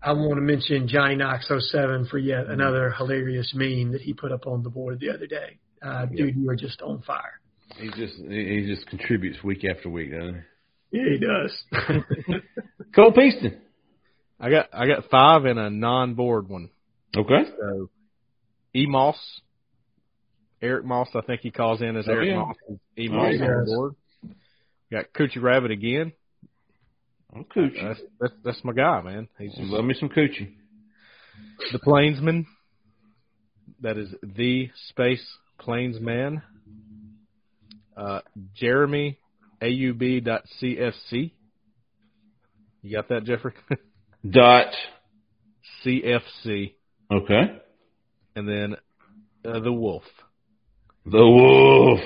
I 0.02 0.12
want 0.12 0.34
to 0.36 0.40
mention 0.42 0.88
Johnny 0.88 1.16
Knox 1.16 1.48
07 1.48 2.06
for 2.10 2.18
yet 2.18 2.46
another 2.48 2.90
hilarious 2.90 3.52
meme 3.54 3.92
that 3.92 4.02
he 4.02 4.12
put 4.12 4.32
up 4.32 4.46
on 4.46 4.62
the 4.62 4.70
board 4.70 5.00
the 5.00 5.10
other 5.10 5.26
day. 5.26 5.58
Uh, 5.82 6.06
dude, 6.06 6.36
you 6.36 6.48
are 6.50 6.56
just 6.56 6.80
on 6.82 7.02
fire. 7.02 7.40
He 7.76 7.88
just 7.88 8.14
he 8.16 8.64
just 8.66 8.86
contributes 8.88 9.42
week 9.42 9.64
after 9.64 9.88
week, 9.88 10.12
doesn't 10.12 10.44
he? 10.90 10.98
Yeah, 10.98 11.04
he 11.10 11.18
does. 11.18 12.42
Cole 12.94 13.12
Pinkston. 13.12 13.58
I 14.38 14.50
got 14.50 14.68
I 14.72 14.86
got 14.86 15.10
five 15.10 15.44
and 15.44 15.58
a 15.58 15.70
non-board 15.70 16.48
one. 16.48 16.70
Okay. 17.16 17.44
So, 17.58 17.90
E 18.74 18.86
Moss, 18.86 19.16
Eric 20.62 20.84
Moss, 20.84 21.08
I 21.14 21.20
think 21.22 21.40
he 21.40 21.50
calls 21.50 21.80
in 21.82 21.96
as 21.96 22.06
Oh, 22.08 22.12
Eric 22.12 22.28
yeah. 22.28 22.36
Moss. 22.36 22.56
E 22.98 23.08
Oh, 23.10 23.14
Moss 23.14 23.32
he 23.34 23.42
on 23.42 23.64
the 23.64 23.72
board. 23.74 23.94
Got 24.92 25.06
Coochie 25.16 25.42
Rabbit 25.42 25.70
again. 25.70 26.12
I'm 27.34 27.44
coochie. 27.44 27.82
That's, 27.82 28.00
that's 28.20 28.32
that's 28.44 28.64
my 28.64 28.72
guy, 28.72 29.00
man. 29.02 29.28
He's 29.38 29.50
just 29.54 29.62
Love 29.70 29.84
me 29.84 29.94
some 29.98 30.08
coochie. 30.08 30.52
the 31.72 31.78
Plainsman. 31.80 32.46
That 33.80 33.96
is 33.98 34.14
the 34.22 34.70
space 34.88 35.24
Plainsman. 35.58 36.42
Uh, 37.96 38.20
Jeremy 38.54 39.18
AUB.CFC. 39.62 41.32
You 42.82 42.96
got 42.96 43.08
that, 43.08 43.24
Jeffrey? 43.24 43.52
Dot 44.30 44.74
CFC, 45.84 46.74
Okay. 47.12 47.42
and 48.36 48.48
then 48.48 48.76
uh, 49.44 49.60
the 49.60 49.72
Wolf. 49.72 50.02
The 51.06 51.18
Wolf. 51.26 52.00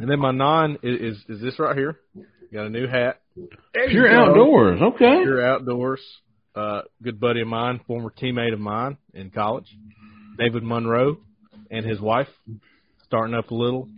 And 0.00 0.10
then 0.10 0.18
my 0.18 0.30
non 0.32 0.78
is, 0.82 1.16
is 1.16 1.24
is 1.36 1.40
this 1.42 1.58
right 1.58 1.76
here. 1.76 1.98
Got 2.52 2.66
a 2.66 2.70
new 2.70 2.86
hat. 2.86 3.20
There 3.74 3.84
you 3.88 3.90
Pure 3.90 4.08
go. 4.10 4.14
outdoors. 4.30 4.80
Okay. 4.94 5.22
Pure 5.22 5.46
outdoors. 5.46 6.00
Uh, 6.54 6.82
good 7.02 7.20
buddy 7.20 7.42
of 7.42 7.48
mine, 7.48 7.80
former 7.86 8.10
teammate 8.10 8.54
of 8.54 8.60
mine 8.60 8.96
in 9.12 9.30
college, 9.30 9.66
David 10.38 10.62
Monroe, 10.62 11.18
and 11.70 11.84
his 11.84 12.00
wife, 12.00 12.28
starting 13.04 13.34
up 13.34 13.50
a 13.50 13.54
little 13.54 13.88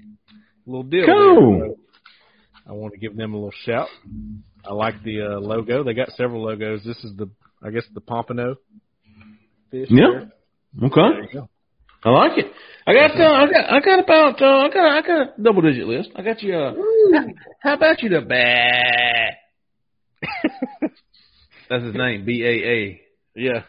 little 0.66 0.82
deal. 0.82 1.06
Cool. 1.06 1.58
there. 1.60 1.68
I 2.66 2.72
want 2.72 2.94
to 2.94 2.98
give 2.98 3.16
them 3.16 3.32
a 3.32 3.36
little 3.36 3.52
shout. 3.64 3.88
I 4.68 4.72
like 4.74 5.02
the 5.04 5.22
uh, 5.22 5.40
logo. 5.40 5.84
They 5.84 5.94
got 5.94 6.10
several 6.16 6.42
logos. 6.44 6.82
This 6.84 6.98
is 7.04 7.16
the, 7.16 7.30
I 7.62 7.70
guess, 7.70 7.84
the 7.94 8.00
pompano 8.00 8.56
fish. 9.70 9.88
Yeah. 9.90 10.06
there. 10.78 10.88
Okay. 10.88 10.94
There 11.14 11.22
you 11.22 11.28
go. 11.32 11.48
I 12.04 12.10
like 12.10 12.38
it. 12.38 12.46
I 12.86 12.94
got, 12.94 13.20
uh, 13.20 13.24
I 13.24 13.46
got, 13.46 13.72
I 13.72 13.80
got 13.80 13.98
about, 14.00 14.40
uh, 14.40 14.46
I 14.46 14.68
got, 14.70 14.96
I 14.96 15.02
got 15.02 15.38
a 15.38 15.42
double 15.42 15.62
digit 15.62 15.86
list. 15.86 16.10
I 16.16 16.22
got 16.22 16.42
you. 16.42 16.54
Uh, 16.56 16.74
how, 17.12 17.26
how 17.60 17.74
about 17.74 18.02
you 18.02 18.08
the 18.08 18.20
bad? 18.22 19.34
That's 21.68 21.84
his 21.84 21.94
name, 21.94 22.24
B 22.24 22.42
A 22.44 22.70
A. 22.70 23.00
Yeah. 23.34 23.62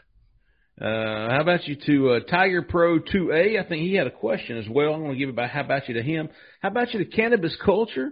Uh, 0.79 1.29
how 1.31 1.41
about 1.41 1.67
you 1.67 1.75
to 1.85 2.09
uh, 2.11 2.19
Tiger 2.21 2.61
Pro 2.61 2.99
2A? 2.99 3.59
I 3.59 3.67
think 3.67 3.81
he 3.81 3.95
had 3.95 4.07
a 4.07 4.11
question 4.11 4.57
as 4.57 4.69
well. 4.69 4.93
I'm 4.93 5.01
going 5.01 5.11
to 5.11 5.17
give 5.19 5.27
it 5.27 5.35
back. 5.35 5.51
How 5.51 5.61
about 5.61 5.89
you 5.89 5.95
to 5.95 6.01
him? 6.01 6.29
How 6.61 6.69
about 6.69 6.93
you 6.93 7.03
to 7.03 7.05
Cannabis 7.05 7.57
Culture? 7.63 8.11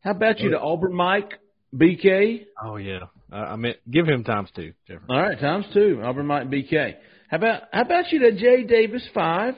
How 0.00 0.10
about 0.10 0.40
you 0.40 0.50
to 0.50 0.60
Auburn 0.60 0.92
Mike 0.92 1.32
BK? 1.74 2.44
Oh 2.62 2.76
yeah. 2.76 3.04
I, 3.30 3.38
I 3.38 3.56
meant 3.56 3.78
give 3.90 4.06
him 4.06 4.24
times 4.24 4.50
two, 4.54 4.74
Jeffrey. 4.86 5.06
All 5.08 5.22
right, 5.22 5.40
times 5.40 5.64
two. 5.72 6.02
Auburn 6.04 6.26
Mike 6.26 6.48
BK. 6.48 6.96
How 7.32 7.38
about 7.38 7.62
how 7.72 7.80
about 7.80 8.12
you 8.12 8.18
to 8.20 8.32
Jay 8.32 8.62
Davis 8.64 9.08
5 9.14 9.54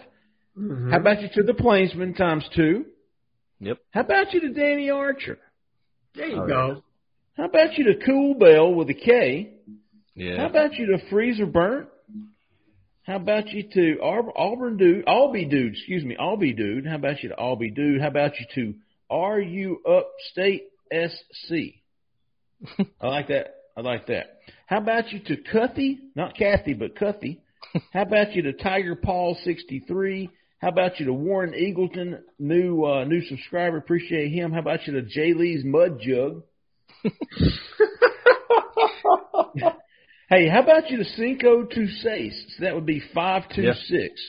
Mhm. 0.57 0.91
How 0.93 0.99
about 0.99 1.21
you 1.21 1.29
to 1.35 1.43
the 1.43 1.55
Plainsman 1.55 2.15
times 2.15 2.49
two? 2.55 2.87
Yep. 3.59 3.79
How 3.91 4.03
about 4.03 4.33
you 4.33 4.41
to 4.43 4.51
Danny 4.51 4.89
Archer? 4.91 5.39
There 6.15 6.29
you 6.29 6.43
Oh, 6.43 6.47
go. 6.47 6.85
How 7.37 7.47
about 7.47 7.77
you 7.77 7.85
to 7.93 7.97
Cool 8.07 8.35
Bell 8.35 8.73
with 8.73 8.89
a 8.91 8.95
K? 8.95 9.51
Yeah. 10.15 10.37
How 10.37 10.47
about 10.47 10.75
you 10.79 10.87
to 10.87 10.99
Freezer 11.11 11.47
Burnt? 11.47 11.89
How 13.03 13.17
about 13.17 13.49
you 13.53 13.65
to 13.65 13.99
Ar- 14.01 14.33
Auburn 14.37 14.77
Dude, 14.77 15.05
Albee 15.09 15.47
Dude, 15.47 15.73
excuse 15.73 16.05
me, 16.05 16.17
Albee 16.17 16.53
Dude. 16.53 16.87
How 16.87 16.95
about 16.95 17.21
you 17.25 17.31
to 17.31 17.39
Albee 17.39 17.71
Dude? 17.71 18.01
How 18.01 18.07
about 18.09 18.39
you 18.39 18.47
to 18.55 18.75
RU 19.11 19.83
Upstate 19.85 20.69
SC? 20.93 21.83
I 23.01 23.09
like 23.09 23.27
that. 23.29 23.57
I 23.77 23.81
like 23.81 24.07
that. 24.07 24.39
How 24.67 24.79
about 24.79 25.13
you 25.13 25.19
to 25.19 25.37
Cuthy? 25.37 25.99
Not 26.15 26.37
Kathy, 26.37 26.75
but 26.75 26.95
Cuthy. 26.95 27.41
How 27.93 28.03
about 28.03 28.35
you 28.35 28.43
to 28.43 28.53
Tiger 28.53 28.95
Paul 28.95 29.37
63? 29.45 30.31
How 30.59 30.69
about 30.69 30.99
you 31.01 31.07
to 31.07 31.13
Warren 31.13 31.53
Eagleton, 31.53 32.21
new 32.39 32.85
uh, 32.85 33.05
new 33.05 33.21
subscriber? 33.23 33.77
Appreciate 33.77 34.31
him. 34.31 34.53
How 34.53 34.61
about 34.61 34.87
you 34.87 34.95
to 34.95 35.03
Jay 35.03 35.35
Lee's 35.35 35.65
Mud 35.65 36.01
Jug? 36.01 36.43
Hey, 40.31 40.49
how 40.49 40.63
about 40.63 40.91
you 40.91 40.97
to 40.97 41.05
Cinco 41.05 41.69
Seis? 42.03 42.45
So 42.57 42.65
that 42.65 42.75
would 42.75 42.87
be 42.87 43.03
five 43.13 43.43
two 43.55 43.71
six. 43.89 44.21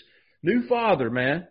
New 0.43 0.67
father, 0.67 1.09
man. 1.09 1.47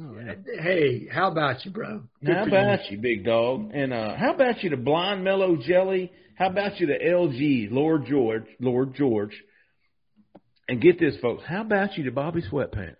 Oh, 0.00 0.16
yeah. 0.24 0.34
Hey, 0.62 1.08
how 1.10 1.32
about 1.32 1.64
you, 1.64 1.72
bro? 1.72 2.02
Good 2.24 2.36
How 2.36 2.44
for 2.44 2.50
you. 2.50 2.56
about 2.56 2.90
you, 2.90 2.98
big 2.98 3.24
dog? 3.24 3.72
And 3.74 3.92
uh 3.92 4.14
how 4.16 4.32
about 4.34 4.62
you 4.62 4.70
to 4.70 4.76
Blind 4.76 5.24
Mellow 5.24 5.56
Jelly? 5.56 6.12
How 6.36 6.48
about 6.48 6.78
you 6.78 6.86
to 6.86 6.98
LG, 7.04 7.72
Lord 7.72 8.06
George, 8.06 8.44
Lord 8.60 8.94
George? 8.94 9.34
And 10.70 10.80
get 10.80 11.00
this, 11.00 11.16
folks. 11.20 11.42
How 11.48 11.62
about 11.62 11.98
you 11.98 12.04
to 12.04 12.12
Bobby 12.12 12.42
Sweatpants? 12.42 12.94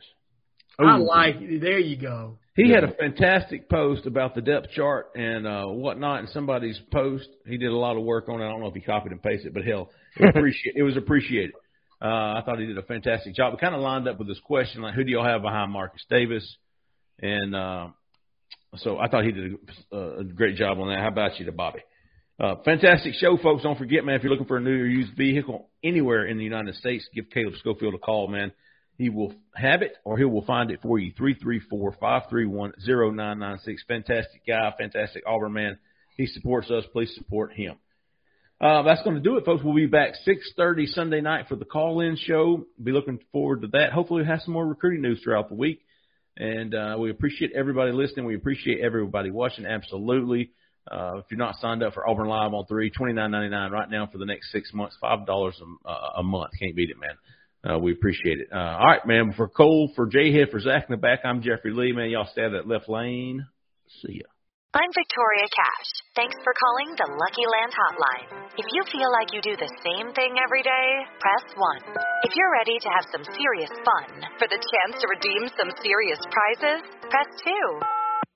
I 0.77 0.97
like 0.97 1.37
it. 1.39 1.61
There 1.61 1.79
you 1.79 1.97
go. 1.97 2.37
He 2.57 2.69
had 2.73 2.83
a 2.83 2.93
fantastic 2.95 3.69
post 3.69 4.07
about 4.07 4.35
the 4.35 4.41
depth 4.41 4.71
chart 4.75 5.13
and 5.15 5.47
uh, 5.47 5.67
whatnot 5.67 6.19
in 6.19 6.27
somebody's 6.27 6.77
post. 6.93 7.29
He 7.47 7.59
did 7.59 7.69
a 7.71 7.77
lot 7.77 7.97
of 7.97 8.03
work 8.03 8.29
on 8.29 8.41
it. 8.41 8.45
I 8.45 8.49
don't 8.49 8.59
know 8.59 8.67
if 8.67 8.75
he 8.75 8.81
copied 8.81 9.13
and 9.13 9.23
pasted, 9.23 9.55
but 9.55 9.65
hell, 9.65 9.89
it, 10.17 10.29
appreciate, 10.37 10.75
it 10.75 10.83
was 10.83 10.97
appreciated. 10.97 11.53
Uh, 12.03 12.07
I 12.39 12.43
thought 12.45 12.59
he 12.59 12.67
did 12.67 12.77
a 12.77 12.83
fantastic 12.83 13.37
job. 13.37 13.55
It 13.55 13.61
kind 13.61 13.77
of 13.77 13.83
lined 13.83 14.09
up 14.09 14.19
with 14.19 14.27
this 14.27 14.41
question, 14.41 14.83
like, 14.83 14.95
who 14.95 15.05
do 15.05 15.13
y'all 15.13 15.25
have 15.25 15.43
behind 15.43 15.71
Marcus 15.71 16.05
Davis? 16.11 16.57
And 17.23 17.55
uh, 17.55 17.89
so 18.79 18.99
I 18.99 19.07
thought 19.07 19.25
he 19.25 19.31
did 19.31 19.53
a, 19.93 19.97
a 20.19 20.25
great 20.25 20.57
job 20.57 20.81
on 20.81 20.89
that. 20.89 20.99
How 20.99 21.09
about 21.09 21.39
you 21.39 21.47
to 21.47 21.53
Bobby? 21.53 21.83
Uh, 22.41 22.57
fantastic 22.65 23.13
show, 23.15 23.37
folks. 23.37 23.63
Don't 23.65 23.77
forget, 23.77 24.03
man, 24.03 24.15
if 24.15 24.23
you're 24.23 24.33
looking 24.33 24.47
for 24.47 24.57
a 24.57 24.63
new 24.63 24.71
or 24.71 24.87
used 24.87 25.15
vehicle 25.15 25.69
anywhere 25.85 26.25
in 26.25 26.39
the 26.39 26.45
United 26.45 26.75
States, 26.77 27.07
give 27.15 27.29
Caleb 27.29 27.53
Schofield 27.59 27.93
a 27.93 27.99
call, 27.99 28.29
man. 28.29 28.51
He 28.97 29.11
will 29.11 29.35
have 29.55 29.83
it 29.83 29.93
or 30.05 30.17
he 30.17 30.25
will 30.25 30.47
find 30.47 30.71
it 30.71 30.81
for 30.81 30.99
you. 30.99 31.13
334-531-0996. 32.01 33.77
Fantastic 33.87 34.47
guy, 34.47 34.73
fantastic 34.79 35.23
Auburn 35.27 35.53
man. 35.53 35.79
He 36.17 36.25
supports 36.27 36.71
us. 36.71 36.85
Please 36.95 37.15
support 37.15 37.53
him. 37.53 37.77
Uh, 38.59 38.85
that's 38.85 39.03
going 39.03 39.17
to 39.17 39.23
do 39.23 39.37
it, 39.37 39.45
folks. 39.45 39.63
We'll 39.63 39.75
be 39.75 39.85
back 39.85 40.15
6.30 40.27 40.87
Sunday 40.89 41.21
night 41.21 41.47
for 41.47 41.57
the 41.57 41.67
call-in 41.67 42.17
show. 42.17 42.65
Be 42.83 42.93
looking 42.93 43.19
forward 43.33 43.61
to 43.63 43.69
that. 43.69 43.93
Hopefully 43.93 44.23
we'll 44.23 44.31
have 44.31 44.41
some 44.41 44.55
more 44.55 44.67
recruiting 44.67 45.03
news 45.03 45.21
throughout 45.23 45.51
the 45.51 45.57
week. 45.57 45.83
And 46.39 46.75
uh, 46.75 46.97
we 46.99 47.11
appreciate 47.11 47.53
everybody 47.55 47.93
listening. 47.93 48.25
We 48.25 48.35
appreciate 48.35 48.81
everybody 48.81 49.31
watching. 49.31 49.67
Absolutely. 49.67 50.53
Uh, 50.91 51.19
if 51.19 51.27
you're 51.31 51.39
not 51.39 51.55
signed 51.61 51.83
up 51.83 51.95
for 51.95 52.09
Auburn 52.09 52.27
Live 52.27 52.53
on 52.53 52.67
three, 52.67 52.91
twenty 52.91 53.13
nine 53.13 53.31
ninety 53.31 53.51
nine 53.51 53.71
right 53.71 53.89
now 53.89 54.09
for 54.11 54.19
the 54.19 54.27
next 54.27 54.51
six 54.51 54.73
months, 54.75 54.97
five 55.01 55.27
dollars 55.27 55.55
a, 55.87 56.19
a 56.19 56.23
month. 56.23 56.51
Can't 56.59 56.75
beat 56.75 56.91
it, 56.91 56.97
man. 56.99 57.17
Uh, 57.63 57.79
we 57.79 57.93
appreciate 57.93 58.41
it. 58.41 58.49
Uh, 58.53 58.57
all 58.57 58.87
right, 58.87 59.07
man. 59.07 59.33
For 59.37 59.49
Cole, 59.49 59.93
for 59.95 60.07
Jay 60.07 60.33
Head, 60.33 60.49
for 60.51 60.61
Zach 60.61 60.87
in 60.89 60.93
the 60.93 61.01
back, 61.01 61.21
I'm 61.25 61.43
Jeffrey 61.43 61.73
Lee, 61.73 61.93
man. 61.93 62.11
Y'all 62.11 62.29
stay 62.33 62.45
of 62.45 62.53
that 62.53 62.67
left 62.67 62.89
lane. 62.89 63.47
See 64.03 64.25
ya. 64.25 64.29
I'm 64.73 64.91
Victoria 64.95 65.51
Cash. 65.51 65.91
Thanks 66.15 66.39
for 66.47 66.55
calling 66.55 66.95
the 66.95 67.11
Lucky 67.11 67.43
Land 67.43 67.75
Hotline. 67.75 68.55
If 68.55 68.67
you 68.71 68.87
feel 68.87 69.11
like 69.11 69.35
you 69.35 69.43
do 69.43 69.59
the 69.59 69.71
same 69.83 70.15
thing 70.15 70.39
every 70.39 70.63
day, 70.63 70.89
press 71.19 71.43
1. 71.59 71.99
If 72.23 72.39
you're 72.39 72.55
ready 72.55 72.79
to 72.79 72.89
have 72.95 73.11
some 73.11 73.27
serious 73.35 73.75
fun 73.83 74.23
for 74.39 74.47
the 74.47 74.63
chance 74.63 75.03
to 75.03 75.11
redeem 75.11 75.51
some 75.59 75.75
serious 75.83 76.23
prizes, 76.31 76.87
press 77.11 77.27
2. 77.43 78.00